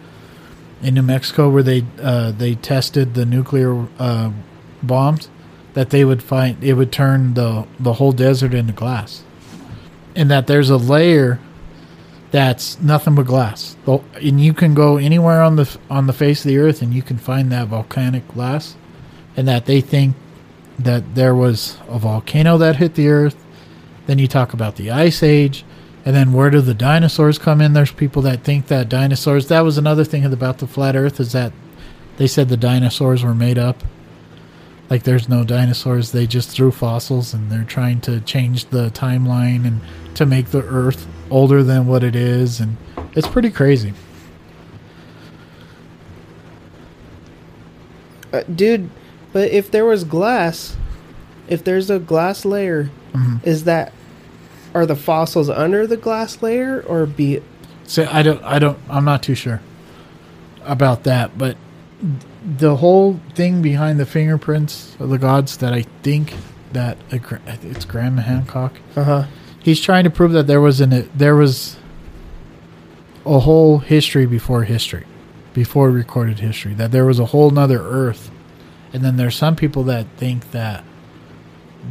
in 0.82 0.95
New 0.95 1.03
Mexico 1.03 1.49
where 1.49 1.62
they 1.62 1.84
uh, 2.03 2.32
they 2.32 2.57
tested 2.57 3.14
the 3.14 3.24
nuclear 3.24 3.86
uh, 3.99 4.30
bombs, 4.82 5.28
that 5.74 5.90
they 5.90 6.04
would 6.04 6.22
find 6.22 6.62
it 6.62 6.74
would 6.74 6.92
turn 6.92 7.34
the 7.34 7.66
the 7.78 7.94
whole 7.94 8.12
desert 8.12 8.54
into 8.54 8.72
glass, 8.72 9.22
and 10.14 10.30
that 10.30 10.46
there's 10.46 10.70
a 10.70 10.76
layer 10.76 11.40
that's 12.30 12.80
nothing 12.80 13.14
but 13.14 13.26
glass. 13.26 13.76
And 13.86 14.40
you 14.40 14.54
can 14.54 14.74
go 14.74 14.96
anywhere 14.96 15.42
on 15.42 15.56
the 15.56 15.78
on 15.88 16.06
the 16.06 16.12
face 16.12 16.44
of 16.44 16.48
the 16.48 16.58
earth, 16.58 16.82
and 16.82 16.94
you 16.94 17.02
can 17.02 17.18
find 17.18 17.50
that 17.52 17.68
volcanic 17.68 18.26
glass, 18.28 18.76
and 19.36 19.46
that 19.48 19.66
they 19.66 19.80
think 19.80 20.16
that 20.78 21.14
there 21.14 21.34
was 21.34 21.76
a 21.88 21.98
volcano 21.98 22.56
that 22.58 22.76
hit 22.76 22.94
the 22.94 23.08
earth. 23.08 23.36
Then 24.06 24.18
you 24.18 24.26
talk 24.26 24.52
about 24.52 24.76
the 24.76 24.90
ice 24.90 25.22
age, 25.22 25.64
and 26.04 26.16
then 26.16 26.32
where 26.32 26.50
do 26.50 26.60
the 26.60 26.74
dinosaurs 26.74 27.38
come 27.38 27.60
in? 27.60 27.74
There's 27.74 27.92
people 27.92 28.22
that 28.22 28.42
think 28.42 28.68
that 28.68 28.88
dinosaurs. 28.88 29.48
That 29.48 29.60
was 29.60 29.78
another 29.78 30.04
thing 30.04 30.24
about 30.24 30.58
the 30.58 30.66
flat 30.66 30.96
Earth 30.96 31.20
is 31.20 31.32
that 31.32 31.52
they 32.16 32.26
said 32.26 32.48
the 32.48 32.56
dinosaurs 32.56 33.22
were 33.22 33.34
made 33.34 33.58
up. 33.58 33.82
Like 34.91 35.05
there's 35.05 35.28
no 35.28 35.45
dinosaurs. 35.45 36.11
They 36.11 36.26
just 36.26 36.51
threw 36.51 36.70
fossils, 36.72 37.32
and 37.32 37.51
they're 37.51 37.62
trying 37.64 38.01
to 38.03 38.20
change 38.20 38.66
the 38.66 38.91
timeline 38.91 39.64
and 39.64 39.80
to 40.16 40.26
make 40.26 40.47
the 40.51 40.62
Earth 40.64 41.07
older 41.30 41.62
than 41.62 41.86
what 41.86 42.03
it 42.03 42.16
is, 42.16 42.59
and 42.61 42.76
it's 43.14 43.28
pretty 43.28 43.51
crazy. 43.51 43.93
Uh, 48.32 48.43
dude, 48.55 48.91
but 49.32 49.51
if 49.51 49.70
there 49.70 49.84
was 49.84 50.05
glass, 50.05 50.76
if 51.49 51.64
there's 51.64 51.91
a 51.91 51.99
glass 51.99 52.45
layer, 52.45 52.91
Mm-hmm. 53.12 53.38
is 53.43 53.64
that 53.64 53.93
are 54.72 54.86
the 54.86 54.95
fossils 54.95 55.51
under 55.51 55.84
the 55.84 55.97
glass 55.97 56.41
layer 56.45 56.80
or 56.82 57.07
be 57.07 57.43
So 57.88 58.09
I 58.09 58.22
don't, 58.22 58.41
I 58.45 58.61
don't, 58.61 58.78
I'm 58.88 59.05
not 59.05 59.20
too 59.24 59.34
sure 59.34 59.61
about 60.62 61.03
that, 61.03 61.36
but 61.36 61.57
the 62.59 62.76
whole 62.76 63.20
thing 63.34 63.61
behind 63.62 64.01
the 64.01 64.07
fingerprints 64.07 64.96
of 64.98 65.11
the 65.11 65.18
gods 65.18 65.59
that 65.59 65.72
I 65.72 65.82
think 66.03 66.34
that 66.72 66.96
it's 67.11 67.84
Graham 67.84 68.18
Hancock. 68.18 68.78
uh 68.96 69.05
huh 69.05 69.26
He's 69.62 69.80
trying 69.80 70.05
to 70.05 70.11
prove 70.11 70.32
that 70.32 70.46
there 70.46 70.61
was 70.61 70.80
an 70.80 71.11
there 71.14 71.36
was 71.36 71.76
a 73.26 73.40
whole 73.40 73.78
history 73.78 74.24
before 74.24 74.64
history, 74.64 75.05
before 75.53 75.90
recorded 75.90 76.38
history. 76.38 76.72
That 76.72 76.92
there 76.92 77.05
was 77.05 77.18
a 77.18 77.26
whole 77.26 77.51
nother 77.51 77.80
Earth, 77.80 78.30
and 78.94 79.05
then 79.05 79.18
there's 79.18 79.36
some 79.36 79.57
people 79.57 79.82
that 79.84 80.07
think 80.16 80.53
that 80.53 80.82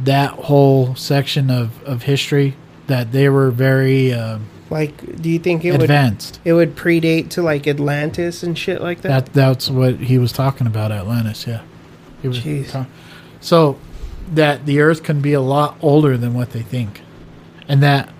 that 0.02 0.30
whole 0.30 0.96
section 0.96 1.48
of 1.50 1.80
of 1.84 2.02
history 2.02 2.56
that 2.88 3.12
they 3.12 3.28
were 3.28 3.52
very 3.52 4.12
um 4.12 4.48
like 4.70 5.20
do 5.20 5.28
you 5.28 5.38
think 5.38 5.64
it 5.64 5.74
advanced. 5.80 6.40
would 6.44 6.50
it 6.50 6.52
would 6.54 6.76
predate 6.76 7.28
to 7.30 7.42
like 7.42 7.66
Atlantis 7.66 8.42
and 8.42 8.56
shit 8.56 8.80
like 8.80 9.02
that? 9.02 9.26
That 9.26 9.32
that's 9.32 9.68
what 9.68 9.96
he 9.96 10.16
was 10.18 10.32
talking 10.32 10.66
about 10.66 10.92
Atlantis, 10.92 11.46
yeah. 11.46 11.62
He 12.22 12.28
was 12.28 12.38
Jeez. 12.38 12.70
ta- 12.70 12.86
so 13.40 13.78
that 14.32 14.66
the 14.66 14.80
Earth 14.80 15.02
can 15.02 15.20
be 15.20 15.32
a 15.32 15.40
lot 15.40 15.76
older 15.82 16.16
than 16.16 16.34
what 16.34 16.50
they 16.50 16.62
think, 16.62 17.02
and 17.66 17.82
that 17.82 18.10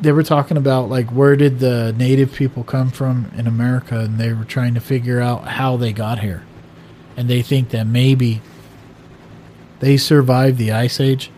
they 0.00 0.12
were 0.12 0.22
talking 0.22 0.56
about 0.56 0.88
like 0.88 1.10
where 1.10 1.34
did 1.34 1.58
the 1.58 1.92
native 1.98 2.32
people 2.32 2.62
come 2.62 2.90
from 2.90 3.30
in 3.36 3.46
America, 3.46 3.98
and 3.98 4.18
they 4.18 4.32
were 4.32 4.44
trying 4.44 4.74
to 4.74 4.80
figure 4.80 5.20
out 5.20 5.48
how 5.48 5.76
they 5.76 5.92
got 5.92 6.20
here, 6.20 6.44
and 7.16 7.28
they 7.28 7.42
think 7.42 7.70
that 7.70 7.86
maybe 7.86 8.40
they 9.80 9.96
survived 9.96 10.58
the 10.58 10.70
ice 10.70 11.00
age, 11.00 11.30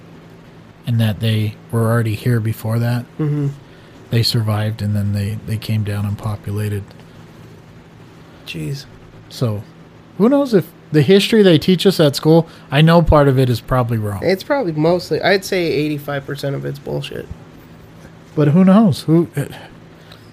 and 0.87 1.01
that 1.01 1.21
they 1.21 1.55
were 1.71 1.87
already 1.87 2.15
here 2.15 2.41
before 2.41 2.79
that. 2.79 3.05
mm-hmm. 3.19 3.49
They 4.17 4.23
survived, 4.23 4.81
and 4.81 4.97
then 4.97 5.13
they 5.13 5.35
they 5.47 5.59
came 5.59 5.85
down 5.85 6.07
and 6.07 6.17
populated 6.17 6.83
Jeez. 8.47 8.87
So, 9.29 9.63
who 10.17 10.31
knows 10.31 10.55
if 10.55 10.73
the 10.91 11.03
history 11.03 11.43
they 11.43 11.59
teach 11.59 11.85
us 11.85 12.01
at 12.01 12.17
school? 12.17 12.49
I 12.71 12.81
know 12.81 13.03
part 13.03 13.29
of 13.29 13.39
it 13.39 13.51
is 13.51 13.61
probably 13.61 13.99
wrong, 13.99 14.21
It's 14.25 14.43
probably 14.43 14.73
mostly 14.73 15.21
I'd 15.21 15.45
say 15.45 15.67
eighty 15.71 15.99
five 15.99 16.25
percent 16.25 16.57
of 16.57 16.65
it's 16.65 16.79
bullshit. 16.79 17.29
but 18.35 18.49
who 18.49 18.65
knows? 18.65 19.03
Who 19.03 19.29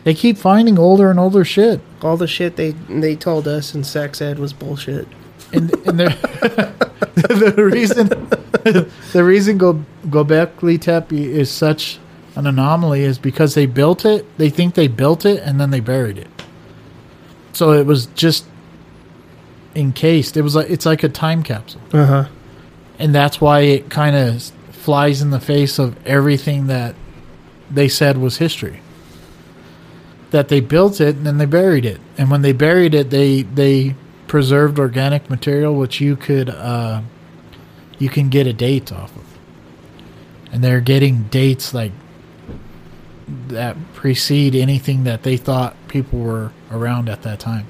they 0.05 0.13
keep 0.13 0.37
finding 0.37 0.79
older 0.79 1.09
and 1.11 1.19
older 1.19 1.43
shit, 1.43 1.81
All 2.01 2.15
the 2.15 2.25
shit 2.25 2.55
they 2.55 2.71
they 2.87 3.17
told 3.17 3.49
us 3.49 3.75
in 3.75 3.83
sex 3.83 4.21
ed 4.21 4.39
was 4.39 4.53
bullshit. 4.53 5.09
and 5.51 5.73
and 5.85 5.99
the 7.15 7.69
reason 7.69 8.07
the 9.11 9.23
reason 9.25 9.57
Go 9.57 9.83
Gobekli 10.07 10.79
Tepe 10.79 11.11
is 11.11 11.51
such 11.51 11.99
an 12.35 12.47
anomaly 12.47 13.01
is 13.03 13.19
because 13.19 13.53
they 13.53 13.65
built 13.65 14.05
it. 14.05 14.25
They 14.37 14.49
think 14.49 14.75
they 14.75 14.87
built 14.87 15.25
it 15.25 15.41
and 15.43 15.59
then 15.59 15.69
they 15.71 15.79
buried 15.79 16.17
it. 16.17 16.29
So 17.53 17.71
it 17.73 17.85
was 17.85 18.07
just 18.07 18.45
encased. 19.75 20.37
It 20.37 20.41
was 20.41 20.55
like 20.55 20.69
it's 20.69 20.85
like 20.85 21.03
a 21.03 21.09
time 21.09 21.43
capsule. 21.43 21.81
Uh 21.91 22.05
huh. 22.05 22.25
and 22.99 23.13
that's 23.13 23.39
why 23.41 23.61
it 23.61 23.89
kind 23.89 24.15
of 24.15 24.41
flies 24.71 25.21
in 25.21 25.29
the 25.31 25.39
face 25.39 25.79
of 25.79 25.95
everything 26.05 26.67
that 26.67 26.95
they 27.71 27.87
said 27.87 28.17
was 28.17 28.37
history. 28.37 28.81
That 30.31 30.47
they 30.47 30.59
built 30.61 30.99
it 30.99 31.15
and 31.15 31.25
then 31.27 31.37
they 31.37 31.45
buried 31.45 31.85
it, 31.85 32.01
and 32.17 32.31
when 32.31 32.41
they 32.41 32.53
buried 32.53 32.95
it, 32.95 33.11
they 33.11 33.43
they 33.43 33.95
preserved 34.27 34.79
organic 34.79 35.29
material 35.29 35.75
which 35.75 36.01
you 36.01 36.15
could 36.15 36.49
uh, 36.49 37.01
you 37.99 38.09
can 38.09 38.29
get 38.29 38.47
a 38.47 38.53
date 38.53 38.91
off 38.91 39.15
of, 39.15 39.37
and 40.51 40.63
they're 40.63 40.81
getting 40.81 41.23
dates 41.25 41.71
like 41.75 41.91
that 43.47 43.75
precede 43.93 44.55
anything 44.55 45.03
that 45.05 45.23
they 45.23 45.37
thought 45.37 45.75
people 45.87 46.19
were 46.19 46.51
around 46.71 47.09
at 47.09 47.21
that 47.23 47.39
time. 47.39 47.65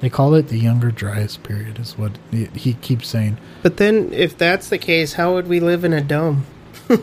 They 0.00 0.10
call 0.10 0.34
it 0.34 0.48
the 0.48 0.58
Younger 0.58 0.90
Dryas 0.90 1.36
period, 1.38 1.78
is 1.78 1.96
what 1.96 2.12
he 2.30 2.74
keeps 2.74 3.08
saying. 3.08 3.38
But 3.62 3.78
then, 3.78 4.12
if 4.12 4.36
that's 4.36 4.68
the 4.68 4.76
case, 4.78 5.14
how 5.14 5.32
would 5.34 5.48
we 5.48 5.60
live 5.60 5.84
in 5.84 5.92
a 5.92 6.00
dome? 6.00 6.44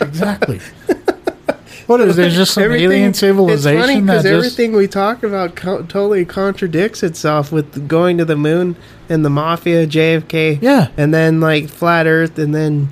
Exactly. 0.00 0.58
what 1.86 2.00
is 2.00 2.16
there 2.16 2.30
just 2.30 2.54
some 2.54 2.62
Everything- 2.64 2.90
alien 2.90 3.10
It's 3.10 3.20
funny 3.20 3.30
civilization 3.30 4.06
that 4.06 4.22
because 4.22 4.26
everything 4.26 4.72
we 4.72 4.88
talk 4.88 5.22
about 5.22 5.54
co- 5.54 5.82
totally 5.82 6.24
contradicts 6.24 7.02
itself 7.02 7.52
with 7.52 7.86
going 7.86 8.16
to 8.18 8.24
the 8.24 8.34
moon 8.36 8.74
and 9.08 9.24
the 9.24 9.30
mafia, 9.30 9.86
JFK, 9.86 10.58
Yeah. 10.62 10.88
and 10.96 11.12
then 11.12 11.40
like 11.40 11.68
flat 11.68 12.06
Earth, 12.06 12.38
and 12.38 12.54
then 12.54 12.88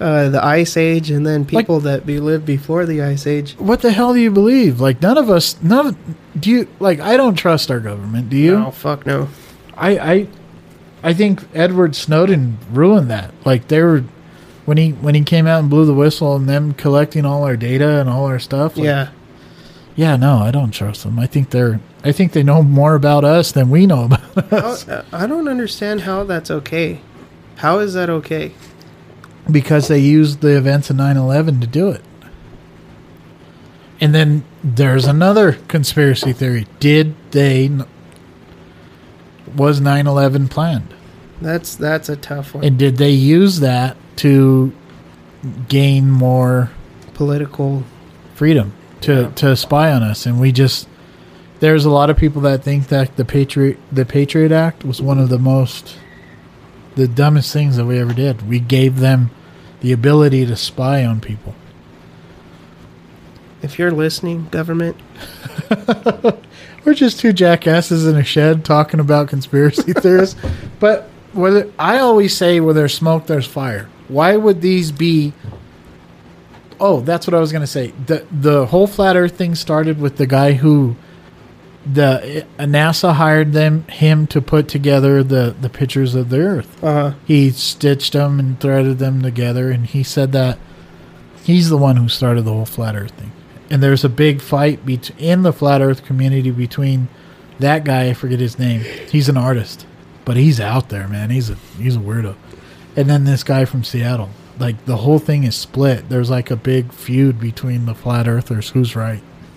uh, 0.00 0.28
the 0.28 0.44
Ice 0.44 0.76
Age, 0.76 1.10
and 1.10 1.26
then 1.26 1.44
people 1.44 1.80
that 1.80 2.04
be 2.06 2.20
lived 2.20 2.44
before 2.44 2.84
the 2.86 3.02
Ice 3.02 3.26
Age. 3.26 3.54
what 3.58 3.80
the 3.82 3.92
hell 3.92 4.12
do 4.14 4.20
you 4.20 4.30
believe? 4.30 4.80
Like 4.80 5.00
none 5.00 5.16
of 5.18 5.30
us 5.30 5.60
none 5.62 5.86
of, 5.88 5.96
do 6.38 6.50
you 6.50 6.68
like 6.80 7.00
I 7.00 7.16
don't 7.16 7.34
trust 7.34 7.70
our 7.70 7.80
government, 7.80 8.28
do 8.28 8.36
you? 8.36 8.56
Oh 8.56 8.70
fuck 8.70 9.06
no! 9.06 9.28
I 9.76 9.98
I 9.98 10.28
I 11.02 11.14
think 11.14 11.44
Edward 11.54 11.94
Snowden 11.96 12.58
ruined 12.72 13.10
that. 13.10 13.32
Like 13.44 13.68
they 13.68 13.80
were 13.82 14.04
when 14.64 14.76
he 14.76 14.90
when 14.90 15.14
he 15.14 15.22
came 15.22 15.46
out 15.46 15.60
and 15.60 15.70
blew 15.70 15.86
the 15.86 15.94
whistle 15.94 16.34
and 16.36 16.48
them 16.48 16.74
collecting 16.74 17.24
all 17.24 17.44
our 17.44 17.56
data 17.56 18.00
and 18.00 18.08
all 18.08 18.24
our 18.26 18.38
stuff. 18.38 18.76
like, 18.76 18.84
yeah, 18.84 19.08
Yeah, 19.94 20.16
no, 20.16 20.38
I 20.38 20.50
don't 20.50 20.72
trust 20.72 21.04
them. 21.04 21.18
I 21.18 21.26
think 21.26 21.50
they're 21.50 21.80
I 22.04 22.12
think 22.12 22.32
they 22.32 22.42
know 22.42 22.62
more 22.62 22.94
about 22.94 23.24
us 23.24 23.52
than 23.52 23.70
we 23.70 23.86
know 23.86 24.04
about 24.04 24.52
us. 24.52 24.88
I 25.12 25.26
don't 25.26 25.48
understand 25.48 26.02
how 26.02 26.24
that's 26.24 26.50
okay. 26.50 27.00
How 27.56 27.78
is 27.78 27.94
that 27.94 28.10
okay? 28.10 28.52
Because 29.50 29.88
they 29.88 29.98
used 29.98 30.40
the 30.40 30.56
events 30.56 30.90
of 30.90 30.96
9-11 30.96 31.60
to 31.60 31.66
do 31.66 31.88
it 31.88 32.02
and 34.00 34.14
then 34.14 34.44
there's 34.62 35.06
another 35.06 35.52
conspiracy 35.68 36.32
theory 36.32 36.66
did 36.80 37.14
they 37.30 37.70
was 39.54 39.80
9-11 39.80 40.50
planned 40.50 40.92
That's 41.40 41.74
that's 41.76 42.08
a 42.08 42.16
tough 42.16 42.54
one. 42.54 42.64
and 42.64 42.78
did 42.78 42.96
they 42.96 43.10
use 43.10 43.60
that 43.60 43.96
to 44.16 44.72
gain 45.68 46.10
more 46.10 46.70
Political. 47.14 47.84
freedom 48.34 48.72
to, 49.02 49.30
to 49.36 49.56
spy 49.56 49.92
on 49.92 50.02
us 50.02 50.26
and 50.26 50.40
we 50.40 50.52
just 50.52 50.88
there's 51.60 51.84
a 51.86 51.90
lot 51.90 52.10
of 52.10 52.16
people 52.18 52.42
that 52.42 52.62
think 52.62 52.88
that 52.88 53.16
the 53.16 53.24
patriot 53.24 53.78
the 53.90 54.04
patriot 54.04 54.52
act 54.52 54.84
was 54.84 55.00
one 55.00 55.18
of 55.18 55.28
the 55.30 55.38
most 55.38 55.96
the 56.96 57.06
dumbest 57.06 57.52
things 57.52 57.76
that 57.76 57.84
we 57.86 57.98
ever 57.98 58.12
did. 58.12 58.48
We 58.48 58.58
gave 58.58 58.98
them 58.98 59.30
the 59.80 59.92
ability 59.92 60.46
to 60.46 60.56
spy 60.56 61.04
on 61.04 61.20
people. 61.20 61.54
If 63.62 63.78
you're 63.78 63.92
listening, 63.92 64.48
government, 64.48 64.96
we're 66.84 66.94
just 66.94 67.20
two 67.20 67.32
jackasses 67.32 68.06
in 68.06 68.16
a 68.16 68.24
shed 68.24 68.64
talking 68.64 69.00
about 69.00 69.28
conspiracy 69.28 69.92
theories 69.94 70.36
but 70.78 71.08
whether 71.32 71.70
i 71.78 71.98
always 71.98 72.36
say 72.36 72.60
where 72.60 72.74
there's 72.74 72.94
smoke 72.94 73.26
there's 73.26 73.46
fire. 73.46 73.88
Why 74.08 74.36
would 74.36 74.60
these 74.60 74.92
be 74.92 75.32
oh 76.78 77.00
that's 77.00 77.26
what 77.26 77.34
i 77.34 77.40
was 77.40 77.52
going 77.52 77.62
to 77.62 77.66
say. 77.66 77.92
The 78.06 78.26
the 78.30 78.66
whole 78.66 78.86
flat 78.86 79.16
earth 79.16 79.36
thing 79.36 79.54
started 79.54 80.00
with 80.00 80.16
the 80.16 80.26
guy 80.26 80.52
who 80.52 80.96
the 81.92 82.44
uh, 82.58 82.64
nasa 82.64 83.14
hired 83.14 83.52
them 83.52 83.84
him 83.88 84.26
to 84.26 84.40
put 84.42 84.68
together 84.68 85.22
the 85.22 85.54
the 85.60 85.68
pictures 85.70 86.14
of 86.14 86.28
the 86.30 86.38
earth 86.38 86.82
uh, 86.84 87.14
he 87.24 87.50
stitched 87.50 88.12
them 88.12 88.40
and 88.40 88.58
threaded 88.60 88.98
them 88.98 89.22
together 89.22 89.70
and 89.70 89.86
he 89.86 90.02
said 90.02 90.32
that 90.32 90.58
he's 91.44 91.68
the 91.70 91.76
one 91.76 91.96
who 91.96 92.08
started 92.08 92.42
the 92.44 92.52
whole 92.52 92.66
flat 92.66 92.96
earth 92.96 93.12
thing 93.12 93.32
and 93.70 93.82
there's 93.82 94.04
a 94.04 94.08
big 94.08 94.40
fight 94.40 94.84
bet- 94.86 95.10
in 95.18 95.42
the 95.42 95.52
flat 95.52 95.80
earth 95.80 96.04
community 96.04 96.50
between 96.50 97.08
That 97.58 97.84
guy, 97.84 98.10
I 98.10 98.14
forget 98.14 98.38
his 98.38 98.58
name. 98.58 98.82
He's 99.10 99.28
an 99.30 99.36
artist, 99.38 99.86
but 100.26 100.36
he's 100.36 100.60
out 100.60 100.88
there, 100.90 101.08
man. 101.08 101.30
He's 101.30 101.48
a 101.50 101.54
he's 101.78 101.96
a 101.96 102.00
weirdo. 102.00 102.34
And 102.96 103.08
then 103.08 103.24
this 103.24 103.42
guy 103.44 103.64
from 103.64 103.82
Seattle. 103.82 104.28
Like 104.58 104.84
the 104.84 104.98
whole 104.98 105.18
thing 105.18 105.44
is 105.44 105.56
split. 105.56 106.08
There's 106.08 106.30
like 106.30 106.50
a 106.50 106.56
big 106.56 106.92
feud 106.92 107.40
between 107.40 107.86
the 107.86 107.94
flat 107.94 108.28
earthers. 108.28 108.70
Who's 108.70 108.94
right? 108.94 109.22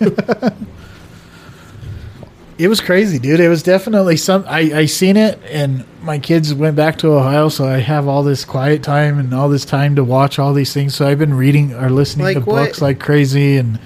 it 2.60 2.68
was 2.68 2.80
crazy, 2.80 3.18
dude. 3.18 3.40
It 3.40 3.48
was 3.48 3.62
definitely 3.62 4.16
some. 4.16 4.44
I 4.46 4.60
I 4.82 4.86
seen 4.86 5.16
it, 5.16 5.40
and 5.50 5.84
my 6.02 6.18
kids 6.18 6.52
went 6.52 6.76
back 6.76 6.98
to 6.98 7.08
Ohio, 7.12 7.48
so 7.48 7.66
I 7.66 7.78
have 7.78 8.06
all 8.06 8.22
this 8.22 8.44
quiet 8.44 8.82
time 8.82 9.18
and 9.18 9.32
all 9.32 9.48
this 9.48 9.64
time 9.64 9.96
to 9.96 10.04
watch 10.04 10.38
all 10.38 10.52
these 10.52 10.72
things. 10.74 10.94
So 10.94 11.08
I've 11.08 11.18
been 11.18 11.34
reading 11.34 11.72
or 11.74 11.88
listening 11.88 12.24
Like 12.26 12.36
to 12.38 12.40
what- 12.44 12.66
books 12.66 12.82
like 12.82 13.00
crazy 13.00 13.56
and 13.56 13.78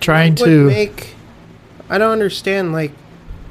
trying 0.00 0.34
to. 0.36 0.64
make 0.66 1.14
I 1.90 1.98
don't 1.98 2.12
understand 2.12 2.72
like 2.72 2.92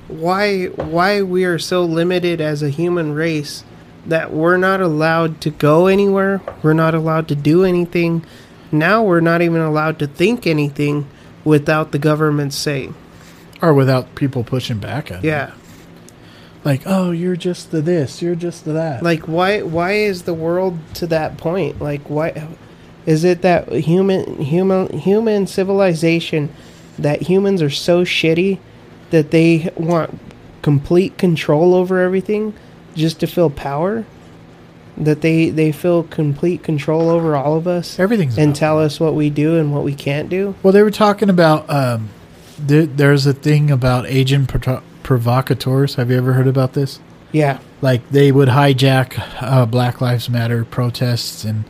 why 0.07 0.65
why 0.65 1.21
we 1.21 1.45
are 1.45 1.59
so 1.59 1.83
limited 1.83 2.41
as 2.41 2.61
a 2.63 2.69
human 2.69 3.13
race 3.13 3.63
that 4.07 4.33
we're 4.33 4.57
not 4.57 4.81
allowed 4.81 5.39
to 5.41 5.49
go 5.49 5.87
anywhere, 5.87 6.41
we're 6.63 6.73
not 6.73 6.93
allowed 6.95 7.27
to 7.27 7.35
do 7.35 7.63
anything. 7.63 8.23
Now 8.71 9.03
we're 9.03 9.19
not 9.21 9.41
even 9.41 9.61
allowed 9.61 9.99
to 9.99 10.07
think 10.07 10.45
anything 10.47 11.07
without 11.43 11.91
the 11.91 11.99
government's 11.99 12.55
say. 12.55 12.89
Or 13.61 13.73
without 13.73 14.15
people 14.15 14.43
pushing 14.43 14.79
back 14.79 15.11
at 15.11 15.23
it. 15.23 15.27
Yeah. 15.27 15.51
like 16.63 16.81
oh 16.85 17.11
you're 17.11 17.35
just 17.35 17.71
the 17.71 17.81
this 17.81 18.21
you're 18.21 18.35
just 18.35 18.65
the 18.65 18.73
that 18.73 19.03
Like 19.03 19.23
why 19.27 19.61
why 19.61 19.93
is 19.93 20.23
the 20.23 20.33
world 20.33 20.77
to 20.95 21.07
that 21.07 21.37
point? 21.37 21.81
Like 21.81 22.01
why 22.09 22.47
is 23.05 23.23
it 23.23 23.41
that 23.43 23.71
human 23.71 24.37
human 24.41 24.99
human 24.99 25.47
civilization 25.47 26.49
that 26.97 27.23
humans 27.23 27.61
are 27.61 27.69
so 27.69 28.03
shitty 28.03 28.59
that 29.11 29.31
they 29.31 29.71
want 29.75 30.19
complete 30.61 31.17
control 31.17 31.75
over 31.75 31.99
everything 31.99 32.53
just 32.95 33.19
to 33.19 33.27
feel 33.27 33.49
power? 33.49 34.05
That 34.97 35.19
they 35.21 35.49
they 35.49 35.71
feel 35.73 36.03
complete 36.03 36.63
control 36.63 37.09
over 37.09 37.35
all 37.35 37.57
of 37.57 37.67
us 37.67 37.99
everything's 37.99 38.37
and 38.37 38.55
tell 38.55 38.79
us 38.81 38.97
what 38.97 39.13
we 39.13 39.29
do 39.29 39.57
and 39.57 39.73
what 39.73 39.83
we 39.83 39.93
can't 39.93 40.29
do? 40.29 40.55
well 40.63 40.71
they 40.71 40.81
were 40.81 40.89
talking 40.89 41.29
about 41.29 41.69
um 41.69 42.09
th- 42.67 42.89
there's 42.95 43.25
a 43.25 43.33
thing 43.33 43.71
about 43.71 44.05
agent 44.07 44.47
proto- 44.49 44.81
provocateurs 45.03 45.95
have 45.95 46.09
you 46.11 46.17
ever 46.17 46.33
heard 46.33 46.47
about 46.47 46.73
this 46.73 46.99
Yeah. 47.31 47.59
like 47.81 48.09
they 48.09 48.31
would 48.31 48.49
hijack 48.49 49.21
uh, 49.41 49.65
black 49.65 50.01
lives 50.01 50.29
matter 50.29 50.65
protests 50.65 51.43
and 51.43 51.63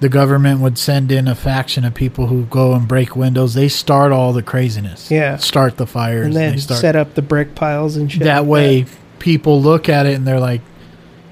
the 0.00 0.08
government 0.08 0.60
would 0.60 0.78
send 0.78 1.12
in 1.12 1.28
a 1.28 1.34
faction 1.34 1.84
of 1.84 1.94
people 1.94 2.26
who 2.26 2.44
go 2.46 2.72
and 2.74 2.88
break 2.88 3.14
windows 3.14 3.54
they 3.54 3.68
start 3.68 4.12
all 4.12 4.32
the 4.32 4.42
craziness 4.42 5.10
Yeah. 5.10 5.36
start 5.36 5.76
the 5.76 5.86
fires 5.86 6.26
And 6.26 6.34
then 6.36 6.52
they 6.54 6.58
start 6.58 6.80
set 6.80 6.96
up 6.96 7.14
the 7.14 7.22
brick 7.22 7.54
piles 7.54 7.96
and 7.96 8.10
shit. 8.10 8.22
that 8.24 8.40
like 8.40 8.48
way 8.48 8.86
people 9.18 9.60
look 9.62 9.88
at 9.88 10.06
it 10.06 10.14
and 10.14 10.26
they're 10.26 10.40
like 10.40 10.60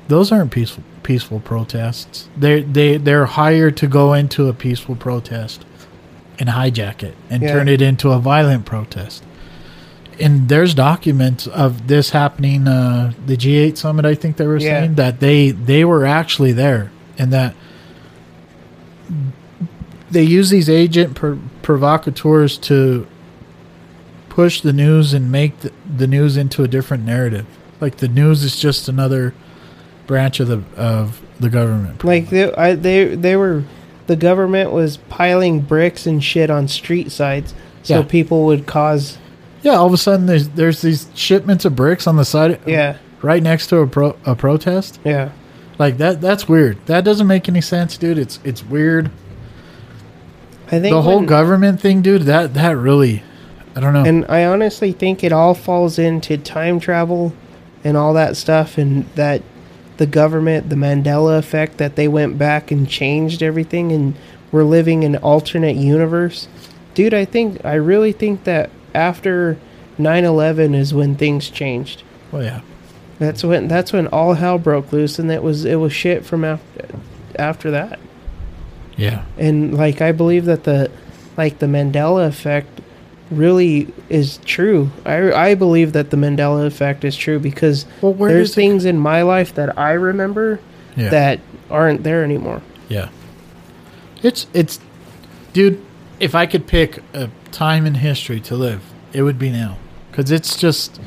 those 0.09 0.31
aren't 0.33 0.51
peaceful 0.53 0.83
peaceful 1.03 1.41
protests 1.41 2.29
they 2.37 2.63
they 2.63 2.97
they're 2.97 3.25
hired 3.27 3.77
to 3.79 3.87
go 3.89 4.13
into 4.13 4.47
a 4.49 4.53
peaceful 4.53 4.95
protest 4.95 5.65
and 6.41 6.49
hijack 6.49 7.03
it 7.05 7.15
and 7.31 7.43
Yeah. 7.43 7.53
turn 7.53 7.69
it 7.69 7.81
into 7.81 8.11
a 8.11 8.19
violent 8.19 8.65
protest 8.65 9.23
and 10.19 10.49
there's 10.49 10.75
documents 10.75 11.47
of 11.47 11.87
this 11.87 12.11
happening 12.11 12.67
uh 12.67 13.13
the 13.27 13.37
G8 13.37 13.77
summit 13.77 14.05
I 14.05 14.15
think 14.17 14.37
they 14.39 14.47
were 14.47 14.57
Yeah. 14.59 14.81
saying 14.81 14.95
that 14.97 15.21
they 15.21 15.51
they 15.53 15.85
were 15.85 16.05
actually 16.07 16.53
there 16.53 16.91
and 17.19 17.33
that 17.33 17.55
they 20.11 20.23
use 20.23 20.51
these 20.51 20.69
agent 20.69 21.15
pro- 21.15 21.39
provocateurs 21.63 22.59
to 22.59 23.07
push 24.29 24.61
the 24.61 24.73
news 24.73 25.13
and 25.13 25.31
make 25.31 25.61
the, 25.61 25.73
the 25.97 26.07
news 26.07 26.37
into 26.37 26.63
a 26.65 26.69
different 26.69 27.05
narrative. 27.05 27.47
Like 27.81 27.99
the 27.99 28.09
news 28.09 28.43
is 28.43 28.57
just 28.57 28.89
another 28.89 29.35
branch 30.07 30.41
of 30.41 30.49
the 30.49 30.63
of 30.77 31.21
the 31.39 31.49
government. 31.49 32.03
Like 32.05 32.29
they, 32.31 32.53
I, 32.55 32.75
they, 32.75 33.15
they 33.15 33.37
were, 33.37 33.65
the 34.11 34.17
government 34.17 34.73
was 34.73 34.97
piling 35.09 35.61
bricks 35.61 36.05
and 36.05 36.23
shit 36.23 36.51
on 36.51 36.67
street 36.67 37.13
sides, 37.13 37.55
so 37.85 37.99
Yeah. 38.01 38.03
people 38.03 38.45
would 38.47 38.67
cause, 38.67 39.19
yeah, 39.63 39.75
all 39.77 39.87
of 39.87 39.93
a 39.93 39.97
sudden 39.97 40.27
there's 40.27 40.49
there's 40.49 40.83
these 40.83 41.07
shipments 41.15 41.65
of 41.65 41.77
bricks 41.77 42.09
on 42.09 42.17
the 42.17 42.25
side, 42.25 42.59
yeah, 42.67 42.97
right 43.23 43.41
next 43.43 43.69
to 43.69 43.77
a 43.79 43.87
pro, 43.87 44.17
a 44.27 44.35
protest. 44.35 44.99
yeah. 45.05 45.29
Like 45.79 45.97
that 45.99 46.21
that's 46.21 46.49
weird. 46.49 46.77
That 46.87 47.05
doesn't 47.05 47.27
make 47.29 47.49
any 47.49 47.61
sense, 47.61 47.97
dude. 47.97 48.19
It's 48.19 48.39
it's 48.45 48.65
weird. 48.67 49.11
I 50.67 50.79
think 50.81 50.93
The 50.95 51.03
whole 51.03 51.17
when- 51.19 51.27
government 51.27 51.81
thing, 51.81 52.03
dude. 52.03 52.23
That 52.23 52.55
that 52.55 52.77
really, 52.77 53.23
I 53.77 53.81
don't 53.81 53.95
know. 53.95 54.05
and 54.05 54.27
I 54.29 54.45
honestly 54.45 54.93
think 54.93 55.23
it 55.25 55.33
all 55.33 55.55
falls 55.55 55.99
into 55.99 56.37
time 56.37 56.81
travel 56.81 57.33
and 57.85 57.97
all 57.97 58.13
that 58.15 58.37
stuff, 58.37 58.77
and 58.77 59.07
that 59.15 59.43
the 60.01 60.07
government, 60.07 60.71
the 60.71 60.77
Mandela 60.77 61.39
effect, 61.39 61.77
that 61.77 61.95
they 61.95 62.09
went 62.09 62.39
back 62.39 62.71
and 62.71 62.89
changed 62.89 63.43
everything, 63.43 63.93
and 63.93 64.15
we're 64.51 64.65
living 64.65 65.03
in 65.03 65.15
an 65.15 65.23
alternate 65.23 65.77
universe. 65.77 66.49
Dude, 66.95 67.13
I 67.15 67.27
think 67.27 67.63
I 67.65 67.75
really 67.75 68.13
think 68.13 68.45
that 68.45 68.71
after 68.95 69.59
9/11 69.99 70.75
is 70.75 70.95
when 70.95 71.15
things 71.17 71.51
changed. 71.51 72.03
well, 72.33 72.43
yeah, 72.43 72.61
That's 73.19 73.45
when 73.45 73.69
that's 73.69 73.93
when 73.93 74.07
all 74.07 74.35
hell 74.35 74.59
broke 74.59 74.91
loose, 74.91 75.19
and 75.19 75.31
it 75.31 75.43
was 75.43 75.67
it 75.67 75.77
was 75.77 75.93
shit 75.93 76.25
from 76.25 76.45
after 76.45 76.87
after 77.39 77.71
that. 77.71 77.99
yeah. 78.97 79.25
And 79.39 79.75
like 79.75 80.01
I 80.01 80.13
believe 80.13 80.47
that 80.47 80.65
the 80.65 80.91
like 81.37 81.59
the 81.59 81.67
Mandela 81.67 82.27
effect 82.27 82.80
really 83.31 83.89
is 84.09 84.39
true. 84.45 84.91
I 85.07 85.33
I 85.33 85.55
believe 85.55 85.93
that 85.93 86.11
the 86.11 86.17
Mandela 86.17 86.67
effect 86.67 87.05
is 87.05 87.17
true 87.17 87.39
because 87.39 87.87
Well, 88.03 88.13
where 88.15 88.33
there's 88.33 88.49
does 88.49 88.53
it- 88.53 88.61
things 88.61 88.85
in 88.85 88.99
my 88.99 89.23
life 89.23 89.55
that 89.55 89.79
I 89.79 89.93
remember 89.93 90.61
Yeah. 90.97 91.11
that 91.11 91.41
aren't 91.71 92.03
there 92.03 92.25
anymore. 92.25 92.61
Yeah. 92.89 93.09
It's 94.23 94.47
it's 94.53 94.81
dude, 95.53 95.81
if 96.19 96.35
I 96.35 96.47
could 96.47 96.67
pick 96.67 96.99
a 97.15 97.29
time 97.53 97.87
in 97.87 97.95
history 97.95 98.41
to 98.41 98.55
live, 98.57 98.81
it 99.13 99.23
would 99.23 99.39
be 99.39 99.51
now 99.51 99.77
cuz 100.13 100.31
it's 100.31 100.57
just 100.57 101.01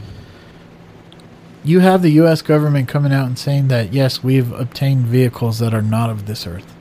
you 1.65 1.79
have 1.79 2.01
the 2.01 2.11
US 2.11 2.41
government 2.41 2.87
coming 2.87 3.13
out 3.13 3.27
and 3.27 3.37
saying 3.37 3.67
that 3.69 3.93
yes, 3.93 4.23
we've 4.23 4.51
obtained 4.53 5.05
vehicles 5.05 5.59
that 5.59 5.73
are 5.73 5.81
not 5.81 6.09
of 6.09 6.25
this 6.25 6.45
earth. 6.47 6.73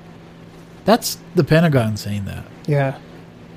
That's 0.84 1.18
the 1.34 1.44
Pentagon 1.44 1.96
saying 1.96 2.24
that. 2.26 2.44
Yeah. 2.66 2.94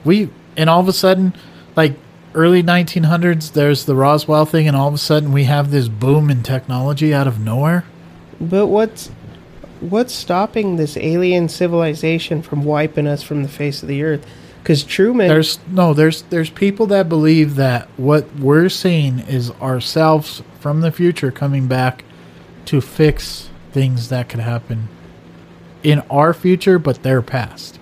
We 0.04 0.30
and 0.58 0.70
all 0.70 0.80
of 0.80 0.88
a 0.88 0.93
sudden 0.93 1.34
like 1.76 1.96
early 2.34 2.62
1900s 2.62 3.54
there's 3.54 3.86
the 3.86 3.96
Roswell 3.96 4.46
thing 4.46 4.68
and 4.68 4.76
all 4.76 4.89
of 4.89 4.93
a 4.93 4.97
sudden 4.97 5.32
we 5.32 5.46
have 5.46 5.72
this 5.72 5.88
boom 5.88 6.30
in 6.30 6.43
technology 6.43 7.14
out 7.14 7.28
of 7.28 7.39
nowhere. 7.39 7.86
But 8.39 8.68
what's 8.68 9.10
what's 9.80 10.14
stopping 10.14 10.76
this 10.76 10.97
alien 10.97 11.50
civilization 11.50 12.42
from 12.42 12.64
wiping 12.64 13.08
us 13.08 13.24
from 13.24 13.43
the 13.43 13.50
face 13.50 13.82
of 13.82 13.89
the 13.89 14.04
earth? 14.04 14.26
Because 14.62 14.84
Truman, 14.84 15.28
There's 15.28 15.60
no 15.68 15.93
there's 15.93 16.24
there's 16.24 16.50
people 16.50 16.88
that 16.88 17.08
believe 17.08 17.56
that 17.56 17.88
what 17.97 18.34
we're 18.36 18.70
seeing 18.70 19.20
is 19.20 19.52
ourselves 19.62 20.42
from 20.60 20.82
the 20.82 20.92
future 20.92 21.32
coming 21.32 21.68
back 21.68 22.04
to 22.66 22.82
fix 22.82 23.50
things 23.72 24.10
that 24.10 24.28
could 24.28 24.39
happen 24.39 24.88
in 25.84 26.00
our 26.10 26.34
future 26.34 26.80
but 26.80 27.04
their 27.04 27.22
past. 27.22 27.80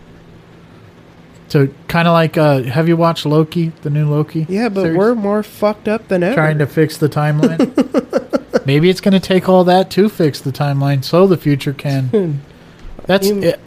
So 1.54 1.68
kind 1.88 2.08
of 2.08 2.14
like 2.14 2.36
uh 2.36 2.64
have 2.64 2.88
you 2.88 2.98
watched 2.98 3.28
Loki, 3.28 3.74
the 3.84 3.92
new 3.92 4.10
Loki? 4.10 4.48
yeah, 4.50 4.70
but 4.70 4.82
series? 4.82 4.98
we're 4.98 5.14
more 5.14 5.44
fucked 5.44 5.88
up 5.88 6.08
than 6.08 6.24
ever. 6.24 6.34
trying 6.34 6.58
to 6.58 6.66
fix 6.66 6.98
the 6.98 7.08
timeline. 7.08 8.66
Maybe 8.66 8.90
it's 8.90 9.00
going 9.00 9.14
to 9.14 9.20
take 9.20 9.48
all 9.48 9.64
that 9.66 9.92
to 9.92 10.10
fix 10.10 10.42
the 10.42 10.52
timeline 10.52 11.04
so 11.04 11.28
the 11.28 11.38
future 11.38 11.72
can 11.72 12.42
That's 13.06 13.30
Hum- 13.30 13.44
it. 13.44 13.60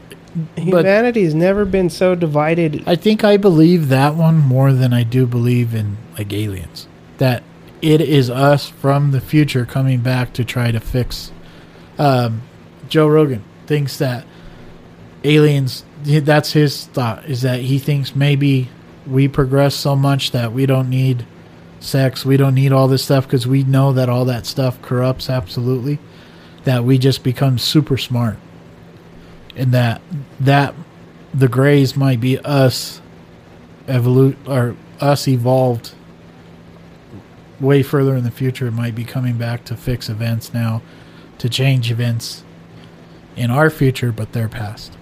Humanity's 0.57 1.33
never 1.33 1.65
been 1.65 1.89
so 1.89 2.17
divided. 2.17 2.83
I 2.89 2.97
think 2.97 3.23
I 3.23 3.37
believe 3.37 3.87
that 3.89 4.17
one 4.17 4.37
more 4.39 4.73
than 4.73 4.93
I 4.93 5.05
do 5.05 5.25
believe 5.25 5.73
in 5.73 5.97
like 6.19 6.33
aliens. 6.33 6.89
That 7.19 7.45
it 7.81 8.01
is 8.01 8.29
us 8.29 8.69
from 8.69 9.13
the 9.13 9.21
future 9.21 9.65
coming 9.65 10.01
back 10.01 10.33
to 10.33 10.45
try 10.45 10.73
to 10.73 10.81
fix. 10.81 11.31
Um, 12.01 12.43
Joe 12.89 13.07
Rogan 13.07 13.45
thinks 13.67 13.97
that 13.99 14.27
aliens. 15.23 15.85
That's 16.07 16.53
his 16.53 16.87
thought. 16.87 17.25
Is 17.27 17.43
that 17.43 17.61
he 17.61 17.79
thinks 17.79 18.15
maybe 18.15 18.69
we 19.07 19.29
progress 19.29 19.75
so 19.75 19.97
much 19.97 20.31
that 20.31 20.53
we 20.53 20.67
don't 20.67 20.89
need 20.89 21.27
sex, 21.81 22.25
we 22.25 22.37
don't 22.37 22.55
need 22.55 22.73
all 22.73 22.89
this 22.89 23.05
stuff 23.05 23.27
because 23.27 23.47
we 23.47 23.63
know 23.63 23.93
that 23.93 24.09
all 24.09 24.25
that 24.25 24.47
stuff 24.47 24.81
corrupts 24.83 25.29
absolutely. 25.29 25.99
That 26.65 26.85
we 26.85 26.99
just 26.99 27.23
become 27.23 27.59
super 27.59 27.97
smart, 27.97 28.39
and 29.55 29.73
that 29.73 30.01
that 30.41 30.75
the 31.33 31.49
Greys 31.49 31.97
might 31.97 32.21
be 32.21 32.39
us 32.41 33.01
evolute 33.87 34.37
or 34.49 34.77
us 35.01 35.29
evolved 35.29 35.93
way 37.61 37.83
further 37.83 38.17
in 38.17 38.25
the 38.25 38.31
future. 38.31 38.67
It 38.67 38.73
might 38.73 38.95
be 38.95 39.05
coming 39.05 39.39
back 39.39 39.65
to 39.67 39.77
fix 39.77 40.09
events 40.09 40.53
now, 40.53 40.83
to 41.39 41.49
change 41.49 41.91
events 41.91 42.43
in 43.37 43.51
our 43.51 43.71
future, 43.71 44.11
but 44.11 44.33
their 44.33 44.49
past, 44.49 44.96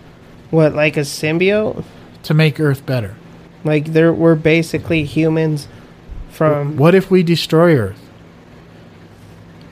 What, 0.54 0.74
like 0.74 0.96
a 0.96 1.00
symbiote? 1.00 1.84
to 2.22 2.32
make 2.34 2.58
Earth 2.58 2.86
better. 2.86 3.16
Like 3.64 3.86
there, 3.92 4.12
we're 4.12 4.34
basically 4.34 5.04
humans 5.04 5.68
from 6.30 6.76
What 6.76 6.94
if 6.94 7.10
we 7.10 7.22
destroy 7.22 7.76
Earth 7.76 8.00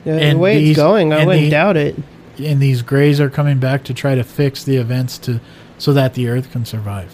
the 0.05 0.11
and 0.11 0.39
way 0.39 0.59
these- 0.59 0.71
it's 0.71 0.77
going. 0.77 1.13
I 1.13 1.25
wouldn't 1.25 1.45
the- 1.45 1.49
doubt 1.49 1.77
it. 1.77 1.95
and 2.37 2.59
these 2.59 2.81
Greys 2.81 3.19
are 3.21 3.29
coming 3.29 3.57
back 3.59 3.83
to 3.85 3.93
try 3.93 4.15
to 4.15 4.23
fix 4.23 4.63
the 4.63 4.77
events 4.77 5.17
to 5.19 5.39
so 5.77 5.93
that 5.93 6.13
the 6.15 6.27
Earth 6.27 6.51
can 6.51 6.65
survive? 6.65 7.13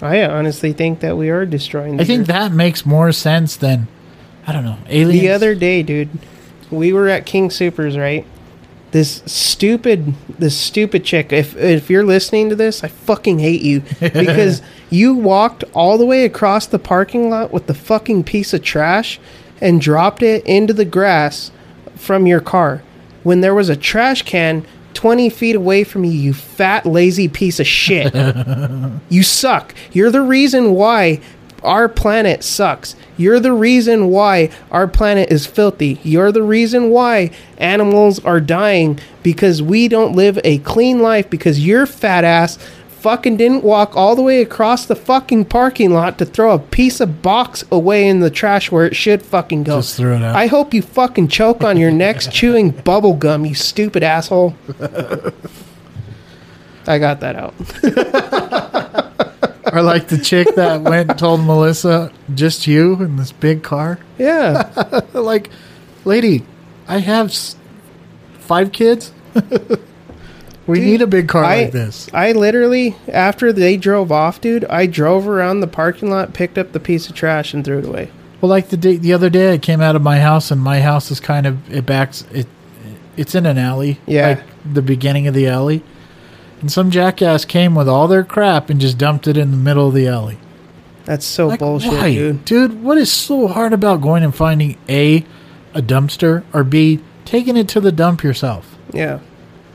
I 0.00 0.22
honestly 0.24 0.72
think 0.72 1.00
that 1.00 1.16
we 1.16 1.28
are 1.30 1.44
destroying. 1.44 1.96
The 1.96 2.02
I 2.04 2.06
think 2.06 2.20
Earth. 2.22 2.26
that 2.28 2.52
makes 2.52 2.86
more 2.86 3.10
sense 3.12 3.56
than 3.56 3.88
I 4.46 4.52
don't 4.52 4.64
know 4.64 4.78
aliens. 4.88 5.20
the 5.20 5.30
other 5.30 5.54
day, 5.54 5.82
dude, 5.82 6.08
we 6.70 6.92
were 6.92 7.08
at 7.08 7.26
King 7.26 7.50
Supers, 7.50 7.96
right? 7.98 8.24
This 8.90 9.22
stupid, 9.26 10.14
this 10.38 10.56
stupid 10.56 11.04
chick. 11.04 11.32
If 11.32 11.56
if 11.56 11.90
you're 11.90 12.04
listening 12.04 12.48
to 12.48 12.56
this, 12.56 12.82
I 12.82 12.88
fucking 12.88 13.38
hate 13.38 13.60
you 13.60 13.82
because 14.00 14.62
you 14.90 15.14
walked 15.14 15.64
all 15.74 15.98
the 15.98 16.06
way 16.06 16.24
across 16.24 16.66
the 16.66 16.78
parking 16.78 17.28
lot 17.28 17.52
with 17.52 17.66
the 17.66 17.74
fucking 17.74 18.24
piece 18.24 18.54
of 18.54 18.62
trash 18.62 19.20
and 19.60 19.80
dropped 19.80 20.22
it 20.22 20.44
into 20.46 20.72
the 20.72 20.84
grass 20.84 21.50
from 21.96 22.26
your 22.26 22.40
car 22.40 22.82
when 23.22 23.40
there 23.40 23.54
was 23.54 23.68
a 23.68 23.76
trash 23.76 24.22
can 24.22 24.64
20 24.94 25.28
feet 25.30 25.54
away 25.54 25.84
from 25.84 26.02
you, 26.02 26.10
you 26.10 26.34
fat, 26.34 26.84
lazy 26.84 27.28
piece 27.28 27.60
of 27.60 27.66
shit. 27.66 28.12
you 29.08 29.22
suck. 29.22 29.74
You're 29.92 30.10
the 30.10 30.22
reason 30.22 30.72
why 30.72 31.20
our 31.62 31.88
planet 31.88 32.44
sucks. 32.44 32.94
You're 33.16 33.40
the 33.40 33.52
reason 33.52 34.08
why 34.08 34.50
our 34.70 34.86
planet 34.86 35.30
is 35.30 35.46
filthy. 35.46 36.00
You're 36.02 36.32
the 36.32 36.42
reason 36.42 36.90
why 36.90 37.30
animals 37.56 38.24
are 38.24 38.40
dying 38.40 38.98
because 39.22 39.60
we 39.62 39.88
don't 39.88 40.14
live 40.14 40.38
a 40.44 40.58
clean 40.58 41.00
life 41.00 41.28
because 41.28 41.64
your 41.64 41.86
fat 41.86 42.24
ass 42.24 42.58
fucking 42.98 43.36
didn't 43.36 43.62
walk 43.62 43.96
all 43.96 44.16
the 44.16 44.22
way 44.22 44.42
across 44.42 44.86
the 44.86 44.96
fucking 44.96 45.44
parking 45.44 45.92
lot 45.92 46.18
to 46.18 46.26
throw 46.26 46.52
a 46.52 46.58
piece 46.58 47.00
of 47.00 47.22
box 47.22 47.64
away 47.70 48.08
in 48.08 48.20
the 48.20 48.30
trash 48.30 48.72
where 48.72 48.84
it 48.86 48.96
should 48.96 49.22
fucking 49.22 49.62
go. 49.62 49.78
Just 49.78 49.96
threw 49.96 50.14
it 50.14 50.22
out. 50.22 50.34
I 50.34 50.46
hope 50.46 50.74
you 50.74 50.82
fucking 50.82 51.28
choke 51.28 51.62
on 51.62 51.76
your 51.76 51.92
next 51.92 52.32
chewing 52.38 52.70
bubble 52.70 53.14
gum, 53.14 53.46
you 53.46 53.54
stupid 53.54 54.02
asshole. 54.02 54.56
I 56.86 56.98
got 56.98 57.20
that 57.20 57.36
out. 57.36 57.54
or 59.72 59.82
like 59.82 60.08
the 60.08 60.18
chick 60.18 60.54
that 60.56 60.82
went 60.82 61.10
and 61.10 61.18
told 61.18 61.40
Melissa, 61.42 62.12
"Just 62.34 62.66
you 62.66 62.94
in 63.02 63.16
this 63.16 63.32
big 63.32 63.62
car." 63.62 63.98
Yeah. 64.18 65.00
like, 65.12 65.50
lady, 66.04 66.44
I 66.86 66.98
have 66.98 67.28
s- 67.28 67.56
five 68.40 68.72
kids. 68.72 69.12
we 70.66 70.76
Dude, 70.80 70.84
need 70.84 71.02
a 71.02 71.06
big 71.06 71.28
car 71.28 71.44
I, 71.44 71.62
like 71.62 71.72
this. 71.72 72.08
I 72.12 72.32
literally, 72.32 72.96
after 73.08 73.52
they 73.52 73.76
drove 73.76 74.12
off, 74.12 74.40
dude, 74.40 74.64
I 74.66 74.86
drove 74.86 75.26
around 75.28 75.60
the 75.60 75.66
parking 75.66 76.10
lot, 76.10 76.32
picked 76.34 76.58
up 76.58 76.72
the 76.72 76.80
piece 76.80 77.08
of 77.08 77.14
trash, 77.14 77.54
and 77.54 77.64
threw 77.64 77.78
it 77.78 77.86
away. 77.86 78.10
Well, 78.40 78.50
like 78.50 78.68
the 78.68 78.76
day, 78.76 78.96
the 78.96 79.12
other 79.14 79.30
day, 79.30 79.52
I 79.54 79.58
came 79.58 79.80
out 79.80 79.96
of 79.96 80.02
my 80.02 80.18
house, 80.20 80.50
and 80.50 80.60
my 80.60 80.80
house 80.80 81.10
is 81.10 81.20
kind 81.20 81.46
of 81.46 81.72
it 81.72 81.86
backs 81.86 82.24
it. 82.32 82.46
It's 83.16 83.34
in 83.34 83.46
an 83.46 83.58
alley, 83.58 83.98
Yeah. 84.06 84.28
like 84.28 84.44
the 84.74 84.82
beginning 84.82 85.26
of 85.26 85.34
the 85.34 85.48
alley, 85.48 85.82
and 86.60 86.70
some 86.70 86.90
jackass 86.90 87.44
came 87.44 87.74
with 87.74 87.88
all 87.88 88.08
their 88.08 88.24
crap 88.24 88.70
and 88.70 88.80
just 88.80 88.98
dumped 88.98 89.26
it 89.28 89.36
in 89.36 89.50
the 89.50 89.56
middle 89.56 89.88
of 89.88 89.94
the 89.94 90.06
alley. 90.08 90.38
That's 91.04 91.24
so 91.24 91.48
Like, 91.48 91.60
bullshit, 91.60 91.92
why? 91.92 92.32
dude. 92.44 92.82
What 92.82 92.98
is 92.98 93.10
so 93.10 93.48
hard 93.48 93.72
about 93.72 94.00
going 94.02 94.22
and 94.22 94.34
finding 94.34 94.76
a 94.88 95.24
a 95.74 95.80
dumpster 95.82 96.42
or 96.52 96.64
b 96.64 97.00
taking 97.24 97.56
it 97.56 97.68
to 97.68 97.80
the 97.80 97.92
dump 97.92 98.22
yourself? 98.22 98.76
Yeah. 98.92 99.20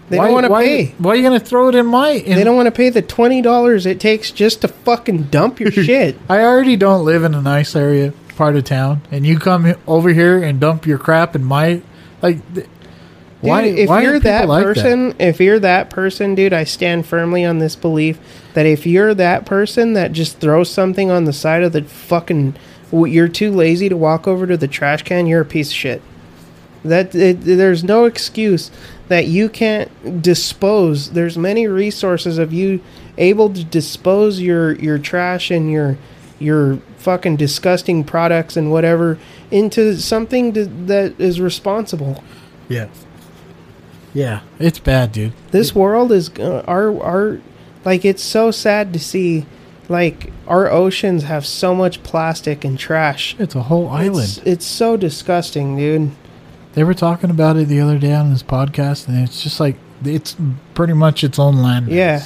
They 0.09 0.17
Why- 0.17 0.25
don't 0.25 0.33
want 0.33 0.45
to 0.47 0.53
pay. 0.55 0.93
Why 0.99 1.11
are 1.11 1.15
you 1.15 1.21
going 1.23 1.39
to 1.39 1.43
throw 1.45 1.69
it 1.69 1.75
in 1.75 1.85
my? 1.87 2.09
In, 2.09 2.35
They 2.35 2.43
don't 2.43 2.55
want 2.57 2.67
to 2.67 2.71
pay 2.71 2.89
the 2.89 3.01
twenty 3.01 3.41
dollars 3.41 3.85
it 3.85 3.99
takes 3.99 4.29
just 4.31 4.61
to 4.61 4.67
fucking 4.67 5.23
dump 5.31 5.59
your 5.59 5.71
shit. 5.71 6.17
I 6.29 6.41
already 6.43 6.75
don't 6.75 7.03
live 7.05 7.23
in 7.23 7.33
a 7.33 7.41
nice 7.41 7.75
area 7.75 8.13
part 8.35 8.55
of 8.55 8.63
town, 8.65 9.01
and 9.11 9.25
you 9.25 9.39
come 9.39 9.73
over 9.87 10.09
here 10.09 10.43
and 10.43 10.59
dump 10.59 10.85
your 10.85 10.97
crap 10.99 11.35
in 11.35 11.43
my 11.43 11.81
like. 12.21 12.53
Th- 12.53 12.67
Dude, 13.43 13.49
why? 13.49 13.63
if 13.63 13.89
why 13.89 14.01
you're 14.03 14.19
that 14.21 14.47
like 14.47 14.63
person, 14.63 15.15
if 15.19 15.41
you're 15.41 15.59
that 15.59 15.89
person, 15.89 16.33
dude, 16.33 16.53
I 16.53 16.63
stand 16.63 17.05
firmly 17.05 17.43
on 17.43 17.59
this 17.59 17.75
belief 17.75 18.17
that 18.53 18.65
if 18.65 18.85
you're 18.85 19.13
that 19.13 19.45
person 19.45 19.91
that 19.93 20.13
just 20.13 20.39
throws 20.39 20.71
something 20.71 21.11
on 21.11 21.25
the 21.25 21.33
side 21.33 21.61
of 21.61 21.73
the 21.73 21.83
fucking, 21.83 22.55
you're 22.93 23.27
too 23.27 23.51
lazy 23.51 23.89
to 23.89 23.97
walk 23.97 24.29
over 24.29 24.47
to 24.47 24.55
the 24.55 24.69
trash 24.69 25.03
can, 25.03 25.27
you're 25.27 25.41
a 25.41 25.45
piece 25.45 25.71
of 25.71 25.75
shit. 25.75 26.01
That 26.85 27.13
it, 27.13 27.41
there's 27.41 27.83
no 27.83 28.05
excuse 28.05 28.71
that 29.09 29.27
you 29.27 29.49
can't 29.49 30.21
dispose. 30.21 31.11
There's 31.11 31.37
many 31.37 31.67
resources 31.67 32.37
of 32.37 32.53
you 32.53 32.79
able 33.17 33.53
to 33.53 33.63
dispose 33.65 34.39
your 34.39 34.75
your 34.75 34.99
trash 34.99 35.51
and 35.51 35.69
your 35.69 35.97
your 36.39 36.77
fucking 36.97 37.35
disgusting 37.35 38.05
products 38.05 38.55
and 38.55 38.71
whatever 38.71 39.19
into 39.51 39.97
something 39.97 40.53
to, 40.53 40.65
that 40.65 41.19
is 41.19 41.41
responsible. 41.41 42.23
Yeah. 42.69 42.87
Yeah, 44.13 44.41
it's 44.59 44.79
bad, 44.79 45.11
dude. 45.11 45.33
this 45.51 45.73
world 45.73 46.11
is 46.11 46.29
uh, 46.39 46.63
our 46.67 47.01
our 47.01 47.41
like 47.85 48.05
it's 48.05 48.23
so 48.23 48.51
sad 48.51 48.93
to 48.93 48.99
see 48.99 49.45
like 49.89 50.31
our 50.47 50.69
oceans 50.71 51.23
have 51.23 51.45
so 51.45 51.75
much 51.75 52.01
plastic 52.03 52.63
and 52.63 52.79
trash 52.79 53.35
It's 53.39 53.55
a 53.55 53.63
whole 53.63 53.89
island. 53.89 54.23
it's, 54.23 54.37
it's 54.39 54.65
so 54.65 54.95
disgusting 54.97 55.75
dude 55.75 56.11
They 56.73 56.83
were 56.83 56.93
talking 56.93 57.29
about 57.29 57.57
it 57.57 57.67
the 57.67 57.81
other 57.81 57.97
day 57.99 58.13
on 58.13 58.29
this 58.31 58.41
podcast, 58.43 59.07
and 59.07 59.17
it's 59.23 59.43
just 59.43 59.59
like 59.59 59.75
it's 60.05 60.35
pretty 60.73 60.93
much 60.93 61.23
its 61.23 61.39
own 61.39 61.57
land. 61.57 61.87
Yeah. 61.87 62.23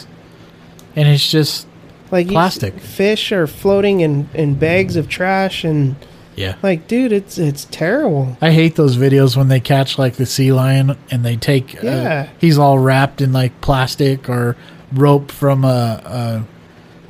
and 0.96 1.08
it's 1.08 1.30
just 1.32 1.68
like 2.12 2.28
Plastic. 2.28 2.80
fish 2.80 3.32
are 3.32 3.48
floating 3.48 4.02
in 4.02 4.30
in 4.34 4.56
bags 4.56 4.96
of 4.96 5.08
trash 5.10 5.64
and 5.64 5.96
yeah. 6.38 6.56
like 6.64 6.88
dude 6.88 7.12
it's 7.12 7.38
it's 7.38 7.66
terrible 7.66 8.38
I 8.42 8.52
hate 8.52 8.76
those 8.76 8.96
videos 8.96 9.36
when 9.36 9.50
they 9.50 9.60
catch 9.60 9.98
like 10.00 10.14
the 10.14 10.26
sea 10.26 10.54
lion 10.54 10.98
and 11.12 11.26
they 11.26 11.36
take. 11.36 11.74
Yeah. 11.84 12.28
Uh, 12.30 12.36
he's 12.40 12.58
all 12.58 12.80
wrapped 12.80 13.20
in 13.22 13.34
like 13.34 13.60
plastic 13.60 14.30
or 14.30 14.56
rope 14.94 15.32
from 15.32 15.66
a, 15.66 16.02
a, 16.06 16.48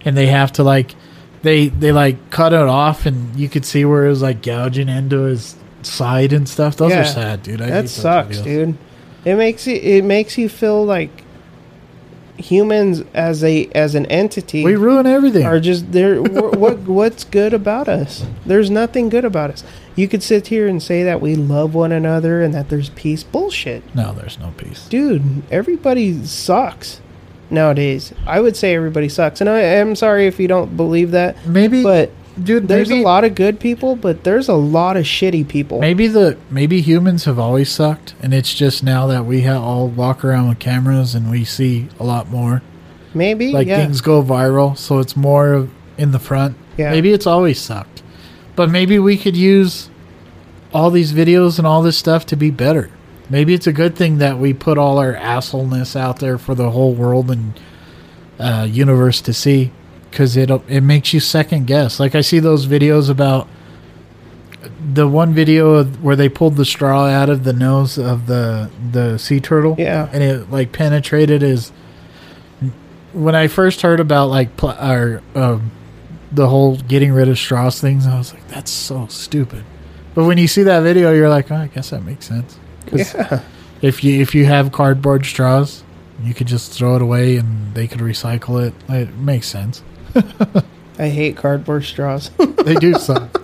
and 0.05 0.17
they 0.17 0.25
have 0.27 0.51
to 0.53 0.63
like, 0.63 0.95
they 1.43 1.67
they 1.67 1.91
like 1.91 2.31
cut 2.31 2.53
it 2.53 2.59
off 2.59 3.05
and 3.05 3.35
you 3.35 3.47
could 3.49 3.65
see 3.65 3.85
where 3.85 4.05
it 4.05 4.09
was 4.09 4.21
like 4.23 4.41
gouging 4.41 4.89
into 4.89 5.19
his 5.23 5.55
side 5.83 6.33
and 6.33 6.49
stuff. 6.49 6.75
Those 6.77 6.91
Yeah. 6.91 7.01
are 7.01 7.05
sad, 7.05 7.43
dude. 7.43 7.61
I 7.61 7.67
that 7.69 7.81
those 7.81 7.91
sucks 7.91 8.37
videos. 8.37 8.43
dude 8.43 8.77
it 9.25 9.35
makes 9.35 9.67
you 9.67 9.75
it 9.75 10.03
makes 10.05 10.37
you 10.37 10.47
feel 10.47 10.85
like 10.85 11.23
humans 12.37 13.03
as 13.13 13.43
a 13.43 13.67
as 13.73 13.95
an 13.95 14.05
entity 14.07 14.63
We 14.63 14.75
ruin 14.75 15.05
everything. 15.07 15.45
are 15.45 15.59
just 15.59 15.91
there. 15.91 16.21
what 16.23 16.79
what's 16.79 17.23
good 17.23 17.53
about 17.53 17.87
us? 17.87 18.25
There's 18.45 18.69
nothing 18.69 19.09
good 19.09 19.25
about 19.25 19.49
us. 19.51 19.63
You 19.95 20.07
could 20.07 20.21
sit 20.21 20.47
here 20.47 20.67
and 20.67 20.81
say 20.81 21.03
that 21.03 21.21
we 21.21 21.35
love 21.35 21.73
one 21.73 21.91
another 21.91 22.41
and 22.43 22.53
that 22.53 22.69
there's 22.69 22.89
peace. 22.89 23.23
Bullshit, 23.23 23.83
no, 23.95 24.13
there's 24.13 24.37
no 24.39 24.53
peace. 24.57 24.87
dude. 24.87 25.41
Everybody 25.51 26.23
sucks 26.25 27.01
nowadays. 27.49 28.13
I 28.27 28.39
would 28.41 28.55
say 28.55 28.75
everybody 28.75 29.09
sucks, 29.09 29.41
and 29.41 29.49
I 29.49 29.59
am 29.59 29.95
sorry 29.95 30.27
if 30.27 30.39
you 30.39 30.47
don't 30.47 30.77
believe 30.77 31.11
that. 31.11 31.45
Maybe, 31.47 31.81
But 31.81 32.11
dude, 32.43 32.67
there's 32.67 32.89
maybe, 32.89 33.01
a 33.01 33.05
lot 33.05 33.23
of 33.23 33.35
good 33.35 33.59
people, 33.59 33.95
but 33.95 34.23
there's 34.23 34.47
a 34.47 34.55
lot 34.55 34.97
of 34.97 35.05
shitty 35.05 35.47
people. 35.47 35.79
Maybe 35.79 36.07
the 36.07 36.37
maybe 36.49 36.81
humans 36.81 37.25
have 37.25 37.39
always 37.39 37.69
sucked, 37.69 38.15
and 38.21 38.33
it's 38.33 38.53
just 38.53 38.83
now 38.83 39.07
that 39.07 39.25
we 39.25 39.47
all 39.47 39.87
walk 39.87 40.23
around 40.23 40.49
with 40.49 40.59
cameras 40.59 41.15
and 41.15 41.29
we 41.29 41.43
see 41.43 41.89
a 41.99 42.03
lot 42.03 42.29
more. 42.29 42.61
Maybe, 43.13 43.51
Like 43.51 43.67
yeah. 43.67 43.77
things 43.77 44.01
go 44.01 44.21
viral, 44.21 44.77
so 44.77 44.99
it's 44.99 45.15
more 45.15 45.67
in 45.97 46.11
the 46.11 46.19
front. 46.19 46.55
Yeah. 46.77 46.91
Maybe 46.91 47.11
it's 47.11 47.25
always 47.25 47.59
sucked, 47.59 48.03
but 48.55 48.69
maybe 48.69 48.99
we 48.99 49.17
could 49.17 49.35
use 49.35 49.89
all 50.73 50.91
these 50.91 51.13
videos 51.13 51.57
and 51.57 51.65
all 51.65 51.81
this 51.81 51.97
stuff 51.97 52.25
to 52.27 52.35
be 52.35 52.51
better. 52.51 52.91
Maybe 53.29 53.53
it's 53.53 53.67
a 53.67 53.73
good 53.73 53.95
thing 53.95 54.19
that 54.19 54.37
we 54.37 54.53
put 54.53 54.77
all 54.77 54.99
our 54.99 55.13
assholeness 55.13 55.95
out 55.95 56.19
there 56.19 56.37
for 56.37 56.55
the 56.55 56.71
whole 56.71 56.93
world 56.93 57.29
and 57.31 57.59
uh, 58.39 58.67
universe 58.69 59.21
to 59.21 59.33
see, 59.33 59.71
because 60.17 60.35
it 60.35 60.49
it 60.67 60.81
makes 60.81 61.13
you 61.13 61.19
second 61.19 61.67
guess. 61.67 61.99
Like 61.99 62.15
I 62.15 62.21
see 62.21 62.39
those 62.39 62.65
videos 62.65 63.07
about 63.07 63.47
the 64.93 65.07
one 65.07 65.31
video 65.33 65.83
where 65.83 66.15
they 66.15 66.27
pulled 66.27 66.55
the 66.55 66.65
straw 66.65 67.05
out 67.05 67.29
of 67.29 67.43
the 67.43 67.53
nose 67.53 67.99
of 67.99 68.25
the 68.25 68.71
the 68.91 69.19
sea 69.19 69.39
turtle. 69.39 69.75
Yeah. 69.77 70.09
and 70.11 70.23
it 70.23 70.49
like 70.49 70.71
penetrated 70.71 71.43
his. 71.43 71.71
When 73.13 73.35
I 73.35 73.47
first 73.47 73.81
heard 73.83 73.99
about 73.99 74.29
like 74.29 74.57
pl- 74.57 74.71
or 74.71 75.21
um, 75.35 75.71
the 76.31 76.47
whole 76.49 76.77
getting 76.77 77.11
rid 77.13 77.29
of 77.29 77.37
straws 77.37 77.79
things, 77.79 78.07
I 78.07 78.17
was 78.17 78.33
like, 78.33 78.47
that's 78.47 78.71
so 78.71 79.05
stupid. 79.07 79.63
But 80.15 80.25
when 80.25 80.39
you 80.39 80.47
see 80.47 80.63
that 80.63 80.79
video, 80.81 81.13
you're 81.13 81.29
like, 81.29 81.51
oh, 81.51 81.55
I 81.55 81.67
guess 81.67 81.91
that 81.91 82.03
makes 82.03 82.25
sense. 82.25 82.57
'Cause 82.87 83.13
yeah, 83.13 83.41
If 83.83 84.03
you 84.03 84.19
if 84.19 84.33
you 84.33 84.45
have 84.45 84.71
cardboard 84.71 85.25
straws, 85.27 85.83
you 86.23 86.33
could 86.33 86.47
just 86.47 86.71
throw 86.73 86.95
it 86.95 87.01
away 87.03 87.37
and 87.37 87.75
they 87.75 87.87
could 87.87 87.99
recycle 87.99 88.65
it. 88.65 88.73
It 88.89 89.15
makes 89.17 89.47
sense. 89.47 89.83
I 90.99 91.09
hate 91.09 91.37
cardboard 91.37 91.85
straws. 91.85 92.31
They 92.67 92.75
do 92.75 92.95
suck. 92.95 93.41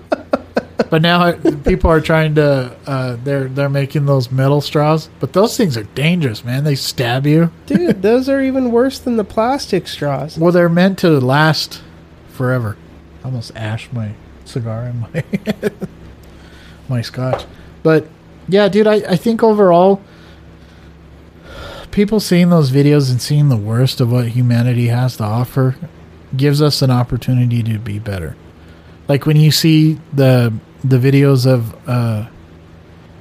But 0.89 1.01
now 1.01 1.31
people 1.63 1.89
are 1.89 2.01
trying 2.01 2.35
to 2.35 2.75
uh, 2.85 3.17
they're 3.23 3.47
they're 3.47 3.69
making 3.69 4.05
those 4.05 4.31
metal 4.31 4.59
straws, 4.59 5.09
but 5.19 5.33
those 5.33 5.55
things 5.55 5.77
are 5.77 5.83
dangerous, 5.83 6.43
man. 6.43 6.65
They 6.65 6.75
stab 6.75 7.25
you. 7.25 7.51
Dude, 7.65 8.01
those 8.01 8.27
are 8.27 8.41
even 8.41 8.71
worse 8.71 8.99
than 8.99 9.15
the 9.15 9.23
plastic 9.23 9.87
straws. 9.87 10.37
Well, 10.37 10.51
they're 10.51 10.69
meant 10.69 10.99
to 10.99 11.19
last 11.19 11.81
forever. 12.29 12.75
I 13.21 13.25
almost 13.25 13.53
ashed 13.55 13.93
my 13.93 14.13
cigar 14.45 14.83
in 14.85 14.99
my 14.99 15.23
my 16.89 17.01
scotch. 17.01 17.45
But 17.81 18.07
yeah, 18.47 18.67
dude, 18.67 18.87
I, 18.87 18.95
I 18.95 19.15
think 19.15 19.41
overall 19.41 20.01
people 21.91 22.19
seeing 22.19 22.49
those 22.49 22.71
videos 22.71 23.09
and 23.09 23.21
seeing 23.21 23.49
the 23.49 23.57
worst 23.57 24.01
of 24.01 24.11
what 24.11 24.29
humanity 24.29 24.87
has 24.87 25.17
to 25.17 25.23
offer 25.23 25.75
gives 26.35 26.61
us 26.61 26.81
an 26.81 26.89
opportunity 26.91 27.61
to 27.63 27.77
be 27.79 27.99
better. 27.99 28.35
Like 29.07 29.25
when 29.25 29.37
you 29.37 29.51
see 29.51 29.99
the 30.13 30.53
the 30.83 30.97
videos 30.97 31.45
of 31.45 31.75
uh 31.87 32.27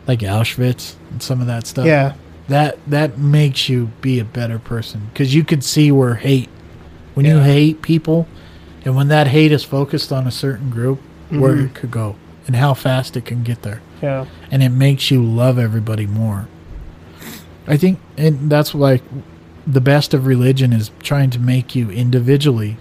like 0.07 0.21
Auschwitz 0.21 0.95
and 1.11 1.23
some 1.23 1.41
of 1.41 1.47
that 1.47 1.67
stuff. 1.67 1.87
Yeah. 1.87 2.15
That 2.49 2.79
that 2.89 3.19
makes 3.19 3.69
you 3.69 3.91
be 4.01 4.19
a 4.19 4.25
better 4.25 4.59
person 4.59 5.11
cuz 5.15 5.35
you 5.35 5.45
could 5.45 5.63
see 5.65 5.93
where 5.93 6.15
hate 6.17 6.49
when 7.15 7.25
you 7.27 7.39
hate 7.41 7.83
people 7.83 8.27
and 8.85 8.97
when 8.97 9.09
that 9.09 9.29
hate 9.29 9.53
is 9.53 9.63
focused 9.63 10.13
on 10.13 10.27
a 10.27 10.31
certain 10.31 10.71
group 10.71 11.01
where 11.31 11.55
Mhm. 11.57 11.67
it 11.67 11.75
could 11.75 11.91
go 11.91 12.17
and 12.47 12.57
how 12.57 12.75
fast 12.75 13.17
it 13.17 13.25
can 13.25 13.43
get 13.43 13.63
there 13.63 13.81
Yeah. 14.03 14.25
and 14.51 14.63
it 14.63 14.71
makes 14.71 15.11
you 15.11 15.23
love 15.25 15.59
everybody 15.59 16.07
more. 16.07 16.49
I 17.69 17.77
think 17.77 17.99
and 18.19 18.51
that's 18.51 18.75
like 18.75 19.03
the 19.67 19.81
best 19.81 20.13
of 20.15 20.27
religion 20.27 20.73
is 20.73 20.91
trying 21.03 21.31
to 21.31 21.39
make 21.39 21.77
you 21.77 21.91
individually 21.91 22.77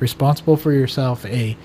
responsible 0.00 0.56
for 0.56 0.72
yourself 0.72 1.24
a 1.26 1.56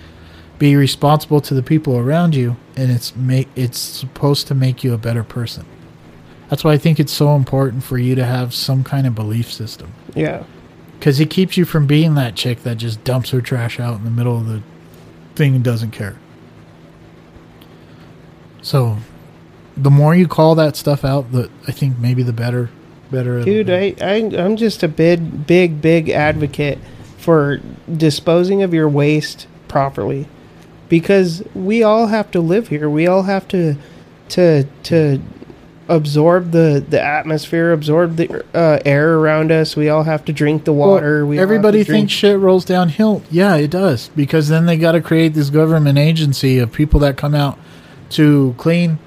be 0.59 0.75
responsible 0.75 1.41
to 1.41 1.53
the 1.53 1.63
people 1.63 1.97
around 1.97 2.33
you 2.35 2.55
and 2.77 2.91
it's 2.91 3.15
make 3.15 3.47
it's 3.55 3.79
supposed 3.79 4.47
to 4.47 4.55
make 4.55 4.83
you 4.83 4.93
a 4.93 4.97
better 4.97 5.23
person. 5.23 5.65
That's 6.49 6.63
why 6.63 6.73
I 6.73 6.77
think 6.77 6.99
it's 6.99 7.11
so 7.11 7.35
important 7.35 7.83
for 7.83 7.97
you 7.97 8.15
to 8.15 8.23
have 8.23 8.53
some 8.53 8.83
kind 8.83 9.07
of 9.07 9.15
belief 9.15 9.51
system 9.51 9.91
Yeah. 10.13 10.43
cuz 11.01 11.19
it 11.19 11.29
keeps 11.29 11.57
you 11.57 11.65
from 11.65 11.87
being 11.87 12.15
that 12.15 12.35
chick 12.35 12.63
that 12.63 12.77
just 12.77 13.03
dumps 13.03 13.31
her 13.31 13.41
trash 13.41 13.79
out 13.79 13.97
in 13.97 14.03
the 14.05 14.11
middle 14.11 14.37
of 14.37 14.47
the 14.47 14.61
thing 15.35 15.55
and 15.55 15.63
doesn't 15.63 15.91
care. 15.91 16.15
So 18.61 18.97
the 19.77 19.91
more 19.91 20.15
you 20.15 20.27
call 20.27 20.55
that 20.55 20.75
stuff 20.75 21.03
out, 21.03 21.31
the 21.31 21.49
I 21.67 21.71
think 21.71 21.99
maybe 21.99 22.23
the 22.23 22.33
better 22.33 22.69
better 23.11 23.43
Dude. 23.43 23.69
I, 23.69 23.93
I 24.01 24.31
I'm 24.37 24.55
just 24.55 24.83
a 24.83 24.87
big 24.87 25.45
big 25.45 25.81
big 25.81 26.09
advocate 26.09 26.79
for 27.25 27.59
disposing 27.91 28.61
of 28.61 28.71
your 28.71 28.87
waste 28.87 29.47
properly. 29.67 30.27
Because 30.87 31.43
we 31.55 31.81
all 31.81 32.07
have 32.07 32.29
to 32.31 32.39
live 32.39 32.67
here. 32.67 32.87
We 32.87 33.07
all 33.07 33.23
have 33.23 33.47
to 33.47 33.75
to 34.29 34.65
to 34.83 35.19
absorb 35.89 36.51
the 36.51 36.85
the 36.87 37.01
atmosphere, 37.01 37.71
absorb 37.71 38.17
the 38.17 38.45
uh, 38.53 38.79
air 38.85 39.15
around 39.17 39.51
us. 39.51 39.75
We 39.75 39.89
all 39.89 40.03
have 40.03 40.23
to 40.25 40.33
drink 40.33 40.65
the 40.65 40.73
Well, 40.73 40.89
water. 40.89 41.25
we 41.25 41.37
have 41.37 41.41
to 41.41 41.43
everybody 41.53 41.83
thinks 41.83 42.13
shit 42.13 42.37
rolls 42.37 42.63
downhill. 42.65 43.23
Yeah, 43.31 43.55
it 43.55 43.71
does 43.71 44.09
because 44.15 44.47
then 44.49 44.67
they 44.67 44.77
got 44.77 44.91
to 44.91 45.01
create 45.01 45.33
this 45.33 45.49
government 45.49 45.97
agency 45.97 46.59
of 46.59 46.71
people 46.71 46.99
that 46.99 47.17
come 47.17 47.33
out 47.33 47.57
to 48.11 48.53
clean 48.59 48.99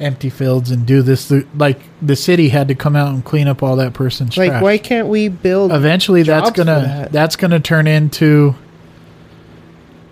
empty 0.00 0.28
fields 0.30 0.70
and 0.70 0.84
do 0.86 1.02
this. 1.02 1.28
The- 1.28 1.46
Like 1.56 1.80
the 2.02 2.16
city 2.16 2.48
had 2.48 2.68
to 2.68 2.74
come 2.74 2.96
out 2.96 3.08
and 3.14 3.24
clean 3.24 3.46
up 3.48 3.62
all 3.62 3.76
that 3.76 3.92
person's 3.92 4.36
like 4.36 4.50
trash. 4.50 4.62
why 4.62 4.78
can't 4.78 5.08
we 5.08 5.28
build 5.28 5.72
Eventually, 5.72 6.22
that's 6.22 6.50
gonna 6.50 6.80
that? 6.80 7.12
that's 7.12 7.36
gonna 7.36 7.60
turn 7.60 7.86
into 7.86 8.54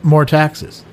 more 0.03 0.25
taxes, 0.25 0.85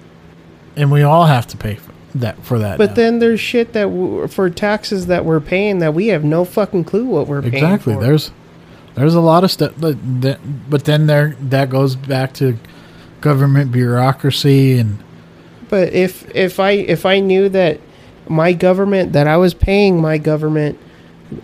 and 0.76 0.92
we 0.92 1.02
all 1.02 1.26
have 1.26 1.48
to 1.48 1.58
pay 1.58 1.76
for 1.76 1.92
that 2.16 2.44
for 2.44 2.60
that. 2.60 2.78
But 2.78 2.90
now. 2.92 2.96
then 2.96 3.20
there's 3.20 3.40
shit 3.40 3.74
that 3.74 3.84
w- 3.84 4.28
for 4.28 4.50
taxes 4.50 5.08
that 5.08 5.26
we're 5.26 5.40
paying 5.40 5.80
that 5.80 5.94
we 5.94 6.08
have 6.08 6.24
no 6.24 6.46
fucking 6.46 6.84
clue 6.86 7.06
what 7.06 7.28
we're 7.28 7.42
paying 7.42 7.54
exactly 7.56 7.96
there's 7.96 8.32
there's 8.96 9.14
a 9.16 9.22
lot 9.22 9.44
of 9.44 9.52
stuff, 9.52 9.74
but 9.80 9.96
that, 10.22 10.40
but 10.70 10.86
then 10.86 11.08
there 11.08 11.36
that 11.40 11.70
goes 11.70 11.96
back 11.96 12.34
to 12.34 12.58
government 13.22 13.72
bureaucracy 13.72 14.78
and 14.80 14.98
But 15.70 15.94
if 15.94 16.30
if 16.36 16.60
I 16.60 16.72
if 16.72 17.06
I 17.06 17.20
knew 17.20 17.50
that 17.50 17.80
my 18.30 18.54
government 18.54 19.14
that 19.14 19.28
I 19.28 19.38
was 19.38 19.54
paying 19.54 20.00
my 20.02 20.18
government 20.18 20.78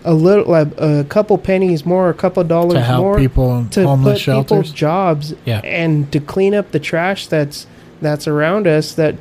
a 0.04 0.14
little 0.14 0.52
a, 0.54 0.62
a 1.00 1.04
couple 1.04 1.36
pennies 1.38 1.84
more, 1.86 2.08
a 2.10 2.14
couple 2.14 2.42
dollars 2.44 2.74
to 2.74 2.80
help 2.80 3.00
more 3.04 3.18
people 3.18 3.66
to 3.70 3.86
homeless 3.86 4.14
put 4.14 4.20
shelters. 4.22 4.48
people's 4.50 4.72
jobs 4.72 5.34
Yeah. 5.44 5.60
and 5.60 6.10
to 6.12 6.18
clean 6.20 6.54
up 6.54 6.72
the 6.72 6.80
trash 6.80 7.26
that's 7.28 7.66
that's 8.00 8.26
around 8.26 8.66
us 8.66 8.94
that 8.94 9.14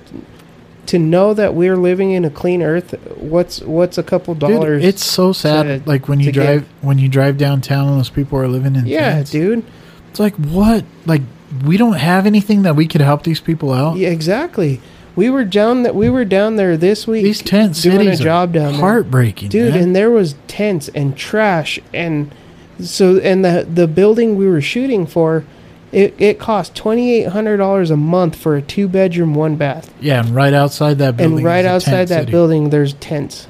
to 0.88 1.00
know 1.00 1.34
that 1.34 1.54
we're 1.56 1.78
living 1.78 2.12
in 2.12 2.26
a 2.26 2.30
clean 2.30 2.62
earth 2.62 2.92
what's 3.18 3.62
what's 3.62 3.98
a 3.98 4.04
couple 4.04 4.34
Dude, 4.36 4.50
dollars 4.52 4.84
it's 4.84 5.04
so 5.06 5.34
sad. 5.34 5.84
to- 5.84 5.90
like 5.90 6.08
when 6.08 6.20
you 6.20 6.26
to 6.28 6.32
get- 6.32 6.44
drive 6.46 6.66
when 6.82 6.98
you 7.00 7.10
drive 7.10 7.38
downtown 7.38 7.88
and 7.88 7.98
those 8.00 8.10
people 8.10 8.38
are 8.40 8.48
living 8.48 8.76
in 8.76 8.86
yeah 8.88 9.16
tents. 9.16 9.32
dude 9.32 9.64
It's 10.12 10.20
like 10.20 10.36
what? 10.36 10.84
Like 11.06 11.22
we 11.66 11.78
don't 11.78 11.94
have 11.98 12.26
anything 12.26 12.64
that 12.64 12.76
we 12.76 12.88
could 12.88 13.02
help 13.02 13.24
these 13.24 13.40
people 13.40 13.72
out. 13.72 13.98
yeah 13.98 14.10
exactly 14.10 14.82
we 15.16 15.30
were 15.30 15.46
down 15.46 15.84
that 15.84 15.96
we 15.96 16.10
were 16.10 16.26
down 16.26 16.56
there 16.56 16.78
this 16.78 17.08
week 17.08 17.24
These 17.24 17.42
tent 17.42 17.82
doing 17.82 18.00
cities 18.00 18.20
a 18.20 18.24
job 18.24 18.50
are 18.50 18.54
down 18.54 18.72
there 18.74 18.82
heartbreaking, 18.82 19.50
dude 19.50 19.74
man. 19.74 19.84
and 19.84 19.96
there 19.96 20.12
was 20.12 20.36
tents 20.48 20.90
and 20.90 21.18
trash 21.18 21.80
and 21.94 22.34
so 22.80 23.18
and 23.20 23.44
the 23.44 23.68
the 23.72 23.88
building 23.88 24.36
we 24.36 24.48
were 24.48 24.62
shooting 24.62 25.06
for 25.06 25.46
it, 25.92 26.14
it 26.18 26.40
cost 26.40 26.76
$2800 26.76 27.92
a 27.92 27.96
month 27.96 28.36
for 28.36 28.58
a 28.58 28.62
two 28.62 28.90
bedroom 28.90 29.34
one 29.34 29.56
bath 29.56 29.94
yeah, 30.02 30.26
and 30.26 30.36
right 30.36 30.54
outside 30.54 30.98
that 30.98 31.16
building, 31.16 31.38
and 31.38 31.46
right 31.46 31.66
outside 31.66 32.10
that 32.10 32.22
city. 32.22 32.32
building 32.32 32.70
there's 32.70 32.94
tents 32.94 33.48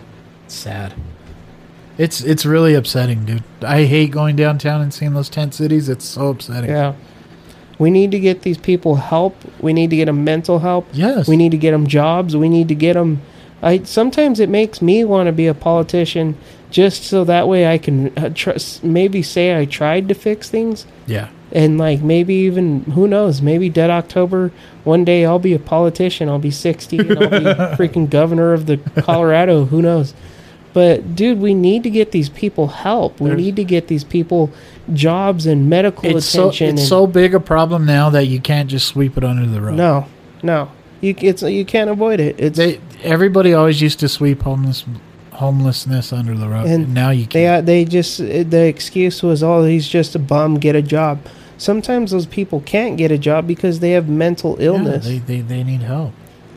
sad. 0.47 0.93
It's 1.97 2.21
it's 2.21 2.45
really 2.45 2.73
upsetting, 2.73 3.23
dude. 3.23 3.43
I 3.61 3.85
hate 3.85 4.11
going 4.11 4.35
downtown 4.35 4.81
and 4.81 4.93
seeing 4.93 5.13
those 5.13 5.29
tent 5.29 5.53
cities. 5.53 5.87
It's 5.87 6.03
so 6.03 6.27
upsetting. 6.27 6.69
yeah 6.69 6.93
we 7.77 7.91
need 7.91 8.11
to 8.11 8.19
get 8.19 8.41
these 8.43 8.57
people 8.57 8.95
help. 8.95 9.35
We 9.59 9.73
need 9.73 9.89
to 9.89 9.95
get 9.95 10.05
them 10.05 10.23
mental 10.23 10.59
help. 10.59 10.87
Yes. 10.93 11.27
we 11.27 11.35
need 11.37 11.51
to 11.51 11.57
get 11.57 11.71
them 11.71 11.87
jobs. 11.87 12.35
We 12.35 12.49
need 12.49 12.67
to 12.69 12.75
get 12.75 12.93
them 12.93 13.21
i 13.63 13.81
sometimes 13.83 14.39
it 14.39 14.49
makes 14.49 14.81
me 14.81 15.03
want 15.03 15.27
to 15.27 15.31
be 15.31 15.47
a 15.47 15.53
politician 15.53 16.37
just 16.69 17.03
so 17.03 17.23
that 17.23 17.47
way 17.47 17.67
i 17.67 17.77
can 17.77 18.15
uh, 18.17 18.29
trust 18.29 18.83
maybe 18.83 19.21
say 19.23 19.57
i 19.57 19.65
tried 19.65 20.07
to 20.09 20.13
fix 20.13 20.49
things. 20.49 20.85
Yeah. 21.07 21.29
and 21.51 21.77
like 21.77 22.01
maybe 22.01 22.33
even 22.33 22.83
who 22.83 23.07
knows 23.07 23.41
maybe 23.41 23.69
dead 23.69 23.89
october 23.89 24.51
one 24.83 25.05
day 25.05 25.25
i'll 25.25 25.39
be 25.39 25.53
a 25.53 25.59
politician. 25.59 26.29
I'll 26.29 26.37
be 26.39 26.51
60 26.51 26.97
and 26.99 27.11
i'll 27.19 27.29
be 27.29 27.35
freaking 27.77 28.09
governor 28.09 28.53
of 28.53 28.65
the 28.65 28.77
colorado. 29.01 29.65
Who 29.65 29.81
knows 29.81 30.13
but 30.75 31.15
dude 31.15 31.39
we 31.39 31.53
need 31.55 31.81
to 31.83 31.89
get 31.89 32.11
these 32.11 32.29
people 32.29 32.67
help 32.67 33.19
we 33.19 33.29
There's- 33.29 33.41
need 33.43 33.55
to 33.55 33.63
get 33.63 33.87
these 33.87 34.03
people 34.03 34.51
jobs 34.93 35.45
and 35.47 35.67
medical 35.69 36.15
It's 36.17 36.27
so 36.27 36.49
attention 36.49 36.67
it's 36.75 36.81
and- 36.81 36.89
so 36.89 37.07
big 37.07 37.33
a 37.33 37.39
problem 37.39 37.85
now 37.85 38.11
that 38.11 38.25
you 38.27 38.39
can't 38.39 38.69
just 38.69 38.85
sweep 38.87 39.17
it 39.17 39.23
under 39.23 39.45
the 39.47 39.59
rug. 39.61 39.75
no 39.75 40.05
no 40.43 40.69
you 41.01 41.15
it's 41.17 41.41
you 41.41 41.65
can't 41.65 41.89
avoid 41.89 42.19
it 42.19 42.35
it's 42.37 42.57
They 42.57 42.79
everybody 43.03 43.53
always 43.53 43.81
used 43.81 43.99
to 44.01 44.07
sweep 44.07 44.41
homeless 44.43 44.85
homelessness 45.33 46.13
under 46.13 46.33
the 46.33 46.47
rug. 46.47 46.65
And 46.65 46.85
And 46.85 46.93
now 46.93 47.09
you 47.09 47.25
they 47.25 47.43
can't. 47.43 47.63
uh, 47.63 47.65
they 47.65 47.83
just 47.85 48.19
the 48.19 48.65
excuse 48.67 49.21
was 49.23 49.43
oh 49.43 49.63
he's 49.63 49.87
just 49.87 50.15
a 50.15 50.19
bum 50.19 50.55
get 50.59 50.75
a 50.75 50.81
job 50.81 51.19
sometimes 51.57 52.11
those 52.11 52.25
people 52.25 52.59
can't 52.61 52.95
get 52.97 53.11
a 53.11 53.17
job 53.17 53.47
because 53.47 53.79
they 53.79 53.91
have 53.91 54.07
mental 54.07 54.55
Yeah, 54.59 54.67
illness 54.67 55.05
they, 55.05 55.19
they 55.19 55.41
they 55.41 55.63
need 55.63 55.81
help. 55.81 56.11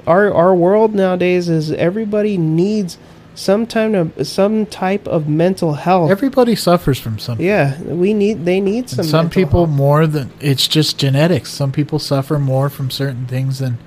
our 0.07 0.33
our 0.33 0.55
world 0.55 0.95
nowadays 0.95 1.49
is 1.49 1.73
everybody 1.73 2.37
needs 2.39 2.99
some 3.39 3.67
time 3.67 3.95
of 3.95 4.27
some 4.27 4.67
type 4.67 5.07
of 5.07 5.29
mental 5.29 5.75
health. 5.75 6.11
Everybody 6.11 6.57
suffers 6.57 6.99
from 6.99 7.19
something. 7.19 7.47
yeah, 7.47 7.81
we 7.83 8.13
need 8.13 8.45
they 8.45 8.61
need 8.61 8.91
some. 8.91 9.01
And 9.01 9.09
some 9.09 9.31
people 9.31 9.67
health. 9.67 9.77
more 9.77 10.07
than 10.07 10.31
it's 10.41 10.67
just 10.67 10.99
genetics. 10.99 11.51
Some 11.51 11.71
people 11.73 11.99
suffer 11.99 12.39
more 12.39 12.69
from 12.69 12.91
certain 12.91 13.27
things 13.27 13.61
than 13.61 13.79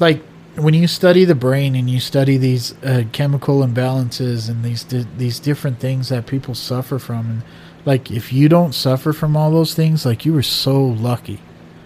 like 0.00 0.20
when 0.56 0.74
you 0.74 0.88
study 0.88 1.24
the 1.24 1.36
brain 1.36 1.76
and 1.76 1.88
you 1.88 2.00
study 2.00 2.36
these 2.36 2.74
uh, 2.82 3.04
chemical 3.12 3.60
imbalances 3.60 4.48
and 4.48 4.64
these 4.64 4.82
di- 4.84 5.06
these 5.16 5.38
different 5.38 5.78
things 5.78 6.08
that 6.08 6.26
people 6.26 6.54
suffer 6.54 6.98
from 6.98 7.30
and 7.30 7.42
like 7.84 8.10
if 8.10 8.32
you 8.32 8.48
don't 8.48 8.74
suffer 8.74 9.12
from 9.12 9.36
all 9.36 9.50
those 9.52 9.72
things 9.74 10.04
like 10.04 10.24
you 10.26 10.32
were 10.32 10.42
so 10.42 10.82
lucky. 10.82 11.38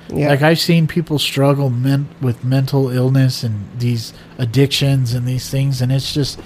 Yeah, 0.09 0.29
Like 0.29 0.43
I've 0.43 0.59
seen 0.61 0.87
people 0.89 1.19
struggle 1.19 1.71
men- 1.71 2.09
with 2.21 2.45
mental 2.45 2.91
illness 2.91 3.43
and 3.45 3.67
these 3.79 4.13
addictions 4.37 5.15
and 5.15 5.27
these 5.27 5.49
things, 5.49 5.81
and 5.81 5.91
it's 5.93 6.13
just 6.13 6.41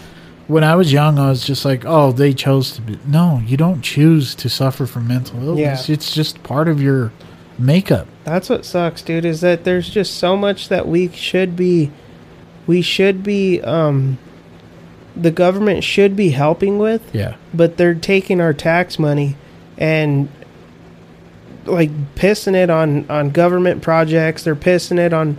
when 0.49 0.63
I 0.65 0.75
was 0.77 0.93
young, 0.93 1.19
I 1.19 1.29
was 1.31 1.45
just 1.45 1.65
like, 1.65 1.85
oh, 1.85 2.13
they 2.13 2.33
chose 2.33 2.73
to 2.73 2.81
be. 2.81 2.99
No, 3.07 3.43
you 3.45 3.57
don't 3.57 3.83
choose 3.83 4.35
to 4.37 4.49
suffer 4.49 4.87
from 4.87 5.09
mental 5.09 5.43
illness. 5.43 5.89
Yeah. 5.89 5.93
It's 5.95 6.15
just 6.15 6.43
part 6.43 6.69
of 6.69 6.81
your 6.81 7.13
makeup. 7.59 8.07
that's 8.25 8.49
what 8.51 8.65
sucks, 8.65 9.03
dude. 9.03 9.25
Is 9.25 9.41
that 9.41 9.65
there's 9.65 9.89
just 9.91 10.15
so 10.19 10.37
much 10.37 10.69
that 10.69 10.87
we 10.87 11.09
should 11.09 11.57
be, 11.57 11.91
we 12.67 12.83
should 12.83 13.23
be, 13.23 13.61
um, 13.63 14.19
the 15.17 15.31
government 15.31 15.83
should 15.83 16.15
be 16.15 16.29
helping 16.31 16.79
with, 16.79 17.03
Yeah, 17.15 17.37
but 17.55 17.79
they're 17.79 17.95
taking 17.95 18.41
our 18.41 18.53
tax 18.53 18.99
money 18.99 19.37
and 19.79 20.29
like 21.65 21.91
pissing 22.15 22.55
it 22.55 22.69
on 22.71 23.09
on 23.11 23.31
government 23.31 23.83
projects. 23.83 24.45
They're 24.45 24.55
pissing 24.55 24.99
it 24.99 25.13
on 25.15 25.39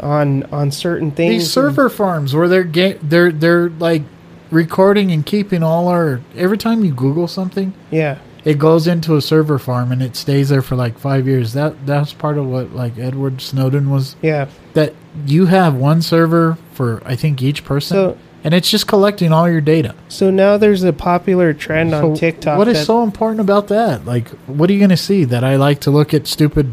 on 0.00 0.44
on 0.44 0.70
certain 0.70 1.10
things. 1.10 1.30
these 1.44 1.52
server 1.52 1.90
farms 1.90 2.34
where 2.34 2.48
they're 2.48 2.64
ga- 2.64 2.98
they're 3.02 3.30
they're 3.30 3.68
like 3.68 4.02
recording 4.50 5.10
and 5.12 5.24
keeping 5.24 5.62
all 5.62 5.88
our 5.88 6.20
every 6.36 6.58
time 6.58 6.84
you 6.84 6.92
Google 6.92 7.28
something, 7.28 7.72
yeah, 7.90 8.18
it 8.44 8.58
goes 8.58 8.86
into 8.86 9.16
a 9.16 9.20
server 9.22 9.58
farm 9.58 9.92
and 9.92 10.02
it 10.02 10.16
stays 10.16 10.48
there 10.48 10.62
for 10.62 10.76
like 10.76 10.98
five 10.98 11.26
years. 11.26 11.52
That 11.52 11.86
that's 11.86 12.12
part 12.12 12.38
of 12.38 12.46
what 12.46 12.72
like 12.74 12.98
Edward 12.98 13.40
Snowden 13.40 13.90
was. 13.90 14.16
Yeah. 14.22 14.48
That 14.74 14.94
you 15.26 15.46
have 15.46 15.74
one 15.74 16.02
server 16.02 16.56
for 16.72 17.02
I 17.04 17.16
think 17.16 17.42
each 17.42 17.64
person, 17.64 17.94
So- 17.94 18.18
and 18.42 18.54
it's 18.54 18.70
just 18.70 18.86
collecting 18.86 19.32
all 19.32 19.50
your 19.50 19.60
data. 19.60 19.94
So 20.08 20.30
now 20.30 20.56
there's 20.56 20.82
a 20.82 20.92
popular 20.92 21.52
trend 21.52 21.94
on 21.94 22.14
TikTok. 22.14 22.56
What 22.58 22.68
is 22.68 22.86
so 22.86 23.02
important 23.02 23.40
about 23.40 23.68
that? 23.68 24.06
Like, 24.06 24.28
what 24.46 24.70
are 24.70 24.72
you 24.72 24.78
going 24.78 24.88
to 24.90 24.96
see? 24.96 25.24
That 25.24 25.44
I 25.44 25.56
like 25.56 25.80
to 25.80 25.90
look 25.90 26.14
at 26.14 26.26
stupid. 26.26 26.72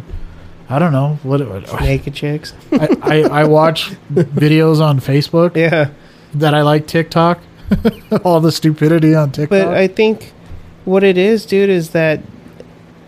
I 0.69 0.79
don't 0.79 0.93
know 0.93 1.19
what. 1.23 1.45
what 1.47 1.81
naked 1.81 2.13
chicks? 2.13 2.53
I, 2.71 2.97
I, 3.01 3.21
I 3.41 3.43
watch 3.45 3.89
videos 4.13 4.79
on 4.79 4.99
Facebook 5.01 5.57
yeah. 5.57 5.89
that 6.35 6.53
I 6.53 6.61
like 6.61 6.87
TikTok. 6.87 7.39
all 8.23 8.39
the 8.39 8.51
stupidity 8.51 9.15
on 9.15 9.31
TikTok. 9.31 9.49
But 9.49 9.67
I 9.69 9.87
think 9.87 10.33
what 10.85 11.03
it 11.03 11.17
is, 11.17 11.45
dude, 11.45 11.69
is 11.69 11.91
that 11.91 12.21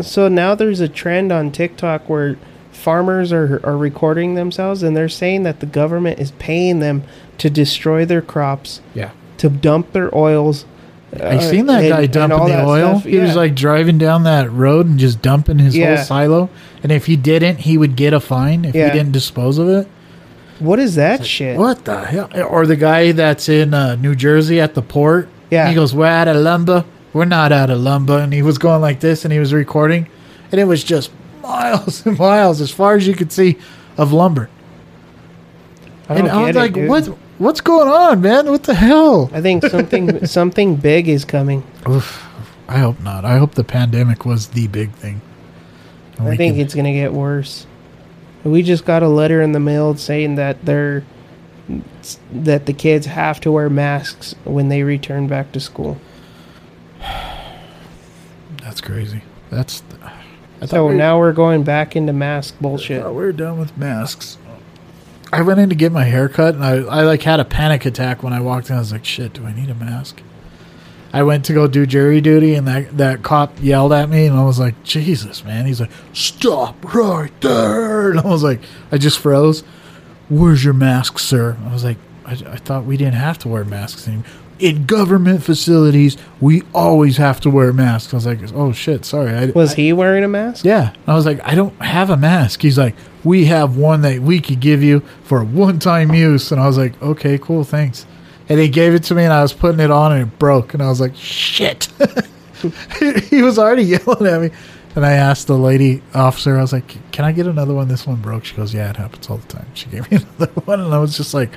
so 0.02 0.28
now 0.28 0.56
there's 0.56 0.80
a 0.80 0.88
trend 0.88 1.32
on 1.32 1.52
TikTok 1.52 2.08
where 2.10 2.38
farmers 2.72 3.34
are, 3.34 3.60
are 3.66 3.78
recording 3.78 4.36
themselves 4.36 4.84
and 4.84 4.96
they're 4.96 5.10
saying 5.10 5.44
that 5.44 5.60
the 5.60 5.66
government 5.66 6.20
is 6.20 6.32
paying 6.32 6.80
them 6.80 7.04
to 7.38 7.50
destroy 7.50 8.06
their 8.06 8.22
crops, 8.22 8.82
yeah. 8.94 9.12
to 9.38 9.50
dump 9.50 9.92
their 9.92 10.16
oils. 10.16 10.66
I 11.14 11.38
uh, 11.38 11.40
seen 11.42 11.66
that 11.66 11.82
and- 11.84 11.90
guy 11.90 12.06
dumping 12.06 12.48
the 12.48 12.64
oil. 12.64 13.00
stuff. 13.00 13.10
He 13.10 13.18
was 13.18 13.36
like 13.36 13.56
driving 13.56 13.98
down 13.98 14.24
that 14.24 14.52
road 14.52 14.86
and 14.86 15.00
just 15.00 15.22
dumping 15.22 15.60
his 15.60 15.76
Yeah. 15.76 15.96
whole 15.96 16.06
silo. 16.06 16.50
And 16.84 16.92
if 16.92 17.08
he 17.08 17.16
didn't, 17.16 17.58
he 17.58 17.78
would 17.78 17.96
get 17.96 18.14
a 18.14 18.20
fine 18.20 18.64
if 18.64 18.76
Yeah. 18.76 18.92
he 18.92 18.98
didn't 18.98 19.12
dispose 19.14 19.58
of 19.58 19.68
it. 19.70 19.88
What 20.60 20.80
is 20.80 20.96
that 20.96 21.26
shit? 21.26 21.58
What 21.58 21.86
the 21.86 22.06
hell? 22.06 22.30
Or 22.48 22.66
the 22.66 22.76
guy 22.76 23.12
that's 23.12 23.50
in 23.50 23.74
uh, 23.74 23.96
New 23.96 24.16
Jersey 24.16 24.60
at 24.60 24.74
the 24.76 24.82
port. 24.82 25.30
Yeah. 25.50 25.68
He 25.70 25.76
goes, 25.76 25.96
We're 25.96 26.06
out 26.06 26.28
of 26.28 26.36
lumber. 26.38 26.86
We're 27.14 27.26
not 27.26 27.52
out 27.52 27.70
of 27.70 27.80
lumber. 27.80 28.20
And 28.20 28.32
he 28.32 28.42
was 28.42 28.58
going 28.58 28.82
like 28.82 29.00
this 29.00 29.26
and 29.26 29.34
he 29.34 29.40
was 29.40 29.54
recording. 29.54 30.08
And 30.52 30.60
it 30.60 30.66
was 30.66 30.84
just 30.84 31.12
miles 31.42 32.06
and 32.06 32.18
miles 32.18 32.62
as 32.62 32.72
far 32.72 32.96
as 32.96 33.08
you 33.08 33.16
could 33.16 33.32
see 33.32 33.58
of 33.98 34.12
lumber. 34.14 34.50
I 36.08 36.16
and 36.16 36.28
I 36.28 36.42
was 36.42 36.56
it, 36.56 36.60
like, 36.60 36.76
what? 36.76 37.06
What's 37.38 37.62
going 37.62 37.88
on, 37.88 38.20
man? 38.20 38.50
What 38.52 38.64
the 38.64 38.74
hell? 38.74 39.30
I 39.32 39.40
think 39.42 39.64
something 39.66 40.26
something 40.28 40.76
big 40.76 41.08
is 41.08 41.24
coming. 41.24 41.64
Oof. 41.88 42.26
I 42.68 42.80
hope 42.80 43.00
not. 43.00 43.24
I 43.24 43.38
hope 43.38 43.56
the 43.56 43.64
pandemic 43.64 44.26
was 44.26 44.48
the 44.48 44.68
big 44.68 44.92
thing. 44.92 45.22
I 46.20 46.36
think 46.36 46.56
can- 46.56 46.62
it's 46.66 46.76
gonna 46.76 46.92
get 46.92 47.14
worse. 47.14 47.66
We 48.44 48.62
just 48.64 48.86
got 48.86 49.04
a 49.04 49.08
letter 49.10 49.42
in 49.42 49.52
the 49.52 49.60
mail 49.60 49.96
saying 49.96 50.36
that 50.36 50.64
they're 50.66 51.04
that 52.34 52.66
the 52.66 52.74
kids 52.74 53.06
have 53.06 53.40
to 53.42 53.52
wear 53.52 53.70
masks 53.70 54.34
when 54.44 54.70
they 54.70 54.82
return 54.84 55.28
back 55.28 55.52
to 55.52 55.60
school. 55.60 55.98
that's 58.64 58.82
crazy. 58.82 59.22
That's. 59.52 59.84
I 60.02 60.62
thought 60.66 60.70
So 60.70 60.88
we- 60.88 60.96
now 60.96 61.20
we're 61.20 61.32
going 61.34 61.64
back 61.64 61.96
into 61.96 62.12
mask 62.14 62.56
bullshit. 62.60 63.06
we 63.06 63.12
we're 63.12 63.32
done 63.32 63.60
with 63.60 63.78
masks. 63.78 64.38
I 65.32 65.42
went 65.44 65.60
in 65.60 65.70
to 65.70 65.76
get 65.76 65.92
my 65.92 66.06
hair 66.06 66.28
cut 66.28 66.56
and 66.56 66.64
I, 66.66 66.78
I 66.78 67.04
like 67.04 67.22
had 67.22 67.40
a 67.40 67.46
panic 67.46 67.86
attack 67.86 68.24
when 68.24 68.34
I 68.34 68.42
walked 68.42 68.70
in. 68.72 68.76
I 68.76 68.80
was 68.80 68.92
like, 68.92 69.06
shit, 69.06 69.34
do 69.34 69.46
I 69.46 69.54
need 69.54 69.70
a 69.70 69.76
mask? 69.76 70.22
I 71.12 71.24
went 71.24 71.46
to 71.46 71.54
go 71.54 71.68
do 71.68 71.86
jury 71.86 72.22
duty 72.22 72.54
and 72.56 72.68
that, 72.68 72.98
that 72.98 73.24
cop 73.24 73.54
yelled 73.62 73.94
at 73.94 74.10
me 74.10 74.26
and 74.28 74.38
I 74.38 74.44
was 74.44 74.60
like, 74.60 74.84
Jesus, 74.84 75.44
man. 75.44 75.66
He's 75.66 75.80
like, 75.82 75.90
stop 76.14 76.94
right 76.94 77.32
there. 77.42 78.12
And 78.12 78.20
I 78.20 78.26
was 78.28 78.44
like, 78.44 78.62
I 78.92 78.98
just 78.98 79.20
froze. 79.20 79.62
Where's 80.30 80.64
your 80.64 80.76
mask, 80.76 81.18
sir? 81.18 81.58
I 81.66 81.74
was 81.74 81.84
like, 81.84 81.98
I, 82.26 82.34
I 82.34 82.58
thought 82.58 82.86
we 82.86 82.98
didn't 82.98 83.16
have 83.16 83.40
to 83.40 83.48
wear 83.48 83.66
masks 83.66 84.08
anymore. 84.08 84.26
In 84.60 84.86
government 84.86 85.42
facilities, 85.42 86.18
we 86.42 86.64
always 86.74 87.16
have 87.18 87.40
to 87.42 87.50
wear 87.50 87.72
masks. 87.74 88.14
I 88.14 88.18
was 88.18 88.26
like, 88.26 88.40
oh 88.54 88.72
shit, 88.74 89.06
sorry. 89.06 89.32
I, 89.32 89.46
Was 89.48 89.74
he 89.74 89.94
wearing 89.94 90.24
a 90.24 90.28
mask? 90.28 90.66
yeah. 90.66 90.94
I 91.08 91.16
was 91.16 91.26
like, 91.26 91.40
I 91.44 91.56
don't 91.56 91.74
have 91.82 92.10
a 92.10 92.18
mask. 92.18 92.62
He's 92.62 92.78
like, 92.78 92.94
we 93.24 93.46
have 93.46 93.78
one 93.78 94.02
that 94.02 94.20
we 94.20 94.40
could 94.42 94.60
give 94.60 94.84
you 94.84 95.00
for 95.24 95.44
one 95.44 95.80
time 95.80 96.14
use. 96.14 96.52
And 96.52 96.60
I 96.62 96.68
was 96.68 96.78
like, 96.78 97.02
okay, 97.02 97.38
cool, 97.40 97.64
thanks. 97.64 98.06
And 98.50 98.60
he 98.60 98.68
gave 98.68 98.96
it 98.96 99.04
to 99.04 99.16
me 99.16 99.24
and 99.24 99.32
I 99.32 99.42
was 99.44 99.54
putting 99.54 99.80
it 99.80 99.92
on 99.92 100.12
and 100.12 100.24
it 100.24 100.40
broke. 100.40 100.74
And 100.74 100.82
I 100.82 100.90
was 100.90 101.00
like, 101.00 101.16
shit. 101.16 101.88
he 103.30 103.42
was 103.42 103.60
already 103.60 103.84
yelling 103.84 104.26
at 104.26 104.42
me. 104.42 104.50
And 104.96 105.06
I 105.06 105.14
asked 105.14 105.48
the 105.48 105.58
lady 105.58 106.02
officer, 106.16 106.58
I 106.58 106.62
was 106.62 106.74
like, 106.74 107.12
can 107.12 107.24
I 107.24 107.32
get 107.32 107.46
another 107.46 107.76
one? 107.76 107.88
This 107.88 108.08
one 108.08 108.18
broke. 108.18 108.44
She 108.44 108.56
goes, 108.56 108.74
yeah, 108.74 108.90
it 108.90 108.98
happens 108.98 109.30
all 109.30 109.38
the 109.38 109.48
time. 109.48 109.68
She 109.76 109.88
gave 109.88 110.10
me 110.12 110.18
another 110.38 110.62
one. 110.62 110.80
And 110.80 110.94
I 110.94 110.98
was 110.98 111.16
just 111.16 111.34
like, 111.34 111.52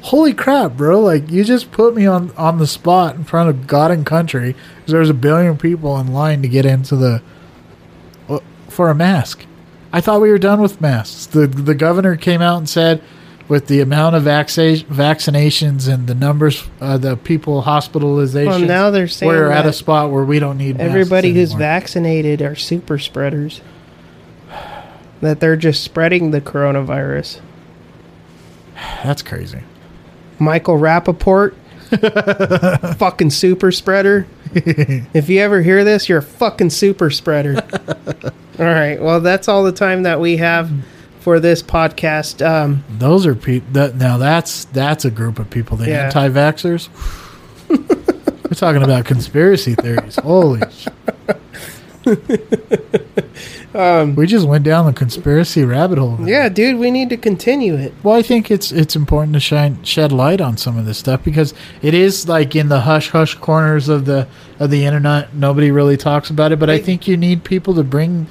holy 0.00 0.32
crap, 0.32 0.76
bro. 0.76 1.00
Like, 1.00 1.30
you 1.30 1.44
just 1.44 1.70
put 1.72 1.94
me 1.94 2.06
on, 2.06 2.30
on 2.32 2.58
the 2.58 2.66
spot 2.66 3.16
in 3.16 3.24
front 3.24 3.50
of 3.50 3.66
God 3.66 3.90
and 3.90 4.06
country 4.06 4.54
because 4.76 4.92
there's 4.92 5.10
a 5.10 5.14
billion 5.14 5.58
people 5.58 5.98
in 5.98 6.12
line 6.12 6.40
to 6.42 6.48
get 6.48 6.64
into 6.64 6.96
the 6.96 7.22
uh, 8.28 8.40
for 8.68 8.88
a 8.88 8.94
mask. 8.94 9.44
I 9.92 10.00
thought 10.00 10.20
we 10.20 10.30
were 10.30 10.38
done 10.38 10.60
with 10.62 10.80
masks. 10.80 11.26
The 11.26 11.46
the 11.46 11.74
governor 11.74 12.16
came 12.16 12.40
out 12.40 12.58
and 12.58 12.68
said, 12.68 13.02
with 13.50 13.66
the 13.66 13.80
amount 13.80 14.14
of 14.14 14.22
vaccina- 14.22 14.84
vaccinations 14.84 15.92
and 15.92 16.06
the 16.06 16.14
numbers, 16.14 16.62
uh, 16.80 16.96
the 16.96 17.16
people 17.16 17.64
hospitalizations, 17.64 18.46
Well, 18.46 18.60
now 18.60 18.90
they're 18.90 19.08
saying 19.08 19.28
we're 19.28 19.50
at 19.50 19.66
a 19.66 19.72
spot 19.72 20.12
where 20.12 20.24
we 20.24 20.38
don't 20.38 20.56
need 20.56 20.80
Everybody 20.80 21.34
who's 21.34 21.52
vaccinated 21.52 22.40
are 22.40 22.54
super 22.54 22.98
spreaders. 22.98 23.60
That 25.20 25.38
they're 25.38 25.54
just 25.54 25.84
spreading 25.84 26.30
the 26.30 26.40
coronavirus. 26.40 27.42
That's 29.04 29.20
crazy. 29.20 29.60
Michael 30.38 30.78
Rapaport, 30.78 31.54
fucking 32.96 33.28
super 33.28 33.70
spreader. 33.70 34.26
if 34.54 35.28
you 35.28 35.40
ever 35.40 35.60
hear 35.60 35.84
this, 35.84 36.08
you're 36.08 36.20
a 36.20 36.22
fucking 36.22 36.70
super 36.70 37.10
spreader. 37.10 37.62
all 38.58 38.64
right. 38.64 38.98
Well, 38.98 39.20
that's 39.20 39.46
all 39.46 39.62
the 39.62 39.72
time 39.72 40.04
that 40.04 40.20
we 40.20 40.38
have 40.38 40.72
for 41.20 41.38
this 41.40 41.62
podcast. 41.62 42.44
Um, 42.44 42.82
Those 42.98 43.26
are 43.26 43.34
people. 43.34 43.68
That 43.72 43.94
now 43.96 44.16
that's 44.18 44.64
that's 44.66 45.04
a 45.04 45.10
group 45.10 45.38
of 45.38 45.48
people. 45.50 45.76
The 45.76 45.88
Yeah. 45.88 46.04
anti-vaxxers. 46.06 46.88
We're 47.68 48.54
talking 48.56 48.82
about 48.82 49.04
conspiracy 49.04 49.74
theories. 49.76 50.16
Holy. 50.16 50.60
sh- 50.72 50.88
Um, 53.72 54.16
we 54.16 54.26
just 54.26 54.48
went 54.48 54.64
down 54.64 54.86
the 54.86 54.92
conspiracy 54.92 55.62
rabbit 55.64 55.96
hole. 55.98 56.18
yeah, 56.24 56.48
dude, 56.48 56.80
we 56.80 56.90
need 56.90 57.08
to 57.10 57.16
continue 57.16 57.74
it. 57.76 57.94
Well, 58.02 58.16
I 58.16 58.22
think 58.22 58.50
it's 58.50 58.72
it's 58.72 58.96
important 58.96 59.34
to 59.34 59.40
shine 59.40 59.80
shed 59.84 60.10
light 60.10 60.40
on 60.40 60.56
some 60.56 60.76
of 60.76 60.86
this 60.86 60.98
stuff 60.98 61.22
because 61.22 61.54
it 61.80 61.94
is 61.94 62.26
like 62.28 62.56
in 62.56 62.68
the 62.68 62.80
hush 62.80 63.10
hush 63.10 63.36
corners 63.36 63.88
of 63.88 64.06
the 64.06 64.26
of 64.58 64.70
the 64.70 64.84
internet. 64.86 65.34
Nobody 65.34 65.70
really 65.70 65.96
talks 65.96 66.30
about 66.30 66.50
it, 66.50 66.58
but 66.58 66.68
I 66.68 66.78
think 66.80 67.06
you 67.06 67.16
need 67.16 67.44
people 67.44 67.72
to 67.74 67.84
bring 67.84 68.26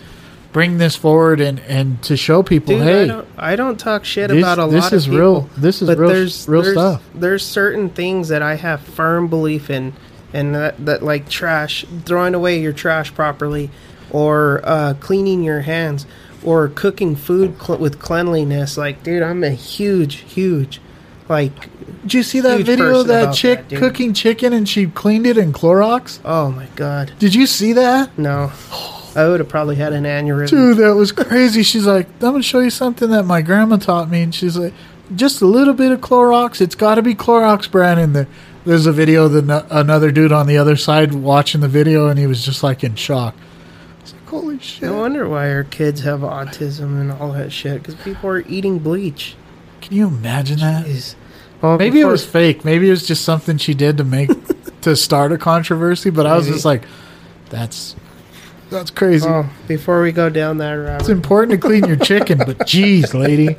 bring 0.52 0.78
this 0.80 0.96
forward 0.96 1.40
and 1.42 1.60
and 1.62 2.02
to 2.04 2.18
show 2.18 2.42
people, 2.44 2.76
Dude, 2.76 2.84
hey, 2.84 3.04
I 3.04 3.08
don't, 3.08 3.28
I 3.38 3.56
don't 3.56 3.80
talk 3.80 4.06
shit 4.06 4.30
this- 4.30 4.40
about 4.40 4.60
a 4.60 4.72
this 4.72 4.84
lot 4.86 4.94
is 4.94 5.08
of 5.08 5.14
real- 5.14 5.42
people, 5.44 5.62
this 5.62 5.82
is 5.82 5.90
real- 5.90 6.10
there's, 6.10 6.48
real 6.48 6.62
there's, 6.64 6.74
stuff. 6.76 7.04
There's 7.16 7.46
certain 7.46 7.90
things 7.90 8.30
that 8.30 8.42
I 8.42 8.56
have 8.56 8.82
firm 8.82 9.28
belief 9.28 9.70
in, 9.70 9.94
and 10.34 10.56
that, 10.56 10.86
that 10.86 11.04
like 11.04 11.30
trash, 11.30 11.86
throwing 12.06 12.34
away 12.36 12.60
your 12.62 12.74
trash 12.74 13.14
properly, 13.14 13.70
or 14.12 14.62
uh, 14.64 14.94
cleaning 15.00 15.44
your 15.44 15.62
hands, 15.62 16.06
or 16.44 16.68
cooking 16.70 17.16
food 17.16 17.62
cl- 17.62 17.78
with 17.80 18.00
cleanliness. 18.00 18.78
Like, 18.78 19.04
dude, 19.04 19.22
I'm 19.24 19.44
a 19.44 19.52
huge, 19.52 20.16
huge, 20.18 20.82
like, 21.28 21.54
did 22.02 22.14
you 22.16 22.24
see 22.24 22.40
that 22.40 22.62
video 22.62 23.02
of 23.02 23.08
that 23.08 23.36
chick 23.36 23.68
that, 23.70 23.78
cooking 23.78 24.14
chicken 24.16 24.52
and 24.54 24.68
she 24.68 24.88
cleaned 24.88 25.28
it 25.28 25.38
in 25.38 25.54
Clorox? 25.54 26.20
oh 26.26 26.50
my 26.52 26.66
god, 26.76 27.12
Did 27.20 27.36
you 27.36 27.46
see 27.46 27.74
that? 27.74 28.18
no, 28.18 28.52
I 29.16 29.28
would 29.28 29.40
have 29.40 29.50
probably 29.50 29.76
had 29.76 29.94
an 29.94 30.04
aneurysm. 30.04 30.50
Dude, 30.50 30.78
that 30.78 30.96
was 30.96 31.12
crazy. 31.12 31.64
She's 31.64 31.86
like, 31.86 32.08
I'm 32.08 32.20
going 32.20 32.36
to 32.36 32.44
show 32.44 32.60
you 32.60 32.70
something 32.70 33.10
that 33.10 33.24
my 33.24 33.42
grandma 33.42 33.78
taught 33.78 34.10
me. 34.10 34.22
And 34.22 34.34
she's 34.34 34.58
like, 34.58 34.74
just 35.16 35.42
a 35.42 35.46
little 35.46 35.74
bit 35.74 35.92
of 35.92 36.00
Clorox. 36.02 36.62
It's 36.62 36.76
got 36.76 36.96
to 36.96 37.02
be 37.02 37.16
Clorox 37.16 37.70
brand 37.70 38.00
in 38.00 38.14
there. 38.14 38.28
There's 38.66 38.86
a 38.86 38.92
video 38.92 39.26
of 39.26 39.32
the, 39.32 39.42
no- 39.42 39.66
another 39.72 40.12
dude 40.12 40.32
on 40.32 40.46
the 40.48 40.58
other 40.58 40.76
side 40.76 41.14
watching 41.14 41.62
the 41.62 41.68
video, 41.68 42.08
and 42.08 42.20
he 42.20 42.28
was 42.28 42.46
just 42.46 42.62
like 42.62 42.84
in 42.84 42.96
shock. 42.96 43.36
It's 44.02 44.14
like, 44.14 44.26
holy 44.28 44.60
shit. 44.60 44.84
No 44.84 45.00
wonder 45.00 45.28
why 45.28 45.50
our 45.52 45.64
kids 45.64 46.02
have 46.02 46.20
autism 46.20 47.00
and 47.02 47.12
all 47.12 47.32
that 47.32 47.52
shit 47.52 47.82
because 47.82 47.96
people 47.96 48.30
are 48.30 48.42
eating 48.42 48.78
bleach. 48.80 49.36
Can 49.82 49.96
you 49.96 50.08
imagine 50.08 50.60
that? 50.60 50.86
Jeez. 50.86 51.16
Well, 51.62 51.78
Maybe 51.78 52.00
it 52.00 52.06
was 52.06 52.26
fake. 52.26 52.64
Maybe 52.64 52.88
it 52.88 52.92
was 52.92 53.06
just 53.08 53.26
something 53.26 53.58
she 53.58 53.74
did 53.74 53.98
to 53.98 54.04
make 54.04 54.30
to 54.82 54.96
start 54.96 55.32
a 55.32 55.38
controversy. 55.38 56.10
But 56.10 56.26
I 56.26 56.38
was 56.38 56.48
just 56.48 56.64
like, 56.64 56.84
that's 57.50 57.96
that's 58.70 58.92
crazy. 58.92 59.28
Oh, 59.28 59.50
before 59.68 60.02
we 60.02 60.12
go 60.12 60.30
down 60.30 60.58
that 60.60 60.74
route, 60.74 61.00
It's 61.02 61.10
important 61.10 61.52
to 61.62 61.68
clean 61.68 61.86
your 61.86 61.98
chicken, 61.98 62.38
but 62.38 62.66
geez, 62.68 63.14
lady. 63.14 63.56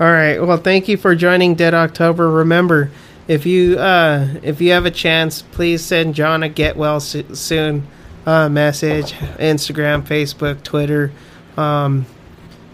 All 0.00 0.06
right. 0.10 0.38
Well, 0.38 0.56
thank 0.56 0.88
you 0.88 0.96
for 0.96 1.14
joining 1.14 1.54
Dead 1.54 1.74
October. 1.74 2.30
Remember, 2.30 2.90
if 3.28 3.44
you 3.46 3.78
uh, 3.78 4.28
if 4.42 4.60
you 4.60 4.72
have 4.72 4.86
a 4.86 4.90
chance, 4.90 5.42
please 5.42 5.84
send 5.84 6.14
John 6.14 6.42
a 6.42 6.48
get 6.48 6.76
well 6.76 7.00
so- 7.00 7.34
soon 7.34 7.86
uh, 8.26 8.48
message. 8.48 9.12
Instagram, 9.12 10.02
Facebook, 10.02 10.62
Twitter, 10.62 11.12
um, 11.58 12.06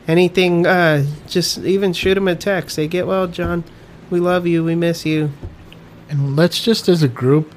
anything. 0.06 0.66
Uh, 0.66 1.04
just 1.26 1.58
even 1.58 1.92
shoot 1.92 2.16
him 2.16 2.28
a 2.28 2.36
text. 2.36 2.76
Say, 2.76 2.86
"Get 2.86 3.06
well, 3.08 3.26
John. 3.26 3.64
We 4.08 4.20
love 4.20 4.46
you. 4.46 4.62
We 4.62 4.76
miss 4.76 5.04
you." 5.04 5.30
And 6.08 6.36
let's 6.36 6.62
just 6.62 6.88
as 6.88 7.02
a 7.02 7.08
group 7.08 7.52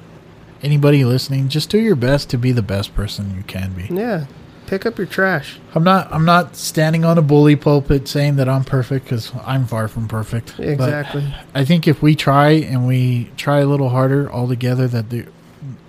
anybody 0.62 1.04
listening, 1.04 1.48
just 1.48 1.70
do 1.70 1.78
your 1.78 1.96
best 1.96 2.30
to 2.30 2.38
be 2.38 2.52
the 2.52 2.62
best 2.62 2.94
person 2.94 3.34
you 3.36 3.42
can 3.44 3.72
be. 3.72 3.86
Yeah. 3.94 4.26
Pick 4.66 4.86
up 4.86 4.98
your 4.98 5.06
trash. 5.08 5.58
I'm 5.74 5.82
not 5.82 6.12
I'm 6.12 6.24
not 6.24 6.54
standing 6.54 7.04
on 7.04 7.18
a 7.18 7.22
bully 7.22 7.56
pulpit 7.56 8.06
saying 8.06 8.36
that 8.36 8.48
I'm 8.48 8.62
perfect 8.62 9.08
cuz 9.08 9.32
I'm 9.44 9.66
far 9.66 9.88
from 9.88 10.06
perfect. 10.06 10.54
But 10.56 10.66
Exactly. 10.68 11.34
I 11.54 11.64
think 11.64 11.88
if 11.88 12.00
we 12.00 12.14
try 12.14 12.50
and 12.50 12.86
we 12.86 13.30
try 13.36 13.58
a 13.58 13.66
little 13.66 13.88
harder 13.88 14.30
all 14.30 14.46
together 14.46 14.86
that 14.86 15.10
the 15.10 15.24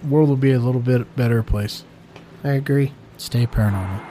world 0.07 0.29
will 0.29 0.35
be 0.35 0.51
a 0.51 0.59
little 0.59 0.81
bit 0.81 1.15
better 1.15 1.43
place. 1.43 1.83
I 2.43 2.53
agree. 2.53 2.93
Stay 3.17 3.45
paranormal. 3.45 4.01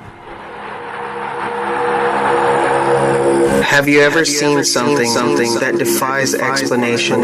Have 3.64 3.88
you 3.88 4.00
ever 4.00 4.24
seen 4.24 4.62
something 4.64 5.06
something 5.08 5.54
that 5.56 5.78
defies 5.78 6.34
explanation? 6.34 7.22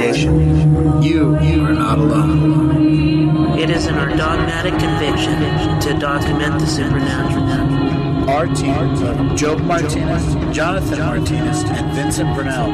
You, 1.03 1.39
you 1.41 1.65
are 1.65 1.73
not 1.73 1.99
alone. 1.99 3.16
It 3.59 3.71
is 3.71 3.87
in 3.87 3.95
our 3.95 4.15
dogmatic 4.15 4.75
conviction 4.79 5.41
to 5.81 5.99
document 5.99 6.61
the 6.61 6.67
supernatural. 6.67 8.29
Our 8.29 8.47
team 8.49 8.75
of 8.75 9.35
Job 9.35 9.61
Martinez, 9.61 10.55
Jonathan 10.55 10.99
Martinez, 10.99 11.63
and 11.63 11.91
Vincent 11.95 12.35
Brunel 12.35 12.71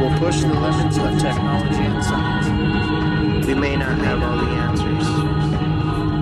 will 0.00 0.18
push 0.18 0.40
the 0.40 0.48
limits 0.48 0.96
of 0.98 1.20
technology 1.20 1.84
and 1.84 2.04
science. 2.04 3.46
We 3.46 3.54
may 3.54 3.76
not 3.76 3.96
have 3.98 4.22
all 4.24 4.36
the 4.36 4.50
answers, 4.50 5.06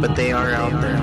but 0.03 0.15
they 0.15 0.31
are 0.31 0.51
out 0.51 0.79
there, 0.83 1.01